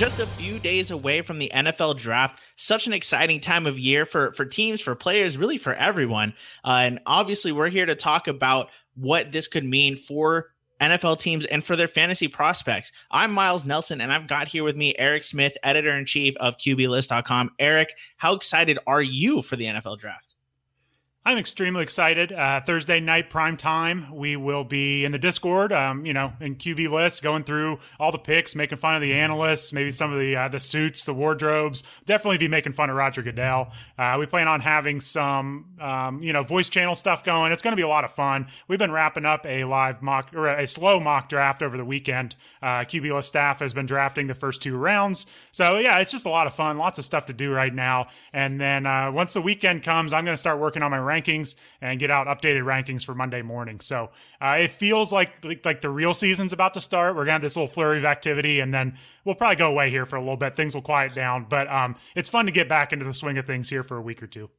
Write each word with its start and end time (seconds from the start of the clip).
just 0.00 0.18
a 0.18 0.24
few 0.24 0.58
days 0.58 0.90
away 0.90 1.20
from 1.20 1.38
the 1.38 1.50
NFL 1.54 1.98
draft. 1.98 2.40
Such 2.56 2.86
an 2.86 2.94
exciting 2.94 3.38
time 3.38 3.66
of 3.66 3.78
year 3.78 4.06
for 4.06 4.32
for 4.32 4.46
teams, 4.46 4.80
for 4.80 4.94
players, 4.94 5.36
really 5.36 5.58
for 5.58 5.74
everyone. 5.74 6.32
Uh, 6.64 6.84
and 6.84 7.00
obviously, 7.04 7.52
we're 7.52 7.68
here 7.68 7.84
to 7.84 7.94
talk 7.94 8.26
about 8.26 8.70
what 8.94 9.30
this 9.30 9.46
could 9.46 9.62
mean 9.62 9.96
for 9.96 10.52
NFL 10.80 11.20
teams 11.20 11.44
and 11.44 11.62
for 11.62 11.76
their 11.76 11.86
fantasy 11.86 12.28
prospects. 12.28 12.92
I'm 13.10 13.30
Miles 13.30 13.66
Nelson, 13.66 14.00
and 14.00 14.10
I've 14.10 14.26
got 14.26 14.48
here 14.48 14.64
with 14.64 14.74
me 14.74 14.94
Eric 14.98 15.22
Smith, 15.22 15.54
editor 15.62 15.94
in 15.94 16.06
chief 16.06 16.34
of 16.38 16.56
QBList.com. 16.56 17.50
Eric, 17.58 17.92
how 18.16 18.32
excited 18.32 18.78
are 18.86 19.02
you 19.02 19.42
for 19.42 19.56
the 19.56 19.66
NFL 19.66 19.98
draft? 19.98 20.34
I'm 21.22 21.36
extremely 21.36 21.82
excited. 21.82 22.32
Uh, 22.32 22.62
Thursday 22.62 22.98
night 22.98 23.28
prime 23.28 23.58
time, 23.58 24.10
we 24.16 24.36
will 24.36 24.64
be 24.64 25.04
in 25.04 25.12
the 25.12 25.18
Discord, 25.18 25.70
um, 25.70 26.06
you 26.06 26.14
know, 26.14 26.32
in 26.40 26.56
QB 26.56 26.90
list, 26.90 27.22
going 27.22 27.44
through 27.44 27.78
all 27.98 28.10
the 28.10 28.18
picks, 28.18 28.56
making 28.56 28.78
fun 28.78 28.94
of 28.94 29.02
the 29.02 29.12
analysts, 29.12 29.70
maybe 29.70 29.90
some 29.90 30.14
of 30.14 30.18
the 30.18 30.34
uh, 30.34 30.48
the 30.48 30.58
suits, 30.58 31.04
the 31.04 31.12
wardrobes. 31.12 31.82
Definitely 32.06 32.38
be 32.38 32.48
making 32.48 32.72
fun 32.72 32.88
of 32.88 32.96
Roger 32.96 33.20
Goodell. 33.20 33.70
Uh, 33.98 34.16
we 34.18 34.24
plan 34.24 34.48
on 34.48 34.60
having 34.62 34.98
some, 34.98 35.66
um, 35.78 36.22
you 36.22 36.32
know, 36.32 36.42
voice 36.42 36.70
channel 36.70 36.94
stuff 36.94 37.22
going. 37.22 37.52
It's 37.52 37.60
going 37.60 37.72
to 37.72 37.76
be 37.76 37.82
a 37.82 37.88
lot 37.88 38.04
of 38.04 38.14
fun. 38.14 38.46
We've 38.66 38.78
been 38.78 38.90
wrapping 38.90 39.26
up 39.26 39.44
a 39.44 39.64
live 39.64 40.00
mock 40.00 40.32
or 40.34 40.48
a 40.48 40.66
slow 40.66 41.00
mock 41.00 41.28
draft 41.28 41.60
over 41.60 41.76
the 41.76 41.84
weekend. 41.84 42.34
Uh, 42.62 42.84
QB 42.84 43.12
list 43.12 43.28
staff 43.28 43.60
has 43.60 43.74
been 43.74 43.84
drafting 43.84 44.26
the 44.26 44.34
first 44.34 44.62
two 44.62 44.74
rounds, 44.74 45.26
so 45.52 45.76
yeah, 45.76 45.98
it's 45.98 46.12
just 46.12 46.24
a 46.24 46.30
lot 46.30 46.46
of 46.46 46.54
fun. 46.54 46.78
Lots 46.78 46.98
of 46.98 47.04
stuff 47.04 47.26
to 47.26 47.34
do 47.34 47.52
right 47.52 47.74
now. 47.74 48.06
And 48.32 48.58
then 48.58 48.86
uh, 48.86 49.12
once 49.12 49.34
the 49.34 49.42
weekend 49.42 49.82
comes, 49.82 50.14
I'm 50.14 50.24
going 50.24 50.32
to 50.32 50.40
start 50.40 50.58
working 50.58 50.82
on 50.82 50.90
my 50.90 51.10
rankings 51.20 51.54
and 51.80 51.98
get 51.98 52.10
out 52.10 52.26
updated 52.26 52.64
rankings 52.64 53.04
for 53.04 53.14
Monday 53.14 53.42
morning. 53.42 53.80
So 53.80 54.10
uh, 54.40 54.56
it 54.60 54.72
feels 54.72 55.12
like, 55.12 55.44
like, 55.44 55.64
like 55.64 55.80
the 55.80 55.90
real 55.90 56.14
season's 56.14 56.52
about 56.52 56.74
to 56.74 56.80
start. 56.80 57.16
We're 57.16 57.24
gonna 57.24 57.32
have 57.32 57.42
this 57.42 57.56
little 57.56 57.68
flurry 57.68 57.98
of 57.98 58.04
activity, 58.04 58.60
and 58.60 58.72
then 58.72 58.98
we'll 59.24 59.34
probably 59.34 59.56
go 59.56 59.68
away 59.68 59.90
here 59.90 60.06
for 60.06 60.16
a 60.16 60.20
little 60.20 60.36
bit. 60.36 60.56
Things 60.56 60.74
will 60.74 60.82
quiet 60.82 61.14
down, 61.14 61.46
but 61.48 61.70
um, 61.70 61.96
it's 62.14 62.28
fun 62.28 62.46
to 62.46 62.52
get 62.52 62.68
back 62.68 62.92
into 62.92 63.04
the 63.04 63.14
swing 63.14 63.38
of 63.38 63.46
things 63.46 63.70
here 63.70 63.82
for 63.82 63.96
a 63.96 64.02
week 64.02 64.22
or 64.22 64.26
two. 64.26 64.50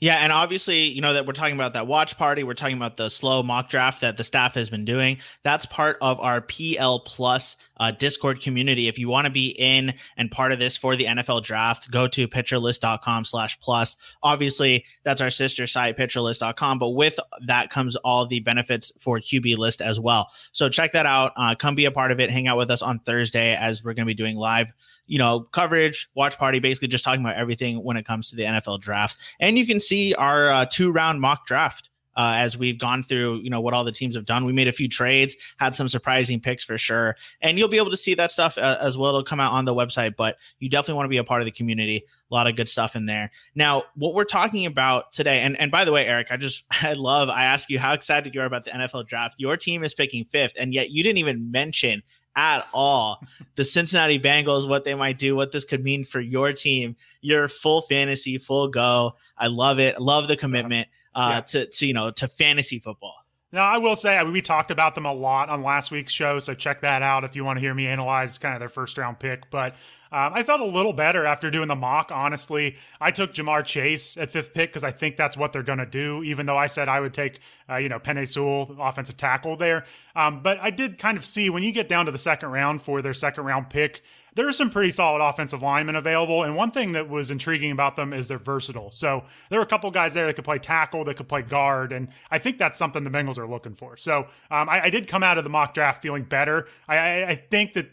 Yeah, 0.00 0.16
and 0.16 0.32
obviously, 0.32 0.84
you 0.84 1.00
know 1.00 1.12
that 1.14 1.26
we're 1.26 1.32
talking 1.32 1.56
about 1.56 1.72
that 1.72 1.88
watch 1.88 2.16
party. 2.16 2.44
We're 2.44 2.54
talking 2.54 2.76
about 2.76 2.96
the 2.96 3.08
slow 3.08 3.42
mock 3.42 3.68
draft 3.68 4.00
that 4.02 4.16
the 4.16 4.22
staff 4.22 4.54
has 4.54 4.70
been 4.70 4.84
doing. 4.84 5.18
That's 5.42 5.66
part 5.66 5.98
of 6.00 6.20
our 6.20 6.40
PL 6.40 7.00
Plus 7.00 7.56
uh, 7.78 7.90
Discord 7.90 8.40
community. 8.40 8.86
If 8.86 8.98
you 8.98 9.08
want 9.08 9.24
to 9.24 9.30
be 9.30 9.48
in 9.48 9.94
and 10.16 10.30
part 10.30 10.52
of 10.52 10.60
this 10.60 10.76
for 10.76 10.94
the 10.94 11.06
NFL 11.06 11.42
draft, 11.42 11.90
go 11.90 12.06
to 12.08 12.28
pitcherlist.com 12.28 13.24
slash 13.24 13.58
plus. 13.58 13.96
Obviously, 14.22 14.84
that's 15.02 15.20
our 15.20 15.30
sister 15.30 15.66
site, 15.66 15.96
pitcherlist.com, 15.96 16.78
but 16.78 16.90
with 16.90 17.18
that 17.46 17.70
comes 17.70 17.96
all 17.96 18.24
the 18.24 18.40
benefits 18.40 18.92
for 19.00 19.18
QB 19.18 19.56
list 19.56 19.80
as 19.80 19.98
well. 19.98 20.30
So 20.52 20.68
check 20.68 20.92
that 20.92 21.06
out. 21.06 21.32
Uh, 21.36 21.56
come 21.56 21.74
be 21.74 21.86
a 21.86 21.90
part 21.90 22.12
of 22.12 22.20
it. 22.20 22.30
Hang 22.30 22.46
out 22.46 22.56
with 22.56 22.70
us 22.70 22.82
on 22.82 23.00
Thursday 23.00 23.56
as 23.56 23.82
we're 23.82 23.94
going 23.94 24.06
to 24.06 24.10
be 24.10 24.14
doing 24.14 24.36
live 24.36 24.72
you 25.08 25.18
know, 25.18 25.40
coverage, 25.40 26.08
watch 26.14 26.38
party, 26.38 26.60
basically 26.60 26.88
just 26.88 27.02
talking 27.02 27.22
about 27.22 27.36
everything 27.36 27.82
when 27.82 27.96
it 27.96 28.06
comes 28.06 28.30
to 28.30 28.36
the 28.36 28.44
NFL 28.44 28.80
draft. 28.80 29.16
And 29.40 29.58
you 29.58 29.66
can 29.66 29.80
see 29.80 30.14
our 30.14 30.48
uh, 30.48 30.66
two 30.70 30.92
round 30.92 31.20
mock 31.20 31.46
draft. 31.46 31.90
Uh, 32.16 32.34
as 32.34 32.58
we've 32.58 32.80
gone 32.80 33.04
through, 33.04 33.36
you 33.42 33.48
know, 33.48 33.60
what 33.60 33.72
all 33.72 33.84
the 33.84 33.92
teams 33.92 34.16
have 34.16 34.24
done. 34.24 34.44
We 34.44 34.52
made 34.52 34.66
a 34.66 34.72
few 34.72 34.88
trades, 34.88 35.36
had 35.58 35.72
some 35.72 35.88
surprising 35.88 36.40
picks 36.40 36.64
for 36.64 36.76
sure. 36.76 37.14
And 37.40 37.56
you'll 37.56 37.68
be 37.68 37.76
able 37.76 37.92
to 37.92 37.96
see 37.96 38.14
that 38.14 38.32
stuff 38.32 38.58
uh, 38.58 38.76
as 38.80 38.98
well. 38.98 39.10
It'll 39.10 39.22
come 39.22 39.38
out 39.38 39.52
on 39.52 39.66
the 39.66 39.72
website, 39.72 40.16
but 40.16 40.36
you 40.58 40.68
definitely 40.68 40.94
want 40.94 41.04
to 41.04 41.10
be 41.10 41.18
a 41.18 41.22
part 41.22 41.42
of 41.42 41.44
the 41.44 41.52
community. 41.52 42.04
A 42.28 42.34
lot 42.34 42.48
of 42.48 42.56
good 42.56 42.68
stuff 42.68 42.96
in 42.96 43.04
there. 43.04 43.30
Now, 43.54 43.84
what 43.94 44.14
we're 44.14 44.24
talking 44.24 44.66
about 44.66 45.12
today, 45.12 45.42
and, 45.42 45.56
and 45.60 45.70
by 45.70 45.84
the 45.84 45.92
way, 45.92 46.08
Eric, 46.08 46.32
I 46.32 46.38
just, 46.38 46.64
I 46.82 46.94
love, 46.94 47.28
I 47.28 47.44
ask 47.44 47.70
you 47.70 47.78
how 47.78 47.92
excited 47.92 48.34
you 48.34 48.40
are 48.40 48.46
about 48.46 48.64
the 48.64 48.72
NFL 48.72 49.06
draft. 49.06 49.36
Your 49.38 49.56
team 49.56 49.84
is 49.84 49.94
picking 49.94 50.24
fifth, 50.24 50.54
and 50.58 50.74
yet 50.74 50.90
you 50.90 51.04
didn't 51.04 51.18
even 51.18 51.52
mention 51.52 52.02
at 52.38 52.64
all 52.72 53.20
the 53.56 53.64
Cincinnati 53.64 54.18
Bengals, 54.18 54.68
what 54.68 54.84
they 54.84 54.94
might 54.94 55.18
do, 55.18 55.34
what 55.34 55.50
this 55.50 55.64
could 55.64 55.82
mean 55.82 56.04
for 56.04 56.20
your 56.20 56.52
team. 56.52 56.94
Your 57.20 57.48
full 57.48 57.82
fantasy, 57.82 58.38
full 58.38 58.68
go. 58.68 59.16
I 59.36 59.48
love 59.48 59.80
it. 59.80 60.00
Love 60.00 60.28
the 60.28 60.36
commitment 60.36 60.86
uh, 61.16 61.32
yeah. 61.34 61.40
to, 61.40 61.66
to, 61.66 61.86
you 61.86 61.94
know, 61.94 62.12
to 62.12 62.28
fantasy 62.28 62.78
football. 62.78 63.16
Now, 63.50 63.64
I 63.64 63.78
will 63.78 63.96
say, 63.96 64.18
I 64.18 64.24
mean, 64.24 64.34
we 64.34 64.42
talked 64.42 64.70
about 64.70 64.94
them 64.94 65.06
a 65.06 65.12
lot 65.12 65.48
on 65.48 65.62
last 65.62 65.90
week's 65.90 66.12
show, 66.12 66.38
so 66.38 66.52
check 66.52 66.82
that 66.82 67.00
out 67.00 67.24
if 67.24 67.34
you 67.34 67.44
want 67.44 67.56
to 67.56 67.60
hear 67.60 67.72
me 67.72 67.86
analyze 67.86 68.36
kind 68.36 68.54
of 68.54 68.60
their 68.60 68.68
first 68.68 68.98
round 68.98 69.18
pick. 69.18 69.50
But 69.50 69.72
um, 70.12 70.32
I 70.34 70.42
felt 70.42 70.60
a 70.60 70.66
little 70.66 70.92
better 70.92 71.24
after 71.24 71.50
doing 71.50 71.68
the 71.68 71.74
mock, 71.74 72.10
honestly. 72.12 72.76
I 73.00 73.10
took 73.10 73.32
Ja'Marr 73.32 73.64
Chase 73.64 74.18
at 74.18 74.30
fifth 74.30 74.52
pick 74.52 74.70
because 74.70 74.84
I 74.84 74.90
think 74.90 75.16
that's 75.16 75.34
what 75.34 75.54
they're 75.54 75.62
going 75.62 75.78
to 75.78 75.86
do, 75.86 76.22
even 76.24 76.44
though 76.44 76.58
I 76.58 76.66
said 76.66 76.90
I 76.90 77.00
would 77.00 77.14
take, 77.14 77.40
uh, 77.70 77.76
you 77.76 77.88
know, 77.88 77.98
Penei 77.98 78.28
Sewell, 78.28 78.76
offensive 78.78 79.16
tackle 79.16 79.56
there. 79.56 79.86
Um, 80.14 80.42
but 80.42 80.58
I 80.60 80.70
did 80.70 80.98
kind 80.98 81.16
of 81.16 81.24
see 81.24 81.48
when 81.48 81.62
you 81.62 81.72
get 81.72 81.88
down 81.88 82.04
to 82.04 82.12
the 82.12 82.18
second 82.18 82.50
round 82.50 82.82
for 82.82 83.00
their 83.00 83.14
second 83.14 83.44
round 83.44 83.70
pick, 83.70 84.02
there 84.38 84.46
are 84.46 84.52
some 84.52 84.70
pretty 84.70 84.92
solid 84.92 85.20
offensive 85.20 85.62
linemen 85.62 85.96
available. 85.96 86.44
And 86.44 86.54
one 86.54 86.70
thing 86.70 86.92
that 86.92 87.08
was 87.08 87.32
intriguing 87.32 87.72
about 87.72 87.96
them 87.96 88.12
is 88.12 88.28
they're 88.28 88.38
versatile. 88.38 88.92
So 88.92 89.24
there 89.50 89.58
are 89.58 89.64
a 89.64 89.66
couple 89.66 89.90
guys 89.90 90.14
there 90.14 90.26
that 90.26 90.34
could 90.34 90.44
play 90.44 90.60
tackle, 90.60 91.04
that 91.06 91.16
could 91.16 91.28
play 91.28 91.42
guard. 91.42 91.90
And 91.90 92.06
I 92.30 92.38
think 92.38 92.56
that's 92.56 92.78
something 92.78 93.02
the 93.02 93.10
Bengals 93.10 93.36
are 93.36 93.48
looking 93.48 93.74
for. 93.74 93.96
So 93.96 94.28
um, 94.48 94.68
I, 94.68 94.82
I, 94.84 94.90
did 94.90 95.08
come 95.08 95.24
out 95.24 95.38
of 95.38 95.44
the 95.44 95.50
mock 95.50 95.74
draft 95.74 96.00
feeling 96.00 96.22
better. 96.22 96.68
I, 96.86 96.98
I, 96.98 97.28
I 97.30 97.34
think 97.34 97.72
that, 97.72 97.90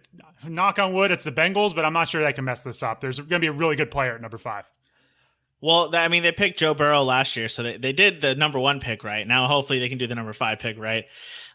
knock 0.47 0.78
on 0.78 0.94
wood, 0.94 1.09
it's 1.09 1.23
the 1.23 1.31
Bengals, 1.31 1.73
but 1.73 1.83
I'm 1.83 1.94
not 1.94 2.09
sure 2.09 2.23
they 2.23 2.31
can 2.31 2.45
mess 2.45 2.62
this 2.62 2.83
up. 2.83 3.01
There's 3.01 3.17
going 3.17 3.29
to 3.29 3.39
be 3.39 3.47
a 3.47 3.51
really 3.51 3.75
good 3.75 3.89
player 3.89 4.13
at 4.13 4.22
number 4.22 4.38
five. 4.38 4.69
Well, 5.66 5.96
I 5.96 6.09
mean, 6.09 6.22
they 6.22 6.31
picked 6.31 6.59
Joe 6.59 6.76
Burrow 6.76 7.02
last 7.02 7.36
year, 7.36 7.50
so 7.50 7.64
they, 7.64 7.78
they 7.78 7.92
did 7.92 8.22
the 8.22 8.36
number 8.36 8.59
one 8.59 8.80
pick 8.80 9.03
right. 9.03 9.28
Now, 9.28 9.48
hopefully, 9.48 9.80
they 9.80 9.90
can 9.90 9.98
do 9.98 10.06
the 10.06 10.14
number 10.14 10.31
five 10.31 10.59
pick 10.59 10.78
right. 10.78 11.06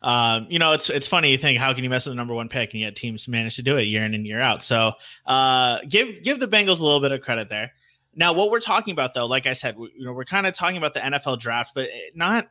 Um, 0.02 0.48
you 0.50 0.58
know, 0.58 0.72
it's 0.72 0.90
it's 0.90 1.06
funny 1.06 1.30
you 1.30 1.38
think 1.38 1.60
how 1.60 1.72
can 1.74 1.84
you 1.84 1.90
mess 1.90 2.06
with 2.06 2.12
the 2.12 2.16
number 2.16 2.34
one 2.34 2.48
pick, 2.48 2.72
and 2.72 2.80
yet 2.80 2.96
teams 2.96 3.28
manage 3.28 3.54
to 3.54 3.62
do 3.62 3.76
it 3.76 3.82
year 3.82 4.02
in 4.02 4.12
and 4.12 4.26
year 4.26 4.40
out. 4.40 4.64
So, 4.64 4.94
uh, 5.26 5.78
give 5.88 6.24
give 6.24 6.40
the 6.40 6.48
Bengals 6.48 6.80
a 6.80 6.84
little 6.84 6.98
bit 6.98 7.12
of 7.12 7.20
credit 7.20 7.50
there. 7.50 7.70
Now, 8.16 8.32
what 8.32 8.50
we're 8.50 8.58
talking 8.58 8.90
about, 8.90 9.14
though, 9.14 9.26
like 9.26 9.46
I 9.46 9.52
said, 9.52 9.78
we, 9.78 9.92
you 9.96 10.04
know, 10.04 10.12
we're 10.12 10.24
kind 10.24 10.44
of 10.44 10.54
talking 10.54 10.76
about 10.76 10.94
the 10.94 11.00
NFL 11.00 11.38
draft, 11.38 11.70
but 11.76 11.88
not 12.12 12.48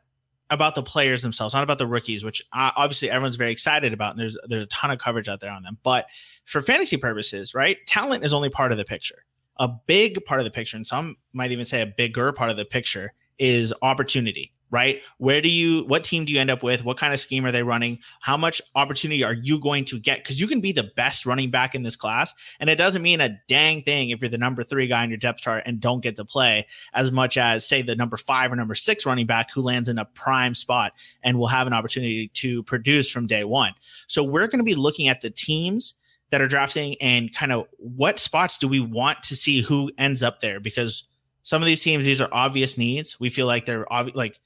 about 0.48 0.74
the 0.74 0.82
players 0.82 1.20
themselves, 1.20 1.52
not 1.52 1.62
about 1.62 1.76
the 1.76 1.86
rookies, 1.86 2.24
which 2.24 2.40
uh, 2.54 2.70
obviously 2.74 3.10
everyone's 3.10 3.36
very 3.36 3.52
excited 3.52 3.92
about, 3.92 4.12
and 4.12 4.20
there's 4.20 4.38
there's 4.48 4.64
a 4.64 4.68
ton 4.68 4.92
of 4.92 4.98
coverage 4.98 5.28
out 5.28 5.40
there 5.40 5.52
on 5.52 5.62
them. 5.62 5.76
But 5.82 6.06
for 6.46 6.62
fantasy 6.62 6.96
purposes, 6.96 7.54
right, 7.54 7.76
talent 7.86 8.24
is 8.24 8.32
only 8.32 8.48
part 8.48 8.72
of 8.72 8.78
the 8.78 8.86
picture 8.86 9.26
a 9.60 9.68
big 9.68 10.24
part 10.24 10.40
of 10.40 10.44
the 10.44 10.50
picture, 10.50 10.76
and 10.76 10.86
some 10.86 11.16
might 11.32 11.52
even 11.52 11.64
say 11.64 11.82
a 11.82 11.86
bigger 11.86 12.32
part 12.32 12.50
of 12.50 12.56
the 12.56 12.64
picture, 12.64 13.12
is 13.38 13.72
opportunity, 13.82 14.52
right? 14.70 15.00
Where 15.18 15.40
do 15.40 15.48
you, 15.48 15.84
what 15.84 16.02
team 16.02 16.24
do 16.24 16.32
you 16.32 16.40
end 16.40 16.50
up 16.50 16.62
with? 16.62 16.84
What 16.84 16.96
kind 16.96 17.12
of 17.12 17.20
scheme 17.20 17.44
are 17.44 17.52
they 17.52 17.62
running? 17.62 17.98
How 18.20 18.36
much 18.36 18.62
opportunity 18.74 19.22
are 19.22 19.34
you 19.34 19.58
going 19.58 19.84
to 19.86 19.98
get? 19.98 20.18
Because 20.18 20.40
you 20.40 20.46
can 20.46 20.60
be 20.60 20.72
the 20.72 20.90
best 20.96 21.26
running 21.26 21.50
back 21.50 21.74
in 21.74 21.82
this 21.82 21.94
class, 21.94 22.34
and 22.58 22.70
it 22.70 22.76
doesn't 22.76 23.02
mean 23.02 23.20
a 23.20 23.38
dang 23.48 23.82
thing 23.82 24.10
if 24.10 24.22
you're 24.22 24.30
the 24.30 24.38
number 24.38 24.64
three 24.64 24.86
guy 24.86 25.02
on 25.02 25.10
your 25.10 25.18
depth 25.18 25.40
chart 25.40 25.62
and 25.66 25.78
don't 25.78 26.00
get 26.00 26.16
to 26.16 26.24
play 26.24 26.66
as 26.94 27.12
much 27.12 27.36
as, 27.36 27.66
say, 27.66 27.82
the 27.82 27.96
number 27.96 28.16
five 28.16 28.50
or 28.50 28.56
number 28.56 28.74
six 28.74 29.04
running 29.04 29.26
back 29.26 29.50
who 29.50 29.60
lands 29.60 29.90
in 29.90 29.98
a 29.98 30.06
prime 30.06 30.54
spot 30.54 30.94
and 31.22 31.38
will 31.38 31.48
have 31.48 31.66
an 31.66 31.74
opportunity 31.74 32.28
to 32.28 32.62
produce 32.62 33.10
from 33.10 33.26
day 33.26 33.44
one. 33.44 33.74
So 34.06 34.24
we're 34.24 34.46
going 34.46 34.58
to 34.58 34.64
be 34.64 34.74
looking 34.74 35.08
at 35.08 35.20
the 35.20 35.30
teams 35.30 35.94
that 36.30 36.40
are 36.40 36.46
drafting 36.46 36.96
and 37.00 37.34
kind 37.34 37.52
of 37.52 37.66
what 37.78 38.18
spots 38.18 38.58
do 38.58 38.68
we 38.68 38.80
want 38.80 39.22
to 39.24 39.36
see 39.36 39.60
who 39.60 39.90
ends 39.98 40.22
up 40.22 40.40
there? 40.40 40.60
Because 40.60 41.04
some 41.42 41.62
of 41.62 41.66
these 41.66 41.82
teams 41.82 42.04
these 42.04 42.20
are 42.20 42.28
obvious 42.32 42.78
needs. 42.78 43.18
We 43.18 43.28
feel 43.30 43.46
like 43.46 43.66
they're 43.66 43.86
obvi- 43.86 44.14
like 44.14 44.38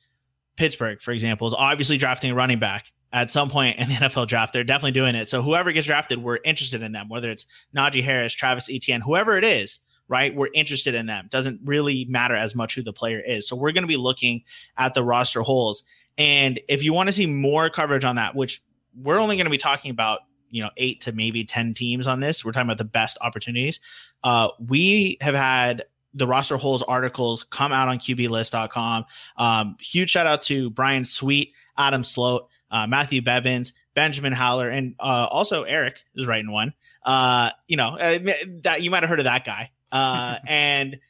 pittsburgh 0.56 1.00
for 1.00 1.10
example 1.10 1.48
is 1.48 1.54
obviously 1.54 1.98
drafting 1.98 2.30
a 2.30 2.34
running 2.34 2.60
back 2.60 2.92
at 3.12 3.28
some 3.28 3.50
point 3.50 3.76
in 3.78 3.88
the 3.88 3.94
nfl 3.94 4.26
draft. 4.26 4.52
They're 4.52 4.64
definitely 4.64 4.92
doing 4.92 5.14
it. 5.14 5.28
So 5.28 5.42
whoever 5.42 5.72
gets 5.72 5.86
drafted 5.86 6.22
we're 6.22 6.38
interested 6.44 6.82
in 6.82 6.92
them 6.92 7.08
whether 7.08 7.30
it's 7.30 7.46
najee 7.76 8.02
harris 8.02 8.32
travis 8.32 8.70
etienne 8.70 9.00
whoever 9.00 9.36
it 9.36 9.44
is 9.44 9.80
right? 10.06 10.34
We're 10.34 10.50
interested 10.52 10.94
in 10.94 11.06
them. 11.06 11.28
Doesn't 11.30 11.60
really 11.64 12.04
matter 12.04 12.36
as 12.36 12.54
much 12.54 12.74
who 12.74 12.82
the 12.82 12.92
player 12.92 13.20
is. 13.20 13.48
So 13.48 13.56
we're 13.56 13.72
going 13.72 13.84
to 13.84 13.88
be 13.88 13.96
looking 13.96 14.42
at 14.76 14.92
the 14.92 15.02
roster 15.02 15.40
holes. 15.40 15.82
And 16.18 16.60
if 16.68 16.82
you 16.82 16.92
want 16.92 17.06
to 17.06 17.12
see 17.14 17.24
more 17.24 17.70
coverage 17.70 18.04
on 18.04 18.16
that 18.16 18.34
which 18.34 18.62
we're 18.96 19.18
only 19.18 19.36
going 19.36 19.46
to 19.46 19.50
be 19.50 19.58
talking 19.58 19.90
about 19.90 20.20
you 20.54 20.62
know 20.62 20.70
eight 20.76 21.00
to 21.00 21.12
maybe 21.12 21.44
ten 21.44 21.74
teams 21.74 22.06
on 22.06 22.20
this. 22.20 22.44
We're 22.44 22.52
talking 22.52 22.68
about 22.68 22.78
the 22.78 22.84
best 22.84 23.18
opportunities. 23.20 23.80
Uh, 24.22 24.50
we 24.64 25.18
have 25.20 25.34
had 25.34 25.84
the 26.14 26.28
roster 26.28 26.56
holes 26.56 26.84
articles 26.84 27.42
come 27.42 27.72
out 27.72 27.88
on 27.88 27.98
QBList.com. 27.98 29.04
Um, 29.36 29.76
huge 29.80 30.10
shout 30.10 30.28
out 30.28 30.42
to 30.42 30.70
Brian 30.70 31.04
Sweet, 31.04 31.52
Adam 31.76 32.04
Sloat, 32.04 32.48
uh, 32.70 32.86
Matthew 32.86 33.20
Bevins, 33.20 33.72
Benjamin 33.94 34.32
Howler, 34.32 34.68
and 34.68 34.94
uh, 35.00 35.26
also 35.28 35.64
Eric 35.64 36.04
is 36.14 36.28
writing 36.28 36.52
one. 36.52 36.72
Uh, 37.04 37.50
you 37.66 37.76
know 37.76 37.98
uh, 37.98 38.20
that 38.62 38.82
you 38.82 38.92
might 38.92 39.02
have 39.02 39.10
heard 39.10 39.18
of 39.18 39.24
that 39.24 39.44
guy. 39.44 39.72
Uh, 39.90 40.36
and 40.46 41.00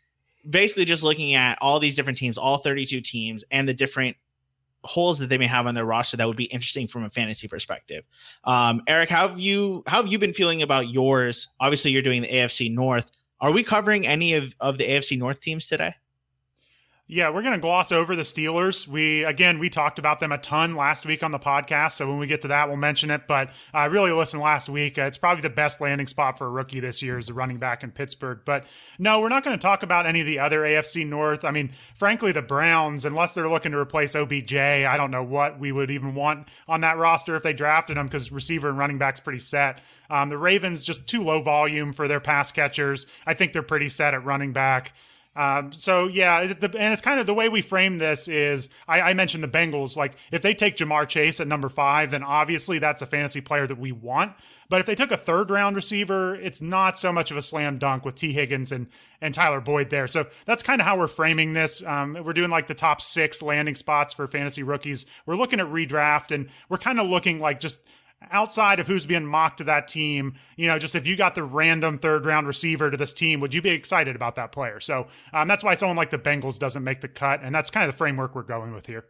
basically 0.48 0.86
just 0.86 1.02
looking 1.02 1.34
at 1.34 1.58
all 1.60 1.80
these 1.80 1.96
different 1.96 2.18
teams, 2.18 2.38
all 2.38 2.56
32 2.56 3.02
teams, 3.02 3.44
and 3.50 3.68
the 3.68 3.74
different 3.74 4.16
holes 4.84 5.18
that 5.18 5.28
they 5.28 5.38
may 5.38 5.46
have 5.46 5.66
on 5.66 5.74
their 5.74 5.84
roster 5.84 6.16
that 6.16 6.26
would 6.26 6.36
be 6.36 6.44
interesting 6.44 6.86
from 6.86 7.04
a 7.04 7.10
fantasy 7.10 7.48
perspective. 7.48 8.04
Um, 8.44 8.82
Eric, 8.86 9.08
how 9.08 9.28
have 9.28 9.38
you 9.38 9.82
how 9.86 10.02
have 10.02 10.10
you 10.10 10.18
been 10.18 10.32
feeling 10.32 10.62
about 10.62 10.88
yours? 10.88 11.48
Obviously, 11.60 11.90
you're 11.90 12.02
doing 12.02 12.22
the 12.22 12.28
AFC 12.28 12.72
North. 12.72 13.10
Are 13.40 13.50
we 13.50 13.62
covering 13.62 14.06
any 14.06 14.34
of, 14.34 14.54
of 14.60 14.78
the 14.78 14.84
AFC 14.84 15.18
North 15.18 15.40
teams 15.40 15.66
today? 15.66 15.94
Yeah, 17.06 17.28
we're 17.28 17.42
going 17.42 17.52
to 17.52 17.60
gloss 17.60 17.92
over 17.92 18.16
the 18.16 18.22
Steelers. 18.22 18.88
We 18.88 19.24
again, 19.24 19.58
we 19.58 19.68
talked 19.68 19.98
about 19.98 20.20
them 20.20 20.32
a 20.32 20.38
ton 20.38 20.74
last 20.74 21.04
week 21.04 21.22
on 21.22 21.32
the 21.32 21.38
podcast, 21.38 21.92
so 21.92 22.08
when 22.08 22.18
we 22.18 22.26
get 22.26 22.40
to 22.42 22.48
that, 22.48 22.66
we'll 22.66 22.78
mention 22.78 23.10
it. 23.10 23.26
But 23.28 23.50
I 23.74 23.84
uh, 23.84 23.88
really 23.90 24.10
listened 24.10 24.40
last 24.40 24.70
week. 24.70 24.98
Uh, 24.98 25.02
it's 25.02 25.18
probably 25.18 25.42
the 25.42 25.50
best 25.50 25.82
landing 25.82 26.06
spot 26.06 26.38
for 26.38 26.46
a 26.46 26.50
rookie 26.50 26.80
this 26.80 27.02
year 27.02 27.18
is 27.18 27.26
the 27.26 27.34
running 27.34 27.58
back 27.58 27.82
in 27.82 27.90
Pittsburgh. 27.90 28.40
But 28.46 28.64
no, 28.98 29.20
we're 29.20 29.28
not 29.28 29.44
going 29.44 29.54
to 29.54 29.60
talk 29.60 29.82
about 29.82 30.06
any 30.06 30.20
of 30.20 30.26
the 30.26 30.38
other 30.38 30.60
AFC 30.60 31.06
North. 31.06 31.44
I 31.44 31.50
mean, 31.50 31.72
frankly, 31.94 32.32
the 32.32 32.40
Browns, 32.40 33.04
unless 33.04 33.34
they're 33.34 33.50
looking 33.50 33.72
to 33.72 33.78
replace 33.78 34.16
OBJ, 34.16 34.56
I 34.56 34.96
don't 34.96 35.10
know 35.10 35.22
what 35.22 35.60
we 35.60 35.72
would 35.72 35.90
even 35.90 36.14
want 36.14 36.48
on 36.66 36.80
that 36.80 36.96
roster 36.96 37.36
if 37.36 37.42
they 37.42 37.52
drafted 37.52 37.98
him 37.98 38.06
because 38.06 38.32
receiver 38.32 38.70
and 38.70 38.78
running 38.78 38.96
back's 38.96 39.20
pretty 39.20 39.40
set. 39.40 39.82
Um, 40.08 40.30
the 40.30 40.38
Ravens 40.38 40.82
just 40.82 41.06
too 41.06 41.22
low 41.22 41.42
volume 41.42 41.92
for 41.92 42.08
their 42.08 42.20
pass 42.20 42.50
catchers. 42.50 43.06
I 43.26 43.34
think 43.34 43.52
they're 43.52 43.62
pretty 43.62 43.90
set 43.90 44.14
at 44.14 44.24
running 44.24 44.54
back. 44.54 44.94
Um, 45.36 45.72
so 45.72 46.06
yeah, 46.06 46.52
the, 46.52 46.66
and 46.78 46.92
it's 46.92 47.02
kind 47.02 47.18
of 47.18 47.26
the 47.26 47.34
way 47.34 47.48
we 47.48 47.60
frame 47.60 47.98
this 47.98 48.28
is 48.28 48.68
I, 48.86 49.00
I, 49.00 49.14
mentioned 49.14 49.42
the 49.42 49.48
Bengals. 49.48 49.96
Like 49.96 50.14
if 50.30 50.42
they 50.42 50.54
take 50.54 50.76
Ja'Marr 50.76 51.08
Chase 51.08 51.40
at 51.40 51.48
number 51.48 51.68
five, 51.68 52.12
then 52.12 52.22
obviously 52.22 52.78
that's 52.78 53.02
a 53.02 53.06
fantasy 53.06 53.40
player 53.40 53.66
that 53.66 53.78
we 53.78 53.90
want. 53.90 54.32
But 54.68 54.80
if 54.80 54.86
they 54.86 54.94
took 54.94 55.10
a 55.10 55.16
third 55.16 55.50
round 55.50 55.74
receiver, 55.74 56.36
it's 56.36 56.62
not 56.62 56.96
so 56.96 57.12
much 57.12 57.32
of 57.32 57.36
a 57.36 57.42
slam 57.42 57.78
dunk 57.78 58.04
with 58.04 58.14
Tee 58.14 58.32
Higgins 58.32 58.70
and 58.70 58.86
and 59.20 59.34
Tyler 59.34 59.60
Boyd 59.60 59.90
there. 59.90 60.06
So 60.06 60.26
that's 60.46 60.62
kind 60.62 60.80
of 60.80 60.86
how 60.86 60.96
we're 60.96 61.08
framing 61.08 61.54
this. 61.54 61.84
Um, 61.84 62.16
we're 62.24 62.32
doing 62.32 62.50
like 62.50 62.68
the 62.68 62.74
top 62.74 63.00
six 63.00 63.42
landing 63.42 63.74
spots 63.74 64.14
for 64.14 64.28
fantasy 64.28 64.62
rookies. 64.62 65.04
We're 65.26 65.36
looking 65.36 65.58
at 65.58 65.66
redraft, 65.66 66.32
and 66.32 66.48
we're 66.68 66.78
kind 66.78 67.00
of 67.00 67.08
looking 67.08 67.40
like 67.40 67.58
just 67.58 67.80
outside 68.30 68.80
of 68.80 68.86
who's 68.86 69.06
being 69.06 69.26
mocked 69.26 69.58
to 69.58 69.64
that 69.64 69.88
team, 69.88 70.34
you 70.56 70.66
know, 70.66 70.78
just 70.78 70.94
if 70.94 71.06
you 71.06 71.16
got 71.16 71.34
the 71.34 71.42
random 71.42 71.98
third 71.98 72.26
round 72.26 72.46
receiver 72.46 72.90
to 72.90 72.96
this 72.96 73.14
team, 73.14 73.40
would 73.40 73.54
you 73.54 73.62
be 73.62 73.70
excited 73.70 74.16
about 74.16 74.36
that 74.36 74.52
player? 74.52 74.80
So 74.80 75.08
um, 75.32 75.48
that's 75.48 75.64
why 75.64 75.74
someone 75.74 75.96
like 75.96 76.10
the 76.10 76.18
Bengals 76.18 76.58
doesn't 76.58 76.84
make 76.84 77.00
the 77.00 77.08
cut. 77.08 77.40
And 77.42 77.54
that's 77.54 77.70
kind 77.70 77.88
of 77.88 77.94
the 77.94 77.98
framework 77.98 78.34
we're 78.34 78.42
going 78.42 78.72
with 78.74 78.86
here. 78.86 79.06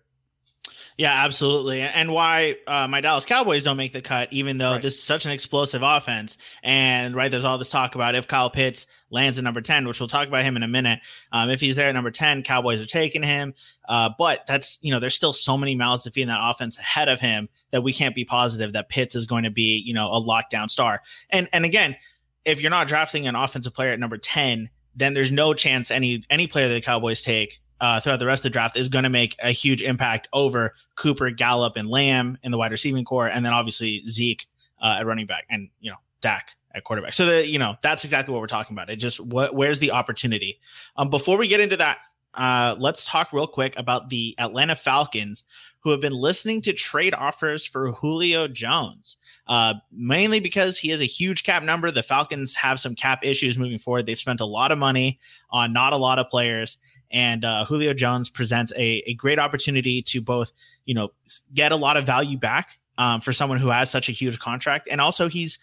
Yeah, 0.97 1.25
absolutely. 1.25 1.81
And 1.81 2.13
why 2.13 2.57
uh, 2.69 2.87
my 2.87 3.01
Dallas 3.01 3.27
Cowboys 3.27 3.65
don't 3.65 3.77
make 3.77 3.93
the 3.93 4.01
cut, 4.01 4.33
even 4.33 4.59
though 4.59 4.73
right. 4.73 4.83
this 4.83 4.95
is 4.95 5.03
such 5.03 5.27
an 5.27 5.33
explosive 5.33 5.83
offense. 5.83 6.39
And 6.63 7.17
right, 7.17 7.29
there's 7.29 7.45
all 7.45 7.59
this 7.59 7.69
talk 7.69 7.97
about 7.97 8.15
if 8.15 8.29
Kyle 8.29 8.49
Pitts 8.49 8.87
lands 9.11 9.37
at 9.37 9.43
number 9.43 9.61
10, 9.61 9.89
which 9.89 9.99
we'll 9.99 10.09
talk 10.09 10.29
about 10.29 10.45
him 10.45 10.57
in 10.57 10.63
a 10.63 10.69
minute. 10.69 11.01
Um, 11.33 11.51
if 11.51 11.61
he's 11.61 11.75
there 11.75 11.89
at 11.89 11.95
number 11.95 12.13
10, 12.13 12.45
Cowboys 12.45 12.81
are 12.81 12.87
taking 12.87 13.25
him. 13.25 13.55
Uh, 13.89 14.11
but 14.17 14.47
that's, 14.47 14.79
you 14.83 14.93
know, 14.93 15.01
there's 15.01 15.17
still 15.17 15.33
so 15.33 15.59
many 15.59 15.75
mouths 15.75 16.05
to 16.05 16.13
feed 16.13 16.23
in 16.23 16.29
that 16.29 16.39
offense 16.41 16.79
ahead 16.79 17.09
of 17.09 17.19
him 17.19 17.49
that 17.73 17.83
we 17.83 17.93
can't 17.93 18.15
be 18.15 18.25
positive 18.25 18.73
that 18.75 18.89
Pitts 18.89 19.17
is 19.17 19.27
going 19.27 19.43
to 19.43 19.51
be, 19.51 19.83
you 19.85 19.95
know, 19.95 20.13
a 20.13 20.21
lockdown 20.23 20.71
star. 20.71 21.03
And, 21.29 21.49
and 21.53 21.65
again, 21.65 21.97
if 22.45 22.61
you're 22.61 22.71
not 22.71 22.87
drafting 22.87 23.27
an 23.27 23.35
offensive 23.35 23.75
player 23.75 23.93
at 23.93 23.99
number 23.99 24.19
10, 24.19 24.71
then 24.95 25.15
there's 25.15 25.33
no 25.33 25.55
chance 25.55 25.91
any 25.91 26.23
any 26.31 26.47
player 26.47 26.69
that 26.69 26.75
the 26.75 26.81
Cowboys 26.81 27.23
take 27.23 27.61
uh, 27.81 28.01
throughout 28.01 28.19
the 28.19 28.27
rest 28.27 28.41
of 28.41 28.45
the 28.45 28.51
draft 28.51 28.77
is 28.77 28.89
going 28.89 29.03
to 29.03 29.11
make 29.11 29.37
a 29.43 29.51
huge 29.51 29.83
impact 29.83 30.29
over 30.33 30.75
Cooper, 30.95 31.31
Gallup, 31.31 31.77
and 31.77 31.89
Lamb 31.89 32.39
in 32.43 32.51
the 32.51 32.59
wide 32.59 32.73
receiving 32.73 33.05
corps, 33.05 33.29
and 33.29 33.45
then 33.45 33.53
obviously 33.53 34.05
Zeke 34.07 34.47
uh, 34.83 34.97
at 35.01 35.07
running 35.07 35.27
back, 35.27 35.45
and 35.51 35.69
you 35.81 35.91
know 35.91 35.99
Dak 36.21 36.51
at 36.75 36.85
quarterback. 36.85 37.15
So 37.15 37.27
that 37.27 37.49
you 37.49 37.59
know 37.59 37.77
that's 37.83 38.05
exactly 38.05 38.33
what 38.33 38.41
we're 38.41 38.47
talking 38.47 38.75
about. 38.75 38.91
It 38.91 38.97
just 38.97 39.21
where's 39.21 39.79
the 39.79 39.91
opportunity? 39.91 40.61
Um, 40.97 41.11
before 41.11 41.37
we 41.37 41.49
get 41.49 41.61
into 41.61 41.77
that, 41.77 41.99
uh, 42.35 42.77
let's 42.79 43.07
talk 43.07 43.33
real 43.33 43.47
quick 43.47 43.75
about 43.77 44.11
the 44.11 44.35
Atlanta 44.39 44.77
Falcons, 44.77 45.45
who 45.81 45.91
have 45.91 46.01
been 46.01 46.15
listening 46.15 46.61
to 46.63 46.73
trade 46.73 47.15
offers 47.15 47.67
for 47.67 47.93
Julio 47.93 48.49
Jones. 48.49 49.17
Uh, 49.47 49.75
mainly 49.93 50.41
because 50.41 50.79
he 50.79 50.91
is 50.91 51.03
a 51.03 51.07
huge 51.07 51.45
cap 51.45 51.63
number. 51.63 51.91
The 51.91 52.03
Falcons 52.03 52.55
have 52.55 52.81
some 52.81 52.95
cap 52.95 53.23
issues 53.23 53.59
moving 53.59 53.79
forward. 53.79 54.07
They've 54.07 54.19
spent 54.19 54.41
a 54.41 54.47
lot 54.47 54.73
of 54.73 54.79
money 54.79 55.21
on 55.51 55.75
not 55.75 55.93
a 55.93 55.99
lot 55.99 56.19
of 56.19 56.31
players, 56.31 56.79
and 57.15 57.45
uh, 57.45 57.65
Julio 57.65 57.95
Jones 57.95 58.29
presents 58.29 58.73
a, 58.77 59.03
a 59.07 59.15
great 59.15 59.39
opportunity 59.39 60.03
to 60.03 60.21
both, 60.21 60.51
you 60.85 60.95
know, 60.95 61.13
get 61.55 61.71
a 61.71 61.77
lot 61.77 61.97
of 61.97 62.05
value 62.05 62.37
back 62.37 62.79
um, 62.99 63.21
for 63.21 63.33
someone 63.33 63.59
who 63.59 63.71
has 63.71 63.89
such 63.89 64.09
a 64.09 64.13
huge 64.13 64.39
contract, 64.41 64.89
and 64.91 65.01
also 65.01 65.29
he's 65.29 65.59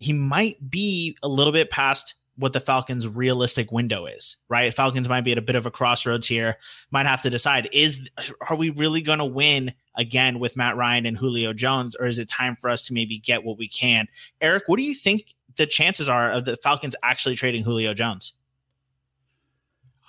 he 0.00 0.12
might 0.12 0.68
be 0.68 1.16
a 1.22 1.28
little 1.28 1.52
bit 1.52 1.70
past 1.70 2.14
what 2.36 2.52
the 2.52 2.60
Falcons' 2.60 3.08
realistic 3.08 3.72
window 3.72 4.06
is, 4.06 4.36
right? 4.48 4.72
Falcons 4.72 5.08
might 5.08 5.22
be 5.22 5.32
at 5.32 5.38
a 5.38 5.42
bit 5.42 5.56
of 5.56 5.66
a 5.66 5.72
crossroads 5.72 6.26
here. 6.26 6.56
Might 6.90 7.06
have 7.06 7.22
to 7.22 7.30
decide: 7.30 7.68
is 7.72 8.00
are 8.48 8.56
we 8.56 8.70
really 8.70 9.00
going 9.00 9.20
to 9.20 9.24
win 9.24 9.72
again 9.94 10.40
with 10.40 10.56
Matt 10.56 10.76
Ryan 10.76 11.06
and 11.06 11.16
Julio 11.16 11.52
Jones, 11.52 11.94
or 11.94 12.06
is 12.06 12.18
it 12.18 12.28
time 12.28 12.56
for 12.56 12.70
us 12.70 12.86
to 12.86 12.92
maybe 12.92 13.18
get 13.18 13.44
what 13.44 13.56
we 13.56 13.68
can? 13.68 14.08
Eric, 14.40 14.64
what 14.66 14.78
do 14.78 14.82
you 14.82 14.94
think 14.94 15.34
the 15.56 15.66
chances 15.66 16.08
are 16.08 16.30
of 16.30 16.44
the 16.44 16.56
Falcons 16.56 16.96
actually 17.04 17.36
trading 17.36 17.62
Julio 17.62 17.94
Jones? 17.94 18.32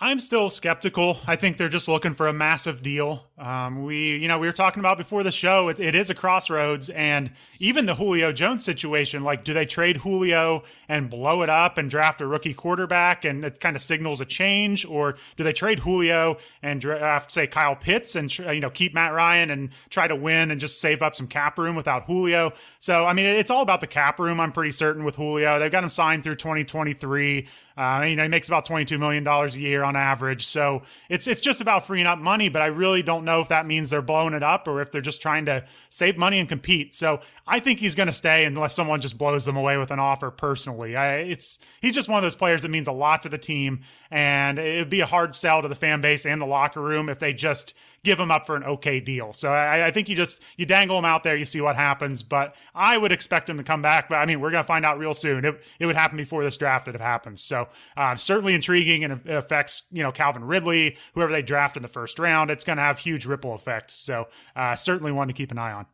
I'm 0.02 0.20
still 0.20 0.50
skeptical. 0.50 1.18
I 1.28 1.36
think 1.36 1.58
they're 1.58 1.68
just 1.68 1.90
looking 1.90 2.14
for 2.14 2.30
a 2.30 2.34
massive 2.34 2.82
deal. 2.82 3.26
Um, 3.38 3.84
we, 3.84 4.16
you 4.16 4.30
know, 4.30 4.40
we 4.40 4.48
were 4.48 4.54
talking 4.54 4.80
about 4.80 4.98
before 4.98 5.24
the 5.24 5.32
show. 5.32 5.68
It, 5.68 5.78
it 5.78 5.94
is 5.94 6.10
a 6.10 6.16
crossroads, 6.16 6.90
and 6.90 7.32
even 7.60 7.86
the 7.86 7.96
Julio 7.96 8.32
Jones 8.32 8.64
situation. 8.64 9.26
Like, 9.26 9.44
do 9.44 9.54
they 9.54 9.66
trade 9.66 9.98
Julio 9.98 10.64
and 10.88 11.10
blow 11.10 11.42
it 11.42 11.50
up 11.50 11.78
and 11.78 11.90
draft 11.90 12.22
a 12.22 12.28
rookie 12.28 12.54
quarterback, 12.54 13.26
and 13.26 13.44
it 13.44 13.60
kind 13.60 13.76
of 13.76 13.82
signals 13.82 14.22
a 14.22 14.26
change, 14.26 14.86
or 14.86 15.18
do 15.36 15.44
they 15.44 15.52
trade 15.52 15.80
Julio 15.80 16.38
and 16.64 16.80
draft, 16.80 17.30
say, 17.30 17.46
Kyle 17.46 17.76
Pitts, 17.76 18.16
and 18.16 18.36
you 18.38 18.62
know, 18.62 18.70
keep 18.70 18.94
Matt 18.94 19.14
Ryan 19.14 19.50
and 19.50 19.70
try 19.90 20.08
to 20.08 20.16
win 20.16 20.50
and 20.50 20.62
just 20.62 20.80
save 20.80 21.02
up 21.02 21.14
some 21.14 21.28
cap 21.28 21.58
room 21.58 21.76
without 21.76 22.06
Julio? 22.06 22.54
So, 22.80 23.06
I 23.06 23.12
mean, 23.12 23.26
it's 23.26 23.52
all 23.52 23.64
about 23.64 23.82
the 23.82 23.88
cap 23.88 24.18
room. 24.18 24.40
I'm 24.40 24.54
pretty 24.54 24.72
certain 24.72 25.04
with 25.04 25.16
Julio. 25.16 25.60
They've 25.60 25.70
got 25.70 25.84
him 25.84 25.90
signed 25.90 26.24
through 26.24 26.36
2023. 26.36 27.48
Uh, 27.78 28.04
you 28.08 28.16
know, 28.16 28.24
he 28.24 28.30
makes 28.30 28.48
about 28.48 28.68
$22 28.68 29.00
million 29.00 29.26
a 29.28 29.48
year 29.58 29.84
on 29.84 29.96
average. 29.96 30.46
So 30.46 30.84
it's, 31.10 31.28
it's 31.28 31.40
just 31.40 31.62
about 31.62 31.86
freeing 31.86 32.06
up 32.06 32.20
money, 32.20 32.50
but 32.50 32.62
I 32.62 32.68
really 32.68 33.02
don't 33.02 33.24
know 33.24 33.42
if 33.42 33.50
that 33.50 33.66
means 33.66 33.90
they're 33.90 34.02
blowing 34.02 34.34
it 34.34 34.44
up 34.44 34.68
or 34.68 34.82
if 34.82 34.92
they're 34.92 35.02
just 35.02 35.22
trying 35.22 35.46
to 35.46 35.66
save 35.90 36.18
money 36.18 36.40
and 36.40 36.50
compete. 36.50 36.94
So 36.94 37.22
I 37.48 37.60
think 37.60 37.80
he's 37.80 37.96
going 37.96 38.08
to 38.08 38.14
stay 38.14 38.46
unless 38.46 38.76
someone 38.76 39.02
just 39.02 39.18
blows 39.18 39.46
them 39.46 39.56
away 39.56 39.78
with 39.78 39.92
an 39.92 40.00
offer 40.00 40.30
personally. 40.32 40.96
I, 40.96 41.18
it's, 41.18 41.60
he's 41.82 41.96
just 41.96 42.10
one 42.10 42.18
of 42.18 42.24
those 42.24 42.36
players 42.36 42.64
that 42.64 42.70
means 42.70 42.88
a 42.88 42.92
lot 42.92 43.24
to 43.24 43.30
the 43.30 43.38
team 43.38 43.82
and 44.12 44.60
it'd 44.60 44.90
be 44.90 45.02
a 45.02 45.06
hard 45.06 45.34
sell 45.36 45.62
to 45.62 45.68
the 45.68 45.76
fan 45.76 46.02
base 46.02 46.26
and 46.26 46.42
the 46.42 46.46
locker 46.46 46.82
room 46.82 47.10
if 47.10 47.20
they 47.20 47.34
just, 47.34 47.74
give 48.04 48.20
him 48.20 48.32
up 48.32 48.46
for 48.46 48.56
an 48.56 48.64
okay 48.64 49.00
deal. 49.00 49.34
So 49.34 49.52
I, 49.52 49.88
I, 49.88 49.92
think 49.92 50.10
you 50.10 50.16
just 50.16 50.42
you 50.58 50.66
dangle 50.66 50.98
him 50.98 51.06
out 51.06 51.24
there, 51.24 51.36
you 51.36 51.46
see 51.46 51.62
what 51.62 51.76
happens. 51.76 52.24
But 52.24 52.56
I 52.74 52.98
would 52.98 53.12
expect 53.12 53.50
him 53.50 53.58
to 53.58 53.64
come 53.64 53.82
back. 53.82 54.10
But 54.10 54.16
I 54.16 54.26
mean, 54.26 54.40
we're 54.40 54.52
going 54.52 54.64
to 54.64 54.68
find 54.68 54.86
out 54.86 55.00
real 55.00 55.14
soon. 55.14 55.46
It, 55.46 55.62
it 55.80 55.86
would 55.86 55.96
happen 55.96 56.18
before 56.18 56.44
this 56.44 56.58
draft 56.58 56.88
if 56.88 56.96
it 56.96 57.02
happens. 57.02 57.42
So 57.42 57.68
uh, 57.98 58.16
certainly 58.16 58.54
intriguing, 58.54 59.04
and 59.04 59.22
it 59.26 59.34
affects 59.34 59.84
you 59.92 60.04
know 60.04 60.12
Calvin 60.12 60.44
Ridley, 60.44 60.98
whoever 61.14 61.32
they 61.32 61.42
draft 61.42 61.76
in 61.76 61.82
the 61.82 61.90
first 61.90 62.20
round. 62.20 62.52
It's 62.52 62.64
going 62.64 62.78
to 62.78 62.84
have 62.84 63.00
huge 63.00 63.26
ripple 63.26 63.56
effects. 63.56 63.94
So 63.94 64.28
uh, 64.56 64.76
certainly 64.76 65.12
one 65.12 65.28
to 65.28 65.34
keep 65.34 65.52
an 65.52 65.58
eye 65.58 65.74
on. 65.74 65.86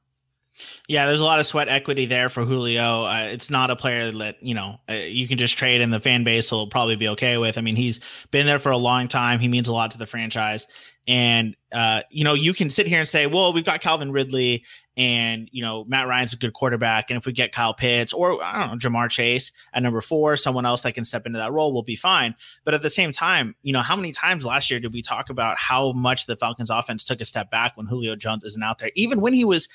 Yeah, 0.87 1.07
there's 1.07 1.19
a 1.19 1.25
lot 1.25 1.39
of 1.39 1.45
sweat 1.45 1.67
equity 1.67 2.05
there 2.05 2.29
for 2.29 2.45
Julio. 2.45 3.03
Uh, 3.03 3.27
it's 3.31 3.49
not 3.49 3.71
a 3.71 3.75
player 3.75 4.11
that 4.11 4.41
you 4.41 4.53
know 4.53 4.79
uh, 4.89 4.93
you 4.93 5.27
can 5.27 5.37
just 5.37 5.57
trade, 5.57 5.81
and 5.81 5.91
the 5.91 5.99
fan 5.99 6.23
base 6.23 6.51
will 6.51 6.67
probably 6.67 6.95
be 6.95 7.09
okay 7.09 7.37
with. 7.37 7.57
I 7.57 7.61
mean, 7.61 7.75
he's 7.75 7.99
been 8.31 8.45
there 8.45 8.59
for 8.59 8.71
a 8.71 8.77
long 8.77 9.07
time. 9.07 9.39
He 9.39 9.47
means 9.47 9.67
a 9.67 9.73
lot 9.73 9.91
to 9.91 9.97
the 9.97 10.05
franchise, 10.05 10.67
and 11.07 11.55
uh, 11.71 12.01
you 12.09 12.23
know 12.23 12.33
you 12.33 12.53
can 12.53 12.69
sit 12.69 12.87
here 12.87 12.99
and 12.99 13.07
say, 13.07 13.27
well, 13.27 13.53
we've 13.53 13.65
got 13.65 13.81
Calvin 13.81 14.11
Ridley, 14.11 14.63
and 14.97 15.49
you 15.51 15.61
know 15.61 15.83
Matt 15.85 16.07
Ryan's 16.07 16.33
a 16.33 16.37
good 16.37 16.53
quarterback, 16.53 17.09
and 17.09 17.17
if 17.17 17.25
we 17.25 17.33
get 17.33 17.51
Kyle 17.51 17.73
Pitts 17.73 18.13
or 18.13 18.43
I 18.43 18.67
don't 18.67 18.83
know 18.83 18.89
Ja'Marr 18.89 19.09
Chase 19.09 19.51
at 19.73 19.83
number 19.83 20.01
four, 20.01 20.35
someone 20.37 20.65
else 20.65 20.81
that 20.81 20.93
can 20.93 21.05
step 21.05 21.25
into 21.25 21.39
that 21.39 21.51
role 21.51 21.73
will 21.73 21.83
be 21.83 21.95
fine. 21.95 22.35
But 22.63 22.73
at 22.73 22.81
the 22.81 22.89
same 22.89 23.11
time, 23.11 23.55
you 23.61 23.73
know 23.73 23.81
how 23.81 23.95
many 23.95 24.11
times 24.11 24.45
last 24.45 24.71
year 24.71 24.79
did 24.79 24.93
we 24.93 25.01
talk 25.01 25.29
about 25.29 25.57
how 25.57 25.91
much 25.91 26.25
the 26.25 26.37
Falcons 26.37 26.69
offense 26.69 27.03
took 27.03 27.21
a 27.21 27.25
step 27.25 27.51
back 27.51 27.77
when 27.77 27.85
Julio 27.85 28.15
Jones 28.15 28.43
isn't 28.43 28.63
out 28.63 28.79
there, 28.79 28.91
even 28.95 29.21
when 29.21 29.33
he 29.33 29.45
was 29.45 29.69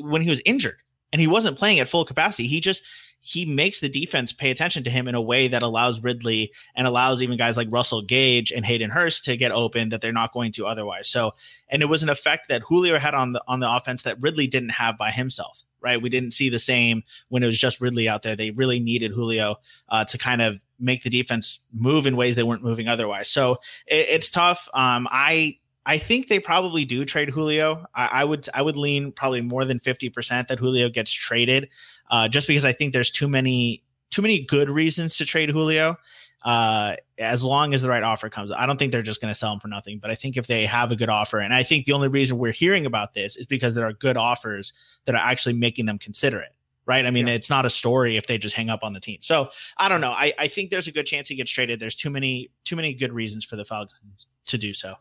when 0.00 0.22
he 0.22 0.30
was 0.30 0.42
injured 0.44 0.82
and 1.12 1.20
he 1.20 1.26
wasn't 1.26 1.58
playing 1.58 1.80
at 1.80 1.88
full 1.88 2.04
capacity. 2.04 2.46
He 2.46 2.60
just 2.60 2.82
he 3.26 3.44
makes 3.44 3.80
the 3.80 3.88
defense 3.88 4.32
pay 4.32 4.52
attention 4.52 4.84
to 4.84 4.90
him 4.90 5.08
in 5.08 5.16
a 5.16 5.20
way 5.20 5.48
that 5.48 5.64
allows 5.64 6.00
Ridley 6.00 6.52
and 6.76 6.86
allows 6.86 7.22
even 7.22 7.36
guys 7.36 7.56
like 7.56 7.66
Russell 7.72 8.00
Gage 8.00 8.52
and 8.52 8.64
Hayden 8.64 8.90
Hurst 8.90 9.24
to 9.24 9.36
get 9.36 9.50
open 9.50 9.88
that 9.88 10.00
they're 10.00 10.12
not 10.12 10.32
going 10.32 10.52
to 10.52 10.66
otherwise. 10.66 11.08
So, 11.08 11.32
and 11.68 11.82
it 11.82 11.86
was 11.86 12.04
an 12.04 12.08
effect 12.08 12.48
that 12.48 12.62
Julio 12.62 13.00
had 13.00 13.14
on 13.14 13.32
the 13.32 13.42
on 13.48 13.58
the 13.58 13.68
offense 13.68 14.02
that 14.02 14.22
Ridley 14.22 14.46
didn't 14.46 14.68
have 14.70 14.96
by 14.96 15.10
himself. 15.10 15.64
Right, 15.80 16.00
we 16.00 16.08
didn't 16.08 16.32
see 16.32 16.48
the 16.48 16.58
same 16.58 17.02
when 17.28 17.42
it 17.42 17.46
was 17.46 17.58
just 17.58 17.80
Ridley 17.80 18.08
out 18.08 18.22
there. 18.22 18.34
They 18.34 18.50
really 18.50 18.80
needed 18.80 19.12
Julio 19.12 19.56
uh, 19.88 20.04
to 20.06 20.18
kind 20.18 20.40
of 20.40 20.60
make 20.80 21.02
the 21.02 21.10
defense 21.10 21.60
move 21.72 22.06
in 22.06 22.16
ways 22.16 22.36
they 22.36 22.42
weren't 22.42 22.62
moving 22.62 22.88
otherwise. 22.88 23.28
So 23.28 23.58
it, 23.86 24.08
it's 24.08 24.30
tough. 24.30 24.68
Um, 24.72 25.06
I 25.10 25.58
I 25.86 25.98
think 25.98 26.26
they 26.26 26.40
probably 26.40 26.84
do 26.84 27.04
trade 27.04 27.30
Julio. 27.30 27.86
I, 27.94 28.06
I 28.06 28.24
would 28.24 28.48
I 28.52 28.60
would 28.60 28.76
lean 28.76 29.12
probably 29.12 29.40
more 29.40 29.64
than 29.64 29.78
fifty 29.78 30.10
percent 30.10 30.48
that 30.48 30.58
Julio 30.58 30.88
gets 30.88 31.12
traded, 31.12 31.68
uh, 32.10 32.28
just 32.28 32.48
because 32.48 32.64
I 32.64 32.72
think 32.72 32.92
there's 32.92 33.10
too 33.10 33.28
many 33.28 33.84
too 34.10 34.20
many 34.20 34.40
good 34.40 34.68
reasons 34.68 35.16
to 35.18 35.24
trade 35.24 35.48
Julio. 35.48 35.96
Uh, 36.44 36.94
as 37.18 37.42
long 37.42 37.72
as 37.74 37.82
the 37.82 37.88
right 37.88 38.02
offer 38.02 38.28
comes, 38.28 38.52
I 38.52 38.66
don't 38.66 38.78
think 38.78 38.92
they're 38.92 39.02
just 39.02 39.20
going 39.20 39.32
to 39.32 39.38
sell 39.38 39.52
him 39.52 39.58
for 39.58 39.68
nothing. 39.68 39.98
But 39.98 40.10
I 40.10 40.14
think 40.14 40.36
if 40.36 40.46
they 40.46 40.66
have 40.66 40.92
a 40.92 40.96
good 40.96 41.08
offer, 41.08 41.38
and 41.38 41.54
I 41.54 41.62
think 41.62 41.86
the 41.86 41.92
only 41.92 42.08
reason 42.08 42.38
we're 42.38 42.52
hearing 42.52 42.84
about 42.84 43.14
this 43.14 43.36
is 43.36 43.46
because 43.46 43.74
there 43.74 43.86
are 43.86 43.92
good 43.92 44.16
offers 44.16 44.72
that 45.06 45.14
are 45.14 45.24
actually 45.24 45.54
making 45.54 45.86
them 45.86 45.98
consider 45.98 46.40
it 46.40 46.52
right? 46.86 47.04
I 47.04 47.10
mean, 47.10 47.26
yeah. 47.26 47.34
it's 47.34 47.50
not 47.50 47.66
a 47.66 47.70
story 47.70 48.16
if 48.16 48.28
they 48.28 48.38
just 48.38 48.54
hang 48.54 48.70
up 48.70 48.84
on 48.84 48.92
the 48.92 49.00
team. 49.00 49.18
So 49.20 49.50
I 49.76 49.88
don't 49.88 50.00
know. 50.00 50.12
I, 50.12 50.32
I 50.38 50.46
think 50.46 50.70
there's 50.70 50.86
a 50.86 50.92
good 50.92 51.04
chance 51.04 51.26
he 51.28 51.34
gets 51.34 51.50
traded. 51.50 51.80
There's 51.80 51.96
too 51.96 52.10
many 52.10 52.50
too 52.62 52.76
many 52.76 52.94
good 52.94 53.12
reasons 53.12 53.44
for 53.44 53.56
the 53.56 53.64
Falcons 53.64 54.28
to 54.46 54.56
do 54.56 54.72
so. 54.72 54.94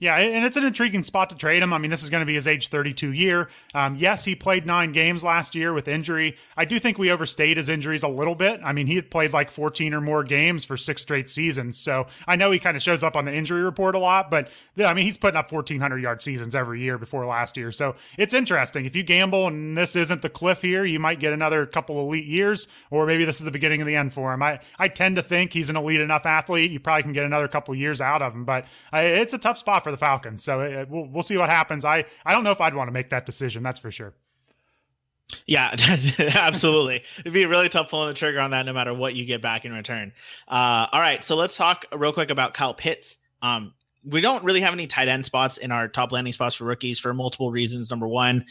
Yeah, 0.00 0.16
and 0.16 0.44
it's 0.44 0.56
an 0.56 0.64
intriguing 0.64 1.02
spot 1.02 1.30
to 1.30 1.36
trade 1.36 1.60
him. 1.60 1.72
I 1.72 1.78
mean, 1.78 1.90
this 1.90 2.04
is 2.04 2.10
going 2.10 2.20
to 2.20 2.26
be 2.26 2.34
his 2.34 2.46
age 2.46 2.68
32 2.68 3.12
year. 3.12 3.48
Um, 3.74 3.96
yes, 3.96 4.24
he 4.24 4.36
played 4.36 4.64
nine 4.64 4.92
games 4.92 5.24
last 5.24 5.56
year 5.56 5.72
with 5.72 5.88
injury. 5.88 6.36
I 6.56 6.64
do 6.66 6.78
think 6.78 6.98
we 6.98 7.10
overstayed 7.10 7.56
his 7.56 7.68
injuries 7.68 8.04
a 8.04 8.08
little 8.08 8.36
bit. 8.36 8.60
I 8.64 8.72
mean, 8.72 8.86
he 8.86 8.94
had 8.94 9.10
played 9.10 9.32
like 9.32 9.50
14 9.50 9.92
or 9.92 10.00
more 10.00 10.22
games 10.22 10.64
for 10.64 10.76
six 10.76 11.02
straight 11.02 11.28
seasons. 11.28 11.76
So 11.78 12.06
I 12.28 12.36
know 12.36 12.52
he 12.52 12.60
kind 12.60 12.76
of 12.76 12.82
shows 12.82 13.02
up 13.02 13.16
on 13.16 13.24
the 13.24 13.34
injury 13.34 13.60
report 13.62 13.96
a 13.96 13.98
lot, 13.98 14.30
but 14.30 14.48
I 14.78 14.94
mean, 14.94 15.04
he's 15.04 15.18
putting 15.18 15.36
up 15.36 15.50
1,400 15.50 15.98
yard 15.98 16.22
seasons 16.22 16.54
every 16.54 16.80
year 16.80 16.96
before 16.96 17.26
last 17.26 17.56
year. 17.56 17.72
So 17.72 17.96
it's 18.16 18.32
interesting. 18.32 18.84
If 18.84 18.94
you 18.94 19.02
gamble 19.02 19.48
and 19.48 19.76
this 19.76 19.96
isn't 19.96 20.22
the 20.22 20.30
cliff 20.30 20.62
here, 20.62 20.84
you 20.84 21.00
might 21.00 21.18
get 21.18 21.32
another 21.32 21.66
couple 21.66 22.00
elite 22.00 22.26
years, 22.26 22.68
or 22.92 23.04
maybe 23.04 23.24
this 23.24 23.40
is 23.40 23.44
the 23.44 23.50
beginning 23.50 23.80
of 23.80 23.88
the 23.88 23.96
end 23.96 24.12
for 24.12 24.32
him. 24.32 24.44
I, 24.44 24.60
I 24.78 24.86
tend 24.86 25.16
to 25.16 25.24
think 25.24 25.54
he's 25.54 25.70
an 25.70 25.76
elite 25.76 26.00
enough 26.00 26.24
athlete. 26.24 26.70
You 26.70 26.78
probably 26.78 27.02
can 27.02 27.12
get 27.12 27.24
another 27.24 27.48
couple 27.48 27.74
years 27.74 28.00
out 28.00 28.22
of 28.22 28.32
him, 28.32 28.44
but 28.44 28.64
uh, 28.92 28.98
it's 28.98 29.32
a 29.32 29.38
tough 29.38 29.58
spot 29.58 29.82
for 29.82 29.87
the 29.90 29.96
Falcons. 29.96 30.42
So 30.42 30.60
it, 30.60 30.74
uh, 30.74 30.86
we'll 30.88 31.06
we'll 31.06 31.22
see 31.22 31.36
what 31.36 31.48
happens. 31.48 31.84
I 31.84 32.04
I 32.24 32.32
don't 32.32 32.44
know 32.44 32.52
if 32.52 32.60
I'd 32.60 32.74
want 32.74 32.88
to 32.88 32.92
make 32.92 33.10
that 33.10 33.26
decision. 33.26 33.62
That's 33.62 33.80
for 33.80 33.90
sure. 33.90 34.14
Yeah, 35.46 35.74
absolutely. 36.18 37.02
It'd 37.20 37.32
be 37.32 37.44
really 37.44 37.68
tough 37.68 37.90
pulling 37.90 38.08
the 38.08 38.14
trigger 38.14 38.40
on 38.40 38.52
that, 38.52 38.64
no 38.64 38.72
matter 38.72 38.94
what 38.94 39.14
you 39.14 39.26
get 39.26 39.42
back 39.42 39.64
in 39.64 39.72
return. 39.72 40.12
Uh, 40.48 40.86
all 40.90 41.00
right, 41.00 41.22
so 41.22 41.36
let's 41.36 41.56
talk 41.56 41.84
real 41.94 42.12
quick 42.12 42.30
about 42.30 42.54
Kyle 42.54 42.72
Pitts. 42.72 43.18
Um, 43.42 43.74
we 44.04 44.20
don't 44.20 44.42
really 44.42 44.60
have 44.60 44.72
any 44.72 44.86
tight 44.86 45.08
end 45.08 45.24
spots 45.24 45.58
in 45.58 45.70
our 45.70 45.86
top 45.86 46.12
landing 46.12 46.32
spots 46.32 46.54
for 46.54 46.64
rookies 46.64 46.98
for 46.98 47.12
multiple 47.12 47.50
reasons. 47.50 47.90
Number 47.90 48.08
one, 48.08 48.46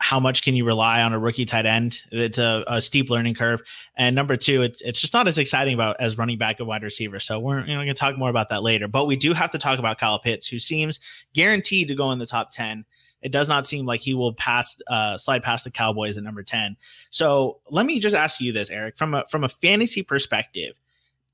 how 0.00 0.20
much 0.20 0.42
can 0.42 0.54
you 0.54 0.64
rely 0.64 1.02
on 1.02 1.12
a 1.12 1.18
rookie 1.18 1.44
tight 1.44 1.66
end? 1.66 2.00
It's 2.12 2.38
a, 2.38 2.64
a 2.68 2.80
steep 2.80 3.10
learning 3.10 3.34
curve. 3.34 3.62
And 3.96 4.14
number 4.14 4.36
two, 4.36 4.62
it's, 4.62 4.80
it's 4.82 5.00
just 5.00 5.12
not 5.12 5.26
as 5.26 5.38
exciting 5.38 5.74
about 5.74 5.96
as 5.98 6.16
running 6.16 6.38
back 6.38 6.60
and 6.60 6.68
wide 6.68 6.84
receiver. 6.84 7.18
So 7.18 7.40
we're 7.40 7.60
you 7.60 7.74
know, 7.74 7.78
going 7.78 7.88
to 7.88 7.94
talk 7.94 8.16
more 8.16 8.30
about 8.30 8.48
that 8.50 8.62
later. 8.62 8.86
But 8.86 9.06
we 9.06 9.16
do 9.16 9.32
have 9.32 9.50
to 9.50 9.58
talk 9.58 9.78
about 9.78 9.98
Kyle 9.98 10.18
Pitts, 10.18 10.46
who 10.46 10.58
seems 10.58 11.00
guaranteed 11.34 11.88
to 11.88 11.94
go 11.94 12.12
in 12.12 12.18
the 12.18 12.26
top 12.26 12.52
10. 12.52 12.84
It 13.22 13.32
does 13.32 13.48
not 13.48 13.66
seem 13.66 13.86
like 13.86 14.00
he 14.00 14.14
will 14.14 14.32
pass, 14.32 14.76
uh, 14.86 15.18
slide 15.18 15.42
past 15.42 15.64
the 15.64 15.72
Cowboys 15.72 16.16
at 16.16 16.22
number 16.22 16.44
10. 16.44 16.76
So 17.10 17.60
let 17.68 17.84
me 17.84 17.98
just 17.98 18.14
ask 18.14 18.40
you 18.40 18.52
this, 18.52 18.70
Eric, 18.70 18.96
from 18.96 19.14
a, 19.14 19.24
from 19.28 19.42
a 19.42 19.48
fantasy 19.48 20.04
perspective, 20.04 20.78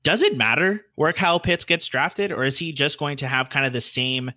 does 0.01 0.23
it 0.23 0.37
matter 0.37 0.85
where 0.95 1.13
Kyle 1.13 1.39
Pitts 1.39 1.65
gets 1.65 1.87
drafted, 1.87 2.31
or 2.31 2.43
is 2.43 2.57
he 2.57 2.71
just 2.71 2.97
going 2.97 3.17
to 3.17 3.27
have 3.27 3.49
kind 3.49 3.65
of 3.65 3.73
the 3.73 3.81
same 3.81 4.31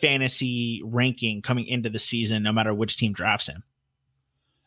fantasy 0.00 0.82
ranking 0.84 1.42
coming 1.42 1.66
into 1.66 1.90
the 1.90 1.98
season, 1.98 2.42
no 2.42 2.52
matter 2.52 2.74
which 2.74 2.96
team 2.96 3.12
drafts 3.12 3.46
him? 3.46 3.62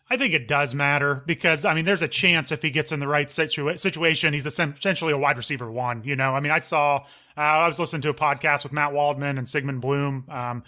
I 0.10 0.18
think 0.18 0.34
it 0.34 0.48
does 0.48 0.74
matter 0.74 1.24
because 1.26 1.66
I 1.66 1.74
mean, 1.74 1.86
there's 1.86 2.02
a 2.02 2.08
chance 2.08 2.52
if 2.52 2.62
he 2.62 2.70
gets 2.70 2.92
in 2.92 3.00
the 3.00 3.08
right 3.08 3.28
situa- 3.28 3.80
situation, 3.80 4.34
he's 4.34 4.46
essentially 4.46 5.12
a 5.12 5.18
wide 5.18 5.38
receiver 5.38 5.70
one. 5.70 6.04
You 6.06 6.16
know, 6.16 6.34
I 6.34 6.40
mean, 6.40 6.52
I 6.52 6.60
saw 6.60 7.06
uh, 7.38 7.42
I 7.42 7.68
was 7.68 7.80
listening 7.80 8.02
to 8.04 8.10
a 8.10 8.14
podcast 8.14 8.64
with 8.64 8.72
Matt 8.72 8.94
Waldman 8.94 9.38
and 9.38 9.48
Sigmund 9.48 9.82
Bloom. 9.82 10.26
Um, 10.30 10.64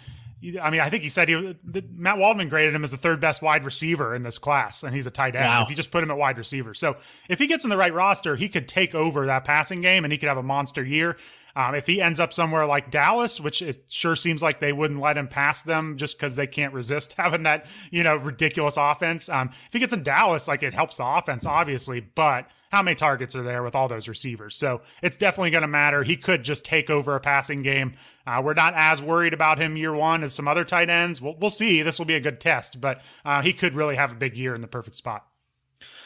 I 0.60 0.70
mean, 0.70 0.80
I 0.80 0.88
think 0.88 1.02
he 1.02 1.10
said 1.10 1.28
he 1.28 1.56
Matt 1.96 2.16
Waldman 2.16 2.48
graded 2.48 2.74
him 2.74 2.82
as 2.82 2.90
the 2.90 2.96
third 2.96 3.20
best 3.20 3.42
wide 3.42 3.64
receiver 3.64 4.14
in 4.14 4.22
this 4.22 4.38
class, 4.38 4.82
and 4.82 4.94
he's 4.94 5.06
a 5.06 5.10
tight 5.10 5.36
end. 5.36 5.46
Wow. 5.46 5.62
If 5.62 5.70
you 5.70 5.76
just 5.76 5.90
put 5.90 6.02
him 6.02 6.10
at 6.10 6.16
wide 6.16 6.38
receiver, 6.38 6.72
so 6.72 6.96
if 7.28 7.38
he 7.38 7.46
gets 7.46 7.64
in 7.64 7.70
the 7.70 7.76
right 7.76 7.92
roster, 7.92 8.36
he 8.36 8.48
could 8.48 8.66
take 8.66 8.94
over 8.94 9.26
that 9.26 9.44
passing 9.44 9.82
game, 9.82 10.04
and 10.04 10.12
he 10.12 10.18
could 10.18 10.28
have 10.28 10.38
a 10.38 10.42
monster 10.42 10.82
year. 10.82 11.16
Um, 11.56 11.74
if 11.74 11.86
he 11.86 12.00
ends 12.00 12.20
up 12.20 12.32
somewhere 12.32 12.66
like 12.66 12.90
Dallas, 12.90 13.40
which 13.40 13.62
it 13.62 13.84
sure 13.88 14.16
seems 14.16 14.42
like 14.42 14.60
they 14.60 14.72
wouldn't 14.72 15.00
let 15.00 15.16
him 15.16 15.28
pass 15.28 15.62
them 15.62 15.96
just 15.96 16.18
because 16.18 16.36
they 16.36 16.46
can't 16.46 16.72
resist 16.72 17.12
having 17.16 17.42
that, 17.44 17.66
you 17.90 18.02
know, 18.02 18.16
ridiculous 18.16 18.76
offense. 18.76 19.28
Um, 19.28 19.50
if 19.66 19.72
he 19.72 19.78
gets 19.78 19.92
in 19.92 20.02
Dallas, 20.02 20.48
like 20.48 20.62
it 20.62 20.74
helps 20.74 20.98
the 20.98 21.06
offense, 21.06 21.46
obviously, 21.46 22.00
but 22.00 22.46
how 22.70 22.82
many 22.82 22.94
targets 22.94 23.34
are 23.34 23.42
there 23.42 23.62
with 23.62 23.74
all 23.74 23.88
those 23.88 24.06
receivers? 24.06 24.56
So 24.56 24.82
it's 25.02 25.16
definitely 25.16 25.50
going 25.50 25.62
to 25.62 25.68
matter. 25.68 26.04
He 26.04 26.16
could 26.16 26.44
just 26.44 26.64
take 26.64 26.88
over 26.88 27.16
a 27.16 27.20
passing 27.20 27.62
game. 27.62 27.94
Uh, 28.26 28.40
we're 28.44 28.54
not 28.54 28.74
as 28.76 29.02
worried 29.02 29.34
about 29.34 29.58
him 29.58 29.76
year 29.76 29.92
one 29.92 30.22
as 30.22 30.32
some 30.32 30.46
other 30.46 30.64
tight 30.64 30.88
ends. 30.88 31.20
We'll, 31.20 31.34
we'll 31.36 31.50
see. 31.50 31.82
This 31.82 31.98
will 31.98 32.06
be 32.06 32.14
a 32.14 32.20
good 32.20 32.40
test, 32.40 32.80
but 32.80 33.00
uh, 33.24 33.42
he 33.42 33.52
could 33.52 33.74
really 33.74 33.96
have 33.96 34.12
a 34.12 34.14
big 34.14 34.36
year 34.36 34.54
in 34.54 34.60
the 34.60 34.68
perfect 34.68 34.96
spot. 34.96 35.26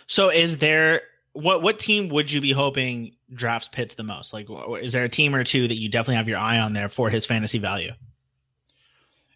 So 0.07 0.31
is 0.31 0.59
there 0.59 1.03
what 1.35 1.63
what 1.63 1.79
team 1.79 2.09
would 2.09 2.33
you 2.33 2.41
be 2.41 2.53
hoping 2.53 3.15
drafts 3.33 3.69
Pitts 3.69 3.97
the 3.97 4.03
most? 4.03 4.33
Like, 4.33 4.47
is 4.81 4.93
there 4.93 5.05
a 5.05 5.09
team 5.09 5.35
or 5.35 5.45
two 5.45 5.69
that 5.69 5.75
you 5.75 5.89
definitely 5.89 6.17
have 6.17 6.29
your 6.29 6.39
eye 6.39 6.59
on 6.59 6.73
there 6.73 6.89
for 6.89 7.11
his 7.11 7.27
fantasy 7.27 7.59
value? 7.59 7.93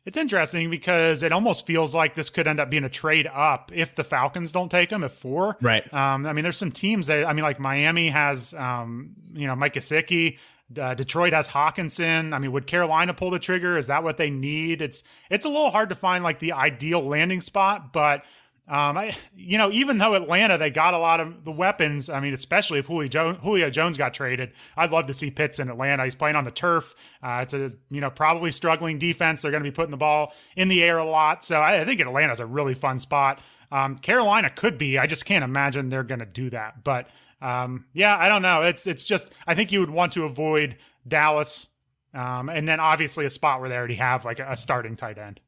It's 0.06 0.16
interesting 0.16 0.70
because 0.70 1.22
it 1.22 1.32
almost 1.32 1.66
feels 1.66 1.94
like 1.94 2.14
this 2.14 2.30
could 2.30 2.46
end 2.46 2.60
up 2.60 2.70
being 2.70 2.84
a 2.84 2.88
trade 2.88 3.28
up 3.30 3.70
if 3.74 3.94
the 3.94 4.04
Falcons 4.04 4.52
don't 4.52 4.70
take 4.70 4.90
him 4.90 5.04
at 5.04 5.10
four. 5.10 5.58
Right. 5.60 5.92
Um, 5.92 6.24
I 6.24 6.32
mean, 6.32 6.44
there's 6.44 6.56
some 6.56 6.72
teams 6.72 7.08
that 7.08 7.26
I 7.26 7.34
mean, 7.34 7.42
like 7.42 7.60
Miami 7.60 8.08
has, 8.08 8.54
um, 8.54 9.10
you 9.34 9.46
know, 9.46 9.54
Mike 9.54 9.74
Gesicki. 9.74 10.38
Uh, 10.78 10.92
Detroit 10.94 11.32
has 11.32 11.48
Hockenson. 11.48 12.34
I 12.34 12.38
mean, 12.38 12.52
would 12.52 12.66
Carolina 12.66 13.14
pull 13.14 13.30
the 13.30 13.38
trigger? 13.38 13.78
Is 13.78 13.86
that 13.86 14.02
what 14.02 14.18
they 14.18 14.30
need? 14.30 14.82
It's 14.82 15.02
it's 15.30 15.44
a 15.44 15.48
little 15.48 15.70
hard 15.70 15.88
to 15.88 15.94
find 15.94 16.22
like 16.22 16.38
the 16.38 16.52
ideal 16.52 17.06
landing 17.06 17.40
spot, 17.40 17.92
but 17.92 18.22
um, 18.68 18.98
I, 18.98 19.16
you 19.34 19.56
know, 19.56 19.72
even 19.72 19.96
though 19.96 20.14
Atlanta 20.14 20.58
they 20.58 20.70
got 20.70 20.92
a 20.92 20.98
lot 20.98 21.20
of 21.20 21.44
the 21.44 21.50
weapons, 21.50 22.10
I 22.10 22.20
mean, 22.20 22.34
especially 22.34 22.78
if 22.78 22.86
Julio, 22.86 23.08
jo- 23.08 23.34
Julio 23.34 23.70
Jones 23.70 23.96
got 23.96 24.12
traded, 24.12 24.52
I'd 24.76 24.90
love 24.90 25.06
to 25.06 25.14
see 25.14 25.30
Pitts 25.30 25.58
in 25.58 25.70
Atlanta. 25.70 26.04
He's 26.04 26.14
playing 26.14 26.36
on 26.36 26.44
the 26.44 26.50
turf. 26.50 26.94
Uh, 27.22 27.40
it's 27.42 27.54
a 27.54 27.72
you 27.90 28.02
know 28.02 28.10
probably 28.10 28.50
struggling 28.50 28.98
defense. 28.98 29.40
They're 29.40 29.50
going 29.50 29.64
to 29.64 29.70
be 29.70 29.74
putting 29.74 29.90
the 29.90 29.96
ball 29.96 30.34
in 30.54 30.68
the 30.68 30.82
air 30.82 30.98
a 30.98 31.04
lot, 31.04 31.42
so 31.42 31.60
I, 31.60 31.80
I 31.80 31.84
think 31.86 32.00
Atlanta's 32.00 32.40
a 32.40 32.46
really 32.46 32.74
fun 32.74 32.98
spot. 32.98 33.40
Um, 33.72 33.96
Carolina 33.98 34.50
could 34.50 34.76
be. 34.76 34.98
I 34.98 35.06
just 35.06 35.24
can't 35.24 35.44
imagine 35.44 35.88
they're 35.88 36.02
going 36.02 36.20
to 36.20 36.26
do 36.26 36.50
that. 36.50 36.84
But 36.84 37.08
um, 37.40 37.86
yeah, 37.94 38.16
I 38.18 38.28
don't 38.28 38.42
know. 38.42 38.62
It's 38.62 38.86
it's 38.86 39.06
just 39.06 39.30
I 39.46 39.54
think 39.54 39.72
you 39.72 39.80
would 39.80 39.90
want 39.90 40.12
to 40.12 40.24
avoid 40.24 40.76
Dallas, 41.06 41.68
um, 42.12 42.50
and 42.50 42.68
then 42.68 42.80
obviously 42.80 43.24
a 43.24 43.30
spot 43.30 43.60
where 43.60 43.70
they 43.70 43.76
already 43.76 43.94
have 43.94 44.26
like 44.26 44.40
a 44.40 44.56
starting 44.56 44.94
tight 44.94 45.16
end. 45.16 45.40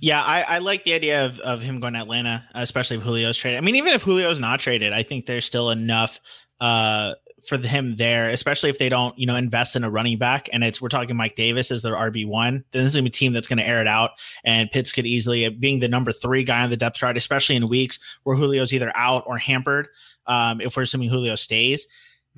Yeah, 0.00 0.22
I, 0.22 0.42
I, 0.42 0.58
like 0.58 0.84
the 0.84 0.94
idea 0.94 1.26
of, 1.26 1.38
of 1.40 1.60
him 1.60 1.80
going 1.80 1.94
to 1.94 2.00
Atlanta, 2.00 2.44
especially 2.54 2.96
if 2.96 3.04
Julio's 3.04 3.36
traded. 3.36 3.58
I 3.58 3.60
mean, 3.60 3.76
even 3.76 3.92
if 3.92 4.04
Julio's 4.04 4.40
not 4.40 4.60
traded, 4.60 4.92
I 4.92 5.02
think 5.02 5.26
there's 5.26 5.44
still 5.44 5.70
enough 5.70 6.20
uh, 6.60 7.14
for 7.46 7.58
him 7.58 7.96
there, 7.96 8.28
especially 8.30 8.70
if 8.70 8.78
they 8.78 8.88
don't, 8.88 9.16
you 9.18 9.26
know, 9.26 9.36
invest 9.36 9.76
in 9.76 9.84
a 9.84 9.90
running 9.90 10.18
back. 10.18 10.48
And 10.52 10.64
it's 10.64 10.80
we're 10.80 10.88
talking 10.88 11.16
Mike 11.16 11.36
Davis 11.36 11.70
as 11.70 11.82
their 11.82 11.94
RB 11.94 12.26
one. 12.26 12.64
Then 12.72 12.84
this 12.84 12.96
is 12.96 13.04
a 13.04 13.08
team 13.08 13.32
that's 13.32 13.46
going 13.46 13.58
to 13.58 13.66
air 13.66 13.80
it 13.80 13.86
out, 13.86 14.10
and 14.44 14.70
Pitts 14.70 14.92
could 14.92 15.06
easily 15.06 15.48
being 15.48 15.80
the 15.80 15.88
number 15.88 16.12
three 16.12 16.44
guy 16.44 16.62
on 16.62 16.70
the 16.70 16.76
depth 16.76 16.96
chart, 16.96 17.16
especially 17.16 17.56
in 17.56 17.68
weeks 17.68 17.98
where 18.22 18.36
Julio's 18.36 18.72
either 18.72 18.92
out 18.94 19.24
or 19.26 19.38
hampered. 19.38 19.88
Um, 20.26 20.60
if 20.60 20.76
we're 20.76 20.84
assuming 20.84 21.10
Julio 21.10 21.34
stays, 21.34 21.86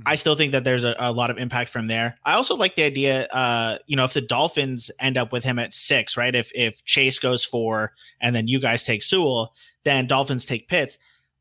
I 0.05 0.17
still 0.17 0.35
think 0.35 0.53
that 0.53 0.65
there's 0.65 0.85
a, 0.85 0.95
a, 0.99 1.11
lot 1.11 1.31
of 1.31 1.39
impact 1.39 1.71
from 1.71 1.87
there. 1.87 2.19
I 2.25 2.35
also 2.35 2.55
like 2.55 2.75
the 2.75 2.83
idea, 2.83 3.27
uh, 3.29 3.79
you 3.87 3.97
know, 3.97 4.05
if 4.05 4.13
the 4.13 4.21
Dolphins 4.21 4.91
end 5.01 5.17
up 5.17 5.33
with 5.33 5.43
him 5.43 5.59
at 5.59 5.73
six, 5.73 6.17
right? 6.19 6.35
If 6.35 6.53
if 6.55 6.85
Chase 6.85 7.19
goes 7.19 7.45
four 7.45 7.93
and 8.21 8.37
then 8.37 8.47
you 8.47 8.61
guys 8.61 8.85
take 8.85 9.03
Sewell, 9.03 9.55
then 9.85 10.07
Dolphins 10.07 10.45
take 10.45 10.69
Pitts. 10.69 10.99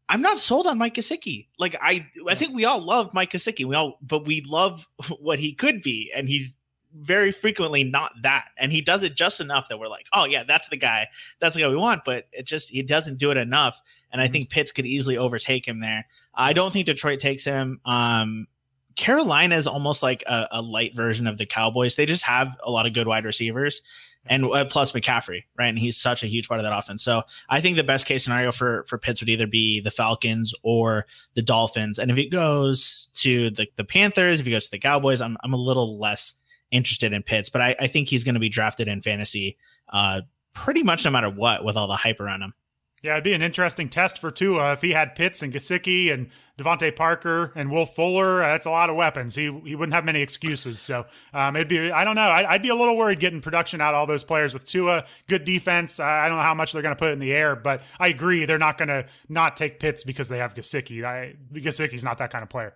I'm 0.08 0.22
not 0.22 0.38
sold 0.38 0.68
on 0.68 0.78
Mike 0.78 0.94
Gesicki. 0.94 1.48
Like 1.58 1.76
I, 1.82 2.08
I 2.30 2.36
think 2.36 2.56
we 2.56 2.64
all 2.64 2.80
love 2.80 3.14
Mike 3.14 3.32
Gesicki. 3.32 3.66
We 3.66 3.76
all, 3.76 3.98
but 4.02 4.26
we 4.26 4.42
love 4.42 4.88
what 5.20 5.40
he 5.40 5.52
could 5.54 5.82
be, 5.82 6.12
and 6.16 6.30
he's 6.30 6.56
very 6.98 7.32
frequently 7.32 7.84
not 7.84 8.12
that. 8.24 8.46
And 8.58 8.72
he 8.72 8.82
does 8.82 9.04
it 9.04 9.16
just 9.16 9.42
enough 9.42 9.68
that 9.70 9.80
we're 9.80 9.90
like, 9.90 10.06
oh 10.14 10.26
yeah, 10.26 10.44
that's 10.44 10.70
the 10.70 10.78
guy. 10.78 11.08
That's 11.40 11.56
the 11.56 11.62
guy 11.62 11.68
we 11.68 11.76
want. 11.76 12.06
But 12.06 12.26
it 12.32 12.46
just 12.46 12.70
he 12.70 12.82
doesn't 12.84 13.18
do 13.18 13.32
it 13.32 13.38
enough. 13.38 13.82
And 14.12 14.22
I 14.22 14.26
mm-hmm. 14.26 14.34
think 14.34 14.50
Pitts 14.50 14.72
could 14.72 14.86
easily 14.86 15.18
overtake 15.18 15.68
him 15.68 15.80
there. 15.80 16.06
I 16.36 16.54
don't 16.54 16.72
think 16.72 16.86
Detroit 16.86 17.20
takes 17.20 17.46
him. 17.46 17.80
Um, 17.86 18.48
Carolina 18.96 19.56
is 19.56 19.68
almost 19.68 20.02
like 20.02 20.24
a, 20.26 20.48
a, 20.52 20.62
light 20.62 20.96
version 20.96 21.28
of 21.28 21.38
the 21.38 21.46
Cowboys. 21.46 21.96
They 21.96 22.06
just 22.06 22.24
have 22.24 22.56
a 22.64 22.72
lot 22.72 22.86
of 22.86 22.94
good 22.94 23.08
wide 23.08 23.26
receivers, 23.26 23.82
and 24.26 24.46
uh, 24.46 24.66
plus 24.66 24.94
McCaffrey, 24.94 25.44
right? 25.58 25.68
And 25.68 25.78
he's 25.78 25.98
such 25.98 26.24
a 26.24 26.28
huge 26.28 26.48
part 26.48 26.60
of 26.60 26.64
that 26.64 26.76
offense. 26.78 27.04
So 27.04 27.24
I 27.50 27.62
think 27.62 27.76
the 27.76 27.84
best 27.84 28.06
case 28.06 28.24
scenario 28.24 28.52
for 28.52 28.86
for 28.88 28.98
Pitts 28.98 29.22
would 29.22 29.30
either 29.30 29.48
be 29.48 29.82
the 29.82 29.92
Falcons 29.92 30.54
or 30.64 31.06
the 31.34 31.42
Dolphins. 31.42 32.00
And 32.00 32.10
if 32.10 32.18
it 32.18 32.32
goes 32.32 33.10
to 33.16 33.50
the 33.52 33.68
the 33.76 33.84
Panthers, 33.84 34.40
if 34.40 34.46
he 34.46 34.52
goes 34.52 34.66
to 34.66 34.72
the 34.72 34.80
Cowboys, 34.80 35.22
I'm 35.22 35.38
I'm 35.44 35.54
a 35.54 35.58
little 35.58 36.00
less 36.00 36.34
interested 36.72 37.14
in 37.14 37.24
Pitts, 37.24 37.50
but 37.50 37.62
I, 37.62 37.76
I 37.80 37.88
think 37.88 38.08
he's 38.08 38.24
going 38.24 38.36
to 38.36 38.40
be 38.40 38.50
drafted 38.50 38.88
in 38.88 39.02
fantasy, 39.02 39.58
uh, 39.90 40.22
pretty 40.54 40.84
much 40.84 41.06
no 41.06 41.12
matter 41.12 41.30
what, 41.30 41.64
with 41.64 41.78
all 41.78 41.88
the 41.88 41.96
hype 41.96 42.20
around 42.20 42.42
him. 42.42 42.54
Yeah, 43.02 43.14
it'd 43.14 43.24
be 43.24 43.34
an 43.34 43.42
interesting 43.42 43.90
test 43.90 44.18
for 44.18 44.32
Tua 44.32 44.74
if 44.74 44.82
he 44.82 44.92
had 44.92 45.16
Pitts 45.16 45.44
and 45.44 45.54
Gesicki 45.54 46.12
and 46.12 46.30
DeVante 46.58 46.96
Parker 46.96 47.52
and 47.56 47.70
Will 47.70 47.86
Fuller. 47.86 48.42
Uh, 48.44 48.48
that's 48.48 48.66
a 48.66 48.72
lot 48.72 48.90
of 48.90 48.96
weapons. 48.96 49.36
He 49.36 49.44
he 49.64 49.76
wouldn't 49.76 49.94
have 49.94 50.06
many 50.06 50.22
excuses. 50.22 50.80
So 50.80 51.06
um, 51.34 51.56
it'd 51.56 51.68
be 51.68 51.92
I 51.92 52.04
don't 52.04 52.16
know. 52.16 52.30
I'd, 52.30 52.46
I'd, 52.46 52.62
be 52.62 52.70
a 52.70 52.76
little 52.76 52.96
worried 52.96 53.20
getting 53.20 53.42
production 53.42 53.82
out 53.82 53.94
of 53.94 54.00
all 54.00 54.08
those 54.08 54.24
players 54.24 54.54
with 54.54 54.66
Tua. 54.66 55.06
Good 55.28 55.44
defense. 55.46 56.00
I 56.00 56.28
don't 56.28 56.38
know 56.38 56.44
how 56.44 56.54
much 56.54 56.72
they're 56.72 56.82
going 56.82 56.96
to 56.96 57.00
put 57.00 57.12
in 57.12 57.20
the 57.20 57.34
air, 57.34 57.56
but 57.56 57.82
I 58.00 58.08
agree 58.08 58.46
they're 58.46 58.58
not 58.58 58.78
going 58.78 58.90
to 58.90 59.06
not 59.30 59.58
take 59.58 59.80
Pitts 59.80 60.04
because 60.04 60.30
they 60.30 60.40
have 60.40 60.56
Gesicki. 60.56 61.04
I, 61.04 61.36
Gesicki's 61.54 62.04
not 62.04 62.18
that 62.20 62.32
kind 62.32 62.44
of 62.44 62.50
player. 62.50 62.76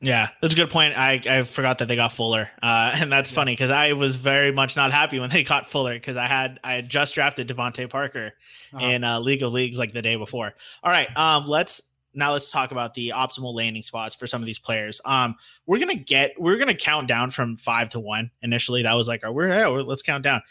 Yeah, 0.00 0.28
that's 0.42 0.52
a 0.52 0.56
good 0.56 0.68
point. 0.68 0.96
I, 0.96 1.22
I 1.26 1.42
forgot 1.44 1.78
that 1.78 1.88
they 1.88 1.96
got 1.96 2.12
Fuller, 2.12 2.50
uh, 2.62 2.92
and 3.00 3.10
that's 3.10 3.30
yeah. 3.30 3.36
funny 3.36 3.52
because 3.52 3.70
I 3.70 3.92
was 3.94 4.16
very 4.16 4.52
much 4.52 4.76
not 4.76 4.92
happy 4.92 5.18
when 5.18 5.30
they 5.30 5.42
got 5.44 5.70
Fuller 5.70 5.94
because 5.94 6.16
I 6.16 6.26
had 6.26 6.60
I 6.62 6.74
had 6.74 6.88
just 6.88 7.14
drafted 7.14 7.48
DeVante 7.48 7.88
Parker 7.88 8.32
uh-huh. 8.74 8.86
in 8.86 9.04
uh, 9.04 9.20
League 9.20 9.42
of 9.42 9.52
Leagues 9.52 9.78
like 9.78 9.92
the 9.92 10.02
day 10.02 10.16
before. 10.16 10.52
All 10.82 10.90
right, 10.90 11.08
um, 11.16 11.44
let's 11.46 11.80
now 12.12 12.32
let's 12.32 12.50
talk 12.50 12.72
about 12.72 12.94
the 12.94 13.12
optimal 13.14 13.54
landing 13.54 13.82
spots 13.82 14.16
for 14.16 14.26
some 14.26 14.42
of 14.42 14.46
these 14.46 14.58
players. 14.58 15.00
Um, 15.04 15.36
we're 15.66 15.78
gonna 15.78 15.94
get 15.94 16.32
we're 16.38 16.58
gonna 16.58 16.74
count 16.74 17.08
down 17.08 17.30
from 17.30 17.56
five 17.56 17.88
to 17.90 18.00
one 18.00 18.30
initially. 18.42 18.82
That 18.82 18.94
was 18.94 19.08
like 19.08 19.24
our 19.24 19.32
we're, 19.32 19.48
we're 19.72 19.82
let's 19.82 20.02
count 20.02 20.24
down. 20.24 20.42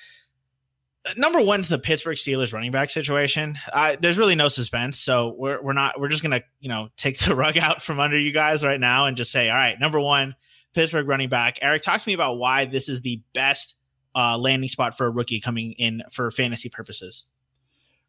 Number 1.18 1.40
one's 1.40 1.68
the 1.68 1.78
Pittsburgh 1.78 2.18
Steelers 2.18 2.54
running 2.54 2.72
back 2.72 2.90
situation. 2.90 3.58
Uh, 3.72 3.96
there's 4.00 4.18
really 4.18 4.36
no 4.36 4.48
suspense, 4.48 5.00
so 5.00 5.36
we're 5.38 5.62
we're 5.62 5.74
not 5.74 6.00
we're 6.00 6.08
just 6.08 6.24
gonna 6.24 6.42
you 6.60 6.70
know 6.70 6.90
take 6.98 7.20
the 7.20 7.36
rug 7.36 7.58
out 7.58 7.82
from 7.82 8.00
under 8.00 8.18
you 8.18 8.32
guys 8.32 8.64
right 8.64 8.80
now 8.80 9.06
and 9.06 9.16
just 9.16 9.32
say, 9.32 9.50
all 9.50 9.56
right, 9.56 9.80
number 9.80 10.00
one, 10.00 10.36
Pittsburgh 10.74 11.08
running 11.08 11.30
back. 11.30 11.60
Eric, 11.62 11.82
talk 11.82 12.02
to 12.02 12.08
me 12.08 12.14
about 12.14 12.38
why 12.38 12.66
this 12.66 12.90
is 12.90 13.02
the 13.02 13.22
best 13.34 13.76
uh, 14.16 14.38
landing 14.38 14.70
spot 14.70 14.98
for 14.98 15.06
a 15.06 15.10
rookie 15.10 15.40
coming 15.40 15.74
in 15.74 16.04
for 16.12 16.32
fantasy 16.32 16.70
purposes. 16.70 17.26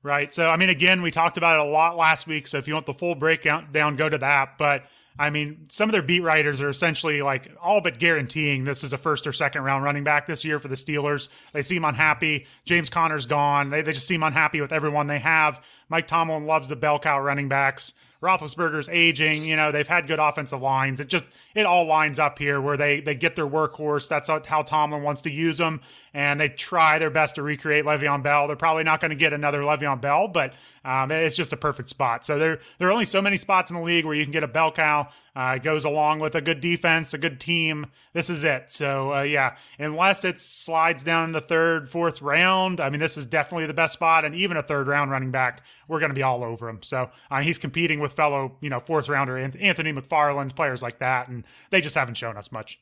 Right. 0.03 0.33
So, 0.33 0.49
I 0.49 0.57
mean, 0.57 0.69
again, 0.69 1.03
we 1.03 1.11
talked 1.11 1.37
about 1.37 1.57
it 1.57 1.67
a 1.67 1.71
lot 1.71 1.97
last 1.97 2.27
week. 2.27 2.47
So, 2.47 2.59
if 2.59 2.69
you 2.69 2.75
want 2.75 2.87
the 2.87 2.95
full 2.95 3.15
breakdown, 3.15 3.69
down, 3.73 3.97
go 3.97 4.09
to 4.09 4.19
that. 4.19 4.57
But 4.57 4.85
I 5.19 5.31
mean, 5.31 5.67
some 5.69 5.89
of 5.89 5.93
their 5.93 6.03
beat 6.03 6.21
writers 6.21 6.61
are 6.61 6.69
essentially 6.69 7.23
like 7.23 7.51
all 7.61 7.81
but 7.81 7.99
guaranteeing 7.99 8.65
this 8.65 8.85
is 8.85 8.93
a 8.93 8.99
first 8.99 9.27
or 9.27 9.33
second 9.33 9.63
round 9.63 9.85
running 9.85 10.05
back 10.05 10.27
this 10.27 10.45
year 10.45 10.59
for 10.59 10.69
the 10.69 10.75
Steelers. 10.75 11.29
They 11.53 11.63
seem 11.63 11.85
unhappy. 11.85 12.47
James 12.65 12.91
Conner's 12.91 13.27
gone. 13.27 13.71
They, 13.71 13.83
they 13.83 13.93
just 13.93 14.07
seem 14.07 14.23
unhappy 14.23 14.61
with 14.61 14.73
everyone 14.73 15.07
they 15.07 15.19
have. 15.21 15.63
Mike 15.89 16.07
Tomlin 16.07 16.47
loves 16.47 16.69
the 16.69 16.77
bell 16.77 16.99
cow 16.99 17.21
running 17.21 17.49
backs. 17.49 17.95
Roethlisberger's 18.23 18.89
aging. 18.89 19.45
You 19.45 19.57
know, 19.57 19.73
they've 19.73 19.87
had 19.87 20.07
good 20.07 20.19
offensive 20.19 20.61
lines. 20.61 21.01
It 21.01 21.09
just 21.09 21.27
it 21.55 21.67
all 21.67 21.87
lines 21.87 22.19
up 22.19 22.39
here 22.39 22.61
where 22.61 22.77
they 22.77 23.01
they 23.01 23.15
get 23.15 23.37
their 23.37 23.47
workhorse. 23.47 24.09
That's 24.09 24.29
how 24.47 24.63
Tomlin 24.63 25.03
wants 25.03 25.23
to 25.23 25.31
use 25.31 25.59
them, 25.59 25.81
and 26.17 26.41
they 26.41 26.49
try 26.49 26.99
their 26.99 27.11
best 27.11 27.35
to 27.35 27.43
recreate 27.43 27.85
Le'Veon 27.85 28.23
Bell. 28.23 28.47
They're 28.47 28.57
probably 28.57 28.85
not 28.85 29.03
going 29.03 29.11
to 29.11 29.17
get 29.17 29.35
another 29.35 29.61
Le'Veon 29.61 30.01
Bell, 30.01 30.29
but 30.29 30.55
um, 30.83 31.11
it's 31.11 31.37
just 31.37 31.53
a 31.53 31.59
perfect 31.59 31.91
spot. 31.91 32.25
So 32.25 32.39
there 32.39 32.59
there 32.79 32.89
are 32.89 32.93
only 32.93 33.05
so 33.05 33.21
many 33.21 33.37
spots 33.37 33.71
in 33.71 33.77
the 33.77 33.83
league 33.83 34.07
where 34.07 34.15
you 34.15 34.25
can 34.25 34.33
get 34.33 34.43
a 34.43 34.49
bell 34.49 34.73
cow. 34.73 35.11
Uh, 35.37 35.55
it 35.57 35.63
goes 35.63 35.85
along 35.85 36.21
with 36.21 36.35
a 36.35 36.41
good 36.41 36.63
defense, 36.63 37.13
a 37.13 37.19
good 37.19 37.39
team. 37.39 37.89
This 38.15 38.31
is 38.31 38.45
it. 38.45 38.71
So 38.71 39.13
uh, 39.13 39.23
yeah, 39.25 39.57
unless 39.79 40.25
it 40.25 40.41
slides 40.41 41.03
down 41.03 41.25
in 41.25 41.33
the 41.33 41.41
third, 41.43 41.91
fourth 41.91 42.23
round, 42.23 42.81
I 42.81 42.89
mean, 42.89 43.01
this 43.01 43.19
is 43.19 43.27
definitely 43.27 43.67
the 43.67 43.75
best 43.75 43.93
spot. 43.93 44.25
And 44.25 44.35
even 44.35 44.57
a 44.57 44.63
third 44.63 44.87
round 44.87 45.11
running 45.11 45.33
back, 45.33 45.65
we're 45.87 46.01
going 46.01 46.09
to 46.09 46.15
be 46.15 46.23
all 46.23 46.43
over 46.43 46.71
him. 46.71 46.83
So 46.83 47.11
uh, 47.31 47.43
he's 47.43 47.59
competing 47.59 48.01
with 48.01 48.15
fellow, 48.15 48.57
you 48.63 48.71
know, 48.71 48.81
fourth 48.81 49.11
rounder 49.11 49.37
Anthony 49.37 49.93
McFarland, 49.93 50.57
players 50.57 50.83
like 50.83 50.99
that, 51.01 51.29
and 51.29 51.45
they 51.69 51.83
just 51.83 51.95
haven't 51.95 52.15
shown 52.15 52.39
us 52.39 52.51
much. 52.51 52.81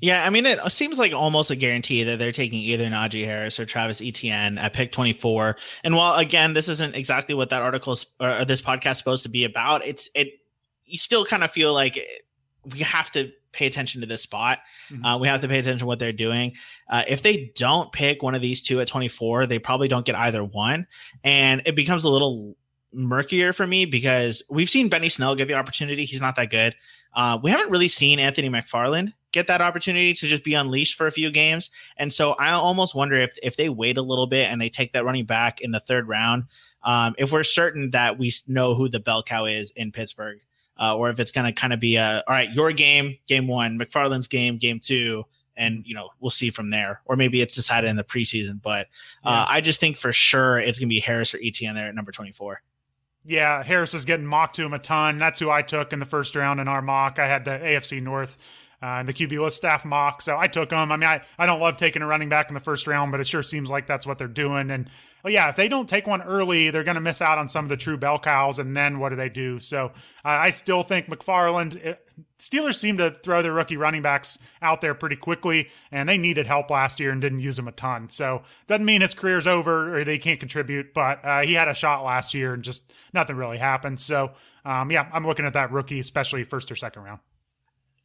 Yeah, 0.00 0.24
I 0.24 0.30
mean, 0.30 0.46
it 0.46 0.60
seems 0.72 0.98
like 0.98 1.12
almost 1.12 1.50
a 1.50 1.56
guarantee 1.56 2.02
that 2.04 2.18
they're 2.18 2.32
taking 2.32 2.58
either 2.60 2.86
Najee 2.86 3.24
Harris 3.24 3.60
or 3.60 3.64
Travis 3.64 4.02
Etienne 4.02 4.58
at 4.58 4.72
pick 4.72 4.92
24. 4.92 5.56
And 5.84 5.96
while 5.96 6.16
again, 6.16 6.52
this 6.54 6.68
isn't 6.68 6.96
exactly 6.96 7.34
what 7.34 7.50
that 7.50 7.62
article 7.62 7.96
or 8.20 8.44
this 8.44 8.60
podcast 8.60 8.92
is 8.92 8.98
supposed 8.98 9.22
to 9.22 9.28
be 9.28 9.44
about, 9.44 9.86
it's 9.86 10.10
it 10.14 10.40
you 10.84 10.98
still 10.98 11.24
kind 11.24 11.44
of 11.44 11.50
feel 11.50 11.72
like 11.72 11.98
we 12.70 12.80
have 12.80 13.10
to 13.12 13.32
pay 13.52 13.66
attention 13.66 14.00
to 14.00 14.06
this 14.06 14.22
spot. 14.22 14.58
Mm-hmm. 14.90 15.04
Uh, 15.04 15.18
we 15.18 15.28
have 15.28 15.40
to 15.42 15.48
pay 15.48 15.58
attention 15.58 15.80
to 15.80 15.86
what 15.86 15.98
they're 15.98 16.12
doing. 16.12 16.54
Uh, 16.88 17.04
if 17.06 17.22
they 17.22 17.52
don't 17.54 17.92
pick 17.92 18.22
one 18.22 18.34
of 18.34 18.42
these 18.42 18.62
two 18.62 18.80
at 18.80 18.88
24, 18.88 19.46
they 19.46 19.58
probably 19.58 19.88
don't 19.88 20.06
get 20.06 20.14
either 20.14 20.42
one. 20.42 20.86
And 21.22 21.62
it 21.66 21.76
becomes 21.76 22.04
a 22.04 22.10
little 22.10 22.56
murkier 22.92 23.52
for 23.52 23.66
me 23.66 23.84
because 23.84 24.42
we've 24.50 24.70
seen 24.70 24.88
Benny 24.88 25.08
Snell 25.08 25.34
get 25.34 25.48
the 25.48 25.54
opportunity. 25.54 26.04
He's 26.04 26.20
not 26.20 26.36
that 26.36 26.50
good. 26.50 26.74
Uh, 27.14 27.38
we 27.42 27.50
haven't 27.50 27.70
really 27.70 27.88
seen 27.88 28.18
Anthony 28.18 28.48
McFarland 28.48 29.12
get 29.32 29.46
that 29.48 29.60
opportunity 29.60 30.14
to 30.14 30.26
just 30.26 30.44
be 30.44 30.54
unleashed 30.54 30.96
for 30.96 31.06
a 31.06 31.10
few 31.10 31.30
games. 31.30 31.70
And 31.96 32.12
so 32.12 32.32
I 32.32 32.52
almost 32.52 32.94
wonder 32.94 33.16
if 33.16 33.36
if 33.42 33.56
they 33.56 33.68
wait 33.68 33.98
a 33.98 34.02
little 34.02 34.26
bit 34.26 34.50
and 34.50 34.60
they 34.60 34.68
take 34.68 34.92
that 34.92 35.04
running 35.04 35.24
back 35.24 35.60
in 35.60 35.70
the 35.70 35.80
third 35.80 36.08
round, 36.08 36.44
um, 36.84 37.14
if 37.18 37.32
we're 37.32 37.42
certain 37.42 37.90
that 37.90 38.18
we 38.18 38.32
know 38.46 38.74
who 38.74 38.88
the 38.88 39.00
bell 39.00 39.22
cow 39.22 39.46
is 39.46 39.70
in 39.72 39.92
Pittsburgh 39.92 40.40
uh, 40.78 40.96
or 40.96 41.10
if 41.10 41.20
it's 41.20 41.30
going 41.30 41.46
to 41.46 41.52
kind 41.52 41.72
of 41.72 41.80
be 41.80 41.96
a 41.96 42.24
all 42.26 42.34
right, 42.34 42.50
your 42.50 42.72
game, 42.72 43.16
game 43.26 43.46
one, 43.46 43.78
McFarland's 43.78 44.28
game, 44.28 44.58
game 44.58 44.80
two, 44.80 45.24
and 45.56 45.84
you 45.86 45.94
know 45.94 46.08
we'll 46.20 46.30
see 46.30 46.50
from 46.50 46.70
there. 46.70 47.00
Or 47.04 47.16
maybe 47.16 47.40
it's 47.40 47.54
decided 47.54 47.88
in 47.88 47.96
the 47.96 48.04
preseason. 48.04 48.60
But 48.60 48.88
uh, 49.24 49.30
yeah. 49.30 49.46
I 49.48 49.60
just 49.60 49.80
think 49.80 49.96
for 49.96 50.12
sure 50.12 50.58
it's 50.58 50.78
going 50.78 50.88
to 50.88 50.94
be 50.94 51.00
Harris 51.00 51.34
or 51.34 51.38
Etienne 51.42 51.74
there 51.74 51.88
at 51.88 51.94
number 51.94 52.12
twenty 52.12 52.32
four. 52.32 52.62
Yeah, 53.24 53.62
Harris 53.62 53.94
is 53.94 54.04
getting 54.04 54.26
mocked 54.26 54.56
to 54.56 54.64
him 54.64 54.72
a 54.72 54.80
ton. 54.80 55.18
That's 55.18 55.38
who 55.38 55.48
I 55.48 55.62
took 55.62 55.92
in 55.92 56.00
the 56.00 56.04
first 56.04 56.34
round 56.34 56.58
in 56.58 56.66
our 56.66 56.82
mock. 56.82 57.20
I 57.20 57.28
had 57.28 57.44
the 57.44 57.52
AFC 57.52 58.02
North 58.02 58.36
uh, 58.82 58.98
and 58.98 59.08
the 59.08 59.12
QB 59.12 59.40
list 59.40 59.56
staff 59.56 59.84
mock. 59.84 60.20
So 60.20 60.36
I 60.36 60.48
took 60.48 60.70
them. 60.70 60.90
I 60.90 60.96
mean, 60.96 61.08
I, 61.08 61.22
I 61.38 61.46
don't 61.46 61.60
love 61.60 61.76
taking 61.76 62.02
a 62.02 62.06
running 62.06 62.28
back 62.28 62.48
in 62.48 62.54
the 62.54 62.60
first 62.60 62.86
round, 62.86 63.12
but 63.12 63.20
it 63.20 63.26
sure 63.26 63.42
seems 63.42 63.70
like 63.70 63.86
that's 63.86 64.06
what 64.06 64.18
they're 64.18 64.26
doing. 64.26 64.70
And 64.70 64.90
well, 65.22 65.32
yeah, 65.32 65.48
if 65.48 65.56
they 65.56 65.68
don't 65.68 65.88
take 65.88 66.08
one 66.08 66.20
early, 66.22 66.70
they're 66.70 66.82
going 66.82 66.96
to 66.96 67.00
miss 67.00 67.22
out 67.22 67.38
on 67.38 67.48
some 67.48 67.64
of 67.64 67.68
the 67.68 67.76
true 67.76 67.96
bell 67.96 68.18
cows. 68.18 68.58
And 68.58 68.76
then 68.76 68.98
what 68.98 69.10
do 69.10 69.16
they 69.16 69.28
do? 69.28 69.60
So 69.60 69.86
uh, 70.24 70.28
I 70.28 70.50
still 70.50 70.82
think 70.82 71.06
McFarland. 71.06 71.76
It, 71.76 71.86
uh, 71.86 72.22
Steelers 72.38 72.74
seem 72.74 72.96
to 72.96 73.12
throw 73.12 73.40
their 73.40 73.52
rookie 73.52 73.76
running 73.76 74.02
backs 74.02 74.36
out 74.60 74.80
there 74.80 74.94
pretty 74.94 75.14
quickly, 75.14 75.70
and 75.92 76.08
they 76.08 76.18
needed 76.18 76.46
help 76.48 76.70
last 76.70 76.98
year 76.98 77.12
and 77.12 77.20
didn't 77.20 77.38
use 77.38 77.56
them 77.56 77.68
a 77.68 77.72
ton. 77.72 78.10
So 78.10 78.42
doesn't 78.66 78.84
mean 78.84 79.00
his 79.00 79.14
career's 79.14 79.46
over 79.46 79.96
or 79.96 80.04
they 80.04 80.18
can't 80.18 80.40
contribute, 80.40 80.92
but 80.92 81.24
uh, 81.24 81.42
he 81.42 81.54
had 81.54 81.68
a 81.68 81.74
shot 81.74 82.04
last 82.04 82.34
year 82.34 82.52
and 82.52 82.64
just 82.64 82.92
nothing 83.14 83.36
really 83.36 83.58
happened. 83.58 84.00
So 84.00 84.32
um, 84.64 84.90
yeah, 84.90 85.08
I'm 85.12 85.24
looking 85.24 85.46
at 85.46 85.52
that 85.52 85.70
rookie, 85.70 86.00
especially 86.00 86.42
first 86.42 86.70
or 86.70 86.74
second 86.74 87.02
round. 87.02 87.20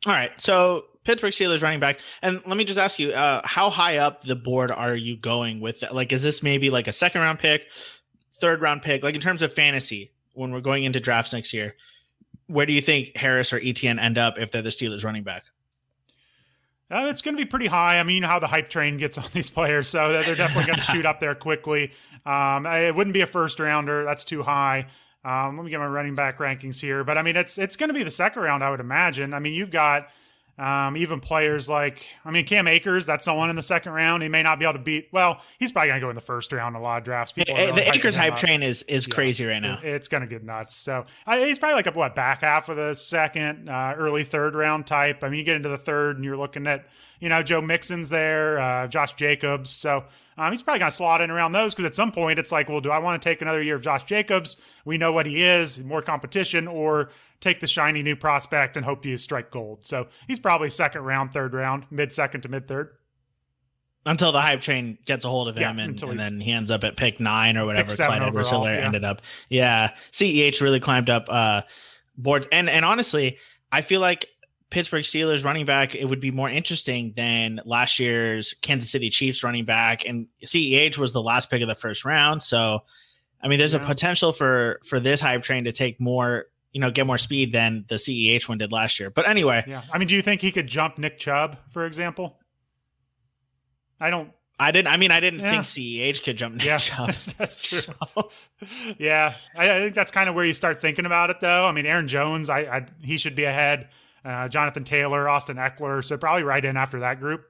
All 0.05 0.13
right. 0.13 0.31
So 0.39 0.86
Pittsburgh 1.07 1.31
Steelers 1.31 1.63
running 1.63 1.79
back. 1.79 1.99
And 2.21 2.41
let 2.45 2.57
me 2.57 2.65
just 2.65 2.77
ask 2.77 2.99
you, 2.99 3.12
uh, 3.12 3.41
how 3.45 3.69
high 3.69 3.97
up 3.97 4.23
the 4.23 4.36
board 4.36 4.71
are 4.71 4.95
you 4.95 5.15
going 5.15 5.62
with 5.62 5.79
that? 5.79 5.95
Like, 5.95 6.12
is 6.12 6.21
this 6.21 6.43
maybe 6.43 6.69
like 6.69 6.88
a 6.88 6.91
second 6.91 7.21
round 7.21 7.39
pick, 7.39 7.63
third 8.39 8.62
round 8.62 8.81
pick? 8.81 9.03
Like 9.03 9.15
in 9.15 9.21
terms 9.21 9.41
of 9.41 9.53
fantasy, 9.53 10.12
when 10.33 10.51
we're 10.51 10.62
going 10.62 10.83
into 10.83 10.99
drafts 10.99 11.31
next 11.33 11.53
year, 11.53 11.75
where 12.47 12.65
do 12.65 12.73
you 12.73 12.81
think 12.81 13.15
Harris 13.15 13.53
or 13.53 13.57
Etienne 13.57 13.99
end 13.99 14.17
up 14.17 14.38
if 14.38 14.51
they're 14.51 14.62
the 14.62 14.69
Steelers 14.69 15.05
running 15.05 15.23
back? 15.23 15.45
Uh, 16.91 17.07
it's 17.10 17.21
going 17.21 17.36
to 17.36 17.41
be 17.41 17.47
pretty 17.47 17.67
high. 17.67 17.99
I 17.99 18.03
mean, 18.03 18.15
you 18.15 18.21
know 18.21 18.27
how 18.27 18.39
the 18.39 18.47
hype 18.47 18.69
train 18.69 18.97
gets 18.97 19.17
on 19.17 19.25
these 19.33 19.49
players, 19.49 19.88
so 19.88 20.12
they're 20.12 20.36
definitely 20.36 20.65
going 20.65 20.79
to 20.86 20.91
shoot 20.91 21.05
up 21.05 21.19
there 21.19 21.36
quickly. 21.36 21.91
Um, 22.25 22.65
it 22.65 22.93
wouldn't 22.93 23.13
be 23.13 23.21
a 23.21 23.27
first 23.27 23.60
rounder; 23.60 24.03
that's 24.03 24.25
too 24.25 24.43
high. 24.43 24.88
Um, 25.27 25.57
let 25.57 25.65
me 25.65 25.69
get 25.69 25.79
my 25.81 25.87
running 25.87 26.15
back 26.15 26.37
rankings 26.37 26.79
here, 26.79 27.03
but 27.03 27.17
I 27.17 27.21
mean, 27.21 27.35
it's 27.35 27.57
it's 27.57 27.75
going 27.75 27.89
to 27.89 27.93
be 27.93 28.03
the 28.03 28.11
second 28.11 28.43
round, 28.43 28.63
I 28.63 28.69
would 28.69 28.79
imagine. 28.79 29.33
I 29.33 29.39
mean, 29.39 29.53
you've 29.53 29.71
got 29.71 30.07
um, 30.58 30.98
even 30.98 31.20
players 31.20 31.70
like, 31.70 32.06
I 32.26 32.32
mean, 32.32 32.46
Cam 32.46 32.67
Akers, 32.67 33.06
that's 33.06 33.26
someone 33.26 33.50
in 33.50 33.56
the 33.56 33.62
second 33.62 33.91
round. 33.91 34.24
He 34.24 34.30
may 34.30 34.41
not 34.41 34.58
be 34.58 34.65
able 34.65 34.74
to 34.74 34.80
beat. 34.80 35.10
Well, 35.12 35.41
he's 35.60 35.72
probably 35.72 35.89
going 35.89 36.02
to 36.02 36.06
go 36.06 36.10
in 36.10 36.15
the 36.15 36.22
first 36.22 36.52
round 36.52 36.76
a 36.76 36.80
lot 36.80 36.98
of 36.98 37.04
drafts. 37.04 37.32
People 37.32 37.56
the 37.56 37.96
Akers 37.96 38.15
hype 38.15 38.34
up. 38.34 38.39
train 38.39 38.63
is 38.63 38.82
is 38.84 39.08
yeah, 39.08 39.13
crazy 39.13 39.46
right 39.46 39.60
now. 39.60 39.80
It, 39.84 39.89
it's 39.89 40.08
going 40.08 40.22
to 40.22 40.28
get 40.28 40.43
nuts. 40.43 40.76
So 40.76 41.06
he's 41.30 41.60
probably 41.60 41.76
like 41.76 41.88
a 41.88 41.91
what 41.91 42.15
back 42.15 42.41
half 42.41 42.70
of 42.70 42.78
the 42.78 42.96
second, 42.96 43.70
uh, 43.70 43.93
early 43.98 44.24
third 44.24 44.56
round 44.56 44.88
type. 44.88 45.24
I 45.24 45.30
mean, 45.30 45.39
you 45.39 45.46
get 45.46 45.56
into 45.56 45.70
the 45.70 45.78
third 45.78 46.15
and 46.15 46.26
you're 46.26 46.38
looking 46.38 46.65
at 46.65 46.88
you 47.20 47.30
know 47.30 47.43
Joe 47.43 47.62
Mixon's 47.62 48.10
there, 48.10 48.60
uh, 48.60 48.88
Josh 48.88 49.13
Jacobs. 49.13 49.70
So 49.70 50.06
um, 50.38 50.52
he's 50.52 50.62
probably 50.62 50.80
going 50.80 50.91
to 50.91 50.96
slot 50.96 51.22
in 51.22 51.32
around 51.32 51.54
those 51.54 51.74
because 51.74 51.86
at 51.86 51.96
some 51.96 52.12
point 52.12 52.38
it's 52.38 52.52
like, 52.52 52.70
well, 52.70 52.82
do 52.82 52.91
I 52.91 53.00
want 53.00 53.22
to 53.22 53.30
take 53.30 53.41
another 53.41 53.62
year 53.62 53.76
of 53.76 53.82
Josh 53.82 54.04
Jacobs? 54.04 54.58
We 54.86 54.98
know 54.98 55.12
what 55.12 55.26
he 55.26 55.43
is, 55.43 55.84
more 55.84 56.02
competition, 56.02 56.67
or 56.67 57.10
take 57.39 57.60
the 57.60 57.67
shiny 57.67 58.04
new 58.04 58.15
prospect 58.15 58.78
and 58.78 58.86
hope 58.86 59.06
you 59.06 59.17
strike 59.17 59.52
gold. 59.52 59.86
So 59.86 60.08
he's 60.28 60.39
probably 60.39 60.69
second 60.69 61.04
round, 61.04 61.34
third 61.34 61.54
round, 61.54 61.86
mid 61.89 62.12
second 62.12 62.41
to 62.41 62.50
mid 62.50 62.67
third. 62.67 62.91
Until 64.06 64.32
the 64.32 64.39
hype 64.39 64.62
train 64.62 64.97
gets 65.06 65.26
a 65.26 65.30
hold 65.30 65.50
of 65.50 65.58
him, 65.58 65.78
yeah, 65.78 65.84
and, 65.84 66.02
and 66.02 66.17
then 66.19 66.39
he 66.39 66.54
ends 66.54 66.71
up 66.71 66.86
at 66.86 66.95
pick 66.95 67.19
nine 67.19 67.58
or 67.58 67.65
whatever. 67.65 67.93
Clyde 67.93 68.21
Edwards 68.21 68.50
yeah. 68.52 68.86
ended 68.86 69.04
up. 69.04 69.21
Yeah, 69.50 69.91
CEH 70.13 70.62
really 70.62 70.80
climbed 70.80 71.10
up 71.10 71.26
uh, 71.30 71.63
boards, 72.17 72.47
and 72.52 72.69
and 72.69 72.86
honestly, 72.86 73.38
I 73.69 73.82
feel 73.82 74.00
like 74.00 74.26
Pittsburgh 74.69 75.04
Steelers 75.04 75.45
running 75.45 75.65
back, 75.65 75.95
it 75.95 76.06
would 76.06 76.19
be 76.19 76.32
more 76.32 76.50
interesting 76.50 77.13
than 77.15 77.62
last 77.63 78.00
year's 78.00 78.54
Kansas 78.56 78.91
City 78.91 79.10
Chiefs 79.10 79.43
running 79.43 79.65
back. 79.65 80.06
And 80.06 80.28
CEH 80.43 80.97
was 80.97 81.13
the 81.13 81.21
last 81.21 81.50
pick 81.50 81.62
of 81.62 81.69
the 81.69 81.76
first 81.76 82.04
round. 82.04 82.43
So, 82.43 82.84
I 83.41 83.47
mean, 83.47 83.60
there's 83.60 83.73
yeah. 83.73 83.84
a 83.84 83.86
potential 83.86 84.34
for 84.34 84.82
for 84.86 85.00
this 85.00 85.21
hype 85.21 85.43
train 85.43 85.63
to 85.63 85.71
take 85.71 86.02
more, 86.02 86.45
you 86.71 86.82
know, 86.82 86.91
get 86.91 87.08
more 87.08 87.17
speed 87.17 87.53
than 87.53 87.86
the 87.88 87.95
CEH 87.95 88.47
one 88.47 88.58
did 88.58 88.71
last 88.71 88.99
year. 88.99 89.10
But 89.10 89.27
anyway, 89.27 89.63
yeah. 89.67 89.84
I 89.91 89.97
mean, 89.97 90.08
do 90.08 90.15
you 90.15 90.21
think 90.21 90.41
he 90.41 90.51
could 90.51 90.67
jump 90.67 90.97
Nick 90.97 91.17
Chubb, 91.17 91.58
for 91.71 91.86
example? 91.86 92.38
I 93.99 94.10
don't. 94.10 94.32
I 94.60 94.71
didn't. 94.71 94.88
I 94.88 94.97
mean, 94.97 95.12
I 95.12 95.19
didn't 95.19 95.39
yeah. 95.39 95.51
think 95.51 95.63
CEH 95.63 96.23
could 96.23 96.38
jump 96.38 96.56
Nick 96.56 96.65
yeah, 96.65 96.77
Chubb. 96.77 97.08
That's, 97.08 97.34
that's 97.34 97.69
true. 97.69 97.93
So. 97.93 98.30
yeah, 98.97 99.34
I, 99.56 99.69
I, 99.69 99.80
think 99.82 99.95
that's 99.95 100.10
kind 100.10 100.27
of 100.27 100.36
where 100.36 100.45
you 100.45 100.53
start 100.53 100.82
thinking 100.82 101.06
about 101.06 101.30
it, 101.30 101.39
though. 101.41 101.65
I 101.65 101.71
mean, 101.71 101.86
Aaron 101.86 102.08
Jones, 102.08 102.49
I, 102.49 102.60
I 102.62 102.86
he 103.01 103.17
should 103.17 103.36
be 103.36 103.43
ahead 103.43 103.89
uh, 104.27 104.47
Jonathan 104.47 104.84
Taylor, 104.84 105.30
Austin 105.30 105.58
Ekeler, 105.58 106.03
So 106.03 106.17
probably 106.17 106.43
right 106.43 106.63
in 106.63 106.75
after 106.75 106.99
that 106.99 107.19
group. 107.19 107.45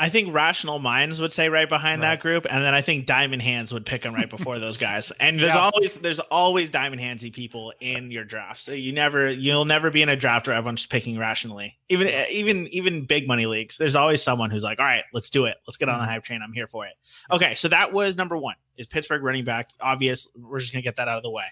I 0.00 0.08
think 0.08 0.32
rational 0.32 0.78
minds 0.78 1.20
would 1.20 1.32
say 1.32 1.48
right 1.48 1.68
behind 1.68 2.00
right. 2.00 2.10
that 2.10 2.20
group, 2.20 2.46
and 2.48 2.64
then 2.64 2.72
I 2.72 2.82
think 2.82 3.06
diamond 3.06 3.42
hands 3.42 3.72
would 3.72 3.84
pick 3.84 4.02
them 4.02 4.14
right 4.14 4.30
before 4.30 4.58
those 4.58 4.76
guys. 4.76 5.12
And 5.20 5.38
there's 5.40 5.54
yeah. 5.54 5.70
always 5.72 5.94
there's 5.96 6.20
always 6.20 6.70
diamond 6.70 7.02
handsy 7.02 7.32
people 7.32 7.72
in 7.80 8.10
your 8.10 8.24
draft, 8.24 8.60
so 8.60 8.72
you 8.72 8.92
never 8.92 9.28
you'll 9.28 9.64
never 9.64 9.90
be 9.90 10.00
in 10.00 10.08
a 10.08 10.16
draft 10.16 10.46
where 10.46 10.56
everyone's 10.56 10.86
picking 10.86 11.18
rationally. 11.18 11.76
Even 11.88 12.08
even 12.30 12.66
even 12.68 13.04
big 13.04 13.26
money 13.26 13.46
leagues, 13.46 13.76
there's 13.76 13.96
always 13.96 14.22
someone 14.22 14.50
who's 14.50 14.62
like, 14.62 14.78
all 14.78 14.84
right, 14.84 15.04
let's 15.12 15.28
do 15.28 15.46
it, 15.46 15.56
let's 15.66 15.76
get 15.76 15.88
on 15.88 15.98
the 15.98 16.04
mm-hmm. 16.04 16.12
hype 16.12 16.24
train. 16.24 16.40
I'm 16.42 16.52
here 16.52 16.66
for 16.66 16.86
it. 16.86 16.94
Okay, 17.30 17.54
so 17.54 17.68
that 17.68 17.92
was 17.92 18.16
number 18.16 18.36
one. 18.36 18.54
Is 18.76 18.86
Pittsburgh 18.86 19.22
running 19.22 19.44
back 19.44 19.70
obvious? 19.80 20.28
We're 20.36 20.60
just 20.60 20.72
gonna 20.72 20.82
get 20.82 20.96
that 20.96 21.08
out 21.08 21.16
of 21.16 21.22
the 21.22 21.30
way. 21.30 21.44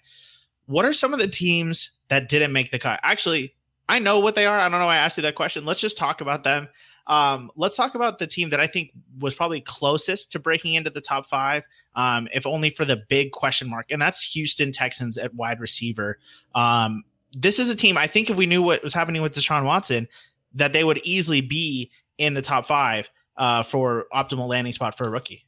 What 0.67 0.85
are 0.85 0.93
some 0.93 1.13
of 1.13 1.19
the 1.19 1.29
teams 1.29 1.91
that 2.09 2.29
didn't 2.29 2.53
make 2.53 2.71
the 2.71 2.79
cut. 2.79 3.01
Actually, 3.03 3.55
I 3.89 3.99
know 3.99 4.21
what 4.21 4.35
they 4.35 4.47
are. 4.47 4.59
I 4.59 4.69
don't 4.69 4.81
know 4.81 4.87
why 4.87 4.97
I 4.97 4.99
asked 4.99 5.17
you 5.17 5.23
that 5.23 5.35
question. 5.35 5.65
Let's 5.65 5.81
just 5.81 5.97
talk 5.97 6.21
about 6.21 6.45
them. 6.45 6.69
Um, 7.07 7.51
let's 7.57 7.77
talk 7.77 7.95
about 7.95 8.19
the 8.19 8.27
team 8.27 8.51
that 8.51 8.61
I 8.61 8.67
think 8.67 8.91
was 9.21 9.35
probably 9.35 9.61
closest 9.61 10.33
to 10.33 10.39
breaking 10.39 10.75
into 10.75 10.91
the 10.91 11.01
top 11.01 11.27
five, 11.27 11.63
um, 11.95 12.29
if 12.35 12.47
only 12.47 12.71
for 12.71 12.85
the 12.85 12.97
big 12.97 13.33
question 13.33 13.69
mark, 13.69 13.87
and 13.91 14.03
that's 14.03 14.33
Houston 14.33 14.73
Texans 14.73 15.17
at 15.17 15.35
wide 15.35 15.61
receiver. 15.61 16.19
Um, 16.55 17.05
this 17.33 17.59
is 17.59 17.71
a 17.71 17.77
team 17.77 17.97
I 17.97 18.07
think 18.07 18.31
if 18.31 18.37
we 18.37 18.47
knew 18.47 18.63
what 18.63 18.83
was 18.83 18.95
happening 18.95 19.23
with 19.23 19.35
Deshaun 19.35 19.65
Watson, 19.65 20.09
that 20.55 20.73
they 20.73 20.85
would 20.85 20.99
easily 20.99 21.41
be 21.41 21.91
in 22.19 22.35
the 22.35 22.43
top 22.43 22.67
five 22.67 23.09
uh, 23.37 23.63
for 23.63 24.07
optimal 24.13 24.49
landing 24.49 24.73
spot 24.73 24.97
for 24.97 25.05
a 25.05 25.11
rookie. 25.11 25.45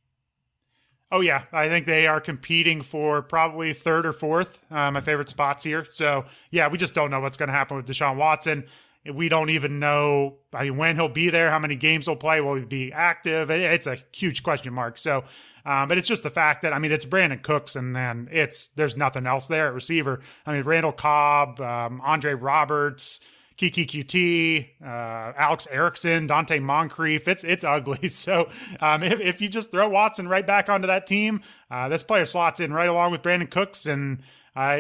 Oh 1.11 1.21
yeah, 1.21 1.45
I 1.53 1.69
think 1.69 1.87
they 1.87 2.07
are 2.07 2.21
competing 2.21 2.83
for 2.83 3.23
probably 3.23 3.73
third 3.73 4.05
or 4.05 4.13
fourth. 4.13 4.59
Uh, 4.71 4.91
my 4.91 5.01
favorite 5.01 5.31
spots 5.31 5.65
here. 5.65 5.87
So 5.87 6.27
yeah, 6.51 6.69
we 6.69 6.77
just 6.77 6.95
don't 6.95 7.11
know 7.11 7.21
what's 7.21 7.39
going 7.39 7.47
to 7.47 7.55
happen 7.55 7.79
with 7.79 7.87
Deshaun 7.87 8.17
Watson. 8.17 8.67
We 9.15 9.29
don't 9.29 9.51
even 9.51 9.79
know 9.79 10.39
I 10.53 10.65
mean, 10.65 10.77
when 10.77 10.97
he'll 10.97 11.09
be 11.09 11.31
there, 11.31 11.51
how 11.51 11.59
many 11.59 11.77
games 11.77 12.07
he'll 12.07 12.17
play, 12.17 12.41
will 12.41 12.55
he 12.55 12.65
be 12.65 12.93
active? 12.93 13.51
It's 13.51 13.87
a 13.87 13.99
huge 14.13 14.43
question 14.43 14.73
mark. 14.73 14.99
So, 14.99 15.25
um, 15.67 15.89
but 15.89 15.99
it's 15.99 16.09
just 16.09 16.23
the 16.23 16.31
fact 16.31 16.63
that 16.63 16.73
I 16.73 16.79
mean, 16.79 16.93
it's 16.93 17.05
Brandin 17.05 17.43
Cooks, 17.43 17.77
and 17.77 17.95
then 17.95 18.29
it's 18.33 18.69
there's 18.69 18.97
nothing 18.97 19.27
else 19.27 19.47
there 19.47 19.69
at 19.69 19.75
receiver. 19.75 20.21
I 20.47 20.53
mean, 20.53 20.63
Randall 20.63 20.93
Cobb, 20.93 21.61
um, 21.61 22.01
Andre 22.03 22.35
Roberts. 22.35 23.21
Keke 23.59 23.89
Coutee, 23.89 24.69
uh, 24.81 25.33
Alex 25.37 25.67
Erickson, 25.69 26.29
Donte 26.29 26.63
Moncrief. 26.63 27.27
It's 27.27 27.43
it's 27.43 27.65
ugly. 27.65 28.09
So 28.09 28.51
um, 28.79 29.03
if, 29.03 29.19
if 29.19 29.41
you 29.41 29.49
just 29.49 29.73
throw 29.73 29.89
Watson 29.89 30.29
right 30.29 30.47
back 30.47 30.69
onto 30.69 30.87
that 30.87 31.09
team, 31.09 31.41
uh, 31.69 31.89
this 31.89 32.05
player 32.05 32.25
slots 32.25 32.61
in 32.61 32.73
right 32.73 32.89
along 32.89 33.11
with 33.11 33.21
Brandin 33.21 33.51
Cooks. 33.51 33.87
And, 33.87 34.23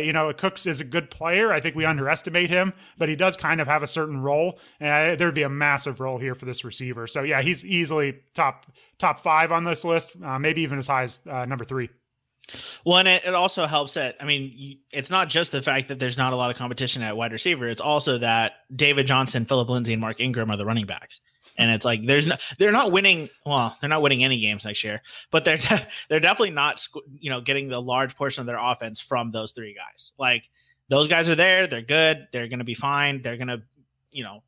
you 0.04 0.12
know, 0.12 0.32
Cooks 0.32 0.66
is 0.66 0.80
a 0.80 0.84
good 0.84 1.10
player. 1.10 1.52
I 1.52 1.60
think 1.60 1.76
we 1.76 1.84
underestimate 1.84 2.50
him, 2.50 2.72
but 2.96 3.08
he 3.08 3.16
does 3.16 3.36
kind 3.36 3.60
of 3.60 3.66
have 3.66 3.82
a 3.82 3.86
certain 3.86 4.20
role. 4.20 4.58
And 4.80 5.18
there'd 5.18 5.34
be 5.34 5.42
a 5.42 5.48
massive 5.48 6.00
role 6.00 6.18
here 6.18 6.34
for 6.34 6.46
this 6.46 6.64
receiver. 6.64 7.06
So 7.06 7.22
yeah, 7.22 7.42
he's 7.42 7.64
easily 7.64 8.20
top 8.34 8.66
top 8.98 9.20
five 9.20 9.52
on 9.52 9.64
this 9.64 9.84
list, 9.84 10.12
uh, 10.22 10.38
maybe 10.38 10.62
even 10.62 10.78
as 10.78 10.86
high 10.86 11.04
as 11.04 11.20
uh, 11.28 11.44
number 11.44 11.64
three. 11.64 11.90
Well, 12.84 12.98
and 12.98 13.08
it, 13.08 13.24
it 13.24 13.34
also 13.34 13.66
helps 13.66 13.94
that 13.94 14.16
I 14.20 14.24
mean, 14.24 14.78
it's 14.92 15.10
not 15.10 15.28
just 15.28 15.52
the 15.52 15.62
fact 15.62 15.88
that 15.88 15.98
there's 15.98 16.16
not 16.16 16.32
a 16.32 16.36
lot 16.36 16.50
of 16.50 16.56
competition 16.56 17.02
at 17.02 17.16
wide 17.16 17.32
receiver. 17.32 17.68
It's 17.68 17.80
also 17.80 18.18
that 18.18 18.52
David 18.74 19.06
Johnson, 19.06 19.44
Phillip 19.44 19.68
Lindsay, 19.68 19.92
and 19.92 20.00
Mark 20.00 20.20
Ingram 20.20 20.50
are 20.50 20.56
the 20.56 20.66
running 20.66 20.86
backs, 20.86 21.20
and 21.58 21.70
it's 21.70 21.84
like 21.84 22.06
there's 22.06 22.26
no, 22.26 22.36
they're 22.58 22.72
not 22.72 22.92
winning. 22.92 23.28
Well, 23.44 23.76
they're 23.80 23.90
not 23.90 24.02
winning 24.02 24.24
any 24.24 24.40
games 24.40 24.64
next 24.64 24.82
year, 24.84 25.02
but 25.30 25.44
they're 25.44 25.58
de- 25.58 25.86
they're 26.08 26.20
definitely 26.20 26.50
not 26.50 26.86
you 27.18 27.30
know 27.30 27.40
getting 27.40 27.68
the 27.68 27.80
large 27.80 28.16
portion 28.16 28.40
of 28.40 28.46
their 28.46 28.58
offense 28.58 29.00
from 29.00 29.30
those 29.30 29.52
three 29.52 29.74
guys. 29.74 30.12
Like 30.18 30.48
those 30.88 31.08
guys 31.08 31.28
are 31.28 31.34
there, 31.34 31.66
they're 31.66 31.82
good, 31.82 32.28
they're 32.32 32.48
going 32.48 32.60
to 32.60 32.64
be 32.64 32.74
fine, 32.74 33.22
they're 33.22 33.36
going 33.36 33.48
to 33.48 33.62
you 34.10 34.24
know 34.24 34.42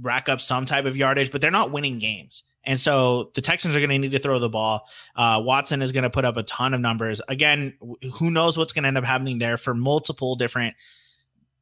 rack 0.00 0.28
up 0.28 0.40
some 0.40 0.66
type 0.66 0.84
of 0.84 0.96
yardage, 0.96 1.30
but 1.30 1.40
they're 1.40 1.50
not 1.50 1.72
winning 1.72 1.98
games. 1.98 2.42
And 2.64 2.78
so 2.78 3.30
the 3.34 3.40
Texans 3.40 3.74
are 3.74 3.80
going 3.80 3.90
to 3.90 3.98
need 3.98 4.12
to 4.12 4.18
throw 4.18 4.38
the 4.38 4.48
ball. 4.48 4.88
Uh, 5.16 5.42
Watson 5.44 5.82
is 5.82 5.92
going 5.92 6.04
to 6.04 6.10
put 6.10 6.24
up 6.24 6.36
a 6.36 6.42
ton 6.44 6.74
of 6.74 6.80
numbers. 6.80 7.20
Again, 7.28 7.74
who 8.14 8.30
knows 8.30 8.56
what's 8.56 8.72
going 8.72 8.84
to 8.84 8.88
end 8.88 8.98
up 8.98 9.04
happening 9.04 9.38
there 9.38 9.56
for 9.56 9.74
multiple 9.74 10.36
different 10.36 10.76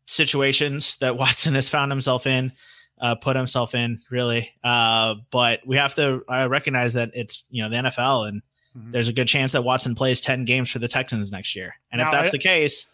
situations 0.06 0.96
that 0.96 1.16
Watson 1.18 1.54
has 1.54 1.68
found 1.68 1.90
himself 1.90 2.26
in, 2.26 2.52
uh, 3.00 3.14
put 3.14 3.36
himself 3.36 3.74
in, 3.74 4.00
really. 4.10 4.50
Uh, 4.62 5.16
but 5.30 5.60
we 5.66 5.76
have 5.76 5.94
to 5.94 6.22
uh, 6.28 6.48
recognize 6.50 6.92
that 6.94 7.10
it's 7.14 7.44
you 7.50 7.62
know 7.62 7.70
the 7.70 7.76
NFL, 7.76 8.28
and 8.28 8.42
mm-hmm. 8.76 8.92
there's 8.92 9.08
a 9.08 9.14
good 9.14 9.28
chance 9.28 9.52
that 9.52 9.64
Watson 9.64 9.94
plays 9.94 10.20
ten 10.20 10.44
games 10.44 10.70
for 10.70 10.80
the 10.80 10.88
Texans 10.88 11.32
next 11.32 11.56
year. 11.56 11.76
And 11.90 12.00
now, 12.00 12.06
if 12.06 12.12
that's 12.12 12.28
I, 12.28 12.32
the 12.32 12.38
case, 12.38 12.86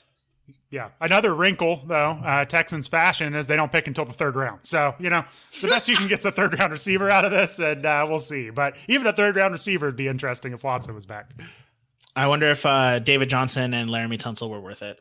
yeah, 0.71 0.91
another 1.01 1.35
wrinkle 1.35 1.83
though, 1.87 2.11
uh, 2.11 2.45
Texans 2.45 2.89
fashion 2.89 3.35
is 3.35 3.47
they 3.47 3.57
don't 3.57 3.71
pick 3.71 3.87
until 3.87 4.05
the 4.05 4.13
third 4.13 4.37
round. 4.37 4.61
So 4.65 4.95
you 4.99 5.11
know 5.11 5.25
the 5.61 5.69
best 5.69 5.89
you 5.89 5.97
can 5.97 6.09
get 6.09 6.21
is 6.21 6.25
a 6.25 6.33
third 6.33 6.59
round 6.59 6.73
receiver 6.73 7.09
out 7.11 7.25
of 7.25 7.31
this, 7.31 7.59
and 7.59 7.87
uh, 7.87 8.07
we'll 8.09 8.19
see. 8.19 8.51
But 8.51 8.77
even 8.89 9.07
a 9.07 9.13
third 9.13 9.37
round 9.37 9.53
receiver 9.53 9.87
would 9.87 9.97
be 9.97 10.09
interesting 10.09 10.53
if 10.53 10.65
Watson 10.65 10.95
was 10.95 11.07
back. 11.07 11.31
I 12.15 12.27
wonder 12.27 12.51
if 12.51 12.65
uh, 12.65 12.99
David 12.99 13.29
Johnson 13.29 13.75
and 13.75 13.91
Laremy 13.91 14.19
Tunsil 14.19 14.49
were 14.49 14.61
worth 14.61 14.83
it. 14.83 14.99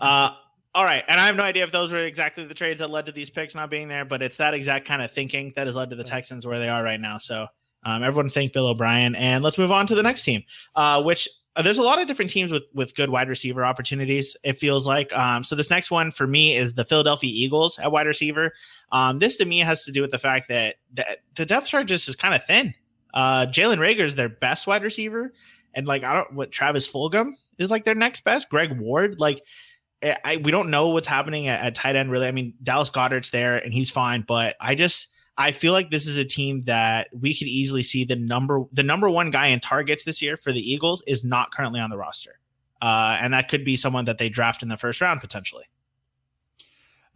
Uh, 0.00 0.32
all 0.74 0.84
right, 0.84 1.04
and 1.08 1.20
I 1.20 1.26
have 1.26 1.36
no 1.36 1.44
idea 1.44 1.64
if 1.64 1.72
those 1.72 1.92
were 1.92 2.00
exactly 2.00 2.44
the 2.44 2.54
trades 2.54 2.80
that 2.80 2.90
led 2.90 3.06
to 3.06 3.12
these 3.12 3.30
picks 3.30 3.54
not 3.54 3.70
being 3.70 3.88
there, 3.88 4.04
but 4.04 4.20
it's 4.20 4.36
that 4.36 4.52
exact 4.52 4.86
kind 4.86 5.00
of 5.00 5.10
thinking 5.10 5.52
that 5.56 5.66
has 5.66 5.76
led 5.76 5.90
to 5.90 5.96
the 5.96 6.04
Texans 6.04 6.46
where 6.46 6.58
they 6.58 6.68
are 6.68 6.82
right 6.82 7.00
now. 7.00 7.18
So 7.18 7.46
um, 7.84 8.02
everyone 8.02 8.30
thank 8.30 8.52
Bill 8.52 8.66
O'Brien, 8.66 9.14
and 9.14 9.42
let's 9.42 9.58
move 9.58 9.72
on 9.72 9.86
to 9.86 9.94
the 9.94 10.02
next 10.02 10.24
team, 10.24 10.42
uh, 10.74 11.02
which 11.02 11.28
uh, 11.60 11.62
there's 11.62 11.78
a 11.78 11.82
lot 11.82 12.00
of 12.00 12.06
different 12.06 12.30
teams 12.30 12.50
with 12.50 12.70
with 12.74 12.94
good 12.94 13.10
wide 13.10 13.28
receiver 13.28 13.64
opportunities. 13.64 14.34
It 14.42 14.58
feels 14.58 14.86
like. 14.86 15.12
Um, 15.12 15.44
so 15.44 15.54
this 15.54 15.68
next 15.68 15.90
one 15.90 16.10
for 16.10 16.26
me 16.26 16.56
is 16.56 16.72
the 16.72 16.86
Philadelphia 16.86 17.30
Eagles 17.30 17.78
at 17.78 17.92
wide 17.92 18.06
receiver. 18.06 18.52
Um, 18.92 19.18
this 19.18 19.36
to 19.36 19.44
me 19.44 19.58
has 19.58 19.84
to 19.84 19.92
do 19.92 20.00
with 20.00 20.10
the 20.10 20.18
fact 20.18 20.48
that 20.48 20.76
the, 20.94 21.04
the 21.36 21.44
depth 21.44 21.66
chart 21.66 21.86
just 21.86 22.08
is 22.08 22.16
kind 22.16 22.34
of 22.34 22.42
thin. 22.44 22.74
Uh, 23.12 23.46
Jalen 23.46 23.76
Reagor 23.76 24.06
is 24.06 24.14
their 24.14 24.30
best 24.30 24.66
wide 24.66 24.82
receiver, 24.82 25.34
and 25.74 25.86
like 25.86 26.02
I 26.02 26.14
don't 26.14 26.32
what 26.32 26.50
Travis 26.50 26.88
Fulgham 26.88 27.32
is 27.58 27.70
like 27.70 27.84
their 27.84 27.94
next 27.94 28.24
best. 28.24 28.48
Greg 28.48 28.80
Ward, 28.80 29.20
like 29.20 29.42
eh, 30.00 30.16
I, 30.24 30.38
we 30.38 30.50
don't 30.50 30.70
know 30.70 30.88
what's 30.88 31.08
happening 31.08 31.48
at, 31.48 31.60
at 31.62 31.74
tight 31.74 31.94
end 31.94 32.10
really. 32.10 32.26
I 32.26 32.32
mean 32.32 32.54
Dallas 32.62 32.90
Goedert's 32.90 33.30
there 33.30 33.58
and 33.58 33.74
he's 33.74 33.90
fine, 33.90 34.24
but 34.26 34.56
I 34.60 34.74
just 34.74 35.08
I 35.40 35.52
feel 35.52 35.72
like 35.72 35.90
this 35.90 36.06
is 36.06 36.18
a 36.18 36.24
team 36.24 36.60
that 36.64 37.08
we 37.18 37.34
could 37.34 37.48
easily 37.48 37.82
see 37.82 38.04
the 38.04 38.14
number 38.14 38.64
the 38.72 38.82
number 38.82 39.08
one 39.08 39.30
guy 39.30 39.46
in 39.46 39.58
targets 39.58 40.04
this 40.04 40.20
year 40.20 40.36
for 40.36 40.52
the 40.52 40.60
Eagles 40.60 41.02
is 41.06 41.24
not 41.24 41.50
currently 41.50 41.80
on 41.80 41.88
the 41.88 41.96
roster, 41.96 42.38
uh, 42.82 43.16
and 43.18 43.32
that 43.32 43.48
could 43.48 43.64
be 43.64 43.74
someone 43.74 44.04
that 44.04 44.18
they 44.18 44.28
draft 44.28 44.62
in 44.62 44.68
the 44.68 44.76
first 44.76 45.00
round 45.00 45.22
potentially. 45.22 45.64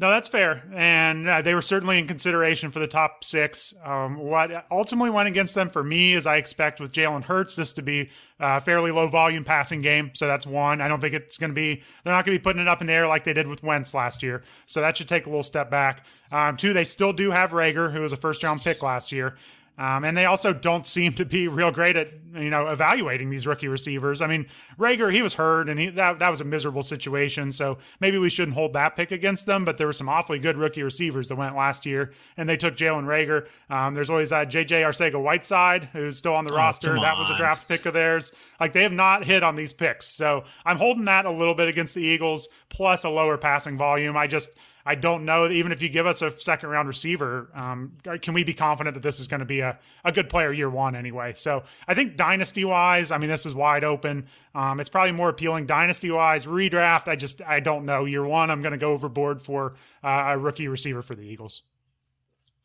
No, 0.01 0.11
that's 0.11 0.29
fair, 0.29 0.65
and 0.75 1.29
uh, 1.29 1.41
they 1.41 1.55
were 1.55 1.63
certainly 1.63 2.01
in 2.01 2.09
consideration 2.09 2.73
for 2.73 2.81
the 2.81 2.89
top 2.89 3.23
six. 3.23 3.73
Um, 3.85 4.17
what 4.17 4.67
ultimately 4.69 5.09
went 5.09 5.29
against 5.29 5.55
them 5.55 5.69
for 5.69 5.85
me 5.85 6.15
is 6.15 6.27
I 6.27 6.37
expect 6.39 6.81
with 6.81 6.91
Jalen 6.91 7.23
Hurts 7.23 7.55
this 7.55 7.73
to 7.75 7.83
be 7.83 8.11
a 8.41 8.61
fairly 8.61 8.91
low 8.91 9.07
volume 9.09 9.45
passing 9.45 9.83
game, 9.83 10.11
so 10.15 10.27
that's 10.27 10.49
one. 10.49 10.81
I 10.81 10.89
don't 10.89 11.01
think 11.01 11.15
it's 11.15 11.39
going 11.39 11.51
to 11.51 11.55
be 11.55 11.85
they're 12.03 12.13
not 12.13 12.25
going 12.25 12.35
to 12.35 12.41
be 12.41 12.43
putting 12.43 12.61
it 12.61 12.67
up 12.67 12.81
in 12.81 12.89
the 12.89 12.93
air 12.93 13.07
like 13.07 13.23
they 13.23 13.33
did 13.33 13.47
with 13.47 13.63
Wentz 13.63 13.95
last 13.95 14.21
year, 14.21 14.43
so 14.67 14.81
that 14.81 14.97
should 14.97 15.07
take 15.07 15.27
a 15.27 15.29
little 15.29 15.45
step 15.45 15.71
back. 15.71 16.05
Um, 16.33 16.57
two, 16.57 16.73
they 16.73 16.85
still 16.85 17.13
do 17.13 17.31
have 17.31 17.53
Reagor, 17.53 17.93
who 17.93 18.01
was 18.01 18.13
a 18.13 18.17
first 18.17 18.43
round 18.43 18.63
pick 18.63 18.83
last 18.83 19.13
year. 19.13 19.37
Um, 19.77 20.05
and 20.05 20.17
they 20.17 20.25
also 20.25 20.53
don't 20.53 20.87
seem 20.87 21.15
to 21.15 21.25
be 21.25 21.49
real 21.49 21.73
great 21.73 21.97
at 21.97 22.09
you 22.33 22.51
know 22.51 22.69
evaluating 22.69 23.31
these 23.31 23.45
rookie 23.45 23.67
receivers. 23.67 24.23
I 24.23 24.29
mean, 24.29 24.47
Reagor 24.79 25.13
he 25.13 25.21
was 25.21 25.35
hurt 25.35 25.69
and 25.69 25.81
he 25.81 25.89
that 25.91 26.21
that 26.21 26.31
was 26.31 26.41
a 26.41 26.45
miserable 26.45 26.85
situation. 26.85 27.51
So 27.51 27.79
maybe 27.99 28.17
we 28.17 28.31
shouldn't 28.31 28.55
hold 28.55 28.73
that 28.75 28.95
pick 28.95 29.11
against 29.11 29.47
them. 29.47 29.65
But 29.65 29.77
there 29.77 29.89
were 29.89 29.93
some 29.93 30.09
awfully 30.09 30.39
good 30.39 30.57
rookie 30.57 30.85
receivers 30.85 31.29
that 31.29 31.37
went 31.37 31.57
last 31.57 31.87
year, 31.87 32.13
and 32.37 32.49
they 32.49 32.57
took 32.57 32.77
Jalen 32.77 33.05
Reagor. 33.05 33.49
Um, 33.69 33.95
there's 33.95 34.11
always 34.11 34.31
uh, 34.31 34.45
JJ 34.45 34.85
Arcega 34.85 35.21
Whiteside 35.21 35.89
who's 35.93 36.17
still 36.19 36.35
on 36.35 36.45
the 36.45 36.55
oh, 36.55 36.57
roster. 36.57 36.95
That 37.01 37.19
was 37.19 37.31
a 37.31 37.37
draft 37.37 37.67
pick 37.67 37.85
of 37.85 37.95
theirs. 37.95 38.33
Like 38.61 38.75
they 38.75 38.83
have 38.85 38.93
not 38.93 39.25
hit 39.25 39.43
on 39.43 39.57
these 39.57 39.73
picks, 39.73 40.07
so 40.07 40.45
I'm 40.65 40.79
holding 40.79 41.07
that 41.07 41.27
a 41.27 41.33
little 41.33 41.55
bit 41.55 41.67
against 41.67 41.97
the 41.97 42.03
Eagles, 42.03 42.49
plus 42.69 43.03
a 43.03 43.11
lower 43.11 43.39
passing 43.39 43.77
volume. 43.77 44.17
I 44.17 44.29
just 44.29 44.57
I 44.87 44.95
don't 44.95 45.25
know. 45.25 45.49
Even 45.49 45.73
if 45.73 45.81
you 45.81 45.89
give 45.89 46.07
us 46.07 46.21
a 46.21 46.39
second 46.39 46.69
round 46.69 46.89
receiver, 46.89 47.49
um, 47.55 47.93
can 48.21 48.35
we 48.35 48.45
be 48.45 48.53
confident 48.53 48.95
that 48.95 49.03
this 49.03 49.19
is 49.19 49.27
going 49.27 49.41
to 49.41 49.47
be 49.47 49.61
a, 49.61 49.79
a 50.05 50.13
good 50.13 50.29
player 50.29 50.53
year 50.53 50.69
one 50.69 50.95
anyway? 50.95 51.33
So 51.35 51.65
I 51.89 51.95
think 51.95 52.17
dynasty 52.17 52.65
wise, 52.65 53.11
I 53.11 53.19
mean, 53.19 53.31
this 53.31 53.47
is 53.47 53.55
wide 53.55 53.85
open. 53.85 54.27
Um, 54.55 54.81
it's 54.81 54.89
probably 54.91 55.13
more 55.13 55.31
appealing 55.31 55.67
dynasty 55.67 56.11
wise. 56.11 56.45
Redraft, 56.47 57.09
I 57.09 57.17
just 57.17 57.41
I 57.43 57.61
don't 57.61 57.85
know. 57.87 58.05
Year 58.05 58.25
one, 58.25 58.51
I'm 58.51 58.61
going 58.63 58.73
to 58.73 58.79
go 58.79 58.93
overboard 58.93 59.41
for 59.41 59.75
uh, 60.03 60.25
a 60.29 60.39
rookie 60.39 60.69
receiver 60.69 61.03
for 61.03 61.15
the 61.15 61.23
Eagles. 61.23 61.63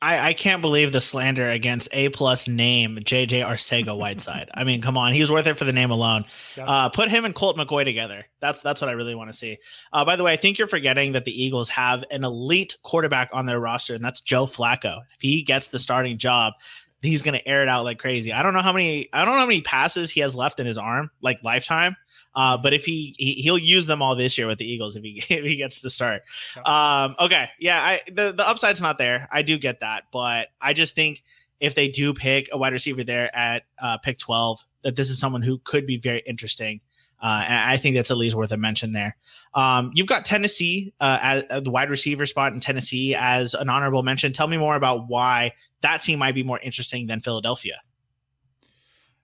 I, 0.01 0.29
I 0.29 0.33
can't 0.33 0.61
believe 0.61 0.91
the 0.91 1.01
slander 1.01 1.49
against 1.49 1.89
A 1.91 2.09
plus 2.09 2.47
name 2.47 2.99
JJ 3.01 3.45
Arcega 3.45 3.97
Whiteside. 3.97 4.49
I 4.53 4.63
mean, 4.63 4.81
come 4.81 4.97
on, 4.97 5.13
he's 5.13 5.29
worth 5.29 5.45
it 5.47 5.55
for 5.55 5.65
the 5.65 5.73
name 5.73 5.91
alone. 5.91 6.25
Uh, 6.57 6.89
put 6.89 7.09
him 7.09 7.25
and 7.25 7.35
Colt 7.35 7.57
McCoy 7.57 7.83
together. 7.83 8.25
That's 8.39 8.61
that's 8.61 8.79
what 8.79 8.89
I 8.89 8.93
really 8.93 9.15
want 9.15 9.29
to 9.29 9.35
see. 9.35 9.57
Uh, 9.91 10.05
by 10.05 10.15
the 10.15 10.23
way, 10.23 10.31
I 10.31 10.37
think 10.37 10.57
you're 10.57 10.67
forgetting 10.67 11.11
that 11.13 11.25
the 11.25 11.43
Eagles 11.43 11.69
have 11.69 12.03
an 12.11 12.23
elite 12.23 12.77
quarterback 12.83 13.29
on 13.33 13.45
their 13.45 13.59
roster, 13.59 13.93
and 13.93 14.03
that's 14.03 14.21
Joe 14.21 14.45
Flacco. 14.45 14.99
If 15.15 15.21
he 15.21 15.43
gets 15.43 15.67
the 15.67 15.79
starting 15.79 16.17
job, 16.17 16.53
he's 17.01 17.21
going 17.21 17.37
to 17.37 17.47
air 17.47 17.61
it 17.61 17.67
out 17.69 17.83
like 17.83 17.99
crazy. 17.99 18.31
I 18.31 18.41
don't 18.41 18.53
know 18.53 18.61
how 18.61 18.73
many 18.73 19.09
I 19.13 19.25
don't 19.25 19.33
know 19.33 19.39
how 19.41 19.45
many 19.45 19.61
passes 19.61 20.11
he 20.11 20.21
has 20.21 20.35
left 20.35 20.59
in 20.59 20.65
his 20.65 20.77
arm, 20.77 21.11
like 21.21 21.43
lifetime. 21.43 21.95
Uh, 22.35 22.57
but 22.57 22.73
if 22.73 22.85
he, 22.85 23.15
he 23.17 23.49
will 23.49 23.57
use 23.57 23.87
them 23.87 24.01
all 24.01 24.15
this 24.15 24.37
year 24.37 24.47
with 24.47 24.59
the 24.59 24.71
Eagles 24.71 24.95
if 24.95 25.03
he 25.03 25.23
if 25.29 25.45
he 25.45 25.55
gets 25.55 25.81
to 25.81 25.89
start. 25.89 26.21
Um, 26.65 27.15
okay, 27.19 27.49
yeah, 27.59 27.81
I 27.81 28.01
the 28.07 28.31
the 28.31 28.47
upside's 28.47 28.81
not 28.81 28.97
there. 28.97 29.27
I 29.31 29.41
do 29.41 29.57
get 29.57 29.79
that, 29.81 30.03
but 30.11 30.49
I 30.61 30.73
just 30.73 30.95
think 30.95 31.23
if 31.59 31.75
they 31.75 31.89
do 31.89 32.13
pick 32.13 32.49
a 32.51 32.57
wide 32.57 32.73
receiver 32.73 33.03
there 33.03 33.35
at 33.35 33.63
uh, 33.81 33.97
pick 33.97 34.17
twelve, 34.17 34.63
that 34.83 34.95
this 34.95 35.09
is 35.09 35.19
someone 35.19 35.41
who 35.41 35.59
could 35.59 35.85
be 35.85 35.97
very 35.97 36.19
interesting. 36.25 36.81
Uh, 37.21 37.43
and 37.45 37.53
I 37.53 37.75
think 37.75 37.97
that's 37.97 38.11
at 38.11 38.17
least 38.17 38.35
worth 38.35 38.53
a 38.53 38.57
mention 38.57 38.93
there. 38.93 39.17
Um, 39.53 39.91
you've 39.93 40.07
got 40.07 40.23
Tennessee 40.23 40.93
uh, 41.01 41.19
at, 41.21 41.51
at 41.51 41.63
the 41.65 41.69
wide 41.69 41.89
receiver 41.89 42.25
spot 42.25 42.53
in 42.53 42.61
Tennessee 42.61 43.13
as 43.13 43.53
an 43.55 43.67
honorable 43.69 44.03
mention. 44.03 44.31
Tell 44.31 44.47
me 44.47 44.55
more 44.55 44.75
about 44.75 45.09
why 45.09 45.51
that 45.81 46.01
team 46.01 46.19
might 46.19 46.33
be 46.33 46.43
more 46.43 46.59
interesting 46.59 47.07
than 47.07 47.19
Philadelphia. 47.19 47.81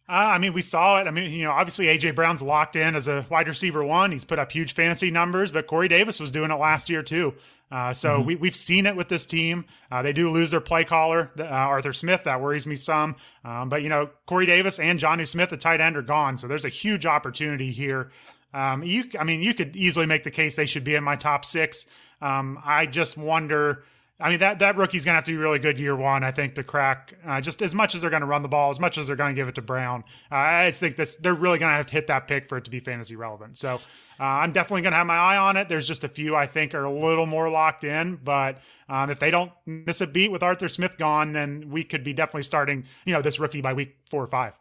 Uh, 0.07 0.11
I 0.11 0.37
mean, 0.37 0.53
we 0.53 0.61
saw 0.61 0.99
it. 1.01 1.07
I 1.07 1.11
mean, 1.11 1.31
you 1.31 1.45
know, 1.45 1.51
obviously 1.51 1.85
AJ 1.85 2.13
Brown's 2.13 2.41
locked 2.41 2.75
in 2.75 2.95
as 2.95 3.07
a 3.07 3.25
wide 3.29 3.47
receiver 3.47 3.83
one. 3.83 4.11
He's 4.11 4.23
put 4.23 4.37
up 4.37 4.51
huge 4.51 4.73
fantasy 4.73 5.09
numbers, 5.09 5.51
but 5.51 5.65
Corey 5.65 5.87
Davis 5.87 6.19
was 6.19 6.31
doing 6.31 6.51
it 6.51 6.55
last 6.55 6.89
year 6.89 7.01
too. 7.01 7.33
Uh, 7.71 7.91
so 7.91 8.17
mm-hmm. 8.17 8.27
we, 8.27 8.35
we've 8.35 8.55
seen 8.55 8.85
it 8.85 8.95
with 8.95 9.09
this 9.09 9.25
team. 9.25 9.65
Uh, 9.91 10.03
they 10.03 10.13
do 10.13 10.29
lose 10.29 10.51
their 10.51 10.61
play 10.61 10.83
caller, 10.83 11.31
uh, 11.39 11.43
Arthur 11.43 11.93
Smith. 11.93 12.23
That 12.25 12.39
worries 12.39 12.67
me 12.67 12.75
some. 12.75 13.15
Um, 13.43 13.69
but, 13.69 13.81
you 13.81 13.89
know, 13.89 14.11
Corey 14.27 14.45
Davis 14.45 14.77
and 14.77 14.99
Jonnu 14.99 15.27
Smith, 15.27 15.49
the 15.49 15.57
tight 15.57 15.81
end, 15.81 15.97
are 15.97 16.03
gone. 16.03 16.37
So 16.37 16.47
there's 16.47 16.65
a 16.65 16.69
huge 16.69 17.07
opportunity 17.07 17.71
here. 17.71 18.11
Um, 18.53 18.83
you, 18.83 19.05
I 19.19 19.23
mean, 19.23 19.41
you 19.41 19.55
could 19.55 19.75
easily 19.75 20.05
make 20.05 20.23
the 20.23 20.31
case 20.31 20.55
they 20.55 20.67
should 20.67 20.83
be 20.83 20.93
in 20.93 21.03
my 21.03 21.15
top 21.15 21.45
six. 21.45 21.87
Um, 22.21 22.59
I 22.63 22.85
just 22.85 23.17
wonder– 23.17 23.83
I 24.17 24.29
mean 24.29 24.39
that 24.39 24.59
that 24.59 24.77
rookie's 24.77 25.03
gonna 25.03 25.15
have 25.15 25.25
to 25.25 25.31
be 25.31 25.37
really 25.37 25.59
good 25.59 25.77
year 25.77 25.95
one, 25.95 26.23
I 26.23 26.31
think, 26.31 26.55
to 26.55 26.63
crack. 26.63 27.15
Uh, 27.25 27.41
just 27.41 27.61
as 27.61 27.75
much 27.75 27.95
as 27.95 28.01
they're 28.01 28.09
gonna 28.09 28.25
run 28.25 28.43
the 28.43 28.47
ball, 28.47 28.69
as 28.69 28.79
much 28.79 28.97
as 28.97 29.07
they're 29.07 29.15
gonna 29.15 29.33
give 29.33 29.49
it 29.49 29.55
to 29.55 29.61
Brown, 29.61 30.05
uh, 30.31 30.35
I 30.35 30.67
just 30.69 30.79
think 30.79 30.95
this 30.95 31.15
they're 31.15 31.33
really 31.33 31.59
gonna 31.59 31.75
have 31.75 31.87
to 31.87 31.93
hit 31.93 32.07
that 32.07 32.27
pick 32.27 32.47
for 32.47 32.57
it 32.57 32.63
to 32.65 32.71
be 32.71 32.79
fantasy 32.79 33.17
relevant. 33.17 33.57
So 33.57 33.75
uh, 34.19 34.23
I'm 34.23 34.53
definitely 34.53 34.83
gonna 34.83 34.95
have 34.95 35.07
my 35.07 35.17
eye 35.17 35.37
on 35.37 35.57
it. 35.57 35.67
There's 35.67 35.87
just 35.87 36.05
a 36.05 36.07
few 36.07 36.33
I 36.35 36.47
think 36.47 36.73
are 36.73 36.85
a 36.85 36.91
little 36.91 37.25
more 37.25 37.49
locked 37.49 37.83
in, 37.83 38.17
but 38.23 38.61
um, 38.87 39.09
if 39.09 39.19
they 39.19 39.31
don't 39.31 39.51
miss 39.65 39.99
a 39.99 40.07
beat 40.07 40.31
with 40.31 40.43
Arthur 40.43 40.69
Smith 40.69 40.97
gone, 40.97 41.33
then 41.33 41.69
we 41.69 41.83
could 41.83 42.03
be 42.03 42.13
definitely 42.13 42.43
starting, 42.43 42.85
you 43.05 43.13
know, 43.13 43.21
this 43.21 43.37
rookie 43.37 43.61
by 43.61 43.73
week 43.73 43.97
four 44.09 44.23
or 44.23 44.27
five. 44.27 44.57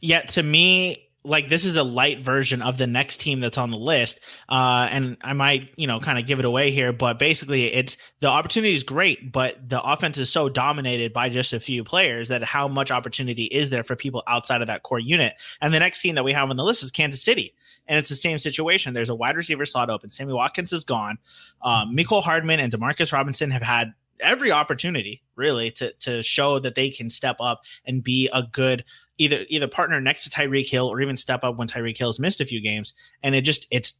Yeah, 0.00 0.22
to 0.22 0.42
me, 0.42 1.07
like 1.28 1.48
this 1.48 1.64
is 1.64 1.76
a 1.76 1.82
light 1.82 2.20
version 2.20 2.62
of 2.62 2.78
the 2.78 2.86
next 2.86 3.20
team 3.20 3.40
that's 3.40 3.58
on 3.58 3.70
the 3.70 3.76
list. 3.76 4.20
Uh, 4.48 4.88
and 4.90 5.16
I 5.20 5.34
might, 5.34 5.70
you 5.76 5.86
know, 5.86 6.00
kind 6.00 6.18
of 6.18 6.26
give 6.26 6.38
it 6.38 6.44
away 6.44 6.70
here, 6.70 6.92
but 6.92 7.18
basically 7.18 7.72
it's 7.72 7.96
the 8.20 8.28
opportunity 8.28 8.72
is 8.72 8.82
great, 8.82 9.30
but 9.30 9.68
the 9.68 9.82
offense 9.82 10.18
is 10.18 10.30
so 10.30 10.48
dominated 10.48 11.12
by 11.12 11.28
just 11.28 11.52
a 11.52 11.60
few 11.60 11.84
players 11.84 12.28
that 12.28 12.42
how 12.42 12.66
much 12.66 12.90
opportunity 12.90 13.44
is 13.44 13.70
there 13.70 13.84
for 13.84 13.94
people 13.94 14.22
outside 14.26 14.60
of 14.60 14.66
that 14.66 14.82
core 14.82 14.98
unit? 14.98 15.34
And 15.60 15.72
the 15.72 15.78
next 15.78 16.00
team 16.00 16.14
that 16.14 16.24
we 16.24 16.32
have 16.32 16.50
on 16.50 16.56
the 16.56 16.64
list 16.64 16.82
is 16.82 16.90
Kansas 16.90 17.22
City. 17.22 17.54
And 17.86 17.98
it's 17.98 18.08
the 18.08 18.16
same 18.16 18.38
situation. 18.38 18.94
There's 18.94 19.10
a 19.10 19.14
wide 19.14 19.36
receiver 19.36 19.66
slot 19.66 19.90
open. 19.90 20.10
Sammy 20.10 20.32
Watkins 20.32 20.72
is 20.72 20.84
gone. 20.84 21.18
Um, 21.62 21.94
Mecole 21.94 22.22
Hardman 22.22 22.60
and 22.60 22.72
Demarcus 22.72 23.12
Robinson 23.12 23.50
have 23.50 23.62
had 23.62 23.94
every 24.20 24.50
opportunity 24.50 25.22
really 25.36 25.70
to 25.70 25.92
to 25.92 26.22
show 26.22 26.58
that 26.58 26.74
they 26.74 26.90
can 26.90 27.10
step 27.10 27.36
up 27.40 27.62
and 27.86 28.02
be 28.02 28.28
a 28.32 28.42
good 28.42 28.84
either 29.18 29.44
either 29.48 29.68
partner 29.68 30.00
next 30.00 30.24
to 30.24 30.30
Tyreek 30.30 30.68
Hill 30.68 30.86
or 30.86 31.00
even 31.00 31.16
step 31.16 31.44
up 31.44 31.56
when 31.56 31.68
Tyreek 31.68 31.98
Hill's 31.98 32.18
missed 32.18 32.40
a 32.40 32.46
few 32.46 32.60
games, 32.60 32.94
and 33.22 33.34
it 33.34 33.42
just 33.42 33.66
it's 33.70 33.94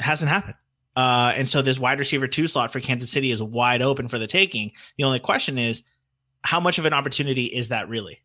hasn't 0.00 0.30
happened. 0.30 0.54
Uh, 0.96 1.32
and 1.36 1.48
so 1.48 1.62
this 1.62 1.78
wide 1.78 1.98
receiver 1.98 2.26
two 2.26 2.46
slot 2.46 2.72
for 2.72 2.80
Kansas 2.80 3.10
City 3.10 3.30
is 3.30 3.42
wide 3.42 3.82
open 3.82 4.08
for 4.08 4.18
the 4.18 4.26
taking. 4.26 4.72
The 4.96 5.04
only 5.04 5.20
question 5.20 5.58
is, 5.58 5.82
how 6.42 6.60
much 6.60 6.78
of 6.78 6.84
an 6.84 6.92
opportunity 6.92 7.44
is 7.44 7.68
that 7.68 7.88
really? 7.88 8.20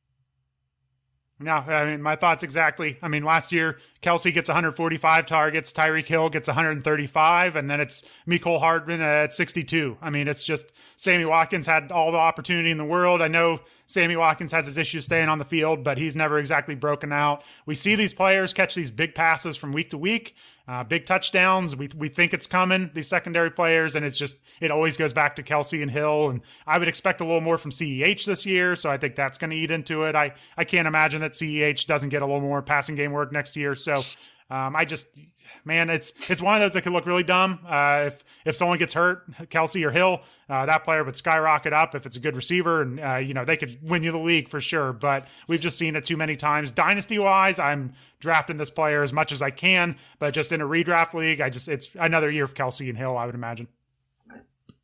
No, 1.39 1.53
I 1.53 1.85
mean 1.85 2.01
my 2.01 2.15
thoughts 2.15 2.43
exactly. 2.43 2.97
I 3.01 3.07
mean 3.07 3.23
last 3.23 3.51
year 3.51 3.79
Kelce 4.01 4.33
gets 4.33 4.49
145 4.49 5.25
targets, 5.25 5.73
Tyreek 5.73 6.07
Hill 6.07 6.29
gets 6.29 6.47
135, 6.47 7.55
and 7.55 7.69
then 7.69 7.81
it's 7.81 8.03
Mecole 8.27 8.59
Hardman 8.59 9.01
at 9.01 9.33
62. 9.33 9.97
I 10.01 10.09
mean 10.09 10.27
it's 10.27 10.43
just 10.43 10.71
Sammy 10.95 11.25
Watkins 11.25 11.65
had 11.65 11.91
all 11.91 12.11
the 12.11 12.17
opportunity 12.17 12.71
in 12.71 12.77
the 12.77 12.85
world. 12.85 13.21
I 13.21 13.27
know 13.27 13.61
Sammy 13.87 14.15
Watkins 14.15 14.51
has 14.51 14.67
his 14.67 14.77
issues 14.77 15.05
staying 15.05 15.27
on 15.27 15.39
the 15.39 15.45
field, 15.45 15.83
but 15.83 15.97
he's 15.97 16.15
never 16.15 16.37
exactly 16.37 16.75
broken 16.75 17.11
out. 17.11 17.43
We 17.65 17.75
see 17.75 17.95
these 17.95 18.13
players 18.13 18.53
catch 18.53 18.75
these 18.75 18.91
big 18.91 19.15
passes 19.15 19.57
from 19.57 19.73
week 19.73 19.89
to 19.89 19.97
week, 19.97 20.35
uh, 20.67 20.83
big 20.83 21.05
touchdowns. 21.05 21.75
We, 21.75 21.89
we 21.97 22.07
think 22.07 22.33
it's 22.33 22.47
coming, 22.47 22.89
these 22.93 23.07
secondary 23.07 23.51
players, 23.51 23.95
and 23.95 24.05
it's 24.05 24.17
just, 24.17 24.37
it 24.61 24.71
always 24.71 24.95
goes 24.95 25.11
back 25.11 25.35
to 25.35 25.43
Kelce 25.43 25.81
and 25.81 25.91
Hill. 25.91 26.29
And 26.29 26.41
I 26.65 26.77
would 26.77 26.87
expect 26.87 27.19
a 27.19 27.25
little 27.25 27.41
more 27.41 27.57
from 27.57 27.71
CEH 27.71 28.25
this 28.25 28.45
year, 28.45 28.75
so 28.75 28.89
I 28.89 28.97
think 28.97 29.15
that's 29.15 29.37
going 29.37 29.49
to 29.49 29.57
eat 29.57 29.71
into 29.71 30.03
it. 30.03 30.15
I, 30.15 30.33
I 30.55 30.63
can't 30.63 30.87
imagine 30.87 31.21
that 31.21 31.31
CEH 31.31 31.85
doesn't 31.85 32.09
get 32.09 32.21
a 32.21 32.25
little 32.25 32.41
more 32.41 32.61
passing 32.61 32.95
game 32.95 33.11
work 33.11 33.31
next 33.31 33.55
year. 33.55 33.75
So 33.75 34.03
um, 34.53 34.75
I 34.75 34.85
just, 34.85 35.07
man, 35.65 35.89
it's 35.89 36.13
it's 36.29 36.39
one 36.41 36.53
of 36.55 36.61
those 36.61 36.73
that 36.73 36.83
could 36.83 36.93
look 36.93 37.07
really 37.07 37.23
dumb. 37.23 37.59
Uh, 37.67 38.03
if 38.07 38.23
if 38.45 38.55
someone 38.55 38.77
gets 38.77 38.93
hurt, 38.93 39.31
Kelce 39.49 39.83
or 39.83 39.89
Hill, 39.89 40.21
uh, 40.47 40.67
that 40.67 40.83
player 40.83 41.03
would 41.03 41.15
skyrocket 41.15 41.73
up 41.73 41.95
if 41.95 42.05
it's 42.05 42.17
a 42.17 42.19
good 42.19 42.35
receiver, 42.35 42.83
and 42.83 42.99
uh, 42.99 43.15
you 43.15 43.33
know 43.33 43.45
they 43.45 43.57
could 43.57 43.79
win 43.81 44.03
you 44.03 44.11
the 44.11 44.19
league 44.19 44.47
for 44.47 44.61
sure. 44.61 44.93
But 44.93 45.27
we've 45.47 45.59
just 45.59 45.79
seen 45.79 45.95
it 45.95 46.05
too 46.05 46.17
many 46.17 46.35
times. 46.35 46.71
Dynasty 46.71 47.17
wise, 47.17 47.57
I'm 47.57 47.93
drafting 48.19 48.57
this 48.57 48.69
player 48.69 49.01
as 49.01 49.11
much 49.11 49.31
as 49.31 49.41
I 49.41 49.49
can, 49.49 49.95
but 50.19 50.35
just 50.35 50.51
in 50.51 50.61
a 50.61 50.65
redraft 50.65 51.15
league, 51.15 51.41
I 51.41 51.49
just 51.49 51.67
it's 51.67 51.89
another 51.95 52.29
year 52.29 52.43
of 52.43 52.53
Kelce 52.53 52.87
and 52.87 52.97
Hill, 52.97 53.17
I 53.17 53.25
would 53.25 53.35
imagine. 53.35 53.67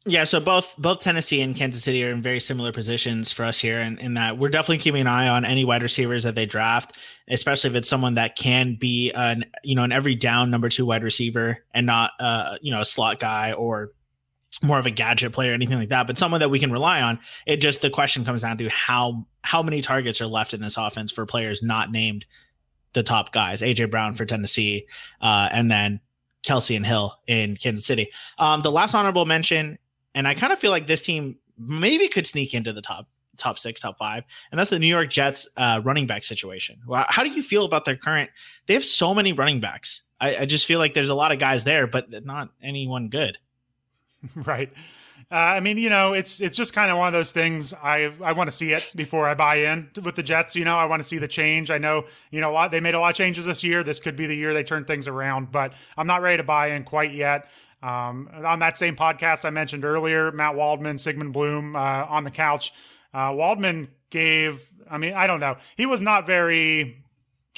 Yeah, 0.05 0.23
so 0.23 0.39
both 0.39 0.75
both 0.77 1.01
Tennessee 1.01 1.41
and 1.41 1.55
Kansas 1.55 1.83
City 1.83 2.05
are 2.05 2.11
in 2.11 2.21
very 2.21 2.39
similar 2.39 2.71
positions 2.71 3.33
for 3.33 3.43
us 3.43 3.59
here, 3.59 3.79
and 3.79 3.99
in, 3.99 4.05
in, 4.05 4.13
that 4.13 4.37
we're 4.37 4.49
definitely 4.49 4.77
keeping 4.77 5.01
an 5.01 5.07
eye 5.07 5.27
on 5.27 5.43
any 5.43 5.65
wide 5.65 5.83
receivers 5.83 6.23
that 6.23 6.35
they 6.35 6.45
draft, 6.45 6.97
especially 7.27 7.69
if 7.69 7.75
it's 7.75 7.89
someone 7.89 8.13
that 8.13 8.37
can 8.37 8.75
be 8.75 9.11
an 9.11 9.43
you 9.61 9.75
know 9.75 9.83
an 9.83 9.91
every 9.91 10.15
down 10.15 10.49
number 10.49 10.69
two 10.69 10.85
wide 10.85 11.03
receiver 11.03 11.65
and 11.73 11.85
not 11.85 12.11
uh 12.21 12.55
you 12.61 12.71
know 12.71 12.79
a 12.79 12.85
slot 12.85 13.19
guy 13.19 13.51
or 13.51 13.91
more 14.63 14.79
of 14.79 14.85
a 14.85 14.91
gadget 14.91 15.33
player, 15.33 15.51
or 15.51 15.53
anything 15.53 15.77
like 15.77 15.89
that, 15.89 16.07
but 16.07 16.17
someone 16.17 16.39
that 16.39 16.49
we 16.49 16.59
can 16.59 16.71
rely 16.71 17.01
on. 17.01 17.19
It 17.45 17.57
just 17.57 17.81
the 17.81 17.89
question 17.89 18.23
comes 18.23 18.41
down 18.41 18.57
to 18.59 18.69
how 18.69 19.25
how 19.41 19.61
many 19.61 19.81
targets 19.81 20.21
are 20.21 20.27
left 20.27 20.53
in 20.53 20.61
this 20.61 20.77
offense 20.77 21.11
for 21.11 21.25
players 21.25 21.61
not 21.61 21.91
named 21.91 22.25
the 22.93 23.03
top 23.03 23.33
guys, 23.33 23.61
AJ 23.61 23.91
Brown 23.91 24.15
for 24.15 24.25
Tennessee, 24.25 24.87
uh, 25.21 25.49
and 25.51 25.69
then 25.69 25.99
Kelce 26.45 26.75
and 26.75 26.85
Hill 26.85 27.19
in 27.27 27.57
Kansas 27.57 27.85
City. 27.85 28.09
Um, 28.37 28.61
the 28.61 28.71
last 28.71 28.95
honorable 28.95 29.25
mention 29.25 29.77
and 30.19 30.27
I 30.27 30.33
kind 30.33 30.51
of 30.51 30.59
feel 30.59 30.71
like 30.71 30.85
this 30.85 31.01
team 31.01 31.37
maybe 31.57 32.09
could 32.09 32.27
sneak 32.27 32.53
into 32.53 32.73
the 32.73 32.81
top 32.81 33.07
top 33.37 33.57
six, 33.57 33.79
top 33.79 33.97
five, 33.97 34.25
and 34.51 34.59
that's 34.59 34.69
the 34.69 34.77
New 34.79 34.87
York 34.87 35.09
Jets 35.09 35.47
uh, 35.55 35.79
running 35.81 36.07
back 36.07 36.23
situation. 36.23 36.77
How 37.07 37.23
do 37.23 37.29
you 37.29 37.41
feel 37.41 37.63
about 37.63 37.85
their 37.85 37.95
current? 37.95 38.29
They 38.67 38.73
have 38.73 38.83
so 38.83 39.13
many 39.13 39.31
running 39.31 39.61
backs. 39.61 40.01
I, 40.19 40.35
I 40.35 40.45
just 40.45 40.65
feel 40.65 40.77
like 40.77 40.93
there's 40.93 41.07
a 41.07 41.15
lot 41.15 41.31
of 41.31 41.39
guys 41.39 41.63
there, 41.63 41.87
but 41.87 42.25
not 42.25 42.49
anyone 42.61 43.07
good. 43.07 43.37
right. 44.35 44.69
Uh, 45.31 45.35
I 45.35 45.59
mean, 45.61 45.77
you 45.77 45.89
know, 45.89 46.11
it's 46.11 46.41
it's 46.41 46.57
just 46.57 46.73
kind 46.73 46.91
of 46.91 46.97
one 46.97 47.07
of 47.07 47.13
those 47.13 47.31
things. 47.31 47.73
I 47.73 48.11
I 48.21 48.33
want 48.33 48.49
to 48.49 48.55
see 48.55 48.73
it 48.73 48.91
before 48.95 49.29
I 49.29 49.35
buy 49.35 49.55
in 49.57 49.89
with 50.03 50.15
the 50.15 50.23
Jets. 50.23 50.53
You 50.53 50.65
know, 50.65 50.75
I 50.75 50.83
want 50.83 51.01
to 51.01 51.07
see 51.07 51.17
the 51.17 51.29
change. 51.29 51.71
I 51.71 51.77
know, 51.77 52.07
you 52.29 52.41
know, 52.41 52.51
a 52.51 52.53
lot 52.53 52.71
they 52.71 52.81
made 52.81 52.95
a 52.95 52.99
lot 52.99 53.11
of 53.11 53.15
changes 53.15 53.45
this 53.45 53.63
year. 53.63 53.83
This 53.83 54.01
could 54.01 54.17
be 54.17 54.25
the 54.25 54.35
year 54.35 54.53
they 54.53 54.63
turn 54.63 54.83
things 54.83 55.07
around, 55.07 55.51
but 55.51 55.73
I'm 55.95 56.07
not 56.07 56.21
ready 56.21 56.37
to 56.37 56.43
buy 56.43 56.71
in 56.71 56.83
quite 56.83 57.13
yet. 57.13 57.47
Um, 57.81 58.29
on 58.33 58.59
that 58.59 58.77
same 58.77 58.95
podcast 58.95 59.45
I 59.45 59.49
mentioned 59.51 59.85
earlier, 59.85 60.31
Matt 60.31 60.55
Waldman, 60.55 60.97
Sigmund 60.97 61.33
Bloom 61.33 61.75
uh, 61.75 61.79
on 61.79 62.23
the 62.23 62.31
couch. 62.31 62.73
Uh, 63.13 63.31
Waldman 63.35 63.89
gave, 64.09 64.69
I 64.89 64.97
mean, 64.97 65.13
I 65.13 65.27
don't 65.27 65.39
know. 65.39 65.57
He 65.77 65.85
was 65.85 66.01
not 66.01 66.25
very 66.25 67.03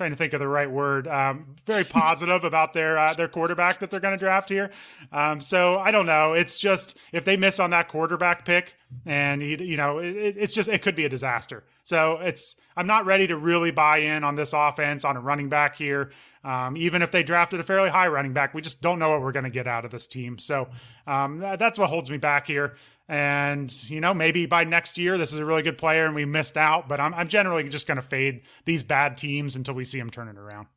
trying 0.01 0.09
to 0.09 0.17
think 0.17 0.33
of 0.33 0.39
the 0.39 0.47
right 0.47 0.69
word. 0.69 1.07
Um, 1.07 1.45
very 1.67 1.83
positive 1.83 2.43
about 2.43 2.73
their 2.73 2.97
uh, 2.97 3.13
their 3.13 3.27
quarterback 3.27 3.77
that 3.79 3.91
they're 3.91 3.99
going 3.99 4.17
to 4.17 4.23
draft 4.23 4.49
here. 4.49 4.71
Um, 5.11 5.39
so 5.39 5.77
I 5.77 5.91
don't 5.91 6.07
know. 6.07 6.33
It's 6.33 6.59
just 6.59 6.97
if 7.11 7.23
they 7.23 7.37
miss 7.37 7.59
on 7.59 7.69
that 7.69 7.87
quarterback 7.87 8.43
pick, 8.43 8.73
and 9.05 9.43
you, 9.43 9.77
know, 9.77 9.99
it, 9.99 10.15
it's 10.15 10.55
just 10.55 10.69
it 10.69 10.81
could 10.81 10.95
be 10.95 11.05
a 11.05 11.09
disaster. 11.09 11.63
So 11.83 12.17
it's 12.19 12.55
I'm 12.75 12.87
not 12.87 13.05
ready 13.05 13.27
to 13.27 13.37
really 13.37 13.69
buy 13.69 13.99
in 13.99 14.23
on 14.23 14.35
this 14.35 14.53
offense 14.53 15.05
on 15.05 15.17
a 15.17 15.19
running 15.19 15.49
back 15.49 15.75
here. 15.75 16.11
Um, 16.43 16.75
even 16.77 17.03
if 17.03 17.11
they 17.11 17.21
drafted 17.21 17.59
a 17.59 17.63
fairly 17.63 17.91
high 17.91 18.07
running 18.07 18.33
back, 18.33 18.55
we 18.55 18.63
just 18.63 18.81
don't 18.81 18.97
know 18.97 19.11
what 19.11 19.21
we're 19.21 19.31
going 19.31 19.43
to 19.43 19.51
get 19.51 19.67
out 19.67 19.85
of 19.85 19.91
this 19.91 20.07
team. 20.07 20.39
So 20.39 20.67
um, 21.05 21.37
that's 21.37 21.77
what 21.77 21.91
holds 21.91 22.09
me 22.09 22.17
back 22.17 22.47
here. 22.47 22.75
And, 23.11 23.69
you 23.89 23.99
know, 23.99 24.13
maybe 24.13 24.45
by 24.45 24.63
next 24.63 24.97
year, 24.97 25.17
this 25.17 25.33
is 25.33 25.37
a 25.37 25.43
really 25.43 25.63
good 25.63 25.77
player 25.77 26.05
and 26.05 26.15
we 26.15 26.23
missed 26.23 26.55
out, 26.55 26.87
but 26.87 27.01
I'm, 27.01 27.13
I'm 27.13 27.27
generally 27.27 27.67
just 27.67 27.85
going 27.85 27.97
to 27.97 28.01
fade 28.01 28.43
these 28.63 28.83
bad 28.83 29.17
teams 29.17 29.57
until 29.57 29.73
we 29.73 29.83
see 29.83 29.99
them 29.99 30.09
turn 30.09 30.29
it 30.29 30.37
around. 30.37 30.67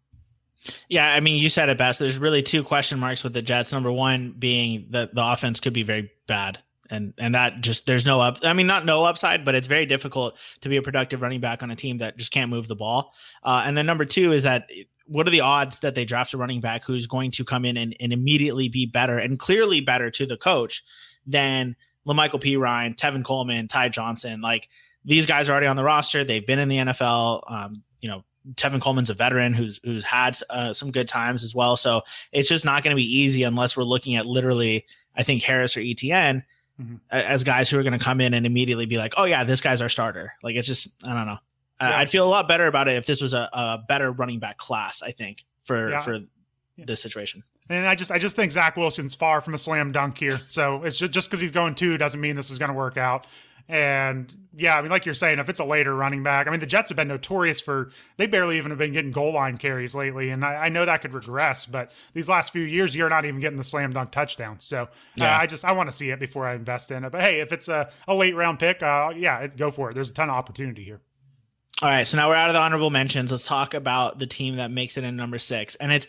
Yeah, 0.88 1.06
I 1.06 1.20
mean, 1.20 1.40
you 1.40 1.48
said 1.48 1.68
it 1.68 1.78
best. 1.78 2.00
There's 2.00 2.18
really 2.18 2.42
two 2.42 2.64
question 2.64 2.98
marks 2.98 3.22
with 3.22 3.34
the 3.34 3.42
Jets. 3.42 3.72
Number 3.72 3.92
one 3.92 4.34
being 4.36 4.88
that 4.90 5.14
the 5.14 5.24
offense 5.24 5.60
could 5.60 5.74
be 5.74 5.84
very 5.84 6.10
bad 6.26 6.58
and 6.90 7.14
and 7.18 7.36
that 7.36 7.60
just 7.62 7.86
there's 7.86 8.04
no 8.04 8.20
up 8.20 8.36
i 8.42 8.52
mean 8.52 8.66
not 8.66 8.84
no 8.84 9.04
upside 9.04 9.42
but 9.42 9.54
it's 9.54 9.66
very 9.66 9.86
difficult 9.86 10.36
to 10.60 10.68
be 10.68 10.76
a 10.76 10.82
productive 10.82 11.22
running 11.22 11.40
back 11.40 11.62
on 11.62 11.70
a 11.70 11.74
team 11.74 11.96
that 11.96 12.18
just 12.18 12.30
can't 12.30 12.50
move 12.50 12.68
the 12.68 12.76
ball 12.76 13.14
uh, 13.42 13.62
and 13.64 13.76
then 13.76 13.86
number 13.86 14.04
two 14.04 14.32
is 14.32 14.42
that 14.42 14.68
what 15.06 15.26
are 15.26 15.30
the 15.30 15.40
odds 15.40 15.78
that 15.78 15.94
they 15.94 16.04
draft 16.04 16.34
a 16.34 16.36
running 16.36 16.60
back 16.60 16.84
who's 16.84 17.06
going 17.06 17.30
to 17.30 17.42
come 17.42 17.64
in 17.64 17.78
and, 17.78 17.96
and 18.00 18.12
immediately 18.12 18.68
be 18.68 18.84
better 18.84 19.18
and 19.18 19.38
clearly 19.38 19.80
better 19.80 20.10
to 20.10 20.26
the 20.26 20.36
coach 20.36 20.84
than 21.26 21.74
La'Mical 22.06 22.60
Ryan, 22.60 22.94
Tevin 22.94 23.24
Coleman, 23.24 23.68
Ty 23.68 23.88
Johnson? 23.88 24.40
Like 24.40 24.68
these 25.04 25.26
guys 25.26 25.48
are 25.48 25.52
already 25.52 25.66
on 25.66 25.76
the 25.76 25.84
roster. 25.84 26.24
They've 26.24 26.46
been 26.46 26.58
in 26.58 26.68
the 26.68 26.78
NFL. 26.78 27.50
Um, 27.50 27.74
you 28.00 28.08
know, 28.08 28.24
Tevin 28.54 28.80
Coleman's 28.80 29.10
a 29.10 29.14
veteran 29.14 29.54
who's 29.54 29.80
who's 29.84 30.04
had 30.04 30.36
uh, 30.50 30.72
some 30.72 30.90
good 30.90 31.08
times 31.08 31.44
as 31.44 31.54
well. 31.54 31.76
So 31.76 32.02
it's 32.32 32.48
just 32.48 32.64
not 32.64 32.82
going 32.82 32.94
to 32.94 33.00
be 33.00 33.18
easy 33.18 33.42
unless 33.42 33.76
we're 33.76 33.84
looking 33.84 34.16
at 34.16 34.26
literally, 34.26 34.86
I 35.16 35.22
think 35.22 35.42
Harris 35.42 35.76
or 35.76 35.80
Etienne 35.80 36.44
mm-hmm. 36.80 36.96
as 37.10 37.44
guys 37.44 37.70
who 37.70 37.78
are 37.78 37.82
going 37.82 37.98
to 37.98 38.04
come 38.04 38.20
in 38.20 38.34
and 38.34 38.44
immediately 38.46 38.86
be 38.86 38.96
like, 38.96 39.14
oh 39.16 39.24
yeah, 39.24 39.44
this 39.44 39.60
guy's 39.60 39.80
our 39.80 39.88
starter. 39.88 40.32
Like 40.42 40.56
it's 40.56 40.68
just 40.68 40.88
I 41.06 41.14
don't 41.14 41.26
know. 41.26 41.38
Yeah. 41.80 41.98
I'd 41.98 42.10
feel 42.10 42.26
a 42.26 42.30
lot 42.30 42.46
better 42.48 42.66
about 42.66 42.88
it 42.88 42.96
if 42.96 43.06
this 43.06 43.20
was 43.20 43.34
a, 43.34 43.48
a 43.52 43.84
better 43.88 44.12
running 44.12 44.38
back 44.38 44.58
class. 44.58 45.02
I 45.02 45.10
think 45.10 45.44
for 45.64 45.90
yeah. 45.90 46.00
for 46.00 46.14
yeah. 46.76 46.84
this 46.86 47.00
situation. 47.00 47.42
And 47.68 47.86
I 47.86 47.94
just 47.94 48.10
I 48.10 48.18
just 48.18 48.36
think 48.36 48.52
Zach 48.52 48.76
Wilson's 48.76 49.14
far 49.14 49.40
from 49.40 49.54
a 49.54 49.58
slam 49.58 49.92
dunk 49.92 50.18
here. 50.18 50.38
So 50.48 50.82
it's 50.82 50.98
just 50.98 51.12
just 51.12 51.28
because 51.28 51.40
he's 51.40 51.50
going 51.50 51.74
two 51.74 51.96
doesn't 51.96 52.20
mean 52.20 52.36
this 52.36 52.50
is 52.50 52.58
going 52.58 52.70
to 52.70 52.76
work 52.76 52.96
out. 52.96 53.26
And 53.66 54.34
yeah, 54.54 54.76
I 54.76 54.82
mean, 54.82 54.90
like 54.90 55.06
you're 55.06 55.14
saying, 55.14 55.38
if 55.38 55.48
it's 55.48 55.58
a 55.58 55.64
later 55.64 55.94
running 55.94 56.22
back, 56.22 56.46
I 56.46 56.50
mean, 56.50 56.60
the 56.60 56.66
Jets 56.66 56.90
have 56.90 56.96
been 56.96 57.08
notorious 57.08 57.62
for 57.62 57.90
they 58.18 58.26
barely 58.26 58.58
even 58.58 58.70
have 58.70 58.78
been 58.78 58.92
getting 58.92 59.10
goal 59.10 59.32
line 59.32 59.56
carries 59.56 59.94
lately, 59.94 60.28
and 60.28 60.44
I, 60.44 60.66
I 60.66 60.68
know 60.68 60.84
that 60.84 61.00
could 61.00 61.14
regress. 61.14 61.64
But 61.64 61.90
these 62.12 62.28
last 62.28 62.52
few 62.52 62.62
years, 62.62 62.94
you're 62.94 63.08
not 63.08 63.24
even 63.24 63.40
getting 63.40 63.56
the 63.56 63.64
slam 63.64 63.94
dunk 63.94 64.10
touchdown. 64.10 64.60
So 64.60 64.88
yeah. 65.16 65.34
uh, 65.34 65.40
I 65.40 65.46
just 65.46 65.64
I 65.64 65.72
want 65.72 65.88
to 65.88 65.96
see 65.96 66.10
it 66.10 66.20
before 66.20 66.46
I 66.46 66.54
invest 66.54 66.90
in 66.90 67.04
it. 67.04 67.12
But 67.12 67.22
hey, 67.22 67.40
if 67.40 67.52
it's 67.52 67.68
a, 67.68 67.90
a 68.06 68.14
late 68.14 68.34
round 68.34 68.58
pick, 68.58 68.82
uh, 68.82 69.12
yeah, 69.16 69.38
it, 69.38 69.56
go 69.56 69.70
for 69.70 69.90
it. 69.90 69.94
There's 69.94 70.10
a 70.10 70.14
ton 70.14 70.28
of 70.28 70.36
opportunity 70.36 70.84
here. 70.84 71.00
All 71.80 71.88
right, 71.88 72.06
so 72.06 72.18
now 72.18 72.28
we're 72.28 72.36
out 72.36 72.50
of 72.50 72.54
the 72.54 72.60
honorable 72.60 72.90
mentions. 72.90 73.30
Let's 73.30 73.46
talk 73.46 73.72
about 73.72 74.18
the 74.18 74.26
team 74.26 74.56
that 74.56 74.70
makes 74.70 74.98
it 74.98 75.04
in 75.04 75.16
number 75.16 75.38
six, 75.38 75.74
and 75.76 75.90
it's 75.90 76.06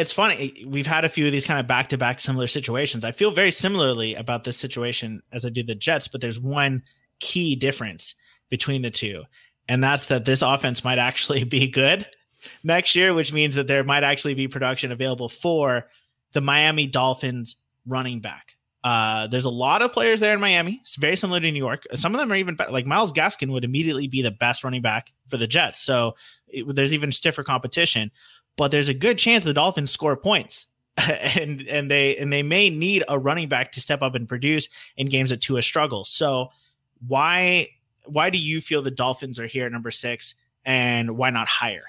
it's 0.00 0.12
funny. 0.12 0.64
We've 0.66 0.86
had 0.86 1.04
a 1.04 1.08
few 1.08 1.26
of 1.26 1.32
these 1.32 1.46
kind 1.46 1.60
of 1.60 1.66
back 1.66 1.90
to 1.90 1.98
back 1.98 2.20
similar 2.20 2.46
situations. 2.46 3.04
I 3.04 3.12
feel 3.12 3.30
very 3.30 3.50
similarly 3.50 4.14
about 4.14 4.44
this 4.44 4.56
situation 4.56 5.22
as 5.32 5.44
I 5.44 5.50
do 5.50 5.62
the 5.62 5.74
Jets, 5.74 6.08
but 6.08 6.20
there's 6.20 6.40
one 6.40 6.82
key 7.18 7.54
difference 7.56 8.14
between 8.48 8.82
the 8.82 8.90
two, 8.90 9.24
and 9.68 9.84
that's 9.84 10.06
that 10.06 10.24
this 10.24 10.42
offense 10.42 10.82
might 10.84 10.98
actually 10.98 11.44
be 11.44 11.68
good 11.68 12.06
next 12.64 12.96
year, 12.96 13.14
which 13.14 13.32
means 13.32 13.54
that 13.54 13.66
there 13.66 13.84
might 13.84 14.02
actually 14.02 14.34
be 14.34 14.48
production 14.48 14.92
available 14.92 15.28
for 15.28 15.86
the 16.32 16.40
Miami 16.40 16.86
Dolphins 16.86 17.56
running 17.86 18.20
back. 18.20 18.54
Uh, 18.82 19.26
there's 19.26 19.44
a 19.44 19.50
lot 19.50 19.82
of 19.82 19.92
players 19.92 20.20
there 20.20 20.32
in 20.32 20.40
Miami. 20.40 20.78
It's 20.80 20.96
very 20.96 21.16
similar 21.16 21.38
to 21.38 21.52
New 21.52 21.58
York. 21.58 21.86
Some 21.94 22.14
of 22.14 22.20
them 22.20 22.32
are 22.32 22.36
even 22.36 22.56
better. 22.56 22.72
Like 22.72 22.86
Myles 22.86 23.12
Gaskin 23.12 23.50
would 23.52 23.64
immediately 23.64 24.08
be 24.08 24.22
the 24.22 24.30
best 24.30 24.64
running 24.64 24.80
back 24.80 25.12
for 25.28 25.36
the 25.36 25.46
Jets. 25.46 25.80
So 25.80 26.14
it, 26.48 26.64
there's 26.74 26.94
even 26.94 27.12
stiffer 27.12 27.42
competition 27.42 28.10
but 28.60 28.70
there's 28.70 28.90
a 28.90 28.94
good 28.94 29.16
chance 29.16 29.42
the 29.42 29.54
Dolphins 29.54 29.90
score 29.90 30.18
points. 30.18 30.66
and 30.98 31.62
and 31.62 31.90
they 31.90 32.14
and 32.18 32.30
they 32.30 32.42
may 32.42 32.68
need 32.68 33.02
a 33.08 33.18
running 33.18 33.48
back 33.48 33.72
to 33.72 33.80
step 33.80 34.02
up 34.02 34.14
and 34.14 34.28
produce 34.28 34.68
in 34.98 35.06
games 35.06 35.30
that 35.30 35.40
Tua 35.40 35.62
struggles. 35.62 36.10
So 36.10 36.50
why 37.08 37.68
why 38.04 38.28
do 38.28 38.36
you 38.36 38.60
feel 38.60 38.82
the 38.82 38.90
Dolphins 38.90 39.38
are 39.38 39.46
here 39.46 39.64
at 39.64 39.72
number 39.72 39.90
six 39.90 40.34
and 40.66 41.16
why 41.16 41.30
not 41.30 41.48
higher? 41.48 41.84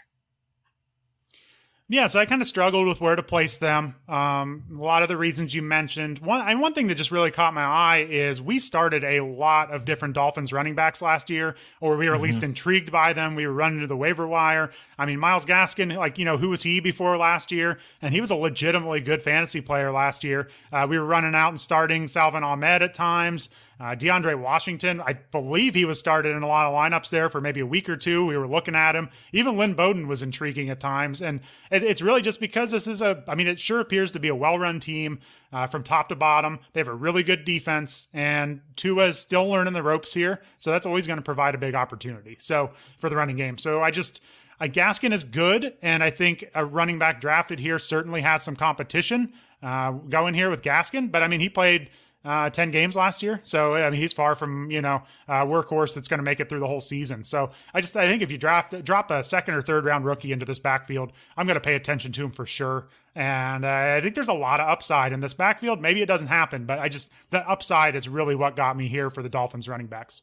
Yeah, 1.92 2.08
so 2.08 2.22
I 2.22 2.26
kind 2.26 2.42
of 2.42 2.48
struggled 2.48 2.88
with 2.88 3.02
where 3.02 3.18
to 3.18 3.22
place 3.22 3.58
them. 3.58 3.96
Um, 4.08 4.64
a 4.74 4.82
lot 4.82 5.02
of 5.02 5.10
the 5.10 5.18
reasons 5.18 5.54
you 5.54 5.62
mentioned. 5.62 6.20
One 6.20 6.40
and 6.48 6.62
one 6.62 6.74
thing 6.74 6.88
that 6.88 6.96
just 6.96 7.12
really 7.12 7.32
caught 7.32 7.54
my 7.54 7.66
eye 7.66 8.08
is 8.10 8.42
we 8.42 8.60
started 8.60 9.04
a 9.04 9.20
lot 9.20 9.74
of 9.74 9.84
different 9.84 10.14
Dolphins 10.14 10.54
running 10.54 10.74
backs 10.74 11.02
last 11.02 11.30
year, 11.30 11.58
or 11.82 11.98
we 11.98 12.06
were 12.06 12.14
at 12.14 12.16
mm-hmm. 12.16 12.24
least 12.24 12.44
intrigued 12.44 12.94
by 12.94 13.12
them. 13.12 13.36
We 13.36 13.46
were 13.46 13.52
running 13.52 13.82
to 13.82 13.88
the 13.88 13.98
waiver 13.98 14.26
wire. 14.26 14.72
I 14.98 15.06
mean, 15.06 15.20
Myles 15.20 15.44
Gaskin, 15.44 15.98
like 15.98 16.18
you 16.18 16.24
know, 16.24 16.38
who 16.38 16.48
was 16.48 16.64
he 16.64 16.80
before 16.80 17.18
last 17.18 17.52
year? 17.52 17.78
And 18.02 18.14
he 18.14 18.22
was 18.22 18.32
a 18.32 18.36
legitimately 18.36 19.02
good 19.02 19.22
fantasy 19.22 19.60
player 19.60 19.92
last 19.92 20.24
year. 20.24 20.48
Uh, 20.72 20.88
we 20.90 20.98
were 20.98 21.04
running 21.04 21.36
out 21.36 21.50
and 21.50 21.60
starting 21.60 22.08
Salvon 22.08 22.46
Ahmed 22.46 22.82
at 22.84 22.94
times. 22.94 23.50
Uh, 23.82 23.96
DeAndre 23.96 24.40
Washington, 24.40 25.02
I 25.02 25.14
believe 25.14 25.74
he 25.74 25.86
was 25.86 25.98
started 25.98 26.36
in 26.36 26.44
a 26.44 26.48
lot 26.48 26.68
of 26.68 26.74
lineups 26.74 27.10
there 27.10 27.30
for 27.30 27.42
maybe 27.42 27.62
a 27.62 27.66
week 27.66 27.90
or 27.90 27.98
two. 27.98 28.24
We 28.28 28.38
were 28.38 28.48
looking 28.48 28.76
at 28.76 28.96
him. 28.96 29.10
Even 29.34 29.58
Lynn 29.58 29.74
Bowden 29.74 30.08
was 30.08 30.22
intriguing 30.22 30.70
at 30.70 30.80
times. 30.80 31.20
And 31.20 31.40
it, 31.72 31.82
it's 31.82 32.00
really 32.00 32.22
just 32.22 32.40
because 32.40 32.70
this 32.70 32.86
is 32.86 33.02
a, 33.02 33.24
I 33.28 33.34
mean, 33.34 33.48
it 33.48 33.60
sure 33.60 33.80
appears 33.80 34.12
to 34.12 34.20
be 34.20 34.28
a 34.28 34.36
well 34.36 34.60
run 34.60 34.80
team 34.80 35.20
uh, 35.52 35.66
from 35.66 35.82
top 35.82 36.10
to 36.10 36.16
bottom. 36.16 36.60
They 36.74 36.80
have 36.80 36.90
a 36.90 36.94
really 36.94 37.24
good 37.24 37.44
defense, 37.44 38.08
and 38.14 38.62
Tua's 38.76 39.18
still 39.18 39.50
learning 39.50 39.74
the 39.74 39.82
ropes 39.82 40.14
here. 40.14 40.44
So 40.60 40.70
that's 40.70 40.86
always 40.86 41.08
going 41.08 41.18
to 41.18 41.26
provide 41.26 41.56
a 41.56 41.58
big 41.58 41.74
opportunity. 41.74 42.38
So 42.40 42.74
for 43.00 43.10
the 43.10 43.16
running 43.16 43.36
game. 43.36 43.58
So 43.58 43.82
I 43.82 43.90
just, 43.90 44.22
a 44.60 44.68
Gaskin 44.68 45.12
is 45.12 45.24
good, 45.24 45.74
and 45.82 46.04
I 46.04 46.12
think 46.12 46.46
a 46.54 46.64
running 46.64 47.00
back 47.00 47.20
drafted 47.20 47.60
here 47.60 47.80
certainly 47.80 48.22
has 48.22 48.44
some 48.44 48.56
competition 48.56 49.34
uh, 49.64 49.94
going 49.94 50.36
here 50.36 50.52
with 50.52 50.62
Gaskin. 50.62 51.12
But 51.12 51.24
I 51.24 51.28
mean, 51.28 51.40
he 51.40 51.50
played 51.50 51.90
uh, 52.24 52.50
10 52.50 52.72
games 52.72 52.96
last 52.96 53.24
year. 53.24 53.40
So, 53.44 53.76
I 53.76 53.90
mean, 53.90 54.00
he's 54.00 54.14
far 54.14 54.36
from, 54.36 54.70
you 54.70 54.82
know, 54.82 55.04
a 55.28 55.46
workhorse 55.46 55.96
that's 55.96 56.08
going 56.08 56.20
to 56.20 56.24
make 56.24 56.40
it 56.40 56.50
through 56.50 56.60
the 56.60 56.68
whole 56.68 56.82
season. 56.82 57.24
So 57.24 57.52
I 57.74 57.82
just, 57.82 57.96
I 57.98 58.08
think 58.08 58.22
if 58.22 58.32
you 58.32 58.38
draft, 58.38 58.84
drop 58.84 59.10
a 59.10 59.24
second 59.24 59.56
or 59.56 59.62
third 59.62 59.86
round 59.86 60.06
rookie 60.06 60.32
into 60.32 60.46
this 60.46 60.60
backfield, 60.60 61.12
I'm 61.36 61.48
going 61.48 61.56
to 61.56 61.62
pay 61.62 61.76
attention 61.76 62.12
to 62.14 62.26
him 62.26 62.32
for 62.32 62.46
sure. 62.46 62.88
And 63.16 63.66
uh, 63.66 63.96
I 63.98 64.02
think 64.02 64.16
there's 64.16 64.28
a 64.28 64.34
lot 64.34 64.60
of 64.60 64.70
upside 64.70 65.14
in 65.14 65.20
this 65.20 65.34
backfield. 65.34 65.82
Maybe 65.82 66.02
it 66.02 66.06
doesn't 66.06 66.28
happen, 66.28 66.66
but 66.66 66.80
I 66.80 66.90
just, 66.90 67.12
the 67.32 67.48
upside 67.50 67.96
is 67.96 68.08
really 68.08 68.36
what 68.36 68.56
got 68.56 68.78
me 68.78 68.88
here 68.88 69.10
for 69.10 69.24
the 69.24 69.30
Dolphins 69.30 69.68
running 69.68 69.88
backs. 69.88 70.22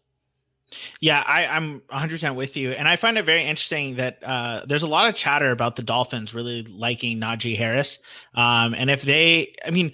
Yeah, 1.00 1.22
I, 1.26 1.46
I'm 1.46 1.80
100% 1.92 2.34
with 2.34 2.56
you. 2.56 2.72
And 2.72 2.86
I 2.86 2.96
find 2.96 3.16
it 3.16 3.24
very 3.24 3.42
interesting 3.42 3.96
that 3.96 4.18
uh, 4.22 4.66
there's 4.66 4.82
a 4.82 4.88
lot 4.88 5.08
of 5.08 5.14
chatter 5.14 5.50
about 5.50 5.76
the 5.76 5.82
Dolphins 5.82 6.34
really 6.34 6.62
liking 6.64 7.18
Najee 7.18 7.56
Harris. 7.56 7.98
Um, 8.34 8.74
and 8.74 8.90
if 8.90 9.02
they, 9.02 9.54
I 9.64 9.70
mean, 9.70 9.92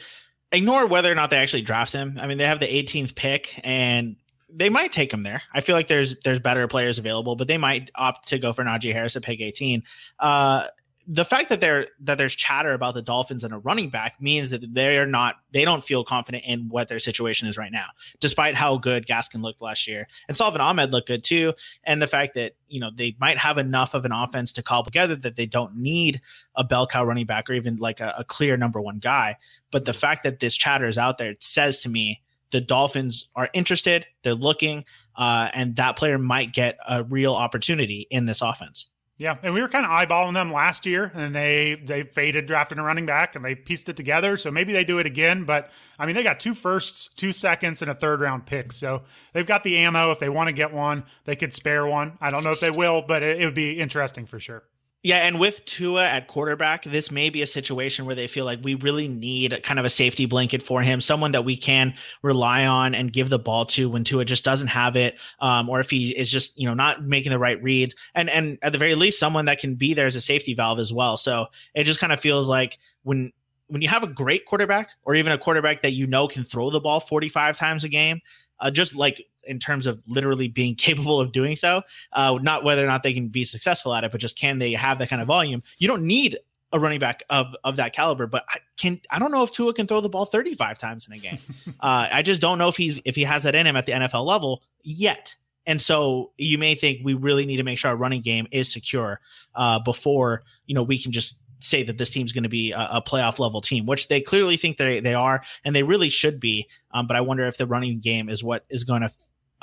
ignore 0.55 0.87
whether 0.87 1.11
or 1.11 1.14
not 1.14 1.31
they 1.31 1.37
actually 1.37 1.62
draft 1.62 1.93
him. 1.93 2.19
I 2.21 2.27
mean, 2.27 2.38
they 2.38 2.47
have 2.47 2.61
the 2.61 2.67
18th 2.67 3.14
pick 3.14 3.61
and 3.64 4.17
they 4.57 4.69
might 4.69 4.93
take 4.93 5.12
him 5.12 5.23
there. 5.23 5.43
I 5.53 5.61
feel 5.61 5.75
like 5.75 5.88
there's 5.88 6.17
there's 6.21 6.38
better 6.38 6.67
players 6.69 6.99
available, 6.99 7.35
but 7.37 7.49
they 7.49 7.59
might 7.59 7.90
opt 7.97 8.29
to 8.29 8.38
go 8.38 8.53
for 8.53 8.62
Najee 8.62 8.93
Harris 8.93 9.17
at 9.17 9.23
pick 9.23 9.40
18. 9.40 9.83
Uh, 10.21 10.67
the 11.07 11.25
fact 11.25 11.49
that 11.51 11.61
there 11.61 11.87
that 12.01 12.19
there's 12.19 12.35
chatter 12.35 12.73
about 12.73 12.95
the 12.95 13.03
Dolphins 13.03 13.45
and 13.45 13.53
a 13.53 13.59
running 13.59 13.90
back 13.90 14.21
means 14.21 14.51
that 14.51 14.75
they're 14.75 15.07
not 15.07 15.37
they 15.53 15.64
don't 15.64 15.85
feel 15.85 16.05
confident 16.05 16.45
in 16.47 16.69
what 16.69 16.88
their 16.88 16.99
situation 16.99 17.49
is 17.49 17.59
right 17.59 17.73
now, 17.73 17.87
despite 18.21 18.55
how 18.55 18.79
good 18.79 19.07
Gaskin 19.07 19.43
looked 19.43 19.61
last 19.61 19.87
year. 19.87 20.07
And 20.29 20.37
Salvon 20.37 20.61
Ahmed 20.61 20.93
looked 20.93 21.09
good 21.09 21.25
too. 21.25 21.53
And 21.85 22.01
the 22.01 22.07
fact 22.07 22.35
that, 22.35 22.55
you 22.69 22.81
know, 22.81 22.90
they 22.95 23.17
might 23.19 23.38
have 23.38 23.59
enough 23.59 23.95
of 23.95 24.05
an 24.05 24.12
offense 24.12 24.53
to 24.53 24.62
call 24.62 24.85
together 24.85 25.17
that 25.17 25.37
they 25.37 25.47
don't 25.47 25.77
need 25.77 26.21
a 26.55 26.64
bell 26.64 26.87
cow 26.87 27.05
running 27.05 27.27
back 27.27 27.51
or 27.51 27.55
even 27.55 27.77
like 27.77 28.01
a, 28.01 28.14
a 28.19 28.25
clear 28.25 28.57
number 28.57 28.81
one 28.81 28.99
guy. 28.99 29.37
But 29.71 29.85
the 29.85 29.95
fact 29.95 30.23
that 30.23 30.40
this 30.40 30.57
chatter 30.57 30.87
is 30.87 30.99
out 30.99 31.19
there 31.19 31.35
says 31.40 31.81
to 31.83 31.88
me 31.88 32.23
the 32.51 32.61
Dolphins 32.61 33.29
are 33.35 33.49
interested, 33.53 34.07
they're 34.23 34.35
looking, 34.35 34.85
uh, 35.17 35.51
and 35.53 35.75
that 35.77 35.97
player 35.97 36.19
might 36.19 36.53
get 36.53 36.79
a 36.88 37.03
real 37.03 37.35
opportunity 37.35 38.07
in 38.11 38.27
this 38.27 38.43
offense. 38.43 38.87
Yeah, 39.16 39.37
and 39.44 39.55
we 39.55 39.61
were 39.61 39.68
kind 39.68 39.87
of 39.87 39.92
eyeballing 39.92 40.35
them 40.35 40.53
last 40.53 40.87
year, 40.87 41.12
and 41.14 41.33
they 41.33 41.81
they 41.85 42.03
faded 42.03 42.46
drafting 42.46 42.79
a 42.79 42.83
running 42.83 43.07
back, 43.07 43.37
and 43.37 43.44
they 43.44 43.55
pieced 43.55 43.88
it 43.88 43.96
together. 43.96 44.37
So 44.37 44.50
maybe 44.50 44.72
they 44.72 44.83
do 44.83 44.98
it 44.98 45.07
again. 45.07 45.44
But 45.44 45.70
I 46.00 46.07
mean, 46.07 46.16
they 46.16 46.24
got 46.24 46.40
two 46.40 46.53
firsts, 46.53 47.09
two 47.14 47.31
seconds, 47.31 47.81
and 47.81 47.88
a 47.88 47.94
third 47.94 48.20
round 48.20 48.44
pick. 48.44 48.72
So 48.72 49.03
they've 49.33 49.46
got 49.46 49.62
the 49.62 49.79
ammo. 49.79 50.11
If 50.11 50.18
they 50.18 50.29
want 50.29 50.48
to 50.48 50.53
get 50.53 50.72
one, 50.72 51.05
they 51.27 51.37
could 51.37 51.53
spare 51.53 51.87
one. 51.87 52.18
I 52.20 52.33
don't 52.33 52.42
know 52.42 52.50
if 52.50 52.61
they 52.61 52.70
will, 52.70 53.03
but 53.03 53.22
it, 53.22 53.40
it 53.40 53.44
would 53.44 53.55
be 53.55 53.79
interesting 53.79 54.27
for 54.27 54.40
sure. 54.40 54.64
Yeah, 55.05 55.19
and 55.19 55.38
with 55.38 55.62
Tua 55.67 56.09
at 56.09 56.29
quarterback, 56.29 56.85
this 56.85 57.11
may 57.11 57.29
be 57.29 57.43
a 57.43 57.47
situation 57.47 58.07
where 58.07 58.14
they 58.14 58.27
feel 58.27 58.47
like 58.47 58.61
we 58.62 58.75
really 58.75 59.07
need 59.07 59.62
kind 59.62 59.79
of 59.79 59.85
a 59.85 59.90
safety 59.90 60.25
blanket 60.25 60.62
for 60.62 60.81
him, 60.81 61.03
someone 61.03 61.33
that 61.33 61.45
we 61.45 61.59
can 61.59 61.93
rely 62.23 62.64
on 62.64 62.95
and 62.95 63.12
give 63.12 63.29
the 63.29 63.38
ball 63.38 63.67
to 63.67 63.90
when 63.90 64.03
Tua 64.03 64.25
just 64.25 64.47
doesn't 64.47 64.69
have 64.69 64.97
it, 64.97 65.17
um, 65.40 65.69
or 65.69 65.79
if 65.79 65.90
he 65.90 66.17
is 66.17 66.31
just 66.31 66.59
you 66.59 66.67
know 66.67 66.73
not 66.73 67.05
making 67.05 67.33
the 67.33 67.38
right 67.38 67.62
reads, 67.62 67.95
and 68.14 68.31
and 68.31 68.57
at 68.62 68.73
the 68.73 68.79
very 68.79 68.95
least, 68.95 69.21
someone 69.21 69.45
that 69.45 69.59
can 69.59 69.75
be 69.75 69.93
there 69.93 70.07
as 70.07 70.17
a 70.17 70.23
safety 70.23 70.55
valve 70.55 70.79
as 70.79 70.90
well. 70.90 71.19
So 71.19 71.49
it 71.75 71.85
just 71.85 72.01
kind 72.01 72.12
of 72.12 72.19
feels 72.19 72.49
like 72.49 72.79
when 73.03 73.31
when 73.67 73.83
you 73.83 73.88
have 73.88 74.05
a 74.05 74.07
great 74.09 74.47
quarterback, 74.47 74.88
or 75.03 75.14
even 75.14 75.33
a 75.33 75.38
quarterback 75.38 75.83
that 75.83 75.93
you 75.93 76.07
know 76.07 76.29
can 76.29 76.45
throw 76.45 76.71
the 76.71 76.81
ball 76.81 76.99
forty 76.99 77.29
five 77.29 77.59
times 77.59 77.85
a 77.85 77.90
game, 77.90 78.21
uh, 78.59 78.71
just 78.71 78.97
like 78.97 79.23
in 79.46 79.59
terms 79.59 79.87
of 79.87 80.02
literally 80.09 80.48
being 80.48 80.74
capable 80.76 81.20
of 81.20 81.33
doing 81.33 81.57
so. 81.57 81.83
Uh, 82.12 82.38
not 82.42 82.64
whether 82.64 82.85
or 82.85 82.88
not 82.88 83.02
they 83.02 83.14
can 83.14 83.28
be 83.28 83.44
successful 83.44 83.94
at 83.94 84.04
it, 84.04 84.12
but 84.12 84.20
just 84.20 84.38
can 84.38 84.59
they 84.59 84.72
have 84.72 84.98
that 84.98 85.09
kind 85.09 85.22
of 85.22 85.28
volume? 85.28 85.62
You 85.78 85.88
don't 85.88 86.04
need 86.04 86.38
a 86.72 86.78
running 86.78 86.98
back 86.98 87.22
of 87.30 87.54
of 87.62 87.76
that 87.76 87.94
caliber, 87.94 88.26
but 88.26 88.44
I 88.48 88.59
can 88.76 89.00
I 89.11 89.18
don't 89.18 89.30
know 89.30 89.42
if 89.42 89.52
Tua 89.52 89.72
can 89.72 89.87
throw 89.87 90.00
the 90.00 90.09
ball 90.09 90.26
35 90.26 90.76
times 90.76 91.07
in 91.07 91.12
a 91.12 91.18
game. 91.18 91.38
uh, 91.80 92.09
I 92.11 92.22
just 92.22 92.40
don't 92.40 92.59
know 92.59 92.68
if 92.68 92.76
he's 92.76 93.00
if 93.04 93.14
he 93.14 93.22
has 93.22 93.44
that 93.44 93.54
in 93.54 93.66
him 93.66 93.76
at 93.76 93.87
the 93.87 93.92
NFL 93.92 94.26
level 94.26 94.62
yet. 94.83 95.37
And 95.66 95.80
so 95.80 96.33
you 96.37 96.59
may 96.59 96.74
think 96.74 97.00
we 97.02 97.14
really 97.14 97.46
need 97.46 97.57
to 97.57 97.62
make 97.62 97.78
sure 97.78 97.90
our 97.90 97.96
running 97.96 98.20
game 98.20 98.46
is 98.50 98.70
secure 98.70 99.20
uh, 99.54 99.78
before 99.78 100.42
you 100.66 100.74
know 100.74 100.83
we 100.83 100.98
can 100.98 101.12
just 101.12 101.40
say 101.61 101.83
that 101.83 101.96
this 101.96 102.11
team's 102.11 102.33
going 102.33 102.42
to 102.42 102.48
be 102.48 102.72
a, 102.72 102.88
a, 102.92 103.02
playoff 103.02 103.38
level 103.38 103.62
team, 103.62 103.87
which 103.87 104.09
they 104.09 104.20
clearly 104.20 104.57
think 104.57 104.76
they 104.76 105.00
they 105.00 105.14
are, 105.14 105.42
and 105.64 105.74
they 105.74 105.83
really 105.83 106.09
should 106.09 106.38
be. 106.38 106.68
Um, 106.90 107.07
but 107.07 107.16
I 107.16 107.20
wonder 107.22 107.46
if 107.46 107.57
the 107.57 107.66
running 107.66 108.00
game 108.00 108.28
is 108.28 108.44
what 108.44 108.64
is 108.68 108.85
going 108.85 109.02
to 109.02 109.11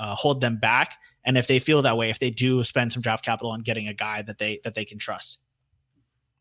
uh, 0.02 0.16
hold 0.16 0.42
them 0.42 0.58
back, 0.58 0.98
and 1.24 1.38
if 1.38 1.46
they 1.46 1.60
feel 1.60 1.84
that 1.84 1.96
way, 1.96 2.10
if 2.10 2.18
they 2.18 2.32
do 2.32 2.64
spend 2.64 2.92
some 2.92 3.04
draft 3.04 3.24
capital 3.24 3.52
on 3.52 3.62
getting 3.62 3.88
a 3.88 3.94
guy 3.94 4.24
that 4.24 4.40
they 4.40 4.60
that 4.64 4.74
they 4.74 4.84
can 4.84 4.98
trust. 4.98 5.40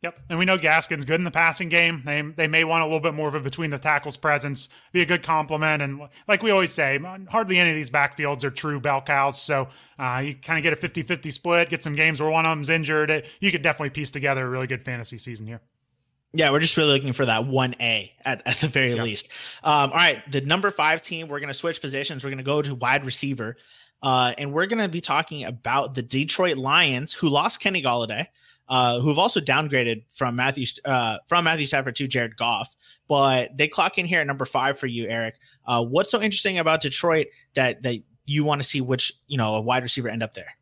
Yep, 0.02 0.18
and 0.30 0.38
we 0.38 0.46
know 0.46 0.56
Gaskin's 0.56 1.04
good 1.04 1.20
in 1.20 1.24
the 1.24 1.30
passing 1.30 1.68
game. 1.68 2.00
They 2.06 2.22
they 2.22 2.48
may 2.48 2.64
want 2.64 2.82
a 2.82 2.86
little 2.86 3.00
bit 3.00 3.12
more 3.12 3.28
of 3.28 3.34
a 3.34 3.40
between 3.40 3.70
the 3.70 3.78
tackles 3.78 4.16
presence, 4.16 4.70
be 4.92 5.02
a 5.02 5.04
good 5.04 5.22
complement, 5.22 5.82
and 5.82 6.00
like 6.26 6.42
we 6.42 6.50
always 6.50 6.72
say, 6.72 6.98
hardly 7.28 7.58
any 7.58 7.68
of 7.68 7.76
these 7.76 7.90
backfields 7.90 8.42
are 8.42 8.50
true 8.50 8.80
bell 8.80 9.02
cows. 9.02 9.38
So 9.40 9.68
uh, 9.98 10.22
you 10.24 10.36
kind 10.36 10.58
of 10.58 10.62
get 10.62 10.72
a 10.72 10.88
50-50 10.88 11.30
split, 11.30 11.68
get 11.68 11.82
some 11.82 11.94
games 11.94 12.18
where 12.18 12.30
one 12.30 12.46
of 12.46 12.50
them's 12.50 12.70
injured. 12.70 13.26
You 13.40 13.50
could 13.50 13.61
definitely 13.61 13.90
piece 13.90 14.11
together 14.11 14.46
a 14.46 14.48
really 14.48 14.66
good 14.66 14.82
fantasy 14.82 15.18
season 15.18 15.46
here. 15.46 15.61
Yeah, 16.32 16.52
we're 16.52 16.60
just 16.60 16.76
really 16.76 16.92
looking 16.92 17.12
for 17.12 17.26
that 17.26 17.46
one 17.46 17.74
A 17.80 18.12
at, 18.24 18.42
at 18.46 18.58
the 18.58 18.68
very 18.68 18.94
least. 18.94 19.28
Um, 19.64 19.90
all 19.90 19.96
right, 19.96 20.22
the 20.30 20.40
number 20.40 20.70
five 20.70 21.02
team, 21.02 21.26
we're 21.28 21.40
going 21.40 21.48
to 21.48 21.54
switch 21.54 21.80
positions. 21.80 22.22
We're 22.22 22.30
going 22.30 22.38
to 22.38 22.44
go 22.44 22.62
to 22.62 22.74
wide 22.74 23.04
receiver, 23.04 23.56
uh, 24.02 24.34
and 24.38 24.52
we're 24.52 24.66
going 24.66 24.82
to 24.82 24.88
be 24.88 25.00
talking 25.00 25.44
about 25.44 25.94
the 25.94 26.02
Detroit 26.02 26.56
Lions, 26.56 27.12
who 27.12 27.28
lost 27.28 27.60
Kenny 27.60 27.82
Golladay 27.82 28.26
uh, 28.70 29.00
who 29.00 29.08
have 29.08 29.18
also 29.18 29.40
downgraded 29.40 30.04
from 30.12 30.36
Matthew 30.36 30.64
uh, 30.84 31.18
from 31.26 31.44
Matthew 31.44 31.66
Stafford 31.66 31.96
to 31.96 32.06
Jared 32.06 32.36
Goff. 32.36 32.74
But 33.08 33.56
they 33.56 33.66
clock 33.66 33.98
in 33.98 34.06
here 34.06 34.20
at 34.20 34.26
number 34.26 34.44
five 34.44 34.78
for 34.78 34.86
you, 34.86 35.08
Eric. 35.08 35.34
Uh, 35.66 35.84
what's 35.84 36.10
so 36.10 36.22
interesting 36.22 36.58
about 36.58 36.80
Detroit 36.80 37.26
that 37.54 37.82
that 37.82 37.96
you 38.26 38.44
want 38.44 38.62
to 38.62 38.68
see 38.68 38.80
which 38.80 39.12
you 39.26 39.36
know 39.36 39.56
a 39.56 39.60
wide 39.60 39.82
receiver 39.82 40.08
end 40.08 40.22
up 40.22 40.34
there. 40.34 40.54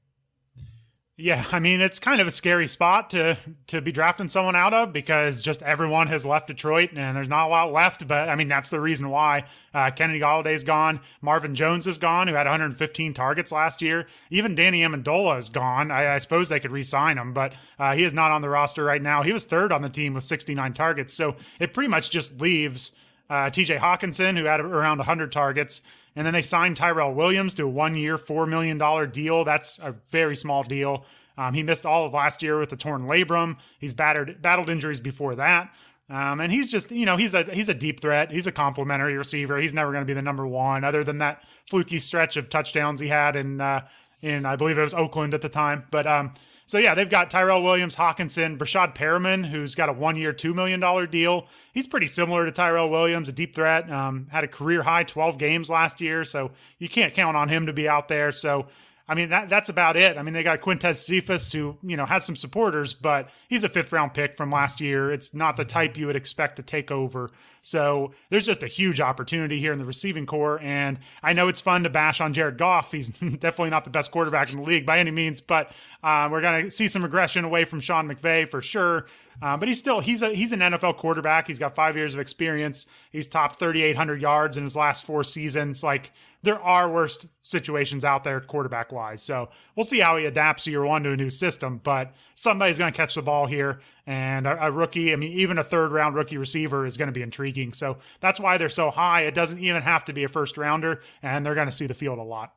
Yeah, 1.21 1.45
I 1.51 1.59
mean 1.59 1.81
it's 1.81 1.99
kind 1.99 2.21
of 2.21 2.29
a 2.29 2.31
scary 2.31 2.69
spot 2.69 3.11
to 3.11 3.37
to 3.67 3.81
be 3.81 3.91
drafting 3.91 4.29
someone 4.29 4.55
out 4.55 4.73
of 4.73 4.93
because 4.93 5.43
just 5.43 5.65
everyone 5.65 6.07
has 6.07 6.25
left 6.25 6.47
Detroit 6.47 6.91
and 6.95 7.17
there's 7.17 7.29
not 7.29 7.49
a 7.49 7.51
lot 7.51 7.73
left. 7.73 8.07
But 8.07 8.29
I 8.29 8.37
mean 8.37 8.47
that's 8.47 8.71
the 8.71 8.81
reason 8.81 9.11
why 9.11 9.47
uh, 9.75 9.91
Kennedy 9.91 10.21
Golladay's 10.21 10.63
gone, 10.63 11.01
Marvin 11.21 11.57
Jones 11.57 11.89
is 11.89 11.99
gone, 11.99 12.29
who 12.29 12.35
had 12.35 12.47
115 12.47 13.15
targets 13.15 13.51
last 13.51 13.83
year. 13.83 14.07
Even 14.31 14.55
Danny 14.55 14.83
Amendola 14.83 15.39
is 15.39 15.49
gone. 15.49 15.91
I, 15.91 16.15
I 16.15 16.19
suppose 16.19 16.51
they 16.51 16.61
could 16.61 16.71
re-sign 16.71 17.19
him, 17.19 17.33
but 17.33 17.53
uh, 17.81 17.97
he 17.97 18.05
is 18.05 18.15
not 18.15 18.31
on 18.31 18.41
the 18.41 18.49
roster 18.49 18.85
right 18.85 19.03
now. 19.03 19.25
He 19.25 19.33
was 19.33 19.45
third 19.45 19.73
on 19.73 19.83
the 19.83 19.89
team 19.89 20.15
with 20.15 20.23
69 20.23 20.73
targets, 20.73 21.15
so 21.15 21.35
it 21.59 21.73
pretty 21.73 21.89
much 21.89 22.11
just 22.11 22.41
leaves 22.41 22.93
uh, 23.31 23.51
T.J. 23.51 23.77
Hockenson, 23.77 24.37
who 24.37 24.45
had 24.45 24.61
around 24.61 24.99
100 24.99 25.33
targets, 25.33 25.83
and 26.17 26.27
then 26.27 26.35
they 26.35 26.43
signed 26.43 26.77
Tyrell 26.77 27.15
Williams 27.15 27.55
to 27.55 27.65
a 27.65 27.69
one 27.69 27.97
year, 27.97 28.19
$4 28.19 28.49
million 28.49 28.79
deal. 29.11 29.45
That's 29.45 29.79
a 29.79 29.95
very 30.09 30.37
small 30.37 30.63
deal. 30.63 31.05
Um, 31.37 31.55
he 31.55 31.63
missed 31.63 31.87
all 31.87 32.05
of 32.05 32.13
last 32.13 32.43
year 32.43 32.59
with 32.59 32.73
a 32.73 32.77
torn 32.77 33.05
labrum. 33.07 33.59
He's 33.79 33.95
battered, 33.95 34.43
battled 34.43 34.69
injuries 34.69 35.01
before 35.01 35.37
that. 35.37 35.71
Um, 36.11 36.41
and 36.41 36.51
he's 36.51 36.71
just, 36.71 36.91
you 36.91 37.05
know, 37.05 37.17
he's 37.17 37.35
a 37.35 37.45
he's 37.45 37.69
a 37.69 37.75
deep 37.75 38.01
threat. 38.01 38.31
He's 38.31 38.47
a 38.47 38.53
complementary 38.53 39.17
receiver. 39.17 39.59
He's 39.59 39.75
never 39.75 39.93
going 39.93 40.03
to 40.03 40.07
be 40.07 40.15
the 40.15 40.23
number 40.23 40.47
one, 40.47 40.83
other 40.83 41.05
than 41.05 41.19
that 41.19 41.43
fluky 41.69 41.99
stretch 41.99 42.39
of 42.39 42.49
touchdowns 42.49 42.99
he 42.99 43.09
had 43.09 43.37
in 43.37 43.61
uh, 43.61 43.87
in 44.23 44.47
I 44.47 44.57
believe 44.57 44.79
it 44.79 44.83
was 44.83 44.95
Oakland 44.95 45.35
at 45.35 45.43
the 45.43 45.51
time. 45.51 45.85
But 45.91 46.07
um, 46.07 46.33
so 46.69 46.77
yeah, 46.77 46.95
they've 46.95 47.09
got 47.09 47.31
Tyrell 47.31 47.63
Williams, 47.63 47.97
Hockenson, 47.97 48.59
Breshad 48.59 48.95
Perriman, 48.95 49.47
who's 49.47 49.75
got 49.75 49.89
a 49.89 49.93
one-year, 49.95 50.35
two 50.35 50.53
million 50.53 50.81
dollar 50.81 51.07
deal. 51.07 51.47
He's 51.73 51.87
pretty 51.87 52.09
similar 52.09 52.45
to 52.45 52.53
Tyrell 52.53 52.91
Williams, 52.91 53.31
a 53.31 53.33
deep 53.33 53.55
threat. 53.55 53.91
Um, 53.91 54.27
had 54.31 54.45
a 54.45 54.49
career 54.49 54.83
high 54.83 55.05
twelve 55.05 55.39
games 55.39 55.71
last 55.71 56.03
year, 56.03 56.25
so 56.25 56.51
you 56.79 56.91
can't 56.91 57.15
count 57.15 57.39
on 57.39 57.49
him 57.49 57.65
to 57.65 57.73
be 57.73 57.89
out 57.89 58.09
there. 58.09 58.31
So 58.33 58.67
I 59.09 59.15
mean, 59.15 59.31
that 59.31 59.49
that's 59.49 59.71
about 59.71 59.97
it. 59.97 60.19
I 60.19 60.23
mean, 60.23 60.35
they 60.35 60.43
got 60.43 60.61
Quintez 60.61 60.97
Cephus, 60.97 61.51
who, 61.53 61.79
you 61.83 61.97
know, 61.97 62.05
has 62.05 62.27
some 62.27 62.37
supporters, 62.37 62.93
but 62.93 63.31
he's 63.49 63.65
a 63.65 63.69
fifth 63.69 63.91
round 63.91 64.13
pick 64.13 64.37
from 64.37 64.51
last 64.51 64.81
year. 64.81 65.11
It's 65.11 65.33
not 65.33 65.57
the 65.57 65.65
type 65.65 65.97
you 65.97 66.07
would 66.07 66.17
expect 66.17 66.57
to 66.57 66.63
take 66.63 66.91
over. 66.91 67.31
So 67.63 68.13
there's 68.29 68.47
just 68.47 68.63
a 68.63 68.67
huge 68.67 69.01
opportunity 69.01 69.61
here 69.61 69.73
in 69.73 69.79
the 69.79 69.85
receiving 69.85 70.27
corps. 70.27 70.61
And 70.61 70.99
I 71.23 71.33
know 71.33 71.49
it's 71.49 71.61
fun 71.61 71.85
to 71.85 71.91
bash 71.91 72.21
on 72.21 72.35
Jared 72.35 72.59
Goff. 72.59 72.93
He's 72.93 73.09
definitely 73.19 73.71
not 73.71 73.85
the 73.85 73.91
best 73.91 74.11
quarterback 74.11 74.51
in 74.51 74.59
the 74.59 74.63
league 74.65 74.85
by 74.85 74.99
any 74.99 75.11
means, 75.11 75.41
but 75.41 75.73
uh, 76.03 76.29
we're 76.31 76.41
to 76.41 76.71
see 76.71 76.87
some 76.87 77.03
regression 77.03 77.45
away 77.45 77.65
from 77.65 77.81
Sean 77.81 78.09
McVay 78.09 78.49
for 78.49 78.61
sure. 78.61 79.07
Uh, 79.41 79.57
but 79.57 79.69
he's 79.69 79.79
still 79.79 80.01
he's 80.01 80.23
a 80.23 80.35
he's 80.35 80.53
an 80.53 80.61
NFL 80.61 80.97
quarterback. 80.97 81.47
He's 81.47 81.61
got 81.61 81.75
five 81.77 81.97
years 81.97 82.13
of 82.13 82.21
experience. 82.21 82.87
He's 83.13 83.29
topped 83.29 83.59
3,800 83.61 84.21
yards 84.21 84.57
in 84.57 84.65
his 84.65 84.75
last 84.75 85.05
four 85.05 85.23
seasons. 85.23 85.83
Like 85.83 86.13
there 86.43 86.61
are 86.61 86.91
worse 86.91 87.27
situations 87.43 88.05
out 88.05 88.25
there 88.25 88.41
quarterback 88.41 88.93
wise. 88.93 89.23
So 89.23 89.49
we'll 89.75 89.85
see 89.85 90.01
how 90.01 90.17
he 90.17 90.27
adapts 90.27 90.67
year 90.67 90.85
one 90.85 91.03
to 91.03 91.13
a 91.13 91.17
new 91.17 91.31
system. 91.31 91.81
But 91.83 92.13
somebody's 92.35 92.79
going 92.79 92.93
to 92.93 92.97
catch 92.97 93.15
the 93.15 93.23
ball 93.23 93.47
here, 93.47 93.81
and 94.07 94.47
a, 94.47 94.67
a, 94.67 94.71
rookie. 94.71 95.13
I 95.13 95.17
mean, 95.17 95.33
even 95.33 95.59
a 95.59 95.65
third 95.65 95.91
round 95.91 96.15
rookie 96.15 96.37
receiver 96.37 96.87
is 96.87 96.97
going 96.97 97.09
to 97.09 97.13
be 97.13 97.23
intriguing. 97.23 97.73
So 97.73 97.99
that's 98.21 98.39
why 98.39 98.59
they're 98.59 98.69
so 98.69 98.91
high. 98.91 99.23
It 99.23 99.35
doesn't 99.35 99.59
even 99.59 99.83
have 99.83 100.05
to 100.07 100.13
be 100.13 100.25
a 100.25 100.29
first 100.29 100.57
rounder, 100.57 101.03
and 101.23 101.45
they're 101.45 101.55
going 101.55 101.67
to 101.67 101.73
see 101.73 101.87
the 101.87 101.95
field 101.95 102.19
a 102.19 102.23
lot. 102.23 102.55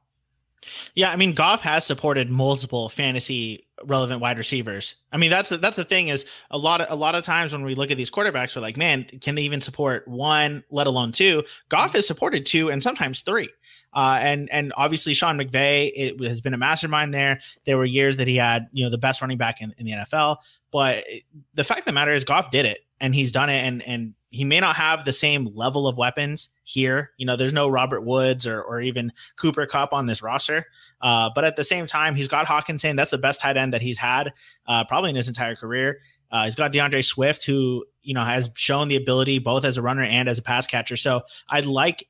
Yeah, 0.94 1.12
I 1.12 1.16
mean, 1.16 1.34
Goff 1.34 1.62
has 1.62 1.86
supported 1.86 2.30
multiple 2.30 2.90
fantasy 2.90 3.66
relevant 3.86 4.22
wide 4.22 4.38
receivers. 4.38 4.96
I 5.12 5.18
mean, 5.18 5.32
that's 5.32 5.50
the, 5.50 5.58
that's 5.58 5.76
the 5.76 5.86
thing 5.86 6.10
is 6.10 6.26
a 6.52 6.58
lot 6.58 6.82
of 6.82 6.88
a 6.92 6.96
lot 6.96 7.16
of 7.16 7.24
times 7.24 7.52
when 7.54 7.64
we 7.64 7.76
look 7.76 7.92
at 7.92 7.98
these 7.98 8.12
quarterbacks, 8.12 8.56
we're 8.56 8.62
like, 8.62 8.78
man, 8.78 9.06
can 9.22 9.36
they 9.36 9.42
even 9.42 9.62
support 9.62 10.08
one, 10.08 10.64
let 10.70 10.88
alone 10.88 11.12
two? 11.12 11.44
Goff 11.70 11.88
mm-hmm. 11.88 11.98
has 11.98 12.08
supported 12.08 12.46
two 12.46 12.70
and 12.70 12.82
sometimes 12.84 13.22
three. 13.22 13.50
Uh, 13.94 14.20
and 14.22 14.50
and 14.52 14.72
obviously 14.78 15.14
Sean 15.14 15.38
McVay 15.38 15.92
it 15.94 16.24
has 16.26 16.42
been 16.42 16.54
a 16.54 16.58
mastermind 16.58 17.14
there. 17.14 17.40
There 17.66 17.78
were 17.78 17.86
years 17.86 18.18
that 18.18 18.28
he 18.28 18.38
had 18.38 18.68
you 18.72 18.84
know 18.84 18.90
the 18.90 18.98
best 18.98 19.22
running 19.22 19.38
back 19.38 19.62
in, 19.62 19.74
in 19.78 19.86
the 19.86 19.92
NFL, 19.92 20.38
but 20.72 21.06
the 21.54 21.64
fact 21.64 21.80
of 21.80 21.86
the 21.86 21.92
matter 21.92 22.14
is 22.14 22.24
Goff 22.24 22.52
did 22.52 22.66
it 22.66 22.80
and 23.00 23.14
he's 23.14 23.32
done 23.32 23.50
it 23.50 23.64
and 23.66 23.82
and 23.84 24.14
he 24.32 24.46
may 24.46 24.62
not 24.62 24.78
have 24.78 25.04
the 25.04 25.12
same 25.12 25.50
level 25.54 25.90
of 25.90 25.98
weapons 25.98 26.50
here. 26.64 27.12
You 27.18 27.26
know, 27.26 27.36
there's 27.36 27.52
no 27.52 27.68
Robert 27.68 28.02
Woods 28.02 28.48
or 28.48 28.62
or 28.62 28.80
even 28.80 29.12
Cooper 29.36 29.66
Kupp 29.66 29.92
on 29.92 30.06
this 30.06 30.22
roster. 30.22 30.66
Uh, 31.02 31.30
but 31.36 31.44
at 31.44 31.58
the 31.58 31.66
same 31.66 31.86
time, 31.86 32.16
he's 32.16 32.30
got 32.30 32.46
Hockenson. 32.46 32.96
That's 32.96 33.12
the 33.12 33.18
best 33.18 33.42
tight 33.42 33.58
end 33.58 33.74
that 33.74 33.82
he's 33.82 33.98
had 33.98 34.34
uh, 34.68 34.86
probably 34.86 35.10
in 35.10 35.18
his 35.18 35.28
entire 35.28 35.56
career. 35.56 36.00
Uh, 36.32 36.46
he's 36.46 36.56
got 36.56 36.72
D'Andre 36.72 37.02
Swift, 37.02 37.44
who 37.44 37.86
you 38.04 38.14
know 38.14 38.24
has 38.24 38.50
shown 38.56 38.88
the 38.88 38.96
ability 38.96 39.40
both 39.40 39.66
as 39.66 39.78
a 39.78 39.82
runner 39.82 40.04
and 40.04 40.30
as 40.30 40.38
a 40.38 40.42
pass 40.42 40.66
catcher. 40.66 40.96
So 40.96 41.24
I'd 41.50 41.66
like 41.66 42.08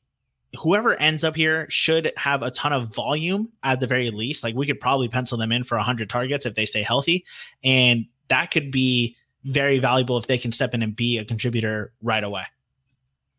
whoever 0.60 0.96
ends 0.96 1.24
up 1.24 1.36
here 1.36 1.66
should 1.70 2.12
have 2.18 2.44
a 2.44 2.52
ton 2.52 2.74
of 2.74 2.94
volume 2.94 3.50
at 3.64 3.80
the 3.80 3.88
very 3.88 4.12
least. 4.12 4.44
Like 4.44 4.56
we 4.56 4.66
could 4.66 4.80
probably 4.80 5.08
pencil 5.08 5.38
them 5.38 5.52
in 5.52 5.64
for 5.64 5.78
100 5.78 6.10
targets 6.10 6.46
if 6.46 6.56
they 6.56 6.66
stay 6.66 6.84
healthy. 6.84 7.26
And 7.64 8.06
that 8.28 8.52
could 8.52 8.72
be 8.72 9.16
very 9.44 9.80
valuable 9.80 10.18
if 10.18 10.28
they 10.28 10.38
can 10.38 10.52
step 10.52 10.74
in 10.74 10.84
and 10.84 10.96
be 10.96 11.18
a 11.18 11.26
contributor 11.26 11.94
right 12.02 12.24
away. 12.24 12.44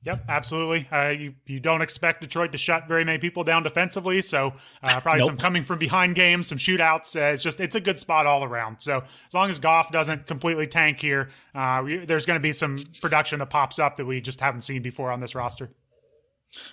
Yep, 0.05 0.25
absolutely. 0.29 0.89
Uh, 0.91 1.11
you 1.11 1.35
you 1.47 1.61
don't 1.61 1.81
expect 1.81 2.23
Detroit 2.23 2.51
to 2.53 2.59
shut 2.59 2.89
very 2.89 3.05
many 3.05 3.19
people 3.19 3.45
down 3.45 3.63
defensively, 3.63 4.21
so 4.21 4.53
uh, 4.83 5.01
probably 5.01 5.21
nope. 5.21 5.29
some 5.29 5.37
coming 5.37 5.63
from 5.63 5.79
behind 5.79 6.17
games, 6.17 6.49
some 6.49 6.59
shootouts. 6.59 7.15
Uh, 7.15 7.33
it's 7.33 7.43
just 7.43 7.61
it's 7.61 7.77
a 7.77 7.81
good 7.81 8.01
spot 8.01 8.27
all 8.27 8.43
around. 8.43 8.81
So 8.81 9.05
as 9.29 9.33
long 9.33 9.49
as 9.49 9.61
Goff 9.61 9.93
doesn't 9.93 10.27
completely 10.27 10.67
tank 10.67 10.99
here, 11.01 11.31
uh, 11.55 11.83
we, 11.85 11.99
there's 11.99 12.27
going 12.27 12.37
to 12.37 12.43
be 12.43 12.53
some 12.53 12.85
production 13.01 13.39
that 13.39 13.51
pops 13.51 13.79
up 13.79 13.97
that 13.99 14.05
we 14.05 14.21
just 14.21 14.41
haven't 14.41 14.63
seen 14.63 14.83
before 14.83 15.13
on 15.13 15.21
this 15.21 15.37
roster. 15.37 15.71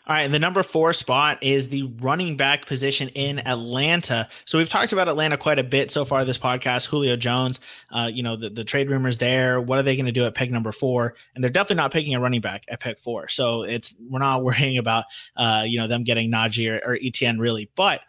All 0.07 0.15
right, 0.15 0.29
the 0.29 0.39
number 0.39 0.61
four 0.61 0.91
spot 0.91 1.41
is 1.41 1.69
the 1.69 1.83
running 2.01 2.35
back 2.35 2.65
position 2.65 3.07
in 3.09 3.39
Atlanta. 3.47 4.27
So 4.43 4.57
we've 4.57 4.67
talked 4.67 4.91
about 4.91 5.07
Atlanta 5.07 5.37
quite 5.37 5.57
a 5.57 5.63
bit 5.63 5.89
so 5.89 6.03
far 6.03 6.25
this 6.25 6.37
podcast. 6.37 6.87
Julio 6.87 7.15
Jones, 7.15 7.61
uh, 7.89 8.09
you 8.11 8.21
know 8.21 8.35
the, 8.35 8.49
the 8.49 8.65
trade 8.65 8.89
rumors 8.89 9.19
there. 9.19 9.61
What 9.61 9.79
are 9.79 9.83
they 9.83 9.95
going 9.95 10.05
to 10.05 10.11
do 10.11 10.25
at 10.25 10.35
pick 10.35 10.51
number 10.51 10.73
four? 10.73 11.15
And 11.33 11.43
they're 11.43 11.51
definitely 11.51 11.77
not 11.77 11.93
picking 11.93 12.13
a 12.13 12.19
running 12.19 12.41
back 12.41 12.65
at 12.67 12.81
pick 12.81 12.99
four. 12.99 13.29
So 13.29 13.63
it's 13.63 13.95
we're 13.99 14.19
not 14.19 14.43
worrying 14.43 14.77
about 14.77 15.05
uh, 15.37 15.63
you 15.65 15.79
know 15.79 15.87
them 15.87 16.03
getting 16.03 16.29
Najee 16.29 16.69
or, 16.69 16.91
or 16.91 16.97
Etienne 17.01 17.39
really, 17.39 17.69
but 17.75 18.01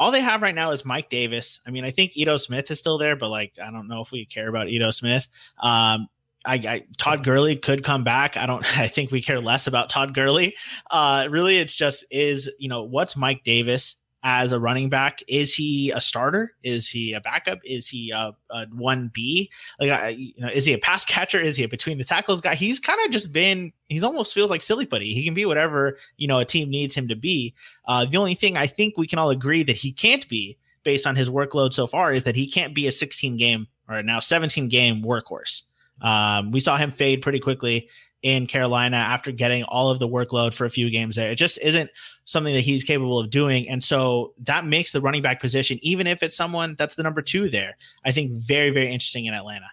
all 0.00 0.10
they 0.10 0.20
have 0.20 0.42
right 0.42 0.54
now 0.54 0.70
is 0.70 0.84
Mike 0.84 1.08
Davis. 1.08 1.60
I 1.64 1.70
mean, 1.70 1.84
I 1.84 1.92
think 1.92 2.16
Ito 2.16 2.38
Smith 2.38 2.70
is 2.70 2.80
still 2.80 2.98
there, 2.98 3.14
but 3.14 3.28
like 3.28 3.56
I 3.62 3.70
don't 3.70 3.86
know 3.86 4.00
if 4.00 4.10
we 4.10 4.26
care 4.26 4.48
about 4.48 4.68
Ito 4.68 4.90
Smith. 4.90 5.28
Um, 5.60 6.08
I, 6.44 6.54
I, 6.54 6.82
Todd 6.98 7.24
Gurley 7.24 7.56
could 7.56 7.84
come 7.84 8.04
back. 8.04 8.36
I 8.36 8.46
don't. 8.46 8.64
I 8.78 8.88
think 8.88 9.10
we 9.10 9.22
care 9.22 9.40
less 9.40 9.66
about 9.66 9.88
Todd 9.88 10.14
Gurley. 10.14 10.56
Uh, 10.90 11.28
really, 11.30 11.56
it's 11.56 11.74
just 11.74 12.04
is 12.10 12.50
you 12.58 12.68
know 12.68 12.82
what's 12.82 13.16
Mike 13.16 13.44
Davis 13.44 13.96
as 14.26 14.52
a 14.52 14.58
running 14.58 14.88
back? 14.88 15.20
Is 15.28 15.54
he 15.54 15.90
a 15.90 16.00
starter? 16.00 16.54
Is 16.62 16.88
he 16.88 17.12
a 17.12 17.20
backup? 17.20 17.58
Is 17.62 17.88
he 17.88 18.10
a 18.10 18.34
one 18.72 19.10
B? 19.12 19.50
Like 19.78 20.18
you 20.18 20.32
know, 20.38 20.48
is 20.48 20.64
he 20.64 20.72
a 20.72 20.78
pass 20.78 21.04
catcher? 21.04 21.40
Is 21.40 21.56
he 21.56 21.64
a 21.64 21.68
between 21.68 21.98
the 21.98 22.04
tackles 22.04 22.40
guy? 22.40 22.54
He's 22.54 22.80
kind 22.80 22.98
of 23.04 23.10
just 23.10 23.32
been. 23.32 23.72
He's 23.88 24.02
almost 24.02 24.34
feels 24.34 24.50
like 24.50 24.62
silly 24.62 24.86
putty. 24.86 25.14
He 25.14 25.24
can 25.24 25.34
be 25.34 25.44
whatever 25.44 25.98
you 26.16 26.26
know 26.26 26.38
a 26.38 26.44
team 26.44 26.70
needs 26.70 26.94
him 26.94 27.08
to 27.08 27.16
be. 27.16 27.54
Uh, 27.86 28.06
the 28.06 28.16
only 28.16 28.34
thing 28.34 28.56
I 28.56 28.66
think 28.66 28.96
we 28.96 29.06
can 29.06 29.18
all 29.18 29.30
agree 29.30 29.62
that 29.62 29.76
he 29.76 29.92
can't 29.92 30.26
be 30.28 30.58
based 30.84 31.06
on 31.06 31.16
his 31.16 31.30
workload 31.30 31.72
so 31.72 31.86
far 31.86 32.12
is 32.12 32.24
that 32.24 32.36
he 32.36 32.46
can't 32.46 32.74
be 32.74 32.86
a 32.86 32.92
16 32.92 33.36
game 33.36 33.66
or 33.88 34.02
now 34.02 34.20
17 34.20 34.68
game 34.68 35.02
workhorse. 35.02 35.62
Um, 36.00 36.50
we 36.50 36.60
saw 36.60 36.76
him 36.76 36.90
fade 36.90 37.22
pretty 37.22 37.40
quickly 37.40 37.88
in 38.22 38.46
Carolina 38.46 38.96
after 38.96 39.30
getting 39.32 39.64
all 39.64 39.90
of 39.90 39.98
the 39.98 40.08
workload 40.08 40.54
for 40.54 40.64
a 40.64 40.70
few 40.70 40.90
games 40.90 41.16
there. 41.16 41.30
It 41.30 41.36
just 41.36 41.58
isn't 41.58 41.90
something 42.24 42.54
that 42.54 42.62
he's 42.62 42.82
capable 42.82 43.18
of 43.18 43.28
doing. 43.28 43.68
And 43.68 43.84
so 43.84 44.32
that 44.44 44.64
makes 44.64 44.92
the 44.92 45.00
running 45.02 45.20
back 45.20 45.40
position, 45.40 45.78
even 45.82 46.06
if 46.06 46.22
it's 46.22 46.34
someone 46.34 46.74
that's 46.78 46.94
the 46.94 47.02
number 47.02 47.20
two 47.20 47.50
there, 47.50 47.76
I 48.04 48.12
think 48.12 48.32
very, 48.32 48.70
very 48.70 48.86
interesting 48.86 49.26
in 49.26 49.34
Atlanta. 49.34 49.66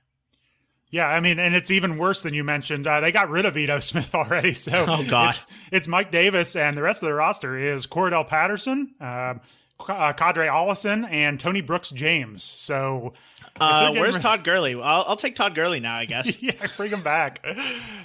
Yeah, 0.90 1.08
I 1.08 1.22
mean, 1.22 1.40
and 1.40 1.56
it's 1.56 1.72
even 1.72 1.98
worse 1.98 2.22
than 2.22 2.34
you 2.34 2.44
mentioned. 2.44 2.86
Uh, 2.86 3.00
they 3.00 3.14
got 3.14 3.30
rid 3.30 3.46
of 3.46 3.56
Ito 3.56 3.80
Smith 3.80 4.14
already, 4.14 4.54
so 4.54 4.86
oh 4.88 5.06
god, 5.08 5.30
it's, 5.30 5.46
it's, 5.72 5.88
Mike 5.88 6.12
Davis, 6.12 6.58
and 6.58 6.78
the 6.78 6.82
rest 6.82 7.02
of 7.02 7.08
the 7.08 7.14
roster 7.14 7.58
is 7.58 7.88
Cordarrelle 7.88 8.28
Patterson, 8.28 8.94
uh, 9.00 9.36
uh, 9.80 10.14
Qadree 10.14 10.52
Ollison, 10.52 11.10
and 11.10 11.40
Tony 11.40 11.62
Brooks 11.62 11.92
James. 11.92 12.44
So 12.44 13.14
uh, 13.60 13.92
where's 13.92 14.18
Todd 14.18 14.44
Gurley? 14.44 14.74
I'll, 14.76 15.06
I'll, 15.08 15.16
take 15.16 15.36
Todd 15.36 15.56
Gurley 15.56 15.80
now, 15.80 15.96
I 15.96 16.06
guess. 16.12 16.42
yeah, 16.42 16.54
bring 16.78 16.92
him 16.92 17.04
back. 17.04 17.46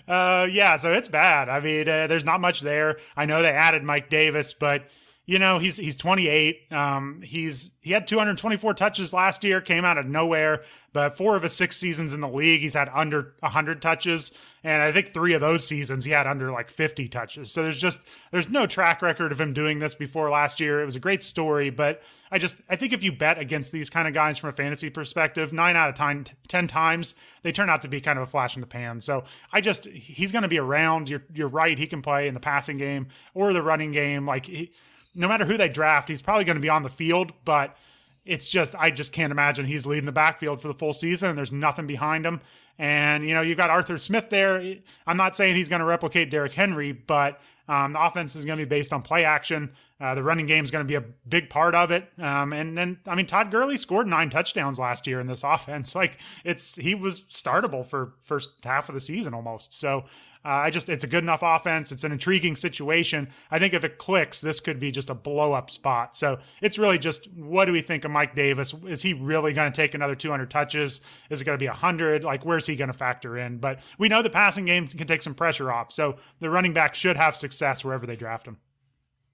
Uh, 0.08 0.46
yeah, 0.50 0.76
so 0.76 0.92
it's 0.92 1.08
bad. 1.08 1.48
I 1.48 1.60
mean, 1.60 1.88
uh, 1.88 2.06
there's 2.06 2.24
not 2.24 2.40
much 2.40 2.60
there. 2.60 2.98
I 3.16 3.26
know 3.26 3.42
they 3.42 3.50
added 3.50 3.82
Mike 3.82 4.10
Davis, 4.10 4.52
but 4.52 4.84
you 5.26 5.40
know 5.40 5.58
he's 5.58 5.76
he's 5.76 5.96
28. 5.96 6.72
Um, 6.72 7.20
he's 7.22 7.74
he 7.82 7.90
had 7.90 8.06
224 8.06 8.74
touches 8.74 9.12
last 9.12 9.42
year, 9.42 9.60
came 9.60 9.84
out 9.84 9.98
of 9.98 10.06
nowhere. 10.06 10.62
But 10.92 11.16
four 11.16 11.36
of 11.36 11.42
his 11.42 11.52
six 11.52 11.76
seasons 11.76 12.14
in 12.14 12.20
the 12.20 12.28
league, 12.28 12.62
he's 12.62 12.74
had 12.74 12.88
under 12.94 13.34
100 13.40 13.82
touches. 13.82 14.30
And 14.62 14.82
I 14.82 14.92
think 14.92 15.12
three 15.12 15.34
of 15.34 15.40
those 15.40 15.66
seasons 15.66 16.04
he 16.04 16.12
had 16.12 16.26
under 16.26 16.50
like 16.50 16.70
50 16.70 17.08
touches. 17.08 17.52
So 17.52 17.64
there's 17.64 17.78
just 17.78 18.00
there's 18.30 18.48
no 18.48 18.66
track 18.66 19.02
record 19.02 19.32
of 19.32 19.40
him 19.40 19.52
doing 19.52 19.80
this 19.80 19.94
before 19.94 20.30
last 20.30 20.60
year. 20.60 20.80
It 20.80 20.84
was 20.84 20.94
a 20.94 21.00
great 21.00 21.24
story, 21.24 21.70
but 21.70 22.02
I 22.30 22.38
just 22.38 22.62
I 22.70 22.76
think 22.76 22.92
if 22.92 23.02
you 23.02 23.10
bet 23.10 23.38
against 23.38 23.72
these 23.72 23.90
kind 23.90 24.06
of 24.06 24.14
guys 24.14 24.38
from 24.38 24.50
a 24.50 24.52
fantasy 24.52 24.90
perspective, 24.90 25.52
nine 25.52 25.74
out 25.74 25.88
of 25.88 25.96
10, 25.96 26.26
10 26.46 26.68
times 26.68 27.16
they 27.42 27.50
turn 27.50 27.68
out 27.68 27.82
to 27.82 27.88
be 27.88 28.00
kind 28.00 28.18
of 28.18 28.22
a 28.22 28.30
flash 28.30 28.54
in 28.54 28.60
the 28.60 28.66
pan. 28.68 29.00
So 29.00 29.24
I 29.52 29.60
just 29.60 29.86
he's 29.86 30.30
going 30.30 30.42
to 30.42 30.48
be 30.48 30.58
around. 30.58 31.08
You're 31.08 31.24
you're 31.34 31.48
right. 31.48 31.76
He 31.76 31.88
can 31.88 32.00
play 32.00 32.28
in 32.28 32.34
the 32.34 32.40
passing 32.40 32.78
game 32.78 33.08
or 33.34 33.52
the 33.52 33.62
running 33.62 33.90
game. 33.90 34.24
Like 34.24 34.46
he, 34.46 34.72
no 35.16 35.28
matter 35.28 35.44
who 35.44 35.56
they 35.56 35.68
draft, 35.68 36.08
he's 36.08 36.22
probably 36.22 36.44
going 36.44 36.56
to 36.56 36.62
be 36.62 36.68
on 36.68 36.82
the 36.82 36.90
field, 36.90 37.32
but 37.44 37.76
it's 38.24 38.48
just 38.48 38.74
I 38.76 38.90
just 38.90 39.12
can't 39.12 39.30
imagine 39.30 39.66
he's 39.66 39.86
leading 39.86 40.04
the 40.04 40.12
backfield 40.12 40.60
for 40.60 40.68
the 40.68 40.74
full 40.74 40.92
season. 40.92 41.36
There's 41.36 41.52
nothing 41.52 41.86
behind 41.86 42.26
him. 42.26 42.40
And 42.78 43.26
you 43.26 43.32
know, 43.32 43.40
you've 43.40 43.56
got 43.56 43.70
Arthur 43.70 43.96
Smith 43.96 44.28
there. 44.30 44.76
I'm 45.06 45.16
not 45.16 45.34
saying 45.34 45.56
he's 45.56 45.68
going 45.68 45.80
to 45.80 45.86
replicate 45.86 46.30
Derrick 46.30 46.52
Henry, 46.52 46.92
but 46.92 47.40
um, 47.68 47.94
the 47.94 48.04
offense 48.04 48.36
is 48.36 48.44
going 48.44 48.58
to 48.58 48.64
be 48.64 48.68
based 48.68 48.92
on 48.92 49.02
play 49.02 49.24
action. 49.24 49.72
Uh, 49.98 50.14
the 50.14 50.22
running 50.22 50.46
game 50.46 50.62
is 50.62 50.70
going 50.70 50.84
to 50.84 50.88
be 50.88 50.94
a 50.94 51.04
big 51.26 51.48
part 51.48 51.74
of 51.74 51.90
it. 51.90 52.06
Um, 52.18 52.52
and 52.52 52.76
then, 52.76 52.98
I 53.06 53.14
mean, 53.14 53.26
Todd 53.26 53.50
Gurley 53.50 53.78
scored 53.78 54.06
nine 54.06 54.28
touchdowns 54.28 54.78
last 54.78 55.06
year 55.06 55.20
in 55.20 55.26
this 55.26 55.42
offense. 55.44 55.94
Like 55.94 56.18
it's 56.44 56.76
he 56.76 56.94
was 56.94 57.20
startable 57.24 57.86
for 57.86 58.12
first 58.20 58.50
half 58.64 58.88
of 58.88 58.94
the 58.94 59.00
season 59.00 59.32
almost. 59.34 59.72
So 59.72 60.04
uh, 60.46 60.50
I 60.50 60.70
just, 60.70 60.88
it's 60.88 61.02
a 61.02 61.08
good 61.08 61.24
enough 61.24 61.40
offense. 61.42 61.90
It's 61.90 62.04
an 62.04 62.12
intriguing 62.12 62.54
situation. 62.54 63.30
I 63.50 63.58
think 63.58 63.74
if 63.74 63.82
it 63.82 63.98
clicks, 63.98 64.40
this 64.40 64.60
could 64.60 64.78
be 64.78 64.92
just 64.92 65.10
a 65.10 65.14
blow 65.14 65.52
up 65.52 65.70
spot. 65.70 66.14
So 66.14 66.38
it's 66.62 66.78
really 66.78 66.98
just 66.98 67.28
what 67.32 67.64
do 67.64 67.72
we 67.72 67.80
think 67.80 68.04
of 68.04 68.12
Mike 68.12 68.36
Davis? 68.36 68.72
Is 68.86 69.02
he 69.02 69.12
really 69.12 69.52
going 69.52 69.72
to 69.72 69.76
take 69.76 69.94
another 69.94 70.14
200 70.14 70.48
touches? 70.48 71.00
Is 71.30 71.40
it 71.40 71.44
going 71.44 71.58
to 71.58 71.62
be 71.62 71.66
100? 71.66 72.22
Like, 72.22 72.44
where's 72.44 72.64
he 72.64 72.76
going 72.76 72.92
to 72.92 72.94
factor 72.94 73.36
in? 73.36 73.58
But 73.58 73.80
we 73.98 74.08
know 74.08 74.22
the 74.22 74.30
passing 74.30 74.66
game 74.66 74.86
can 74.86 75.08
take 75.08 75.22
some 75.22 75.34
pressure 75.34 75.72
off. 75.72 75.90
So 75.90 76.16
the 76.38 76.48
running 76.48 76.72
back 76.72 76.94
should 76.94 77.16
have 77.16 77.34
success 77.34 77.84
wherever 77.84 78.06
they 78.06 78.14
draft 78.14 78.46
him. 78.46 78.58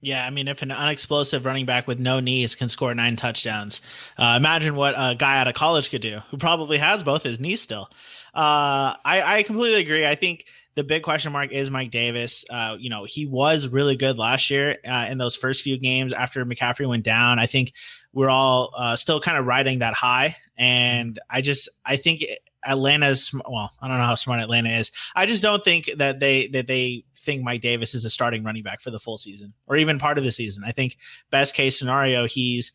Yeah, 0.00 0.26
I 0.26 0.30
mean, 0.30 0.48
if 0.48 0.62
an 0.62 0.72
unexplosive 0.72 1.44
running 1.44 1.64
back 1.64 1.86
with 1.86 2.00
no 2.00 2.18
knees 2.18 2.56
can 2.56 2.68
score 2.68 2.92
nine 2.92 3.14
touchdowns, 3.14 3.80
uh, 4.18 4.34
imagine 4.36 4.74
what 4.74 4.94
a 4.96 5.14
guy 5.14 5.38
out 5.38 5.46
of 5.46 5.54
college 5.54 5.90
could 5.90 6.02
do, 6.02 6.20
who 6.30 6.38
probably 6.38 6.78
has 6.78 7.04
both 7.04 7.22
his 7.22 7.38
knees 7.38 7.60
still. 7.60 7.88
Uh, 8.34 8.98
I, 9.04 9.22
I 9.24 9.42
completely 9.44 9.80
agree. 9.80 10.04
I 10.04 10.16
think 10.16 10.46
the 10.75 10.85
big 10.85 11.03
question 11.03 11.33
mark 11.33 11.53
is 11.53 11.70
Mike 11.70 11.91
Davis. 11.91 12.45
Uh, 12.49 12.77
you 12.79 12.89
know, 12.89 13.05
he 13.05 13.27
was 13.27 13.68
really 13.68 13.97
good 13.97 14.18
last 14.18 14.51
year 14.51 14.79
uh, 14.87 15.07
in 15.11 15.18
those 15.18 15.37
first 15.37 15.62
few 15.62 15.79
games 15.79 16.12
after 16.12 16.45
McCaffrey 16.45 16.89
went 16.89 17.05
down. 17.05 17.39
I 17.39 17.47
think 17.47 17.73
we're 18.12 18.31
all 18.31 18.73
uh, 18.77 18.97
still 18.97 19.20
kind 19.20 19.37
of 19.37 19.47
riding 19.47 19.81
that 19.81 19.95
high, 19.95 20.37
and 20.57 21.18
I 21.31 21.43
just 21.43 21.68
I 21.85 21.97
think 21.97 22.25
Atlanta's 22.64 23.33
well, 23.33 23.73
I 23.81 23.89
don't 23.89 23.99
know 23.99 24.05
how 24.05 24.14
smart 24.14 24.41
Atlanta 24.41 24.70
is. 24.70 24.93
I 25.14 25.27
just 25.27 25.43
don't 25.43 25.64
think 25.64 25.91
that 25.97 26.20
they 26.20 26.49
that 26.49 26.66
they 26.66 27.05
think 27.16 27.43
Mike 27.43 27.61
Davis 27.61 27.95
is 27.95 28.05
a 28.05 28.11
starting 28.11 28.43
running 28.43 28.62
back 28.62 28.81
for 28.81 28.91
the 28.91 28.99
full 28.99 29.18
season 29.18 29.53
or 29.66 29.77
even 29.77 29.99
part 29.99 30.18
of 30.18 30.25
the 30.25 30.33
season. 30.33 30.64
I 30.66 30.73
think 30.73 30.97
best 31.31 31.55
case 31.55 31.79
scenario, 31.79 32.27
he's 32.27 32.73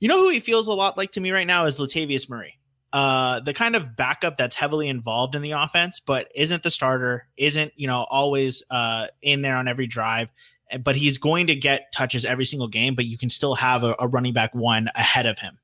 you 0.00 0.08
know 0.08 0.18
who 0.18 0.30
he 0.30 0.40
feels 0.40 0.68
a 0.68 0.74
lot 0.74 0.96
like 0.96 1.12
to 1.12 1.20
me 1.20 1.30
right 1.30 1.46
now 1.46 1.64
is 1.64 1.78
Latavius 1.78 2.28
Murray 2.28 2.57
uh 2.92 3.40
the 3.40 3.52
kind 3.52 3.76
of 3.76 3.96
backup 3.96 4.36
that's 4.36 4.56
heavily 4.56 4.88
involved 4.88 5.34
in 5.34 5.42
the 5.42 5.50
offense 5.50 6.00
but 6.00 6.30
isn't 6.34 6.62
the 6.62 6.70
starter 6.70 7.26
isn't 7.36 7.72
you 7.76 7.86
know 7.86 8.06
always 8.10 8.62
uh 8.70 9.06
in 9.20 9.42
there 9.42 9.56
on 9.56 9.68
every 9.68 9.86
drive 9.86 10.30
but 10.82 10.96
he's 10.96 11.18
going 11.18 11.46
to 11.46 11.54
get 11.54 11.92
touches 11.92 12.24
every 12.24 12.44
single 12.44 12.68
game 12.68 12.94
but 12.94 13.04
you 13.04 13.18
can 13.18 13.30
still 13.30 13.54
have 13.54 13.84
a, 13.84 13.94
a 13.98 14.08
running 14.08 14.32
back 14.32 14.54
one 14.54 14.88
ahead 14.94 15.26
of 15.26 15.38
him 15.38 15.58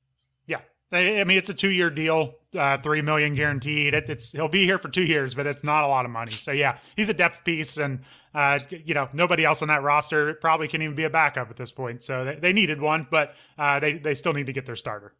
yeah 0.46 0.60
i 0.92 1.24
mean 1.24 1.38
it's 1.38 1.48
a 1.48 1.54
two 1.54 1.70
year 1.70 1.88
deal 1.88 2.34
uh 2.58 2.76
three 2.78 3.00
million 3.00 3.34
guaranteed 3.34 3.94
it, 3.94 4.08
it's 4.10 4.32
he'll 4.32 4.48
be 4.48 4.64
here 4.64 4.78
for 4.78 4.88
two 4.88 5.04
years 5.04 5.32
but 5.32 5.46
it's 5.46 5.64
not 5.64 5.82
a 5.82 5.88
lot 5.88 6.04
of 6.04 6.10
money 6.10 6.30
so 6.32 6.52
yeah 6.52 6.78
he's 6.94 7.08
a 7.08 7.14
depth 7.14 7.42
piece 7.44 7.78
and 7.78 8.00
uh, 8.34 8.58
you 8.84 8.94
know, 8.94 9.08
nobody 9.12 9.44
else 9.44 9.62
on 9.62 9.68
that 9.68 9.82
roster 9.82 10.34
probably 10.34 10.66
can 10.66 10.82
even 10.82 10.96
be 10.96 11.04
a 11.04 11.10
backup 11.10 11.50
at 11.50 11.56
this 11.56 11.70
point. 11.70 12.02
So 12.02 12.24
they, 12.24 12.34
they 12.34 12.52
needed 12.52 12.80
one, 12.80 13.06
but 13.08 13.34
uh, 13.56 13.78
they 13.78 13.98
they 13.98 14.14
still 14.14 14.32
need 14.32 14.46
to 14.46 14.52
get 14.52 14.66
their 14.66 14.76
starter. 14.76 15.14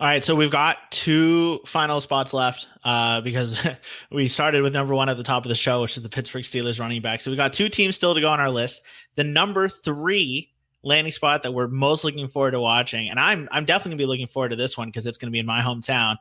All 0.00 0.06
right, 0.06 0.22
so 0.22 0.34
we've 0.34 0.50
got 0.50 0.90
two 0.90 1.60
final 1.66 2.00
spots 2.00 2.32
left 2.32 2.68
uh, 2.84 3.20
because 3.20 3.66
we 4.10 4.28
started 4.28 4.62
with 4.62 4.74
number 4.74 4.94
one 4.94 5.08
at 5.08 5.16
the 5.16 5.22
top 5.22 5.44
of 5.44 5.48
the 5.48 5.54
show, 5.54 5.82
which 5.82 5.96
is 5.96 6.02
the 6.02 6.08
Pittsburgh 6.08 6.42
Steelers 6.42 6.80
running 6.80 7.02
back. 7.02 7.20
So 7.20 7.30
we've 7.30 7.38
got 7.38 7.52
two 7.52 7.68
teams 7.68 7.96
still 7.96 8.14
to 8.14 8.20
go 8.20 8.28
on 8.28 8.40
our 8.40 8.50
list. 8.50 8.82
The 9.14 9.24
number 9.24 9.68
three 9.68 10.50
landing 10.82 11.12
spot 11.12 11.42
that 11.44 11.52
we're 11.52 11.68
most 11.68 12.04
looking 12.04 12.28
forward 12.28 12.52
to 12.52 12.60
watching, 12.60 13.08
and 13.08 13.20
I'm 13.20 13.48
I'm 13.52 13.64
definitely 13.64 13.90
gonna 13.90 13.98
be 13.98 14.06
looking 14.06 14.26
forward 14.26 14.50
to 14.50 14.56
this 14.56 14.76
one 14.76 14.88
because 14.88 15.06
it's 15.06 15.18
gonna 15.18 15.30
be 15.30 15.38
in 15.38 15.46
my 15.46 15.60
hometown. 15.60 16.16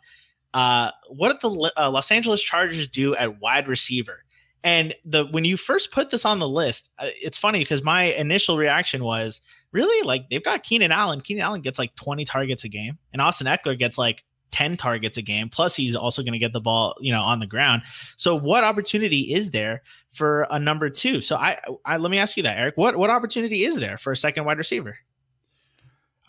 Uh, 0.54 0.92
what 1.08 1.32
did 1.32 1.42
the 1.42 1.72
uh, 1.78 1.90
Los 1.90 2.12
Angeles 2.12 2.42
Chargers 2.42 2.88
do 2.88 3.16
at 3.16 3.40
wide 3.40 3.68
receiver? 3.68 4.24
And 4.64 4.94
the 5.06 5.26
when 5.26 5.46
you 5.46 5.58
first 5.58 5.92
put 5.92 6.12
this 6.12 6.26
on 6.26 6.40
the 6.40 6.48
list, 6.48 6.92
uh, 7.00 7.08
it's 7.22 7.38
funny 7.38 7.60
because 7.60 7.84
my 7.84 8.04
initial 8.14 8.58
reaction 8.58 9.04
was 9.04 9.42
really 9.72 10.06
like 10.08 10.30
they've 10.30 10.44
got 10.44 10.64
Keenan 10.64 10.92
Allen. 10.92 11.22
Keenan 11.22 11.44
Allen 11.44 11.62
gets 11.62 11.80
like 11.80 11.96
20 11.96 12.26
targets 12.26 12.64
a 12.64 12.70
game, 12.70 12.98
and 13.14 13.22
Austin 13.22 13.48
Ekeler 13.48 13.78
gets 13.78 13.98
like 13.98 14.24
10 14.52 14.78
targets 14.78 15.18
a 15.18 15.22
game. 15.22 15.50
Plus, 15.50 15.76
he's 15.76 15.96
also 15.96 16.22
going 16.22 16.34
to 16.34 16.40
get 16.40 16.54
the 16.54 16.62
ball, 16.62 16.96
you 17.00 17.12
know, 17.12 17.22
on 17.22 17.40
the 17.40 17.48
ground. 17.48 17.82
So, 18.18 18.36
what 18.36 18.64
opportunity 18.64 19.34
is 19.34 19.52
there 19.52 19.82
for 20.10 20.46
a 20.52 20.60
number 20.60 20.90
two? 20.90 21.22
So, 21.22 21.36
I, 21.38 21.58
I 21.86 21.98
let 21.98 22.12
me 22.12 22.18
ask 22.18 22.38
you 22.38 22.44
that, 22.44 22.58
Eric. 22.58 22.78
What 22.78 22.98
what 22.98 23.10
opportunity 23.10 23.66
is 23.66 23.78
there 23.78 23.98
for 23.98 24.12
a 24.12 24.18
second 24.18 24.46
wide 24.46 24.58
receiver? 24.58 24.98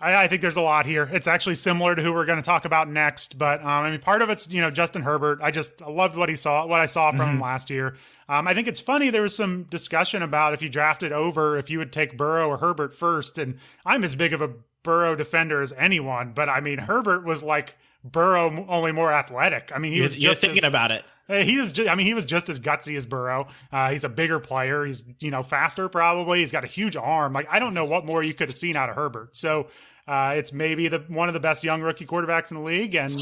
I, 0.03 0.25
I, 0.25 0.29
think 0.29 0.43
there's 0.43 0.57
a 0.57 0.63
lot 0.63 0.85
here. 0.85 1.09
It's 1.13 1.29
actually 1.29 1.55
similar 1.55 1.95
to 1.95 2.03
who 2.03 2.13
we're 2.13 2.25
going 2.25 2.41
to 2.41 2.45
talk 2.45 2.65
about 2.65 2.91
next, 2.91 3.39
but 3.39 3.61
um, 3.61 3.67
I 3.67 3.91
mean, 3.91 4.01
part 4.01 4.21
of 4.21 4.31
it's 4.31 4.49
you 4.49 4.61
know 4.61 4.71
Justin 4.71 5.03
Herbert. 5.03 5.39
I 5.41 5.53
just 5.53 5.81
loved 5.81 6.17
what 6.17 6.29
he 6.29 6.35
saw, 6.35 6.67
what 6.67 6.81
I 6.81 6.87
saw 6.87 7.11
from 7.13 7.21
mm-hmm. 7.21 7.31
him 7.35 7.41
last 7.41 7.71
year. 7.71 7.97
Um, 8.29 8.49
I 8.49 8.55
think 8.55 8.67
it's 8.67 8.81
funny. 8.81 9.11
There 9.11 9.23
was 9.23 9.37
some 9.37 9.65
discussion 9.65 10.23
about 10.23 10.55
if 10.55 10.63
you 10.63 10.69
drafted 10.69 11.13
over, 11.13 11.57
if 11.57 11.71
you 11.71 11.79
would 11.79 11.93
take 11.93 12.17
Burrow 12.17 12.49
or 12.49 12.59
Herbert 12.59 12.93
first, 12.93 13.39
and 13.39 13.59
I'm 13.87 14.03
as 14.03 14.15
big 14.15 14.33
of 14.33 14.43
a 14.43 14.51
Burrow 14.83 15.15
defender 15.15 15.63
as 15.63 15.73
anyone, 15.79 16.33
but 16.35 16.49
I 16.49 16.61
mean 16.61 16.79
Herbert 16.79 17.25
was 17.25 17.43
like 17.43 17.77
Burrow 18.05 18.67
only 18.69 18.91
more 18.91 19.13
athletic. 19.13 19.71
I 19.73 19.79
mean, 19.79 19.93
he 19.93 20.01
was 20.01 20.17
just 20.17 20.41
thinking 20.41 20.65
as, 20.65 20.69
about 20.69 20.91
it. 20.91 21.05
He 21.29 21.59
was, 21.59 21.71
just, 21.71 21.89
I 21.89 21.95
mean, 21.95 22.07
he 22.07 22.15
was 22.15 22.27
just 22.27 22.49
as 22.51 22.59
gutsy 22.59 22.97
as 22.97 23.07
Burrow. 23.07 23.47
Uh, 23.73 23.91
he's 23.91 24.05
a 24.05 24.09
bigger 24.09 24.41
player. 24.41 24.85
He's, 24.85 25.05
you 25.21 25.31
know, 25.31 25.43
faster 25.45 25.89
probably. 25.89 26.41
He's 26.41 26.51
got 26.51 26.65
a 26.65 26.67
huge 26.67 26.97
arm. 26.97 27.33
Like 27.33 27.47
I 27.49 27.61
don't 27.61 27.75
know 27.75 27.85
what 27.85 28.05
more 28.05 28.23
you 28.23 28.35
could 28.35 28.49
have 28.49 28.57
seen 28.57 28.77
out 28.77 28.91
of 28.91 28.97
Herbert. 28.97 29.37
So 29.37 29.69
uh, 30.07 30.35
it's 30.37 30.53
maybe 30.53 30.89
the 30.89 30.99
one 31.09 31.29
of 31.29 31.35
the 31.35 31.41
best 31.41 31.65
young 31.65 31.81
rookie 31.81 32.07
quarterbacks 32.07 32.51
in 32.51 32.57
the 32.57 32.63
league, 32.63 32.95
and 32.95 33.13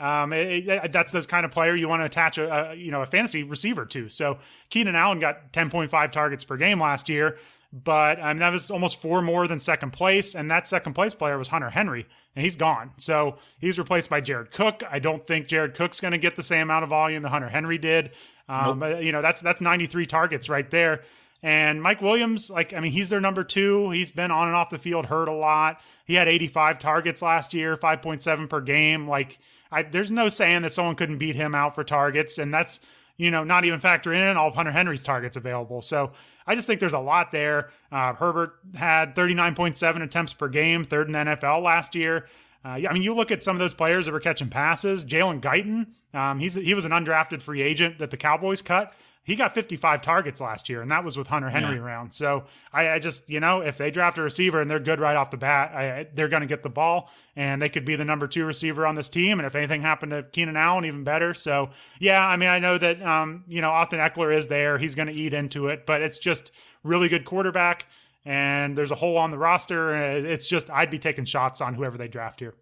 um, 0.00 0.32
it, 0.32 0.68
it, 0.68 0.92
that's 0.92 1.12
the 1.12 1.22
kind 1.22 1.44
of 1.44 1.50
player 1.52 1.74
you 1.74 1.88
want 1.88 2.00
to 2.00 2.06
attach 2.06 2.38
a, 2.38 2.70
a, 2.70 2.74
you 2.74 2.90
know 2.90 3.02
a 3.02 3.06
fantasy 3.06 3.42
receiver 3.42 3.84
to. 3.86 4.08
So 4.08 4.38
Keenan 4.70 4.96
Allen 4.96 5.18
got 5.18 5.52
10.5 5.52 6.10
targets 6.10 6.44
per 6.44 6.56
game 6.56 6.80
last 6.80 7.08
year, 7.08 7.38
but 7.72 8.18
mean 8.18 8.38
that 8.38 8.50
was 8.50 8.70
almost 8.70 9.00
four 9.00 9.22
more 9.22 9.46
than 9.46 9.58
second 9.58 9.92
place, 9.92 10.34
and 10.34 10.50
that 10.50 10.66
second 10.66 10.94
place 10.94 11.14
player 11.14 11.36
was 11.36 11.48
Hunter 11.48 11.70
Henry, 11.70 12.06
and 12.34 12.44
he's 12.44 12.56
gone. 12.56 12.92
So 12.96 13.36
he's 13.58 13.78
replaced 13.78 14.08
by 14.08 14.20
Jared 14.20 14.50
Cook. 14.50 14.82
I 14.90 14.98
don't 14.98 15.26
think 15.26 15.48
Jared 15.48 15.74
Cook's 15.74 16.00
going 16.00 16.12
to 16.12 16.18
get 16.18 16.36
the 16.36 16.42
same 16.42 16.62
amount 16.62 16.84
of 16.84 16.90
volume 16.90 17.22
that 17.22 17.28
Hunter 17.28 17.48
Henry 17.48 17.78
did. 17.78 18.10
Um, 18.48 18.78
nope. 18.78 18.78
But 18.80 19.04
you 19.04 19.12
know 19.12 19.22
that's 19.22 19.40
that's 19.40 19.60
93 19.60 20.06
targets 20.06 20.48
right 20.48 20.68
there. 20.70 21.02
And 21.42 21.82
Mike 21.82 22.00
Williams, 22.00 22.50
like, 22.50 22.72
I 22.72 22.78
mean, 22.78 22.92
he's 22.92 23.10
their 23.10 23.20
number 23.20 23.42
two. 23.42 23.90
He's 23.90 24.12
been 24.12 24.30
on 24.30 24.46
and 24.46 24.56
off 24.56 24.70
the 24.70 24.78
field, 24.78 25.06
hurt 25.06 25.26
a 25.28 25.32
lot. 25.32 25.80
He 26.04 26.14
had 26.14 26.28
85 26.28 26.78
targets 26.78 27.20
last 27.20 27.52
year, 27.52 27.76
5.7 27.76 28.48
per 28.48 28.60
game. 28.60 29.08
Like, 29.08 29.40
I, 29.72 29.82
there's 29.82 30.12
no 30.12 30.28
saying 30.28 30.62
that 30.62 30.72
someone 30.72 30.94
couldn't 30.94 31.18
beat 31.18 31.34
him 31.34 31.54
out 31.54 31.74
for 31.74 31.82
targets. 31.82 32.38
And 32.38 32.54
that's, 32.54 32.78
you 33.16 33.30
know, 33.30 33.42
not 33.42 33.64
even 33.64 33.80
factoring 33.80 34.30
in 34.30 34.36
all 34.36 34.48
of 34.48 34.54
Hunter 34.54 34.70
Henry's 34.70 35.02
targets 35.02 35.36
available. 35.36 35.82
So 35.82 36.12
I 36.46 36.54
just 36.54 36.68
think 36.68 36.78
there's 36.78 36.92
a 36.92 37.00
lot 37.00 37.32
there. 37.32 37.70
Uh, 37.90 38.12
Herbert 38.14 38.52
had 38.76 39.16
39.7 39.16 40.02
attempts 40.02 40.32
per 40.32 40.48
game, 40.48 40.84
third 40.84 41.08
in 41.08 41.12
the 41.12 41.18
NFL 41.18 41.62
last 41.62 41.96
year. 41.96 42.28
Uh, 42.64 42.78
I 42.88 42.92
mean, 42.92 43.02
you 43.02 43.14
look 43.14 43.32
at 43.32 43.42
some 43.42 43.56
of 43.56 43.60
those 43.60 43.74
players 43.74 44.06
that 44.06 44.12
were 44.12 44.20
catching 44.20 44.48
passes. 44.48 45.04
Jalen 45.04 45.40
Guyton, 45.40 45.86
um, 46.16 46.38
he's 46.38 46.54
he 46.54 46.74
was 46.74 46.84
an 46.84 46.92
undrafted 46.92 47.42
free 47.42 47.60
agent 47.60 47.98
that 47.98 48.12
the 48.12 48.16
Cowboys 48.16 48.62
cut 48.62 48.92
he 49.24 49.36
got 49.36 49.54
55 49.54 50.02
targets 50.02 50.40
last 50.40 50.68
year, 50.68 50.82
and 50.82 50.90
that 50.90 51.04
was 51.04 51.16
with 51.16 51.28
Hunter 51.28 51.48
Henry 51.48 51.76
yeah. 51.76 51.82
around. 51.82 52.12
So 52.12 52.44
I, 52.72 52.90
I, 52.90 52.98
just, 52.98 53.30
you 53.30 53.38
know, 53.38 53.60
if 53.60 53.78
they 53.78 53.92
draft 53.92 54.18
a 54.18 54.22
receiver 54.22 54.60
and 54.60 54.68
they're 54.68 54.80
good 54.80 54.98
right 54.98 55.14
off 55.14 55.30
the 55.30 55.36
bat, 55.36 55.72
I, 55.72 56.08
they're 56.12 56.28
going 56.28 56.40
to 56.40 56.48
get 56.48 56.64
the 56.64 56.68
ball, 56.68 57.08
and 57.36 57.62
they 57.62 57.68
could 57.68 57.84
be 57.84 57.94
the 57.94 58.04
number 58.04 58.26
two 58.26 58.44
receiver 58.44 58.84
on 58.84 58.96
this 58.96 59.08
team. 59.08 59.38
And 59.38 59.46
if 59.46 59.54
anything 59.54 59.82
happened 59.82 60.10
to 60.10 60.24
Keenan 60.24 60.56
Allen, 60.56 60.84
even 60.84 61.04
better. 61.04 61.34
So 61.34 61.70
yeah, 62.00 62.26
I 62.26 62.36
mean, 62.36 62.48
I 62.48 62.58
know 62.58 62.78
that, 62.78 63.00
um, 63.00 63.44
you 63.46 63.60
know, 63.60 63.70
Austin 63.70 64.00
Ekeler 64.00 64.36
is 64.36 64.48
there; 64.48 64.78
he's 64.78 64.96
going 64.96 65.08
to 65.08 65.14
eat 65.14 65.32
into 65.32 65.68
it, 65.68 65.86
but 65.86 66.02
it's 66.02 66.18
just 66.18 66.50
really 66.82 67.08
good 67.08 67.24
quarterback, 67.24 67.86
and 68.24 68.76
there's 68.76 68.90
a 68.90 68.96
hole 68.96 69.18
on 69.18 69.30
the 69.30 69.38
roster. 69.38 69.94
It's 70.26 70.48
just 70.48 70.68
I'd 70.68 70.90
be 70.90 70.98
taking 70.98 71.26
shots 71.26 71.60
on 71.60 71.74
whoever 71.74 71.96
they 71.96 72.08
draft 72.08 72.40
here. 72.40 72.54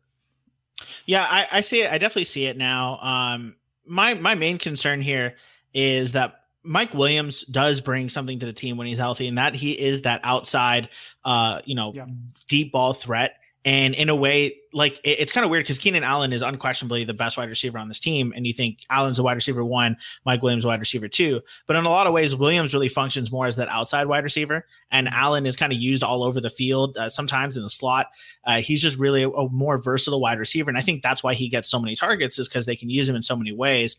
Yeah, 1.07 1.27
I, 1.29 1.47
I 1.53 1.61
see 1.63 1.83
it. 1.83 1.91
I 1.91 1.97
definitely 1.97 2.25
see 2.25 2.47
it 2.47 2.59
now. 2.59 2.99
Um, 3.01 3.57
my 3.87 4.13
my 4.13 4.35
main 4.35 4.59
concern 4.59 5.01
here 5.01 5.37
is 5.73 6.13
that 6.13 6.39
Mike 6.63 6.95
Williams 6.95 7.43
does 7.45 7.81
bring 7.81 8.09
something 8.09 8.39
to 8.39 8.47
the 8.47 8.53
team 8.53 8.77
when 8.77 8.87
he's 8.87 8.99
healthy, 8.99 9.29
and 9.29 9.39
that 9.39 9.55
he 9.55 9.73
is 9.73 10.03
that 10.03 10.21
outside, 10.25 10.89
uh, 11.25 11.61
you 11.65 11.75
know, 11.75 11.93
yeah. 11.95 12.07
deep 12.49 12.73
ball 12.73 12.93
threat. 12.93 13.37
And 13.63 13.95
in 13.95 14.09
a 14.09 14.15
way, 14.15 14.57
like 14.73 14.95
it, 15.05 15.21
it's 15.21 15.33
kind 15.33 15.45
of 15.45 15.51
weird 15.51 15.65
because 15.65 15.79
Keenan 15.79 16.03
Allen 16.03 16.33
is 16.33 16.41
unquestionably 16.41 17.05
the 17.05 17.13
best 17.13 17.37
wide 17.37 17.51
receiver 17.51 17.79
on 17.79 17.89
this 17.89 18.01
team, 18.01 18.33
and 18.35 18.47
you 18.47 18.55
think 18.55 18.79
Allen's 18.89 19.19
a 19.19 19.23
wide 19.23 19.35
receiver 19.35 19.63
one, 19.63 19.99
Mike 20.25 20.43
Williams 20.43 20.65
wide 20.65 20.81
receiver 20.81 21.09
two. 21.09 21.43
But 21.67 21.77
in 21.77 21.85
a 21.85 21.91
lot 21.91 22.07
of 22.07 22.15
ways, 22.15 22.35
Williams 22.35 22.73
really 22.73 22.89
functions 22.89 23.31
more 23.31 23.47
as 23.47 23.57
that 23.57 23.69
outside 23.69 24.07
wide 24.07 24.25
receiver, 24.25 24.65
and 24.91 25.09
Allen 25.09 25.45
is 25.45 25.57
kind 25.57 25.73
of 25.73 25.79
used 25.79 26.03
all 26.03 26.23
over 26.23 26.41
the 26.41 26.49
field, 26.49 26.97
uh, 26.97 27.11
sometimes 27.11 27.57
in 27.57 27.63
the 27.63 27.71
slot. 27.71 28.09
Uh, 28.45 28.63
he's 28.63 28.81
just 28.81 28.99
really 28.99 29.25
a, 29.25 29.31
a 29.31 29.49
more 29.51 29.77
versatile 29.77 30.23
wide 30.23 30.39
receiver, 30.39 30.71
and 30.71 30.79
I 30.79 30.83
think 30.83 31.03
that's 31.03 31.23
why 31.23 31.35
he 31.35 31.49
gets 31.49 31.69
so 31.69 31.79
many 31.79 31.95
targets 31.97 32.39
is 32.39 32.49
because 32.49 32.65
they 32.65 32.77
can 32.77 32.89
use 32.89 33.09
him 33.09 33.17
in 33.17 33.23
so 33.23 33.37
many 33.37 33.53
ways 33.53 33.97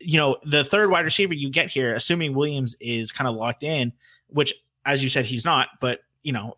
you 0.00 0.18
know, 0.18 0.36
the 0.44 0.64
third 0.64 0.90
wide 0.90 1.04
receiver 1.04 1.34
you 1.34 1.50
get 1.50 1.70
here, 1.70 1.94
assuming 1.94 2.34
Williams 2.34 2.76
is 2.80 3.12
kind 3.12 3.28
of 3.28 3.34
locked 3.34 3.62
in, 3.62 3.92
which, 4.28 4.54
as 4.84 5.02
you 5.02 5.08
said, 5.08 5.24
he's 5.24 5.44
not, 5.44 5.68
but 5.80 6.00
you 6.22 6.32
know, 6.32 6.54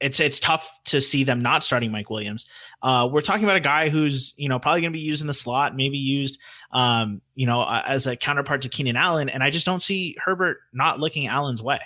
it's 0.00 0.18
it's 0.18 0.40
tough 0.40 0.78
to 0.84 1.00
see 1.00 1.24
them 1.24 1.42
not 1.42 1.62
starting 1.62 1.92
Mike 1.92 2.10
Williams. 2.10 2.46
Uh, 2.82 3.08
we're 3.12 3.20
talking 3.20 3.44
about 3.44 3.56
a 3.56 3.60
guy 3.60 3.90
who's 3.90 4.32
you 4.36 4.48
know 4.48 4.58
probably 4.58 4.80
going 4.80 4.92
to 4.92 4.96
be 4.96 5.04
used 5.04 5.20
in 5.20 5.26
the 5.26 5.34
slot, 5.34 5.76
maybe 5.76 5.98
used 5.98 6.38
um, 6.72 7.20
you 7.34 7.46
know 7.46 7.64
as 7.68 8.06
a 8.06 8.16
counterpart 8.16 8.62
to 8.62 8.68
Keenan 8.68 8.96
Allen, 8.96 9.28
and 9.28 9.42
I 9.42 9.50
just 9.50 9.66
don't 9.66 9.82
see 9.82 10.16
Herbert 10.22 10.58
not 10.72 10.98
looking 10.98 11.26
Allen's 11.26 11.62
way. 11.62 11.80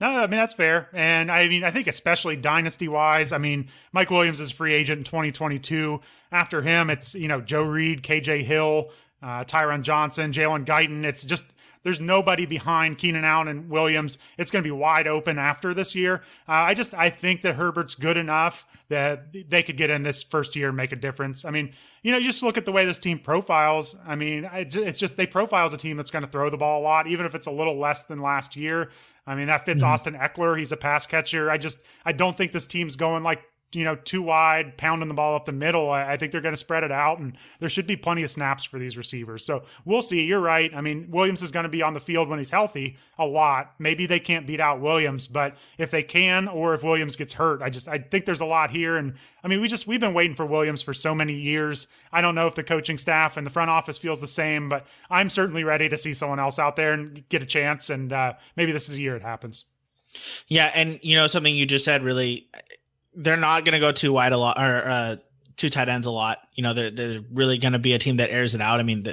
No, 0.00 0.08
I 0.08 0.22
mean 0.22 0.38
that's 0.38 0.54
fair, 0.54 0.88
and 0.92 1.30
I 1.30 1.48
mean 1.48 1.64
I 1.64 1.72
think 1.72 1.88
especially 1.88 2.36
dynasty 2.36 2.88
wise, 2.88 3.32
I 3.32 3.38
mean 3.38 3.68
Mike 3.92 4.10
Williams 4.10 4.40
is 4.40 4.50
free 4.50 4.72
agent 4.72 4.98
in 4.98 5.04
2022. 5.04 6.00
After 6.32 6.62
him, 6.62 6.88
it's 6.88 7.14
you 7.14 7.26
know 7.26 7.40
Joe 7.40 7.62
Reed, 7.62 8.02
KJ 8.02 8.44
Hill, 8.44 8.90
uh, 9.22 9.44
Tyron 9.44 9.82
Johnson, 9.82 10.32
Jalen 10.32 10.64
Guyton. 10.64 11.04
It's 11.04 11.22
just 11.22 11.44
there's 11.82 12.00
nobody 12.00 12.44
behind 12.44 12.98
Keenan 12.98 13.24
Allen 13.24 13.48
and 13.48 13.70
Williams. 13.70 14.18
It's 14.36 14.50
going 14.50 14.62
to 14.62 14.66
be 14.66 14.72
wide 14.72 15.06
open 15.06 15.38
after 15.38 15.72
this 15.72 15.94
year. 15.94 16.22
Uh, 16.48 16.52
I 16.52 16.74
just 16.74 16.92
I 16.94 17.08
think 17.08 17.42
that 17.42 17.54
Herbert's 17.54 17.94
good 17.94 18.16
enough 18.16 18.66
that 18.88 19.32
they 19.48 19.62
could 19.62 19.76
get 19.76 19.88
in 19.88 20.02
this 20.02 20.22
first 20.22 20.56
year 20.56 20.68
and 20.68 20.76
make 20.76 20.92
a 20.92 20.96
difference. 20.96 21.44
I 21.44 21.50
mean, 21.50 21.72
you 22.02 22.12
know, 22.12 22.18
you 22.18 22.24
just 22.24 22.42
look 22.42 22.58
at 22.58 22.64
the 22.64 22.72
way 22.72 22.84
this 22.84 22.98
team 22.98 23.18
profiles. 23.18 23.96
I 24.06 24.14
mean, 24.14 24.48
it's 24.52 24.98
just 24.98 25.16
they 25.16 25.26
profile 25.26 25.64
as 25.64 25.72
a 25.72 25.78
team 25.78 25.96
that's 25.96 26.10
going 26.10 26.24
to 26.24 26.30
throw 26.30 26.50
the 26.50 26.58
ball 26.58 26.80
a 26.80 26.82
lot, 26.82 27.06
even 27.06 27.24
if 27.24 27.34
it's 27.34 27.46
a 27.46 27.50
little 27.50 27.78
less 27.78 28.04
than 28.04 28.20
last 28.20 28.56
year. 28.56 28.90
I 29.26 29.34
mean, 29.34 29.46
that 29.46 29.64
fits 29.64 29.82
mm-hmm. 29.82 29.92
Austin 29.92 30.14
Ekeler. 30.14 30.58
He's 30.58 30.72
a 30.72 30.76
pass 30.76 31.06
catcher. 31.06 31.50
I 31.50 31.56
just 31.56 31.78
I 32.04 32.12
don't 32.12 32.36
think 32.36 32.52
this 32.52 32.66
team's 32.66 32.96
going 32.96 33.22
like 33.22 33.42
you 33.72 33.84
know, 33.84 33.94
two 33.94 34.22
wide, 34.22 34.76
pounding 34.76 35.08
the 35.08 35.14
ball 35.14 35.36
up 35.36 35.44
the 35.44 35.52
middle. 35.52 35.90
I, 35.90 36.12
I 36.12 36.16
think 36.16 36.32
they're 36.32 36.40
going 36.40 36.54
to 36.54 36.58
spread 36.58 36.82
it 36.82 36.90
out, 36.90 37.18
and 37.18 37.36
there 37.60 37.68
should 37.68 37.86
be 37.86 37.96
plenty 37.96 38.22
of 38.22 38.30
snaps 38.30 38.64
for 38.64 38.78
these 38.78 38.96
receivers. 38.96 39.44
So 39.44 39.64
we'll 39.84 40.02
see. 40.02 40.24
You're 40.24 40.40
right. 40.40 40.74
I 40.74 40.80
mean, 40.80 41.08
Williams 41.10 41.42
is 41.42 41.50
going 41.50 41.64
to 41.64 41.70
be 41.70 41.82
on 41.82 41.94
the 41.94 42.00
field 42.00 42.28
when 42.28 42.38
he's 42.38 42.50
healthy 42.50 42.96
a 43.18 43.24
lot. 43.24 43.74
Maybe 43.78 44.06
they 44.06 44.18
can't 44.18 44.46
beat 44.46 44.60
out 44.60 44.80
Williams, 44.80 45.28
but 45.28 45.56
if 45.78 45.90
they 45.90 46.02
can, 46.02 46.48
or 46.48 46.74
if 46.74 46.82
Williams 46.82 47.16
gets 47.16 47.34
hurt, 47.34 47.62
I 47.62 47.70
just 47.70 47.86
I 47.86 47.98
think 47.98 48.24
there's 48.24 48.40
a 48.40 48.46
lot 48.46 48.70
here. 48.70 48.96
And 48.96 49.14
I 49.44 49.48
mean, 49.48 49.60
we 49.60 49.68
just 49.68 49.86
we've 49.86 50.00
been 50.00 50.14
waiting 50.14 50.34
for 50.34 50.46
Williams 50.46 50.82
for 50.82 50.92
so 50.92 51.14
many 51.14 51.34
years. 51.34 51.86
I 52.12 52.20
don't 52.20 52.34
know 52.34 52.46
if 52.46 52.54
the 52.56 52.64
coaching 52.64 52.98
staff 52.98 53.36
and 53.36 53.46
the 53.46 53.50
front 53.50 53.70
office 53.70 53.98
feels 53.98 54.20
the 54.20 54.28
same, 54.28 54.68
but 54.68 54.86
I'm 55.10 55.30
certainly 55.30 55.62
ready 55.62 55.88
to 55.88 55.96
see 55.96 56.14
someone 56.14 56.40
else 56.40 56.58
out 56.58 56.76
there 56.76 56.92
and 56.92 57.28
get 57.28 57.42
a 57.42 57.46
chance. 57.46 57.88
And 57.88 58.12
uh, 58.12 58.34
maybe 58.56 58.72
this 58.72 58.88
is 58.88 58.96
a 58.96 59.00
year 59.00 59.16
it 59.16 59.22
happens. 59.22 59.64
Yeah, 60.48 60.72
and 60.74 60.98
you 61.02 61.14
know 61.14 61.28
something 61.28 61.54
you 61.54 61.66
just 61.66 61.84
said 61.84 62.02
really 62.02 62.48
they're 63.14 63.36
not 63.36 63.64
going 63.64 63.72
to 63.72 63.80
go 63.80 63.92
two 63.92 64.12
wide 64.12 64.32
a 64.32 64.38
lot 64.38 64.58
or 64.58 64.88
uh, 64.88 65.16
two 65.60 65.68
tight 65.68 65.90
ends 65.90 66.06
a 66.06 66.10
lot. 66.10 66.38
You 66.54 66.62
know, 66.62 66.72
they're, 66.72 66.90
they're 66.90 67.20
really 67.30 67.58
going 67.58 67.74
to 67.74 67.78
be 67.78 67.92
a 67.92 67.98
team 67.98 68.16
that 68.16 68.30
airs 68.30 68.54
it 68.54 68.62
out. 68.62 68.80
I 68.80 68.82
mean, 68.82 69.06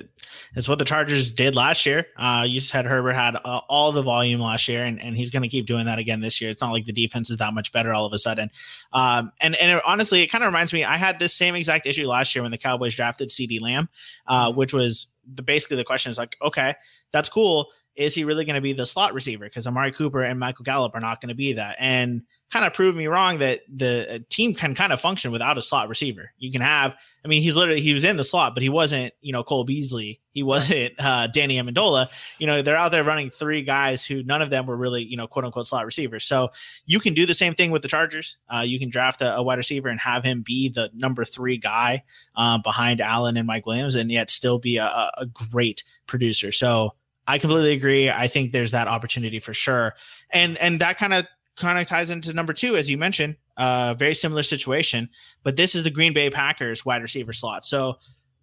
that's 0.56 0.70
what 0.70 0.78
the 0.78 0.86
Chargers 0.86 1.34
did 1.34 1.56
last 1.56 1.86
year. 1.86 2.08
Uh, 2.16 2.45
you 2.48 2.62
said 2.62 2.86
Herbert 2.86 3.14
had 3.14 3.36
uh, 3.36 3.62
all 3.68 3.91
the 3.91 4.02
volume 4.02 4.39
last 4.39 4.68
year, 4.70 4.86
and, 4.86 5.02
and 5.02 5.18
he's 5.18 5.30
going 5.30 5.43
to 5.43 5.50
keep 5.50 5.66
doing 5.66 5.88
that 5.88 6.00
again 6.00 6.22
this 6.22 6.39
year. 6.39 6.50
It's 6.50 6.62
not 6.62 6.72
like 6.72 6.86
the 6.86 6.93
defense 6.93 7.30
is 7.30 7.38
that 7.38 7.54
much 7.54 7.74
better 7.74 7.93
all 7.93 8.06
of 8.06 8.14
a 8.14 8.20
sudden. 8.20 8.50
Um, 8.93 9.34
and 9.41 9.56
and 9.56 9.78
it, 9.78 9.84
honestly, 9.86 10.22
it 10.22 10.28
kind 10.28 10.43
of 10.43 10.48
reminds 10.48 10.72
me. 10.72 10.86
I 10.86 10.95
had 10.95 11.20
this 11.20 11.34
same 11.34 11.54
exact 11.54 11.86
issue 11.86 12.08
last 12.08 12.34
year 12.34 12.43
when 12.43 12.52
the 12.52 12.58
Cowboys 12.58 12.95
drafted 12.95 13.28
CeeDee 13.28 13.60
Lamb, 13.60 13.89
uh, 14.26 14.54
which 14.54 14.74
was 14.74 15.08
the 15.32 15.41
basically 15.41 15.76
the 15.76 15.84
question 15.84 16.12
is 16.12 16.18
like, 16.18 16.38
okay, 16.41 16.76
that's 17.12 17.28
cool. 17.28 17.72
Is 17.98 18.16
he 18.16 18.24
really 18.24 18.45
going 18.45 18.56
to 18.56 18.62
be 18.62 18.74
the 18.74 18.86
slot 18.86 19.14
receiver? 19.14 19.45
Because 19.45 19.68
Amari 19.68 19.91
Cooper 19.91 20.22
and 20.22 20.39
Michael 20.39 20.64
Gallup 20.64 20.93
are 20.95 21.02
not 21.02 21.20
going 21.20 21.30
to 21.30 21.36
be 21.36 21.54
that. 21.54 21.76
And 21.80 22.22
kind 22.52 22.66
of 22.66 22.74
proved 22.74 22.98
me 22.98 23.08
wrong 23.08 23.39
that 23.39 23.62
the 23.68 24.16
uh, 24.16 24.20
team 24.30 24.54
can 24.54 24.74
kind 24.74 24.93
of 24.93 25.02
function 25.02 25.32
without 25.32 25.58
a 25.58 25.62
slot 25.62 25.89
receiver. 25.89 26.32
You 26.38 26.50
can 26.50 26.62
have, 26.62 26.95
I 27.26 27.28
mean, 27.28 27.41
he's 27.41 27.58
literally 27.58 27.82
he 27.82 27.93
was 27.93 28.06
in 28.06 28.16
the 28.16 28.24
slot, 28.24 28.54
but 28.54 28.64
he 28.64 28.70
wasn't, 28.70 29.14
you 29.20 29.34
know, 29.34 29.43
Cole 29.43 29.66
Beasley. 29.66 30.22
He 30.32 30.43
wasn't 30.43 30.93
uh, 31.00 31.28
Danny 31.28 31.58
Amendola. 31.58 32.08
You 32.39 32.48
know, 32.48 32.62
they're 32.62 32.78
out 32.78 32.93
there 32.93 33.04
running 33.04 33.30
three 33.30 33.64
guys 33.64 34.06
who 34.06 34.24
none 34.24 34.41
of 34.41 34.50
them 34.50 34.66
were 34.66 34.78
really, 34.78 35.04
you 35.04 35.18
know, 35.18 35.28
quote 35.28 35.43
unquote 35.43 35.68
slot 35.68 35.86
receivers. 35.86 36.24
So 36.24 36.50
you 36.86 37.02
can 37.02 37.14
do 37.14 37.26
the 37.26 37.34
same 37.34 37.54
thing 37.54 37.72
with 37.72 37.82
the 37.82 37.89
Chargers. 37.89 38.38
Uh, 38.48 38.64
you 38.66 38.80
can 38.80 38.89
draft 38.89 39.22
a, 39.22 39.36
a, 39.36 39.43
wide 39.43 39.58
receiver 39.58 39.89
and 39.89 40.00
have 40.00 40.24
him 40.24 40.41
be 40.41 40.70
the 40.70 40.89
number 40.93 41.26
three 41.26 41.58
guy 41.58 42.04
uh, 42.38 42.60
behind 42.60 43.02
Allen 43.02 43.36
and 43.36 43.48
Mike 43.48 43.66
Williams, 43.66 43.95
and 43.95 44.10
yet 44.10 44.30
still 44.30 44.58
be 44.58 44.78
a, 44.78 44.86
a 45.18 45.26
great 45.52 45.84
producer. 46.06 46.54
So 46.54 46.93
I 47.28 47.39
completely 47.39 47.74
agree. 47.74 48.10
I 48.10 48.30
think 48.30 48.54
there's 48.54 48.72
that 48.72 48.88
opportunity 48.88 49.39
for 49.39 49.54
sure. 49.54 49.95
And 50.32 50.58
and 50.60 50.80
that 50.80 50.98
kind 50.98 51.14
of 51.14 51.28
kind 51.58 51.80
of 51.80 51.88
ties 51.88 52.12
into 52.12 52.34
number 52.34 52.53
two, 52.53 52.78
as 52.78 52.89
you 52.89 52.97
mentioned, 52.97 53.36
uh, 53.58 53.95
very 53.95 54.14
similar 54.14 54.43
situation, 54.43 55.10
but 55.43 55.55
this 55.55 55.76
is 55.76 55.84
the 55.84 55.89
Green 55.89 56.14
Bay 56.14 56.30
Packers 56.30 56.86
wide 56.86 57.01
receiver 57.01 57.34
slot. 57.34 57.66
So 57.66 57.97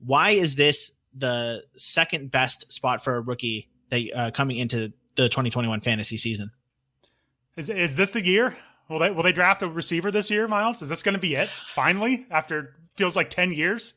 why 0.05 0.31
is 0.31 0.57
this 0.57 0.91
the 1.17 1.63
second 1.77 2.31
best 2.31 2.71
spot 2.73 3.03
for 3.03 3.17
a 3.17 3.21
rookie 3.21 3.69
that 3.91 4.11
uh, 4.15 4.31
coming 4.33 4.57
into 4.57 4.93
the 5.17 5.29
2021 5.29 5.81
fantasy 5.81 6.17
season? 6.17 6.51
Is, 7.57 7.71
is 7.71 7.97
this 7.97 8.11
the 8.11 8.25
year? 8.25 8.57
Will 8.89 8.99
they 8.99 9.11
will 9.11 9.23
they 9.23 9.33
draft 9.33 9.63
a 9.63 9.69
receiver 9.69 10.11
this 10.11 10.31
year, 10.31 10.47
Miles? 10.47 10.83
Is 10.83 10.91
this 10.91 11.03
going 11.03 11.15
to 11.15 11.21
be 11.21 11.37
it 11.37 11.49
finally 11.75 12.27
after 12.31 12.75
feels 12.97 13.17
like 13.17 13.31
10 13.31 13.53
years? 13.53 13.95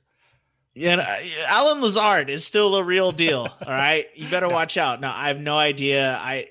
Yeah, 0.75 0.97
uh, 0.97 1.17
Allen 1.47 1.81
Lazard 1.81 2.29
is 2.29 2.45
still 2.45 2.75
a 2.75 2.83
real 2.83 3.11
deal. 3.11 3.39
all 3.39 3.67
right, 3.67 4.05
you 4.15 4.29
better 4.29 4.47
watch 4.59 4.77
out. 4.77 5.01
No, 5.01 5.11
I 5.13 5.27
have 5.29 5.39
no 5.39 5.57
idea. 5.57 6.17
I 6.21 6.49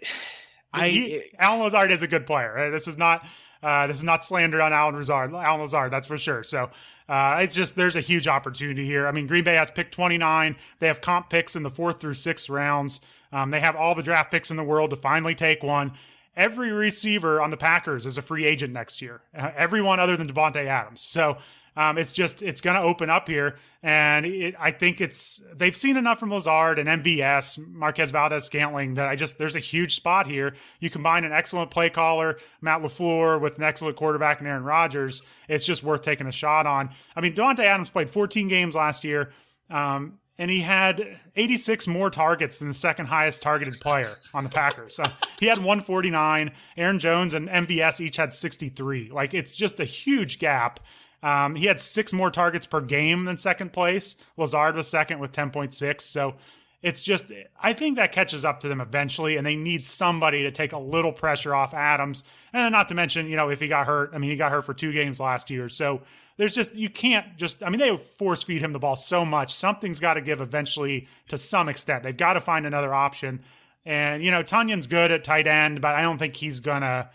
I 0.77 0.89
he, 0.89 1.23
Allen 1.39 1.61
Lazard 1.61 1.91
is 1.91 2.03
a 2.03 2.09
good 2.09 2.27
player. 2.27 2.71
This 2.71 2.89
is 2.89 2.97
not 2.97 3.27
uh, 3.63 3.87
this 3.87 3.99
is 3.99 4.05
not 4.05 4.25
slander 4.25 4.61
on 4.61 4.73
Allen 4.73 4.97
Lazard. 4.97 5.33
Allen 5.33 5.61
Lazard, 5.61 5.93
that's 5.93 6.07
for 6.07 6.19
sure. 6.19 6.43
So 6.43 6.71
uh, 7.09 7.39
it's 7.41 7.55
just 7.55 7.77
there's 7.77 7.97
a 7.97 8.01
huge 8.01 8.29
opportunity 8.29 8.85
here. 8.87 9.07
I 9.07 9.13
mean, 9.13 9.27
Green 9.27 9.45
Bay 9.45 9.55
has 9.55 9.71
picked 9.71 9.93
29. 9.93 10.57
They 10.79 10.87
have 10.87 11.01
comp 11.01 11.31
picks 11.31 11.57
in 11.57 11.63
the 11.63 11.71
fourth 11.71 12.01
through 12.01 12.15
sixth 12.15 12.49
rounds. 12.49 13.01
Um, 13.33 13.51
they 13.51 13.61
have 13.61 13.77
all 13.77 13.95
the 13.95 14.03
draft 14.03 14.31
picks 14.31 14.51
in 14.51 14.57
the 14.57 14.65
world 14.65 14.91
to 14.91 14.97
finally 14.97 15.35
take 15.35 15.63
one. 15.63 15.93
Every 16.37 16.71
receiver 16.71 17.41
on 17.41 17.51
the 17.51 17.57
Packers 17.57 18.05
is 18.05 18.19
a 18.19 18.23
free 18.23 18.45
agent 18.45 18.73
next 18.73 19.01
year. 19.01 19.23
Uh, 19.37 19.51
everyone 19.57 19.99
other 19.99 20.17
than 20.17 20.29
Davante 20.29 20.67
Adams. 20.67 21.01
So 21.01 21.39
um, 21.77 21.99
it's 21.99 22.13
just 22.13 22.43
it's 22.43 22.61
going 22.61 22.77
to 22.77 22.83
open 22.83 23.11
up 23.11 23.29
here, 23.29 23.57
and 23.83 24.25
it, 24.25 24.55
I 24.59 24.71
think 24.71 25.01
it's 25.01 25.43
they've 25.55 25.77
seen 25.77 25.97
enough 25.97 26.19
from 26.19 26.31
Lazard 26.31 26.79
and 26.79 26.89
MVS, 26.89 27.59
Marquez 27.69 28.11
Valdes-Scantling 28.11 28.95
that 28.95 29.07
I 29.07 29.15
just 29.15 29.37
there's 29.37 29.57
a 29.57 29.61
huge 29.61 29.95
spot 29.95 30.27
here. 30.27 30.55
You 30.81 30.89
combine 30.89 31.25
an 31.25 31.33
excellent 31.33 31.71
play 31.71 31.91
caller, 31.91 32.39
Matt 32.63 32.81
LaFleur, 32.81 33.41
with 33.41 33.59
an 33.59 33.65
excellent 33.65 33.97
quarterback 33.97 34.39
and 34.39 34.49
Aaron 34.49 34.65
Rodgers. 34.65 35.23
It's 35.49 35.67
just 35.67 35.83
worth 35.83 36.03
taking 36.03 36.27
a 36.27 36.33
shot 36.33 36.67
on. 36.67 36.91
I 37.15 37.21
mean, 37.21 37.35
Davante 37.35 37.61
Adams 37.61 37.91
played 37.91 38.09
14 38.09 38.49
games 38.49 38.75
last 38.75 39.05
year. 39.05 39.33
Um, 39.69 40.19
and 40.39 40.51
he 40.51 40.61
had 40.61 41.19
86 41.35 41.87
more 41.87 42.11
targets 42.11 42.59
than 42.59 42.69
the 42.69 42.75
second 42.75 43.07
highest 43.07 43.41
targeted 43.41 43.81
player 43.81 44.11
on 44.35 44.45
the 44.45 44.51
Packers. 44.51 44.95
So 44.95 45.05
he 45.39 45.47
had 45.47 45.59
149. 45.59 46.53
Aaron 46.77 46.99
Jones 46.99 47.33
and 47.35 47.49
MVS 47.49 48.01
each 48.01 48.17
had 48.17 48.33
63. 48.33 49.11
Like 49.11 49.33
it's 49.33 49.55
just 49.55 49.81
a 49.81 49.85
huge 49.85 50.39
gap. 50.39 50.81
Um, 51.27 51.57
he 51.57 51.67
had 51.67 51.81
six 51.81 52.13
more 52.13 52.31
targets 52.31 52.67
per 52.67 52.81
game 52.81 53.25
than 53.25 53.37
second 53.37 53.73
place. 53.73 54.15
Lazard 54.37 54.77
was 54.77 54.87
second 54.87 55.19
with 55.19 55.33
10.6. 55.33 56.01
So 56.03 56.37
it's 56.83 57.03
just, 57.03 57.33
I 57.61 57.73
think 57.73 57.97
that 57.97 58.13
catches 58.13 58.45
up 58.45 58.61
to 58.61 58.69
them 58.69 58.81
eventually, 58.81 59.37
and 59.37 59.45
they 59.45 59.57
need 59.57 59.85
somebody 59.85 60.45
to 60.45 60.53
take 60.53 60.73
a 60.73 60.79
little 60.79 61.11
pressure 61.11 61.53
off 61.53 61.75
Adams. 61.75 62.23
And 62.53 62.71
not 62.71 62.87
to 62.89 62.95
mention, 62.95 63.27
you 63.27 63.35
know, 63.35 63.51
if 63.51 63.59
he 63.59 63.67
got 63.67 63.89
hurt, 63.89 64.13
I 64.15 64.19
mean, 64.19 64.31
he 64.31 64.37
got 64.37 64.53
hurt 64.53 64.67
for 64.67 64.73
two 64.73 64.93
games 64.93 65.19
last 65.19 65.51
year. 65.51 65.69
So 65.69 66.03
there's 66.37 66.55
just, 66.55 66.77
you 66.77 66.89
can't 66.89 67.37
just, 67.37 67.61
I 67.65 67.71
mean, 67.71 67.81
they 67.81 67.97
force 67.97 68.45
feed 68.45 68.63
him 68.63 68.73
the 68.73 68.79
ball 68.79 68.95
so 68.95 69.25
much. 69.25 69.53
Something's 69.53 69.99
got 69.99 70.15
to 70.15 70.21
give 70.21 70.41
eventually 70.41 71.09
to 71.27 71.37
some 71.37 71.69
extent. 71.69 72.05
They've 72.05 72.17
got 72.17 72.35
to 72.35 72.41
find 72.41 72.67
another 72.67 72.95
option. 72.95 73.43
And, 73.85 74.23
you 74.23 74.31
know, 74.31 74.45
Tonyan's 74.45 74.87
good 74.87 75.11
at 75.11 75.25
tight 75.25 75.49
end, 75.49 75.81
but 75.81 75.97
I 75.97 76.03
don't 76.03 76.19
think 76.19 76.37
he's 76.37 76.61
going 76.61 76.83
to 76.83 77.11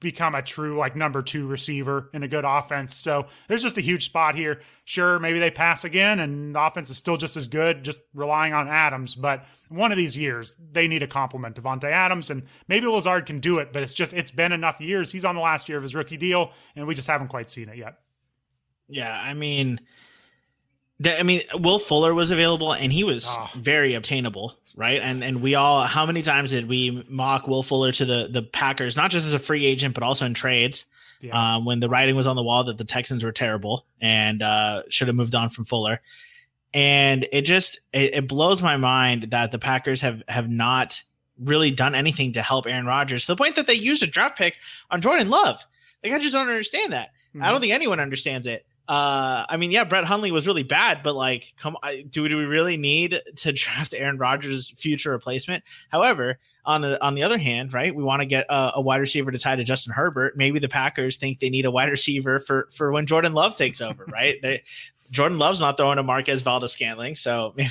become 0.00 0.34
a 0.34 0.42
true 0.42 0.76
like 0.76 0.94
number 0.94 1.22
two 1.22 1.46
receiver 1.46 2.10
in 2.12 2.22
a 2.22 2.28
good 2.28 2.44
offense. 2.44 2.94
So 2.94 3.26
there's 3.48 3.62
just 3.62 3.78
a 3.78 3.80
huge 3.80 4.04
spot 4.04 4.34
here. 4.34 4.60
Sure, 4.84 5.18
maybe 5.18 5.38
they 5.38 5.50
pass 5.50 5.84
again 5.84 6.20
and 6.20 6.54
the 6.54 6.60
offense 6.60 6.90
is 6.90 6.98
still 6.98 7.16
just 7.16 7.36
as 7.36 7.46
good, 7.46 7.82
just 7.82 8.00
relying 8.14 8.52
on 8.52 8.68
Adams. 8.68 9.14
But 9.14 9.46
one 9.68 9.92
of 9.92 9.96
these 9.96 10.16
years, 10.16 10.54
they 10.72 10.86
need 10.86 11.02
a 11.02 11.06
complement 11.06 11.56
Davante 11.56 11.90
Adams, 11.90 12.30
and 12.30 12.42
maybe 12.68 12.86
Lazard 12.86 13.26
can 13.26 13.40
do 13.40 13.58
it. 13.58 13.72
But 13.72 13.82
it's 13.82 13.94
just 13.94 14.12
it's 14.12 14.30
been 14.30 14.52
enough 14.52 14.80
years. 14.80 15.12
He's 15.12 15.24
on 15.24 15.34
the 15.34 15.40
last 15.40 15.68
year 15.68 15.78
of 15.78 15.82
his 15.82 15.94
rookie 15.94 16.16
deal, 16.16 16.52
and 16.74 16.86
we 16.86 16.94
just 16.94 17.08
haven't 17.08 17.28
quite 17.28 17.50
seen 17.50 17.68
it 17.68 17.76
yet. 17.76 17.98
Yeah, 18.88 19.18
I 19.18 19.34
mean. 19.34 19.80
I 21.04 21.22
mean, 21.22 21.42
Will 21.54 21.78
Fuller 21.78 22.14
was 22.14 22.30
available 22.30 22.72
and 22.72 22.92
he 22.92 23.04
was 23.04 23.26
oh. 23.28 23.50
very 23.54 23.94
obtainable 23.94 24.56
right? 24.76 25.00
And 25.00 25.24
and 25.24 25.42
we 25.42 25.54
all 25.54 25.82
how 25.82 26.06
many 26.06 26.22
times 26.22 26.50
did 26.50 26.68
we 26.68 27.04
mock 27.08 27.48
Will 27.48 27.62
Fuller 27.62 27.90
to 27.92 28.04
the 28.04 28.28
the 28.30 28.42
Packers, 28.42 28.96
not 28.96 29.10
just 29.10 29.26
as 29.26 29.34
a 29.34 29.38
free 29.38 29.64
agent 29.66 29.94
but 29.94 30.04
also 30.04 30.26
in 30.26 30.34
trades? 30.34 30.84
Yeah. 31.22 31.56
Um, 31.56 31.64
when 31.64 31.80
the 31.80 31.88
writing 31.88 32.14
was 32.14 32.26
on 32.26 32.36
the 32.36 32.42
wall 32.42 32.64
that 32.64 32.76
the 32.76 32.84
Texans 32.84 33.24
were 33.24 33.32
terrible 33.32 33.86
and 34.02 34.42
uh, 34.42 34.82
should 34.90 35.08
have 35.08 35.16
moved 35.16 35.34
on 35.34 35.48
from 35.48 35.64
Fuller, 35.64 36.02
and 36.74 37.26
it 37.32 37.42
just 37.42 37.80
it, 37.92 38.14
it 38.14 38.28
blows 38.28 38.62
my 38.62 38.76
mind 38.76 39.24
that 39.30 39.50
the 39.50 39.58
Packers 39.58 40.02
have 40.02 40.22
have 40.28 40.50
not 40.50 41.02
really 41.38 41.70
done 41.70 41.94
anything 41.94 42.34
to 42.34 42.42
help 42.42 42.66
Aaron 42.66 42.86
Rodgers 42.86 43.26
to 43.26 43.32
the 43.32 43.36
point 43.36 43.56
that 43.56 43.66
they 43.66 43.74
used 43.74 44.02
a 44.02 44.06
draft 44.06 44.38
pick 44.38 44.56
on 44.90 45.00
Jordan 45.00 45.30
Love. 45.30 45.64
Like 46.04 46.12
I 46.12 46.18
just 46.18 46.34
don't 46.34 46.48
understand 46.48 46.92
that. 46.92 47.08
Mm-hmm. 47.30 47.42
I 47.42 47.50
don't 47.50 47.60
think 47.60 47.72
anyone 47.72 47.98
understands 47.98 48.46
it. 48.46 48.66
Uh, 48.88 49.44
I 49.48 49.56
mean, 49.56 49.72
yeah, 49.72 49.82
Brett 49.82 50.04
Hundley 50.04 50.30
was 50.30 50.46
really 50.46 50.62
bad, 50.62 51.00
but 51.02 51.16
like, 51.16 51.54
come, 51.58 51.76
do, 52.08 52.28
do 52.28 52.36
we 52.36 52.44
really 52.44 52.76
need 52.76 53.20
to 53.36 53.52
draft 53.52 53.94
Aaron 53.94 54.16
Rodgers' 54.16 54.70
future 54.70 55.10
replacement? 55.10 55.64
However, 55.90 56.38
on 56.64 56.82
the 56.82 57.02
on 57.04 57.14
the 57.14 57.22
other 57.24 57.38
hand, 57.38 57.72
right, 57.72 57.94
we 57.94 58.04
want 58.04 58.22
to 58.22 58.26
get 58.26 58.46
a, 58.48 58.72
a, 58.76 58.80
wide 58.80 59.00
receiver 59.00 59.30
to 59.30 59.38
tie 59.38 59.56
to 59.56 59.64
Justin 59.64 59.92
Herbert. 59.92 60.36
Maybe 60.36 60.58
the 60.58 60.68
Packers 60.68 61.16
think 61.16 61.40
they 61.40 61.50
need 61.50 61.64
a 61.64 61.70
wide 61.70 61.90
receiver 61.90 62.38
for 62.38 62.68
for 62.72 62.92
when 62.92 63.06
Jordan 63.06 63.32
Love 63.32 63.56
takes 63.56 63.80
over, 63.80 64.04
right? 64.08 64.36
they, 64.40 64.62
Jordan 65.10 65.38
Love's 65.38 65.60
not 65.60 65.76
throwing 65.76 65.96
to 65.96 66.02
Marquez 66.02 66.42
Valdes-Scantling, 66.42 67.16
so 67.16 67.52
maybe. 67.56 67.70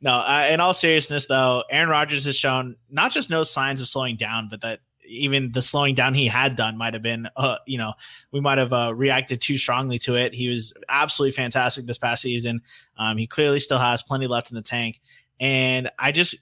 No, 0.00 0.12
uh, 0.12 0.48
in 0.50 0.60
all 0.60 0.74
seriousness, 0.74 1.26
though, 1.26 1.62
Aaron 1.70 1.88
Rodgers 1.88 2.24
has 2.24 2.36
shown 2.36 2.76
not 2.90 3.12
just 3.12 3.30
no 3.30 3.44
signs 3.44 3.80
of 3.80 3.88
slowing 3.88 4.16
down, 4.16 4.48
but 4.50 4.60
that 4.62 4.80
even 5.10 5.52
the 5.52 5.62
slowing 5.62 5.94
down 5.94 6.14
he 6.14 6.26
had 6.26 6.56
done 6.56 6.78
might 6.78 6.94
have 6.94 7.02
been, 7.02 7.28
uh, 7.36 7.56
you 7.66 7.76
know, 7.76 7.92
we 8.32 8.40
might 8.40 8.58
have 8.58 8.72
uh, 8.72 8.92
reacted 8.94 9.40
too 9.40 9.58
strongly 9.58 9.98
to 9.98 10.14
it. 10.14 10.32
He 10.32 10.48
was 10.48 10.72
absolutely 10.88 11.32
fantastic 11.32 11.86
this 11.86 11.98
past 11.98 12.22
season. 12.22 12.62
Um, 12.96 13.16
he 13.16 13.26
clearly 13.26 13.60
still 13.60 13.78
has 13.78 14.02
plenty 14.02 14.26
left 14.26 14.50
in 14.50 14.54
the 14.54 14.62
tank, 14.62 15.00
and 15.38 15.90
I 15.98 16.12
just 16.12 16.36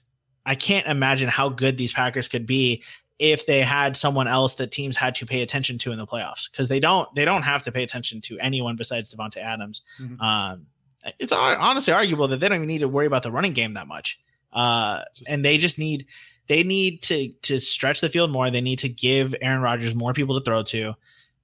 I 0.45 0.55
can't 0.55 0.87
imagine 0.87 1.27
how 1.29 1.49
good 1.49 1.77
these 1.77 1.91
Packers 1.91 2.27
could 2.27 2.45
be 2.45 2.83
if 3.17 3.45
they 3.45 3.61
had 3.61 3.97
someone 3.97 4.27
else 4.27 4.55
that 4.55 4.71
teams 4.71 4.95
had 4.95 5.13
to 5.15 5.25
pay 5.25 5.41
attention 5.41 5.77
to 5.79 5.91
in 5.91 5.97
the 5.97 6.07
playoffs 6.07 6.49
because 6.49 6.69
they 6.69 6.79
don't 6.79 7.13
they 7.15 7.25
don't 7.25 7.43
have 7.43 7.63
to 7.63 7.71
pay 7.71 7.83
attention 7.83 8.21
to 8.21 8.39
anyone 8.39 8.75
besides 8.75 9.13
Davante 9.13 9.37
Adams. 9.37 9.81
Mm-hmm. 9.99 10.21
Um, 10.21 10.67
it's 11.17 11.31
honestly 11.31 11.93
arguable 11.93 12.27
that 12.27 12.39
they 12.39 12.49
don't 12.49 12.57
even 12.57 12.67
need 12.67 12.79
to 12.79 12.87
worry 12.87 13.05
about 13.05 13.23
the 13.23 13.31
running 13.31 13.53
game 13.53 13.73
that 13.73 13.87
much. 13.87 14.19
Uh, 14.51 15.03
and 15.27 15.45
they 15.45 15.57
just 15.57 15.77
need 15.77 16.07
they 16.49 16.63
need 16.63 17.03
to 17.03 17.29
to 17.43 17.59
stretch 17.59 18.01
the 18.01 18.09
field 18.09 18.31
more. 18.31 18.49
They 18.49 18.59
need 18.59 18.79
to 18.79 18.89
give 18.89 19.33
Aaron 19.41 19.61
Rodgers 19.61 19.95
more 19.95 20.13
people 20.13 20.37
to 20.37 20.43
throw 20.43 20.63
to. 20.63 20.95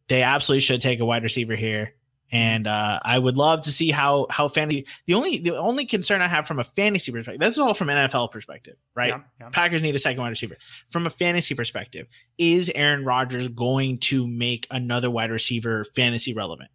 They 0.09 0.23
absolutely 0.23 0.61
should 0.61 0.81
take 0.81 0.99
a 0.99 1.05
wide 1.05 1.23
receiver 1.23 1.55
here. 1.55 1.93
And 2.31 2.65
uh, 2.65 2.99
I 3.03 3.17
would 3.17 3.37
love 3.37 3.61
to 3.61 3.71
see 3.71 3.91
how 3.91 4.25
how 4.31 4.47
fantasy. 4.47 4.87
The 5.05 5.13
only 5.13 5.37
the 5.37 5.57
only 5.57 5.85
concern 5.85 6.21
I 6.21 6.27
have 6.27 6.47
from 6.47 6.59
a 6.59 6.63
fantasy 6.63 7.11
perspective. 7.11 7.39
This 7.39 7.53
is 7.53 7.59
all 7.59 7.75
from 7.75 7.87
NFL 7.87 8.31
perspective, 8.31 8.77
right? 8.95 9.09
Yeah, 9.09 9.21
yeah. 9.39 9.49
Packers 9.49 9.83
need 9.83 9.95
a 9.95 9.99
second 9.99 10.21
wide 10.21 10.29
receiver. 10.29 10.57
From 10.89 11.05
a 11.05 11.11
fantasy 11.11 11.53
perspective, 11.53 12.07
is 12.39 12.71
Aaron 12.73 13.05
Rodgers 13.05 13.47
going 13.47 13.99
to 13.99 14.25
make 14.25 14.65
another 14.71 15.11
wide 15.11 15.29
receiver 15.29 15.85
fantasy 15.95 16.33
relevant? 16.33 16.71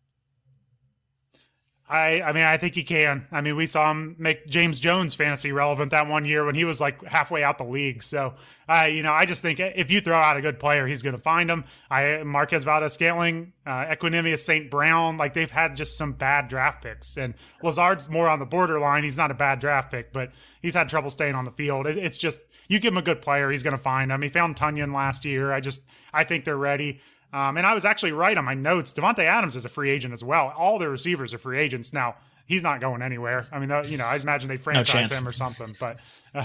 I, 1.91 2.23
I 2.23 2.33
mean, 2.33 2.45
I 2.45 2.57
think 2.57 2.77
he 2.77 2.85
can. 2.85 3.27
I 3.33 3.41
mean, 3.41 3.57
we 3.57 3.67
saw 3.67 3.91
him 3.91 4.15
make 4.17 4.47
James 4.47 4.79
Jones 4.79 5.17
fantasy 5.17 5.51
relevant 5.51 5.91
that 5.91 6.07
one 6.07 6.25
year 6.25 6.47
when 6.47 6.55
he 6.55 6.65
was 6.65 6.81
like 6.81 7.05
halfway 7.05 7.43
out 7.43 7.59
the 7.59 7.65
league. 7.65 8.05
So, 8.05 8.35
I, 8.69 8.87
you 8.87 9.03
know, 9.03 9.13
I 9.13 9.25
just 9.25 9.43
think 9.43 9.59
if 9.59 9.91
you 9.91 10.01
throw 10.01 10.17
out 10.17 10.37
a 10.37 10.41
good 10.41 10.61
player, 10.61 10.87
he's 10.87 11.03
going 11.03 11.17
to 11.17 11.21
find 11.21 11.51
him. 11.51 11.65
I 11.91 12.23
Marquez 12.23 12.63
Valdes 12.63 12.93
Scantling, 12.93 13.55
uh, 13.67 13.87
Equanimeous 13.87 14.39
St. 14.39 14.71
Brown, 14.71 15.17
like 15.17 15.35
they've 15.35 15.51
had 15.51 15.77
just 15.77 15.99
some 15.99 16.13
bad 16.13 16.47
draft 16.47 16.85
picks. 16.85 17.17
And 17.17 17.35
Lazard's 17.61 18.09
more 18.09 18.29
on 18.29 18.39
the 18.39 18.47
borderline. 18.47 19.03
He's 19.03 19.19
not 19.19 19.33
a 19.33 19.35
bad 19.35 19.59
draft 19.59 19.91
pick, 19.91 20.13
but 20.13 20.31
he's 20.63 20.75
had 20.75 20.89
trouble 20.89 21.11
staying 21.11 21.35
on 21.35 21.45
the 21.45 21.51
field. 21.51 21.89
It, 21.89 21.99
it's 21.99 22.19
just 22.19 22.41
you 22.69 22.79
give 22.79 22.93
him 22.93 22.99
a 22.99 23.03
good 23.03 23.21
player, 23.21 23.51
he's 23.51 23.65
going 23.65 23.77
to 23.77 23.83
find 23.83 24.13
him. 24.13 24.23
He 24.23 24.29
found 24.29 24.55
Tonyan 24.55 24.95
last 24.95 25.25
year. 25.25 25.53
I 25.53 25.59
just 25.59 25.83
I 26.13 26.23
think 26.23 26.45
they're 26.45 26.57
ready. 26.57 27.01
Um, 27.33 27.57
and 27.57 27.67
I 27.67 27.75
was 27.75 27.85
actually 27.85 28.13
right 28.13 28.37
on 28.37 28.45
my 28.45 28.55
notes. 28.55 28.93
Davante 28.93 29.25
Adams 29.25 29.55
is 29.57 29.65
a 29.65 29.69
free 29.69 29.91
agent 29.91 30.13
as 30.13 30.25
well. 30.25 30.53
All 30.57 30.79
the 30.79 30.89
receivers 30.89 31.33
are 31.33 31.39
free 31.39 31.61
agents 31.61 31.93
now. 31.93 32.17
He's 32.47 32.65
not 32.65 32.81
going 32.81 33.03
anywhere. 33.03 33.47
I 33.53 33.61
mean, 33.61 33.71
you 33.89 33.97
know, 33.97 34.05
I 34.05 34.17
imagine 34.17 34.49
they 34.49 34.57
franchise 34.57 35.11
no 35.13 35.19
him 35.19 35.29
or 35.29 35.33
something. 35.33 35.77
But, 35.79 35.99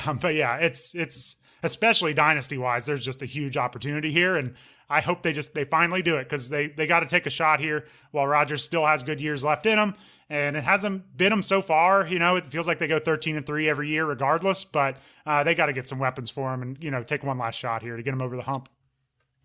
um, 0.06 0.20
but 0.20 0.36
yeah, 0.36 0.58
it's 0.58 0.94
it's 0.94 1.38
especially 1.64 2.14
dynasty 2.14 2.58
wise. 2.58 2.86
There's 2.86 3.04
just 3.04 3.24
a 3.24 3.26
huge 3.26 3.58
opportunity 3.58 4.12
here, 4.12 4.36
and 4.36 4.54
I 4.90 5.02
hope 5.02 5.24
they 5.24 5.34
just 5.34 5.56
they 5.56 5.66
finally 5.66 6.04
do 6.04 6.18
it 6.18 6.26
because 6.26 6.50
they 6.50 6.68
they 6.68 6.86
got 6.86 7.00
to 7.00 7.08
take 7.08 7.26
a 7.26 7.32
shot 7.32 7.60
here 7.60 7.86
while 8.12 8.28
Rodgers 8.28 8.64
still 8.64 8.86
has 8.86 9.02
good 9.02 9.20
years 9.20 9.44
left 9.44 9.66
in 9.66 9.80
him, 9.80 9.96
and 10.30 10.56
it 10.56 10.64
hasn't 10.64 11.18
been 11.18 11.32
them 11.32 11.42
so 11.42 11.62
far. 11.62 12.06
You 12.06 12.20
know, 12.20 12.36
it 12.36 12.46
feels 12.46 12.68
like 12.68 12.78
they 12.78 12.88
go 12.88 13.00
13 13.00 13.36
and 13.36 13.46
three 13.46 13.68
every 13.68 13.90
year 13.90 14.06
regardless, 14.06 14.64
but 14.64 14.98
uh, 15.26 15.44
they 15.44 15.56
got 15.56 15.66
to 15.68 15.74
get 15.74 15.88
some 15.88 15.98
weapons 15.98 16.30
for 16.30 16.54
him 16.54 16.62
and 16.62 16.84
you 16.84 16.92
know 16.92 17.04
take 17.04 17.24
one 17.24 17.40
last 17.40 17.56
shot 17.56 17.82
here 17.82 17.98
to 17.98 18.04
get 18.04 18.14
him 18.14 18.22
over 18.22 18.36
the 18.36 18.44
hump. 18.44 18.70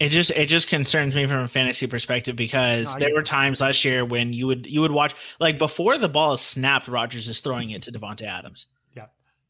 It 0.01 0.09
just 0.09 0.31
it 0.31 0.47
just 0.47 0.69
concerns 0.69 1.15
me 1.15 1.27
from 1.27 1.41
a 1.41 1.49
fantasy 1.49 1.87
perspective 1.87 2.35
because 2.35 2.97
there 2.97 3.13
were 3.13 3.23
times 3.23 3.61
last 3.61 3.85
year 3.85 4.03
when 4.03 4.33
you 4.33 4.47
would 4.47 4.67
you 4.69 4.81
would 4.81 4.93
watch 4.93 5.15
like 5.39 5.59
before 5.59 5.99
the 5.99 6.09
ball 6.09 6.33
is 6.33 6.41
snapped, 6.41 6.89
Rodgers 6.89 7.29
is 7.29 7.41
throwing 7.41 7.69
it 7.71 7.83
to 7.83 7.93
Davante 7.93 8.23
Adams. 8.23 8.65
Yeah. 8.97 9.07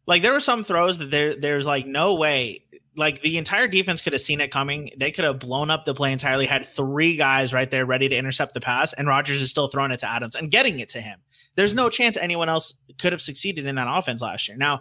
Like 0.06 0.22
there 0.22 0.32
were 0.32 0.40
some 0.40 0.64
throws 0.64 0.98
that 0.98 1.12
there 1.12 1.36
there's 1.36 1.66
like 1.66 1.86
no 1.86 2.14
way 2.14 2.64
like 2.96 3.22
the 3.22 3.38
entire 3.38 3.68
defense 3.68 4.00
could 4.00 4.12
have 4.12 4.22
seen 4.22 4.40
it 4.40 4.50
coming. 4.50 4.90
They 4.96 5.12
could 5.12 5.24
have 5.24 5.38
blown 5.38 5.70
up 5.70 5.84
the 5.84 5.94
play 5.94 6.12
entirely, 6.12 6.46
had 6.46 6.66
three 6.66 7.14
guys 7.14 7.54
right 7.54 7.70
there 7.70 7.86
ready 7.86 8.08
to 8.08 8.16
intercept 8.16 8.52
the 8.52 8.60
pass, 8.60 8.92
and 8.92 9.06
Rodgers 9.06 9.40
is 9.40 9.50
still 9.50 9.68
throwing 9.68 9.92
it 9.92 10.00
to 10.00 10.10
Adams 10.10 10.34
and 10.34 10.50
getting 10.50 10.80
it 10.80 10.88
to 10.90 11.00
him. 11.00 11.20
There's 11.54 11.74
no 11.74 11.90
chance 11.90 12.16
anyone 12.16 12.48
else 12.48 12.74
could 12.98 13.12
have 13.12 13.22
succeeded 13.22 13.66
in 13.66 13.76
that 13.76 13.86
offense 13.88 14.20
last 14.20 14.48
year. 14.48 14.56
Now, 14.56 14.80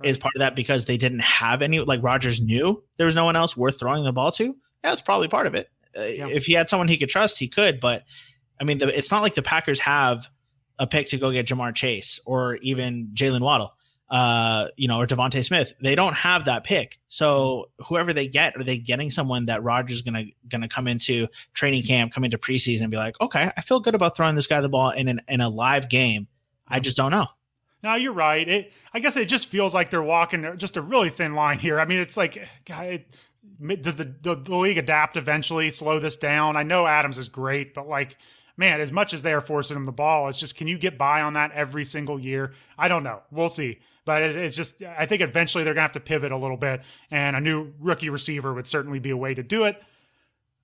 right. 0.00 0.10
is 0.10 0.18
part 0.18 0.34
of 0.36 0.40
that 0.40 0.54
because 0.54 0.84
they 0.84 0.98
didn't 0.98 1.20
have 1.20 1.62
any 1.62 1.80
like 1.80 2.02
Rodgers 2.02 2.42
knew 2.42 2.84
there 2.98 3.06
was 3.06 3.14
no 3.14 3.24
one 3.24 3.36
else 3.36 3.56
worth 3.56 3.80
throwing 3.80 4.04
the 4.04 4.12
ball 4.12 4.30
to? 4.32 4.54
That's 4.86 5.02
probably 5.02 5.26
part 5.26 5.46
of 5.48 5.54
it. 5.54 5.68
Uh, 5.96 6.02
yeah. 6.02 6.28
If 6.28 6.46
he 6.46 6.52
had 6.52 6.70
someone 6.70 6.86
he 6.86 6.96
could 6.96 7.08
trust, 7.08 7.38
he 7.38 7.48
could. 7.48 7.80
But 7.80 8.04
I 8.60 8.64
mean, 8.64 8.78
the, 8.78 8.96
it's 8.96 9.10
not 9.10 9.22
like 9.22 9.34
the 9.34 9.42
Packers 9.42 9.80
have 9.80 10.28
a 10.78 10.86
pick 10.86 11.08
to 11.08 11.18
go 11.18 11.32
get 11.32 11.46
Ja'Marr 11.46 11.74
Chase 11.74 12.20
or 12.24 12.56
even 12.56 13.10
Jaylen 13.14 13.40
Waddle, 13.40 13.74
uh, 14.10 14.68
you 14.76 14.86
know, 14.86 15.00
or 15.00 15.06
DeVonta 15.06 15.44
Smith. 15.44 15.72
They 15.80 15.96
don't 15.96 16.12
have 16.14 16.44
that 16.44 16.62
pick. 16.62 17.00
So 17.08 17.70
whoever 17.80 18.12
they 18.12 18.28
get, 18.28 18.56
are 18.56 18.62
they 18.62 18.78
getting 18.78 19.10
someone 19.10 19.46
that 19.46 19.64
Rodgers 19.64 20.02
gonna 20.02 20.26
gonna 20.48 20.68
come 20.68 20.86
into 20.86 21.26
training 21.52 21.82
camp, 21.82 22.12
come 22.12 22.22
into 22.22 22.38
preseason, 22.38 22.82
and 22.82 22.90
be 22.90 22.96
like, 22.96 23.20
okay, 23.20 23.50
I 23.56 23.60
feel 23.62 23.80
good 23.80 23.96
about 23.96 24.16
throwing 24.16 24.36
this 24.36 24.46
guy 24.46 24.60
the 24.60 24.68
ball 24.68 24.90
in 24.90 25.08
an, 25.08 25.20
in 25.28 25.40
a 25.40 25.48
live 25.48 25.88
game. 25.88 26.28
I 26.68 26.78
just 26.78 26.96
don't 26.96 27.10
know. 27.10 27.26
No, 27.82 27.94
you're 27.94 28.12
right. 28.12 28.48
It, 28.48 28.72
I 28.92 28.98
guess 28.98 29.16
it 29.16 29.26
just 29.26 29.46
feels 29.46 29.74
like 29.74 29.90
they're 29.90 30.02
walking 30.02 30.44
just 30.56 30.76
a 30.76 30.82
really 30.82 31.10
thin 31.10 31.34
line 31.34 31.58
here. 31.58 31.78
I 31.78 31.84
mean, 31.84 32.00
it's 32.00 32.16
like, 32.16 32.48
God, 32.64 32.86
it, 32.86 33.16
does 33.80 33.96
the, 33.96 34.14
the, 34.22 34.34
the 34.34 34.56
league 34.56 34.78
adapt 34.78 35.16
eventually, 35.16 35.70
slow 35.70 35.98
this 35.98 36.16
down? 36.16 36.56
I 36.56 36.62
know 36.62 36.86
Adams 36.86 37.18
is 37.18 37.28
great, 37.28 37.74
but 37.74 37.88
like, 37.88 38.16
man, 38.56 38.80
as 38.80 38.92
much 38.92 39.14
as 39.14 39.22
they 39.22 39.32
are 39.32 39.40
forcing 39.40 39.76
him 39.76 39.84
the 39.84 39.92
ball, 39.92 40.28
it's 40.28 40.38
just 40.38 40.56
can 40.56 40.68
you 40.68 40.78
get 40.78 40.98
by 40.98 41.20
on 41.22 41.34
that 41.34 41.52
every 41.52 41.84
single 41.84 42.18
year? 42.18 42.52
I 42.78 42.88
don't 42.88 43.02
know. 43.02 43.22
We'll 43.30 43.48
see. 43.48 43.80
But 44.04 44.22
it's 44.22 44.56
just, 44.56 44.82
I 44.82 45.04
think 45.06 45.20
eventually 45.20 45.64
they're 45.64 45.74
going 45.74 45.82
to 45.82 45.88
have 45.88 45.92
to 45.92 46.00
pivot 46.00 46.30
a 46.30 46.36
little 46.36 46.56
bit, 46.56 46.82
and 47.10 47.34
a 47.34 47.40
new 47.40 47.72
rookie 47.80 48.08
receiver 48.08 48.54
would 48.54 48.68
certainly 48.68 49.00
be 49.00 49.10
a 49.10 49.16
way 49.16 49.34
to 49.34 49.42
do 49.42 49.64
it. 49.64 49.82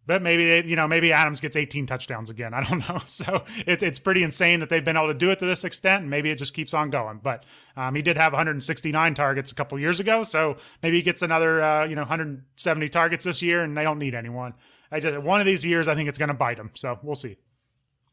But 0.04 0.20
maybe 0.20 0.44
they, 0.44 0.64
you 0.64 0.74
know, 0.74 0.88
maybe 0.88 1.12
Adams 1.12 1.38
gets 1.38 1.54
18 1.54 1.86
touchdowns 1.86 2.28
again. 2.28 2.54
I 2.54 2.62
don't 2.64 2.78
know. 2.88 2.98
So 3.06 3.44
it's 3.66 3.82
it's 3.82 3.98
pretty 3.98 4.22
insane 4.22 4.60
that 4.60 4.68
they've 4.68 4.84
been 4.84 4.96
able 4.96 5.08
to 5.08 5.14
do 5.14 5.30
it 5.30 5.38
to 5.40 5.46
this 5.46 5.64
extent. 5.64 6.02
And 6.02 6.10
maybe 6.10 6.30
it 6.30 6.36
just 6.36 6.54
keeps 6.54 6.74
on 6.74 6.90
going. 6.90 7.20
But 7.22 7.44
um, 7.76 7.94
he 7.94 8.02
did 8.02 8.16
have 8.16 8.32
169 8.32 9.14
targets 9.14 9.52
a 9.52 9.54
couple 9.54 9.78
years 9.78 10.00
ago, 10.00 10.24
so 10.24 10.56
maybe 10.82 10.96
he 10.96 11.02
gets 11.02 11.22
another, 11.22 11.62
uh, 11.62 11.84
you 11.84 11.94
know, 11.94 12.02
170 12.02 12.88
targets 12.88 13.24
this 13.24 13.42
year, 13.42 13.62
and 13.62 13.76
they 13.76 13.84
don't 13.84 13.98
need 13.98 14.14
anyone. 14.14 14.54
I 14.90 15.00
just 15.00 15.18
one 15.18 15.40
of 15.40 15.46
these 15.46 15.64
years, 15.64 15.88
I 15.88 15.94
think 15.94 16.08
it's 16.08 16.18
going 16.18 16.28
to 16.28 16.34
bite 16.34 16.56
them. 16.56 16.70
So 16.74 16.98
we'll 17.02 17.14
see. 17.14 17.36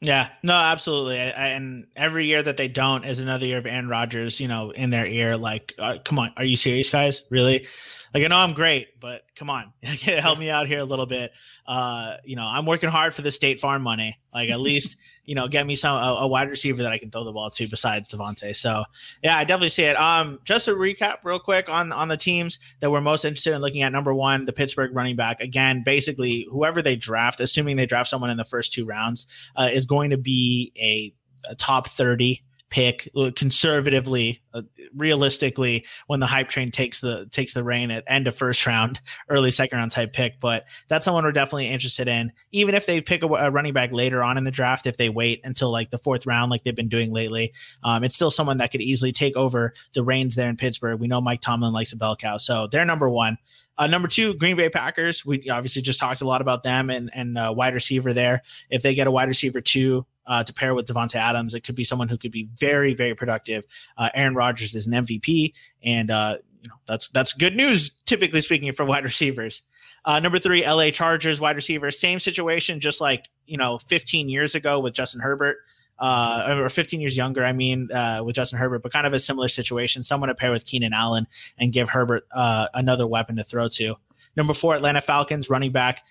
Yeah, 0.02 0.30
no, 0.44 0.54
absolutely. 0.54 1.20
I, 1.20 1.30
I, 1.30 1.48
and 1.50 1.88
every 1.96 2.26
year 2.26 2.42
that 2.42 2.56
they 2.56 2.70
don't 2.70 3.04
is 3.04 3.20
another 3.20 3.46
year 3.46 3.58
of 3.58 3.66
Aaron 3.66 3.90
Rodgers, 3.90 4.40
you 4.40 4.48
know, 4.48 4.72
in 4.72 4.92
their 4.92 5.06
ear. 5.06 5.36
Like, 5.36 5.74
uh, 5.78 5.98
come 6.04 6.20
on, 6.20 6.32
are 6.38 6.46
you 6.46 6.56
serious, 6.56 6.90
guys? 6.90 7.24
Really? 7.30 7.68
Like, 8.14 8.24
I 8.24 8.28
know 8.28 8.38
I'm 8.38 8.54
great, 8.54 9.00
but 9.00 9.24
come 9.36 9.50
on, 9.50 9.74
help 9.84 10.40
me 10.40 10.50
out 10.50 10.68
here 10.68 10.80
a 10.80 10.86
little 10.86 11.06
bit 11.06 11.32
uh, 11.70 12.18
you 12.24 12.36
know, 12.36 12.46
I'm 12.46 12.66
working 12.66 12.90
hard 12.90 13.14
for 13.14 13.22
the 13.22 13.30
State 13.30 13.60
Farm 13.60 13.84
money. 13.84 14.18
Like 14.34 14.50
at 14.50 14.60
least, 14.60 14.98
you 15.24 15.36
know, 15.36 15.48
get 15.48 15.68
me 15.68 15.76
some 15.76 15.96
a, 15.96 16.18
a, 16.22 16.28
wide 16.28 16.50
receiver 16.50 16.82
that 16.82 16.92
I 16.92 16.98
can 16.98 17.12
throw 17.12 17.24
the 17.24 17.32
ball 17.32 17.52
to 17.52 17.68
besides 17.68 18.10
Davante. 18.10 18.56
So 18.56 18.84
yeah, 19.22 19.38
I 19.38 19.44
definitely 19.44 19.70
see 19.70 19.84
it. 19.84 19.96
Um, 19.96 20.40
just 20.46 20.66
to 20.66 20.72
recap 20.72 21.18
real 21.24 21.38
quick 21.38 21.70
on 21.70 21.92
on 21.92 22.08
the 22.08 22.18
teams 22.18 22.58
that 22.80 22.90
we're 22.90 23.02
most 23.02 23.24
interested 23.24 23.54
in 23.54 23.62
looking 23.62 23.84
at. 23.84 23.92
Number 23.92 24.16
one, 24.16 24.46
the 24.46 24.54
Pittsburgh 24.54 24.96
running 24.96 25.16
back. 25.16 25.42
Again, 25.42 25.84
basically 25.86 26.48
whoever 26.50 26.82
they 26.82 26.96
draft, 26.96 27.40
assuming 27.40 27.78
they 27.78 27.86
draft 27.86 28.10
someone 28.10 28.32
in 28.32 28.38
the 28.38 28.44
first 28.44 28.74
two 28.74 28.86
rounds, 28.86 29.28
uh, 29.56 29.70
is 29.72 29.86
going 29.86 30.10
to 30.10 30.18
be 30.18 30.74
a, 30.76 31.14
a 31.52 31.54
top 31.54 31.88
30 31.88 32.44
pick 32.70 33.10
uh, 33.16 33.32
conservatively, 33.36 34.42
uh, 34.54 34.62
realistically, 34.96 35.86
when 36.08 36.20
the 36.20 36.26
hype 36.26 36.50
train 36.50 36.72
takes 36.72 37.00
the 37.00 37.28
takes 37.32 37.54
the 37.54 37.64
reign 37.64 37.92
at 37.92 38.04
end 38.08 38.28
of 38.28 38.36
first 38.36 38.66
round, 38.66 39.00
early 39.30 39.52
second 39.52 39.78
round 39.78 39.92
type 39.92 40.14
pick. 40.14 40.40
But 40.40 40.66
that's 40.88 41.06
someone 41.06 41.24
we're 41.24 41.32
definitely 41.32 41.68
interested 41.68 42.08
in. 42.08 42.32
Even 42.52 42.76
if 42.76 42.86
they 42.86 43.02
pick 43.02 43.24
a, 43.24 43.28
a 43.28 43.52
running 43.52 43.74
back 43.74 43.92
later 43.92 44.24
on 44.24 44.38
in 44.38 44.44
the 44.44 44.52
draft, 44.52 44.88
if 44.88 44.98
they 44.98 45.10
wait 45.10 45.42
until 45.44 45.72
like 45.72 45.90
the 45.90 45.98
fourth 45.98 46.26
round, 46.26 46.52
like 46.52 46.64
they've 46.64 46.76
been 46.76 46.90
doing 46.90 47.12
lately, 47.12 47.54
um, 47.84 48.04
it's 48.04 48.16
still 48.16 48.32
someone 48.32 48.58
that 48.58 48.72
could 48.72 48.82
easily 48.82 49.12
take 49.12 49.36
over 49.36 49.74
the 49.94 50.04
reins 50.04 50.36
there 50.36 50.50
in 50.50 50.58
Pittsburgh. 50.58 51.00
We 51.00 51.08
know 51.08 51.22
Mike 51.22 51.42
Tomlin 51.42 51.74
likes 51.74 51.94
a 51.94 51.98
bell 51.98 52.16
cow, 52.16 52.38
so 52.38 52.68
they're 52.68 52.86
number 52.86 53.10
one. 53.10 53.38
Uh, 53.80 53.88
number 53.88 54.10
two, 54.10 54.34
Green 54.34 54.58
Bay 54.58 54.70
Packers. 54.70 55.26
We 55.26 55.50
obviously 55.50 55.82
just 55.82 56.02
talked 56.02 56.20
a 56.20 56.28
lot 56.28 56.42
about 56.42 56.64
them 56.64 56.90
and 56.90 57.10
and 57.14 57.38
uh, 57.38 57.54
wide 57.56 57.74
receiver 57.74 58.14
there. 58.14 58.44
If 58.70 58.82
they 58.82 58.94
get 58.94 59.08
a 59.08 59.12
wide 59.12 59.30
receiver 59.30 59.62
two, 59.62 60.06
uh, 60.30 60.44
to 60.44 60.54
pair 60.54 60.74
with 60.74 60.88
Davante 60.88 61.16
Adams. 61.16 61.54
It 61.54 61.62
could 61.66 61.76
be 61.76 61.84
someone 61.84 62.08
who 62.08 62.18
could 62.18 62.32
be 62.32 62.48
very, 62.56 62.94
very 62.94 63.16
productive. 63.16 63.66
Uh, 63.98 64.10
Aaron 64.14 64.36
Rodgers 64.36 64.76
is 64.76 64.88
an 64.88 64.94
MVP, 64.94 65.54
and 65.84 66.10
uh, 66.10 66.38
you 66.62 66.70
know 66.70 66.76
that's 66.88 67.10
that's 67.10 67.34
good 67.34 67.56
news. 67.56 67.92
Typically 68.06 68.40
speaking, 68.42 68.72
for 68.72 68.86
wide 68.94 69.04
receivers. 69.04 69.64
Uh, 70.06 70.20
number 70.20 70.40
three, 70.40 70.66
LA 70.66 70.92
Chargers 70.92 71.42
wide 71.42 71.58
receiver. 71.58 71.92
Same 71.92 72.20
situation, 72.20 72.80
just 72.80 73.02
like 73.02 73.28
you 73.48 73.58
know, 73.58 73.80
15 73.80 74.30
years 74.30 74.56
ago 74.56 74.80
with 74.80 74.94
Justin 74.94 75.20
Herbert. 75.20 75.58
uh, 76.00 76.60
or 76.62 76.70
15 76.70 77.02
years 77.02 77.18
younger. 77.18 77.44
I 77.44 77.52
mean, 77.52 77.92
uh, 77.92 78.22
with 78.26 78.36
Justin 78.36 78.58
Herbert, 78.58 78.84
but 78.84 78.94
kind 78.94 79.06
of 79.06 79.12
a 79.12 79.20
similar 79.20 79.50
situation. 79.50 80.04
Someone 80.04 80.30
to 80.30 80.36
pair 80.36 80.52
with 80.52 80.66
Keenan 80.66 80.94
Allen 80.94 81.28
and 81.58 81.74
give 81.74 81.90
Herbert 81.90 82.26
uh, 82.32 82.68
another 82.74 83.06
weapon 83.06 83.36
to 83.36 83.44
throw 83.44 83.68
to. 83.70 83.96
Number 84.38 84.54
four, 84.54 84.76
Atlanta 84.76 85.02
Falcons 85.02 85.50
running 85.50 85.72
back. 85.74 86.04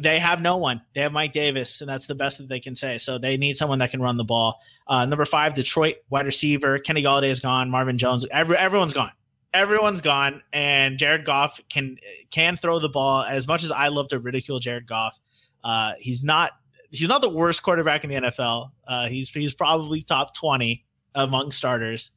They 0.00 0.18
have 0.18 0.40
no 0.40 0.56
one. 0.56 0.82
They 0.94 1.00
have 1.00 1.12
Mike 1.12 1.32
Davis, 1.32 1.80
and 1.80 1.88
that's 1.88 2.06
the 2.06 2.14
best 2.14 2.38
that 2.38 2.48
they 2.48 2.60
can 2.60 2.74
say. 2.74 2.98
So 2.98 3.18
they 3.18 3.36
need 3.36 3.56
someone 3.56 3.78
that 3.78 3.90
can 3.90 4.02
run 4.02 4.16
the 4.16 4.24
ball. 4.24 4.60
Uh, 4.86 5.06
number 5.06 5.24
five, 5.24 5.54
Detroit 5.54 5.96
wide 6.10 6.26
receiver. 6.26 6.78
Kenny 6.78 7.02
Golladay 7.02 7.30
is 7.30 7.40
gone. 7.40 7.70
Marvin 7.70 7.98
Jones. 7.98 8.26
Every, 8.30 8.56
everyone's 8.56 8.92
gone. 8.92 9.12
Everyone's 9.54 10.02
gone, 10.02 10.42
and 10.52 10.98
Jared 10.98 11.24
Goff 11.24 11.60
can 11.70 11.96
can 12.30 12.58
throw 12.58 12.78
the 12.78 12.90
ball. 12.90 13.22
As 13.22 13.46
much 13.46 13.64
as 13.64 13.70
I 13.70 13.88
love 13.88 14.08
to 14.08 14.18
ridicule 14.18 14.58
Jared 14.58 14.86
Goff, 14.86 15.18
uh, 15.64 15.94
he's 15.98 16.22
not 16.22 16.52
he's 16.90 17.08
not 17.08 17.22
the 17.22 17.30
worst 17.30 17.62
quarterback 17.62 18.04
in 18.04 18.10
the 18.10 18.16
NFL. 18.16 18.70
Uh, 18.86 19.06
he's 19.08 19.30
he's 19.30 19.54
probably 19.54 20.02
top 20.02 20.34
twenty 20.34 20.84
among 21.14 21.52
starters, 21.52 22.10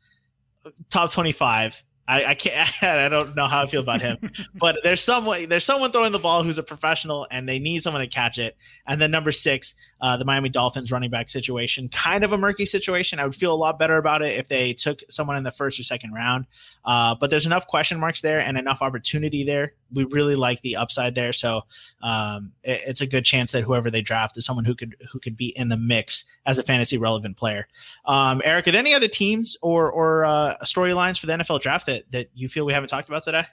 top 0.89 1.11
twenty 1.13 1.31
five. 1.31 1.81
I, 2.09 2.25
I 2.25 2.33
can't. 2.33 2.69
I 2.83 3.07
don't 3.07 3.35
know 3.35 3.45
how 3.45 3.61
I 3.61 3.65
feel 3.67 3.81
about 3.81 4.01
him, 4.01 4.31
but 4.55 4.79
there's 4.83 5.01
someone 5.01 5.47
there's 5.47 5.63
someone 5.63 5.91
throwing 5.91 6.11
the 6.11 6.19
ball 6.19 6.43
who's 6.43 6.57
a 6.57 6.63
professional, 6.63 7.27
and 7.29 7.47
they 7.47 7.59
need 7.59 7.83
someone 7.83 8.01
to 8.01 8.07
catch 8.07 8.39
it. 8.39 8.57
And 8.87 8.99
then 8.99 9.11
number 9.11 9.31
six, 9.31 9.75
uh, 10.01 10.17
the 10.17 10.25
Miami 10.25 10.49
Dolphins 10.49 10.91
running 10.91 11.09
back 11.09 11.29
situation, 11.29 11.89
kind 11.89 12.23
of 12.23 12.33
a 12.33 12.37
murky 12.37 12.65
situation. 12.65 13.19
I 13.19 13.25
would 13.25 13.35
feel 13.35 13.53
a 13.53 13.55
lot 13.55 13.79
better 13.79 13.97
about 13.97 14.21
it 14.21 14.37
if 14.37 14.47
they 14.47 14.73
took 14.73 15.01
someone 15.09 15.37
in 15.37 15.43
the 15.43 15.51
first 15.51 15.79
or 15.79 15.83
second 15.83 16.13
round. 16.13 16.45
Uh, 16.85 17.15
but 17.15 17.29
there's 17.29 17.45
enough 17.45 17.67
question 17.67 17.99
marks 17.99 18.21
there 18.21 18.39
and 18.39 18.57
enough 18.57 18.81
opportunity 18.81 19.43
there. 19.43 19.73
We 19.93 20.05
really 20.05 20.35
like 20.35 20.61
the 20.61 20.75
upside 20.75 21.15
there, 21.15 21.33
so 21.33 21.63
um, 22.01 22.51
it, 22.63 22.81
it's 22.85 23.01
a 23.01 23.07
good 23.07 23.25
chance 23.25 23.51
that 23.51 23.63
whoever 23.63 23.89
they 23.89 24.01
draft 24.01 24.37
is 24.37 24.45
someone 24.45 24.65
who 24.65 24.75
could 24.75 24.95
who 25.11 25.19
could 25.19 25.35
be 25.35 25.47
in 25.57 25.69
the 25.69 25.77
mix 25.77 26.25
as 26.45 26.59
a 26.59 26.63
fantasy 26.63 26.97
relevant 26.97 27.37
player. 27.37 27.67
Um, 28.05 28.41
Eric, 28.45 28.67
are 28.67 28.71
there 28.71 28.79
any 28.79 28.93
other 28.93 29.07
teams 29.07 29.57
or 29.61 29.91
or 29.91 30.25
uh, 30.25 30.57
storylines 30.63 31.19
for 31.19 31.25
the 31.25 31.33
NFL 31.33 31.61
draft 31.61 31.87
that 31.87 32.03
that 32.11 32.29
you 32.33 32.47
feel 32.47 32.65
we 32.65 32.73
haven't 32.73 32.89
talked 32.89 33.09
about 33.09 33.23
today? 33.23 33.45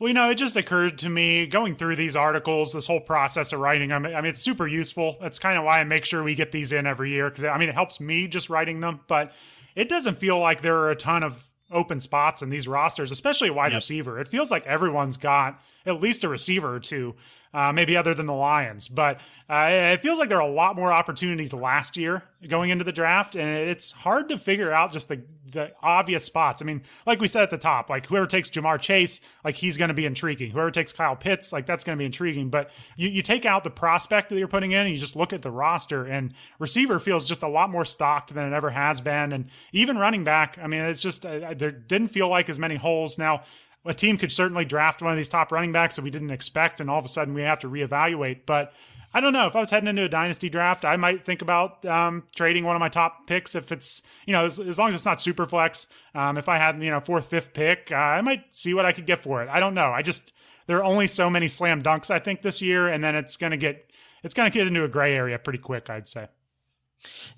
Well, 0.00 0.08
you 0.08 0.14
know, 0.14 0.30
it 0.30 0.36
just 0.36 0.56
occurred 0.56 0.96
to 0.98 1.10
me 1.10 1.46
going 1.46 1.76
through 1.76 1.96
these 1.96 2.16
articles, 2.16 2.72
this 2.72 2.86
whole 2.86 3.00
process 3.00 3.52
of 3.52 3.60
writing 3.60 3.90
them. 3.90 4.06
I 4.06 4.22
mean, 4.22 4.30
it's 4.30 4.40
super 4.40 4.66
useful. 4.66 5.18
That's 5.20 5.38
kind 5.38 5.58
of 5.58 5.64
why 5.64 5.78
I 5.78 5.84
make 5.84 6.06
sure 6.06 6.22
we 6.22 6.34
get 6.34 6.52
these 6.52 6.72
in 6.72 6.86
every 6.86 7.10
year 7.10 7.28
because 7.28 7.44
I 7.44 7.58
mean, 7.58 7.68
it 7.68 7.74
helps 7.74 8.00
me 8.00 8.26
just 8.26 8.48
writing 8.48 8.80
them, 8.80 9.00
but 9.08 9.32
it 9.76 9.90
doesn't 9.90 10.16
feel 10.16 10.38
like 10.38 10.62
there 10.62 10.78
are 10.78 10.90
a 10.90 10.96
ton 10.96 11.22
of 11.22 11.50
open 11.70 12.00
spots 12.00 12.40
in 12.40 12.48
these 12.48 12.66
rosters, 12.66 13.12
especially 13.12 13.50
a 13.50 13.52
wide 13.52 13.72
yep. 13.72 13.80
receiver. 13.80 14.18
It 14.18 14.28
feels 14.28 14.50
like 14.50 14.66
everyone's 14.66 15.18
got 15.18 15.60
at 15.84 16.00
least 16.00 16.24
a 16.24 16.30
receiver 16.30 16.74
or 16.74 16.80
two, 16.80 17.14
uh, 17.52 17.72
maybe 17.72 17.96
other 17.96 18.14
than 18.14 18.26
the 18.26 18.34
Lions. 18.34 18.88
But 18.88 19.20
uh, 19.48 19.68
it 19.70 20.00
feels 20.00 20.18
like 20.18 20.28
there 20.28 20.38
are 20.38 20.48
a 20.48 20.52
lot 20.52 20.76
more 20.76 20.92
opportunities 20.92 21.52
last 21.52 21.96
year 21.96 22.22
going 22.48 22.70
into 22.70 22.84
the 22.84 22.92
draft, 22.92 23.34
and 23.34 23.48
it's 23.48 23.90
hard 23.92 24.28
to 24.28 24.38
figure 24.38 24.72
out 24.72 24.92
just 24.92 25.08
the 25.08 25.22
the 25.50 25.72
obvious 25.82 26.24
spots. 26.24 26.62
I 26.62 26.64
mean, 26.64 26.82
like 27.06 27.20
we 27.20 27.26
said 27.26 27.42
at 27.42 27.50
the 27.50 27.58
top, 27.58 27.90
like 27.90 28.06
whoever 28.06 28.26
takes 28.26 28.48
Ja'Marr 28.50 28.80
Chase, 28.80 29.20
like 29.44 29.56
he's 29.56 29.76
going 29.76 29.88
to 29.88 29.94
be 29.94 30.06
intriguing. 30.06 30.52
Whoever 30.52 30.70
takes 30.70 30.92
Kyle 30.92 31.16
Pitts, 31.16 31.52
like 31.52 31.66
that's 31.66 31.82
going 31.82 31.96
to 31.96 32.00
be 32.00 32.06
intriguing. 32.06 32.50
But 32.50 32.70
you, 32.96 33.08
you 33.08 33.22
take 33.22 33.44
out 33.44 33.64
the 33.64 33.70
prospect 33.70 34.28
that 34.28 34.38
you're 34.38 34.48
putting 34.48 34.72
in, 34.72 34.80
and 34.80 34.90
you 34.90 34.98
just 34.98 35.16
look 35.16 35.32
at 35.32 35.42
the 35.42 35.50
roster, 35.50 36.04
and 36.04 36.32
receiver 36.60 36.98
feels 36.98 37.26
just 37.26 37.42
a 37.42 37.48
lot 37.48 37.70
more 37.70 37.84
stocked 37.84 38.32
than 38.32 38.50
it 38.50 38.54
ever 38.54 38.70
has 38.70 39.00
been, 39.00 39.32
and 39.32 39.46
even 39.72 39.98
running 39.98 40.22
back. 40.22 40.58
I 40.62 40.66
mean, 40.66 40.82
it's 40.82 41.00
just 41.00 41.26
uh, 41.26 41.54
there 41.54 41.72
didn't 41.72 42.08
feel 42.08 42.28
like 42.28 42.48
as 42.48 42.58
many 42.58 42.76
holes 42.76 43.18
now 43.18 43.42
a 43.84 43.94
team 43.94 44.16
could 44.18 44.32
certainly 44.32 44.64
draft 44.64 45.02
one 45.02 45.10
of 45.10 45.16
these 45.16 45.28
top 45.28 45.52
running 45.52 45.72
backs 45.72 45.96
that 45.96 46.02
we 46.02 46.10
didn't 46.10 46.30
expect, 46.30 46.80
and 46.80 46.90
all 46.90 46.98
of 46.98 47.04
a 47.04 47.08
sudden 47.08 47.34
we 47.34 47.42
have 47.42 47.60
to 47.60 47.68
reevaluate. 47.68 48.40
But 48.46 48.72
I 49.12 49.20
don't 49.20 49.32
know 49.32 49.46
if 49.46 49.56
I 49.56 49.60
was 49.60 49.70
heading 49.70 49.88
into 49.88 50.04
a 50.04 50.08
dynasty 50.08 50.48
draft, 50.48 50.84
I 50.84 50.96
might 50.96 51.24
think 51.24 51.42
about 51.42 51.84
um, 51.84 52.24
trading 52.34 52.64
one 52.64 52.76
of 52.76 52.80
my 52.80 52.88
top 52.88 53.26
picks 53.26 53.54
if 53.54 53.72
it's 53.72 54.02
you 54.26 54.32
know 54.32 54.44
as, 54.44 54.60
as 54.60 54.78
long 54.78 54.90
as 54.90 54.94
it's 54.94 55.06
not 55.06 55.20
super 55.20 55.46
flex. 55.46 55.86
Um, 56.14 56.36
if 56.36 56.48
I 56.48 56.58
had 56.58 56.82
you 56.82 56.90
know 56.90 57.00
fourth, 57.00 57.26
fifth 57.26 57.52
pick, 57.52 57.90
uh, 57.90 57.96
I 57.96 58.20
might 58.20 58.44
see 58.54 58.74
what 58.74 58.84
I 58.84 58.92
could 58.92 59.06
get 59.06 59.22
for 59.22 59.42
it. 59.42 59.48
I 59.48 59.60
don't 59.60 59.74
know. 59.74 59.90
I 59.90 60.02
just 60.02 60.32
there 60.66 60.78
are 60.78 60.84
only 60.84 61.06
so 61.06 61.30
many 61.30 61.48
slam 61.48 61.82
dunks 61.82 62.10
I 62.10 62.18
think 62.18 62.42
this 62.42 62.62
year, 62.62 62.86
and 62.86 63.02
then 63.02 63.16
it's 63.16 63.36
gonna 63.36 63.56
get 63.56 63.90
it's 64.22 64.34
gonna 64.34 64.50
get 64.50 64.66
into 64.66 64.84
a 64.84 64.88
gray 64.88 65.14
area 65.14 65.38
pretty 65.38 65.58
quick. 65.58 65.90
I'd 65.90 66.08
say. 66.08 66.28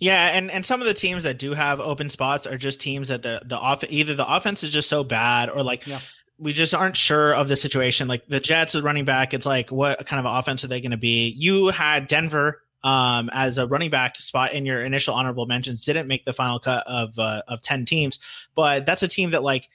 Yeah, 0.00 0.26
and 0.26 0.50
and 0.50 0.66
some 0.66 0.80
of 0.80 0.86
the 0.86 0.94
teams 0.94 1.22
that 1.22 1.38
do 1.38 1.54
have 1.54 1.80
open 1.80 2.10
spots 2.10 2.46
are 2.46 2.58
just 2.58 2.80
teams 2.80 3.08
that 3.08 3.22
the 3.22 3.40
the 3.46 3.56
off 3.56 3.84
either 3.88 4.14
the 4.14 4.30
offense 4.30 4.64
is 4.64 4.70
just 4.70 4.88
so 4.88 5.04
bad 5.04 5.48
or 5.48 5.62
like 5.62 5.86
yeah 5.86 6.00
we 6.42 6.52
just 6.52 6.74
aren't 6.74 6.96
sure 6.96 7.32
of 7.32 7.46
the 7.46 7.54
situation. 7.54 8.08
Like 8.08 8.26
the 8.26 8.40
Jets 8.40 8.74
is 8.74 8.82
running 8.82 9.04
back, 9.04 9.32
it's 9.32 9.46
like 9.46 9.70
what 9.70 10.04
kind 10.06 10.24
of 10.24 10.38
offense 10.38 10.64
are 10.64 10.66
they 10.66 10.80
going 10.80 10.90
to 10.90 10.96
be? 10.96 11.28
You 11.38 11.68
had 11.68 12.08
Denver 12.08 12.60
um, 12.82 13.30
as 13.32 13.58
a 13.58 13.66
running 13.68 13.90
back 13.90 14.16
spot 14.16 14.52
in 14.52 14.66
your 14.66 14.84
initial 14.84 15.14
honorable 15.14 15.46
mentions, 15.46 15.84
didn't 15.84 16.08
make 16.08 16.24
the 16.24 16.32
final 16.32 16.58
cut 16.58 16.84
of 16.88 17.16
uh, 17.16 17.42
of 17.46 17.62
ten 17.62 17.84
teams, 17.84 18.18
but 18.56 18.84
that's 18.84 19.04
a 19.04 19.08
team 19.08 19.30
that 19.30 19.44
like, 19.44 19.68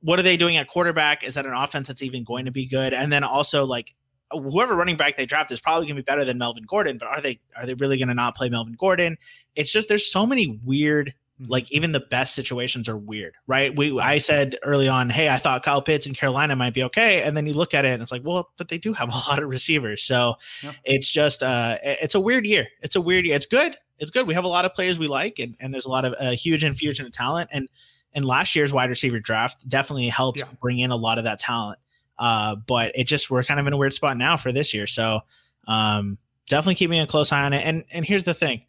what 0.00 0.18
are 0.18 0.22
they 0.22 0.38
doing 0.38 0.56
at 0.56 0.66
quarterback? 0.66 1.24
Is 1.24 1.34
that 1.34 1.44
an 1.44 1.52
offense 1.52 1.88
that's 1.88 2.02
even 2.02 2.24
going 2.24 2.46
to 2.46 2.50
be 2.50 2.64
good? 2.64 2.94
And 2.94 3.12
then 3.12 3.22
also 3.22 3.66
like 3.66 3.94
whoever 4.32 4.74
running 4.74 4.96
back 4.96 5.18
they 5.18 5.26
draft 5.26 5.52
is 5.52 5.60
probably 5.60 5.84
going 5.84 5.96
to 5.96 6.02
be 6.02 6.06
better 6.06 6.24
than 6.24 6.38
Melvin 6.38 6.64
Gordon, 6.66 6.96
but 6.96 7.08
are 7.08 7.20
they 7.20 7.38
are 7.54 7.66
they 7.66 7.74
really 7.74 7.98
going 7.98 8.08
to 8.08 8.14
not 8.14 8.34
play 8.34 8.48
Melvin 8.48 8.76
Gordon? 8.78 9.18
It's 9.56 9.70
just 9.70 9.88
there's 9.88 10.10
so 10.10 10.24
many 10.24 10.58
weird 10.64 11.12
like 11.46 11.64
mm-hmm. 11.64 11.76
even 11.76 11.92
the 11.92 12.00
best 12.00 12.34
situations 12.34 12.88
are 12.88 12.96
weird, 12.96 13.34
right? 13.46 13.76
We 13.76 13.98
I 13.98 14.18
said 14.18 14.56
early 14.62 14.88
on, 14.88 15.10
hey, 15.10 15.28
I 15.28 15.36
thought 15.36 15.62
Kyle 15.62 15.82
Pitts 15.82 16.06
in 16.06 16.14
Carolina 16.14 16.56
might 16.56 16.74
be 16.74 16.82
okay, 16.84 17.22
and 17.22 17.36
then 17.36 17.46
you 17.46 17.54
look 17.54 17.74
at 17.74 17.84
it 17.84 17.92
and 17.92 18.02
it's 18.02 18.12
like, 18.12 18.22
well, 18.24 18.50
but 18.56 18.68
they 18.68 18.78
do 18.78 18.92
have 18.92 19.08
a 19.08 19.12
lot 19.28 19.42
of 19.42 19.48
receivers, 19.48 20.02
so 20.02 20.34
yep. 20.62 20.74
it's 20.84 21.10
just 21.10 21.42
uh, 21.42 21.78
it's 21.82 22.14
a 22.14 22.20
weird 22.20 22.46
year. 22.46 22.66
It's 22.82 22.96
a 22.96 23.00
weird 23.00 23.26
year. 23.26 23.36
It's 23.36 23.46
good. 23.46 23.76
It's 23.98 24.10
good. 24.10 24.26
We 24.26 24.34
have 24.34 24.44
a 24.44 24.48
lot 24.48 24.64
of 24.64 24.74
players 24.74 24.98
we 24.98 25.06
like, 25.06 25.38
and, 25.38 25.56
and 25.60 25.72
there's 25.72 25.86
a 25.86 25.90
lot 25.90 26.04
of 26.04 26.12
a 26.14 26.28
uh, 26.28 26.30
huge 26.32 26.64
infusion 26.64 27.06
of 27.06 27.12
talent, 27.12 27.50
and 27.52 27.68
and 28.14 28.24
last 28.24 28.54
year's 28.54 28.72
wide 28.72 28.90
receiver 28.90 29.20
draft 29.20 29.66
definitely 29.68 30.08
helped 30.08 30.40
yeah. 30.40 30.46
bring 30.60 30.78
in 30.78 30.90
a 30.90 30.96
lot 30.96 31.18
of 31.18 31.24
that 31.24 31.38
talent. 31.38 31.78
Uh, 32.18 32.56
but 32.66 32.92
it 32.94 33.04
just 33.04 33.30
we're 33.30 33.42
kind 33.42 33.58
of 33.58 33.66
in 33.66 33.72
a 33.72 33.76
weird 33.76 33.94
spot 33.94 34.16
now 34.16 34.36
for 34.36 34.52
this 34.52 34.74
year, 34.74 34.86
so 34.86 35.20
um, 35.66 36.18
definitely 36.48 36.74
keeping 36.74 37.00
a 37.00 37.06
close 37.06 37.32
eye 37.32 37.42
on 37.42 37.52
it. 37.52 37.64
And 37.64 37.84
and 37.90 38.04
here's 38.04 38.24
the 38.24 38.34
thing 38.34 38.64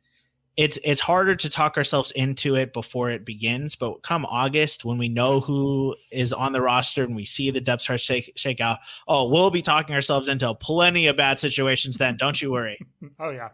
it's 0.56 0.78
it's 0.84 1.02
harder 1.02 1.36
to 1.36 1.50
talk 1.50 1.78
ourselves 1.78 2.12
into 2.12 2.56
it 2.56 2.74
before 2.74 3.10
it 3.10 3.26
begins 3.26 3.76
but 3.76 4.04
come 4.04 4.26
august 4.26 4.86
when 4.86 4.98
we 4.98 5.10
know 5.10 5.40
who 5.40 5.96
is 6.12 6.32
on 6.32 6.54
the 6.54 6.62
roster 6.62 7.04
and 7.04 7.16
we 7.16 7.26
see 7.26 7.50
the 7.50 7.60
depth 7.60 7.84
chart 7.84 8.00
shake, 8.00 8.32
shake 8.36 8.62
out 8.62 8.78
oh 9.08 9.28
we'll 9.28 9.50
be 9.50 9.64
talking 9.64 9.96
ourselves 9.96 10.30
into 10.30 10.54
plenty 10.56 11.08
of 11.08 11.18
bad 11.18 11.40
situations 11.40 11.98
then 11.98 12.16
don't 12.18 12.42
you 12.42 12.52
worry. 12.52 12.80
Oh 13.20 13.32
yeah. 13.32 13.50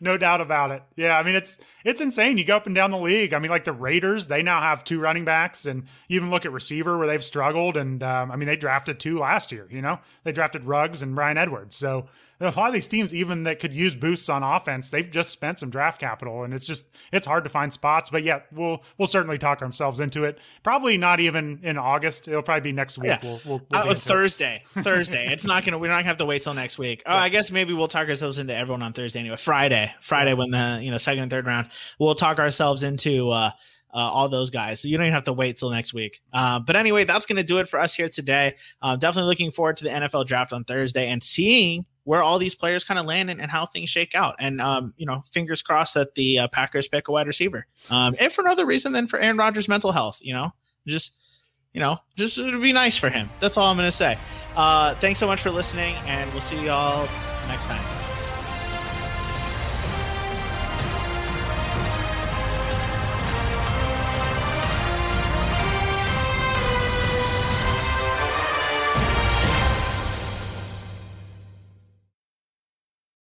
No 0.00 0.16
doubt 0.16 0.40
about 0.40 0.70
it. 0.70 0.82
Yeah 0.96 1.18
i 1.18 1.22
mean 1.24 1.34
it's 1.34 1.58
it's 1.84 2.00
insane. 2.00 2.38
You 2.38 2.44
go 2.44 2.56
up 2.56 2.66
and 2.66 2.74
down 2.74 2.92
the 2.92 2.98
league. 2.98 3.34
I 3.34 3.40
mean 3.40 3.50
like 3.50 3.64
the 3.64 3.72
raiders 3.72 4.28
they 4.28 4.42
now 4.42 4.60
have 4.60 4.84
two 4.84 5.00
running 5.00 5.24
backs 5.24 5.66
and 5.66 5.84
you 6.06 6.16
even 6.16 6.30
look 6.30 6.44
at 6.44 6.52
receiver 6.52 6.96
where 6.96 7.08
they've 7.08 7.22
struggled 7.22 7.76
and 7.76 8.02
um, 8.02 8.30
i 8.30 8.36
mean 8.36 8.46
they 8.46 8.56
drafted 8.56 9.00
two 9.00 9.18
last 9.18 9.50
year 9.50 9.66
you 9.70 9.82
know? 9.82 9.98
They 10.24 10.32
drafted 10.32 10.64
ruggs 10.64 11.02
and 11.02 11.14
bryan 11.14 11.36
edwards 11.36 11.74
so 11.76 12.06
a 12.42 12.50
lot 12.50 12.68
of 12.68 12.72
these 12.72 12.88
teams, 12.88 13.14
even 13.14 13.44
that 13.44 13.60
could 13.60 13.72
use 13.72 13.94
boosts 13.94 14.28
on 14.28 14.42
offense, 14.42 14.90
they've 14.90 15.10
just 15.10 15.30
spent 15.30 15.58
some 15.58 15.70
draft 15.70 16.00
capital, 16.00 16.44
and 16.44 16.52
it's 16.52 16.66
just 16.66 16.86
it's 17.12 17.26
hard 17.26 17.44
to 17.44 17.50
find 17.50 17.72
spots. 17.72 18.10
But 18.10 18.24
yeah, 18.24 18.40
we'll 18.50 18.82
we'll 18.98 19.08
certainly 19.08 19.38
talk 19.38 19.62
ourselves 19.62 20.00
into 20.00 20.24
it. 20.24 20.38
Probably 20.62 20.98
not 20.98 21.20
even 21.20 21.60
in 21.62 21.78
August. 21.78 22.28
It'll 22.28 22.42
probably 22.42 22.62
be 22.62 22.72
next 22.72 22.98
week. 22.98 23.08
Yeah. 23.08 23.20
We'll, 23.22 23.40
we'll, 23.44 23.62
we'll 23.70 23.90
uh, 23.90 23.94
Thursday. 23.94 24.64
Thursday. 24.68 25.32
It's 25.32 25.44
not 25.44 25.64
gonna. 25.64 25.78
We're 25.78 25.88
not 25.88 25.98
gonna 25.98 26.08
have 26.08 26.18
to 26.18 26.26
wait 26.26 26.42
till 26.42 26.54
next 26.54 26.78
week. 26.78 27.02
Oh, 27.06 27.12
yeah. 27.12 27.22
I 27.22 27.28
guess 27.28 27.50
maybe 27.50 27.72
we'll 27.72 27.88
talk 27.88 28.08
ourselves 28.08 28.38
into 28.38 28.54
everyone 28.54 28.82
on 28.82 28.92
Thursday 28.92 29.20
anyway. 29.20 29.36
Friday. 29.36 29.94
Friday 30.00 30.34
when 30.34 30.50
the 30.50 30.80
you 30.82 30.90
know 30.90 30.98
second 30.98 31.22
and 31.22 31.30
third 31.30 31.46
round, 31.46 31.70
we'll 31.98 32.14
talk 32.14 32.38
ourselves 32.38 32.82
into. 32.82 33.30
uh 33.30 33.50
uh, 33.94 33.98
all 33.98 34.28
those 34.28 34.50
guys. 34.50 34.80
So 34.80 34.88
you 34.88 34.96
don't 34.96 35.06
even 35.06 35.14
have 35.14 35.24
to 35.24 35.32
wait 35.32 35.58
till 35.58 35.70
next 35.70 35.92
week. 35.92 36.20
Uh, 36.32 36.60
but 36.60 36.76
anyway, 36.76 37.04
that's 37.04 37.26
going 37.26 37.36
to 37.36 37.42
do 37.42 37.58
it 37.58 37.68
for 37.68 37.78
us 37.78 37.94
here 37.94 38.08
today. 38.08 38.54
Uh, 38.80 38.96
definitely 38.96 39.28
looking 39.28 39.50
forward 39.50 39.76
to 39.78 39.84
the 39.84 39.90
NFL 39.90 40.26
draft 40.26 40.52
on 40.52 40.64
Thursday 40.64 41.08
and 41.08 41.22
seeing 41.22 41.84
where 42.04 42.22
all 42.22 42.38
these 42.38 42.54
players 42.54 42.84
kind 42.84 42.98
of 42.98 43.06
land 43.06 43.30
and, 43.30 43.40
and, 43.40 43.50
how 43.50 43.64
things 43.64 43.88
shake 43.88 44.14
out. 44.14 44.34
And, 44.38 44.60
um, 44.60 44.92
you 44.96 45.06
know, 45.06 45.22
fingers 45.32 45.62
crossed 45.62 45.94
that 45.94 46.14
the 46.14 46.40
uh, 46.40 46.48
Packers 46.48 46.88
pick 46.88 47.08
a 47.08 47.12
wide 47.12 47.26
receiver. 47.26 47.66
Um, 47.90 48.16
if 48.18 48.32
for 48.32 48.42
another 48.42 48.66
reason 48.66 48.92
than 48.92 49.06
for 49.06 49.18
Aaron 49.18 49.36
Rodgers' 49.36 49.68
mental 49.68 49.92
health, 49.92 50.18
you 50.20 50.32
know, 50.32 50.52
just, 50.86 51.16
you 51.72 51.80
know, 51.80 51.98
just 52.16 52.38
it 52.38 52.52
would 52.52 52.62
be 52.62 52.72
nice 52.72 52.96
for 52.96 53.08
him. 53.08 53.30
That's 53.40 53.56
all 53.56 53.70
I'm 53.70 53.76
going 53.76 53.88
to 53.88 53.96
say. 53.96 54.18
Uh, 54.56 54.94
thanks 54.96 55.18
so 55.18 55.26
much 55.26 55.40
for 55.40 55.50
listening, 55.50 55.94
and 56.06 56.30
we'll 56.32 56.42
see 56.42 56.60
you 56.62 56.70
all 56.70 57.08
next 57.48 57.66
time. 57.66 58.11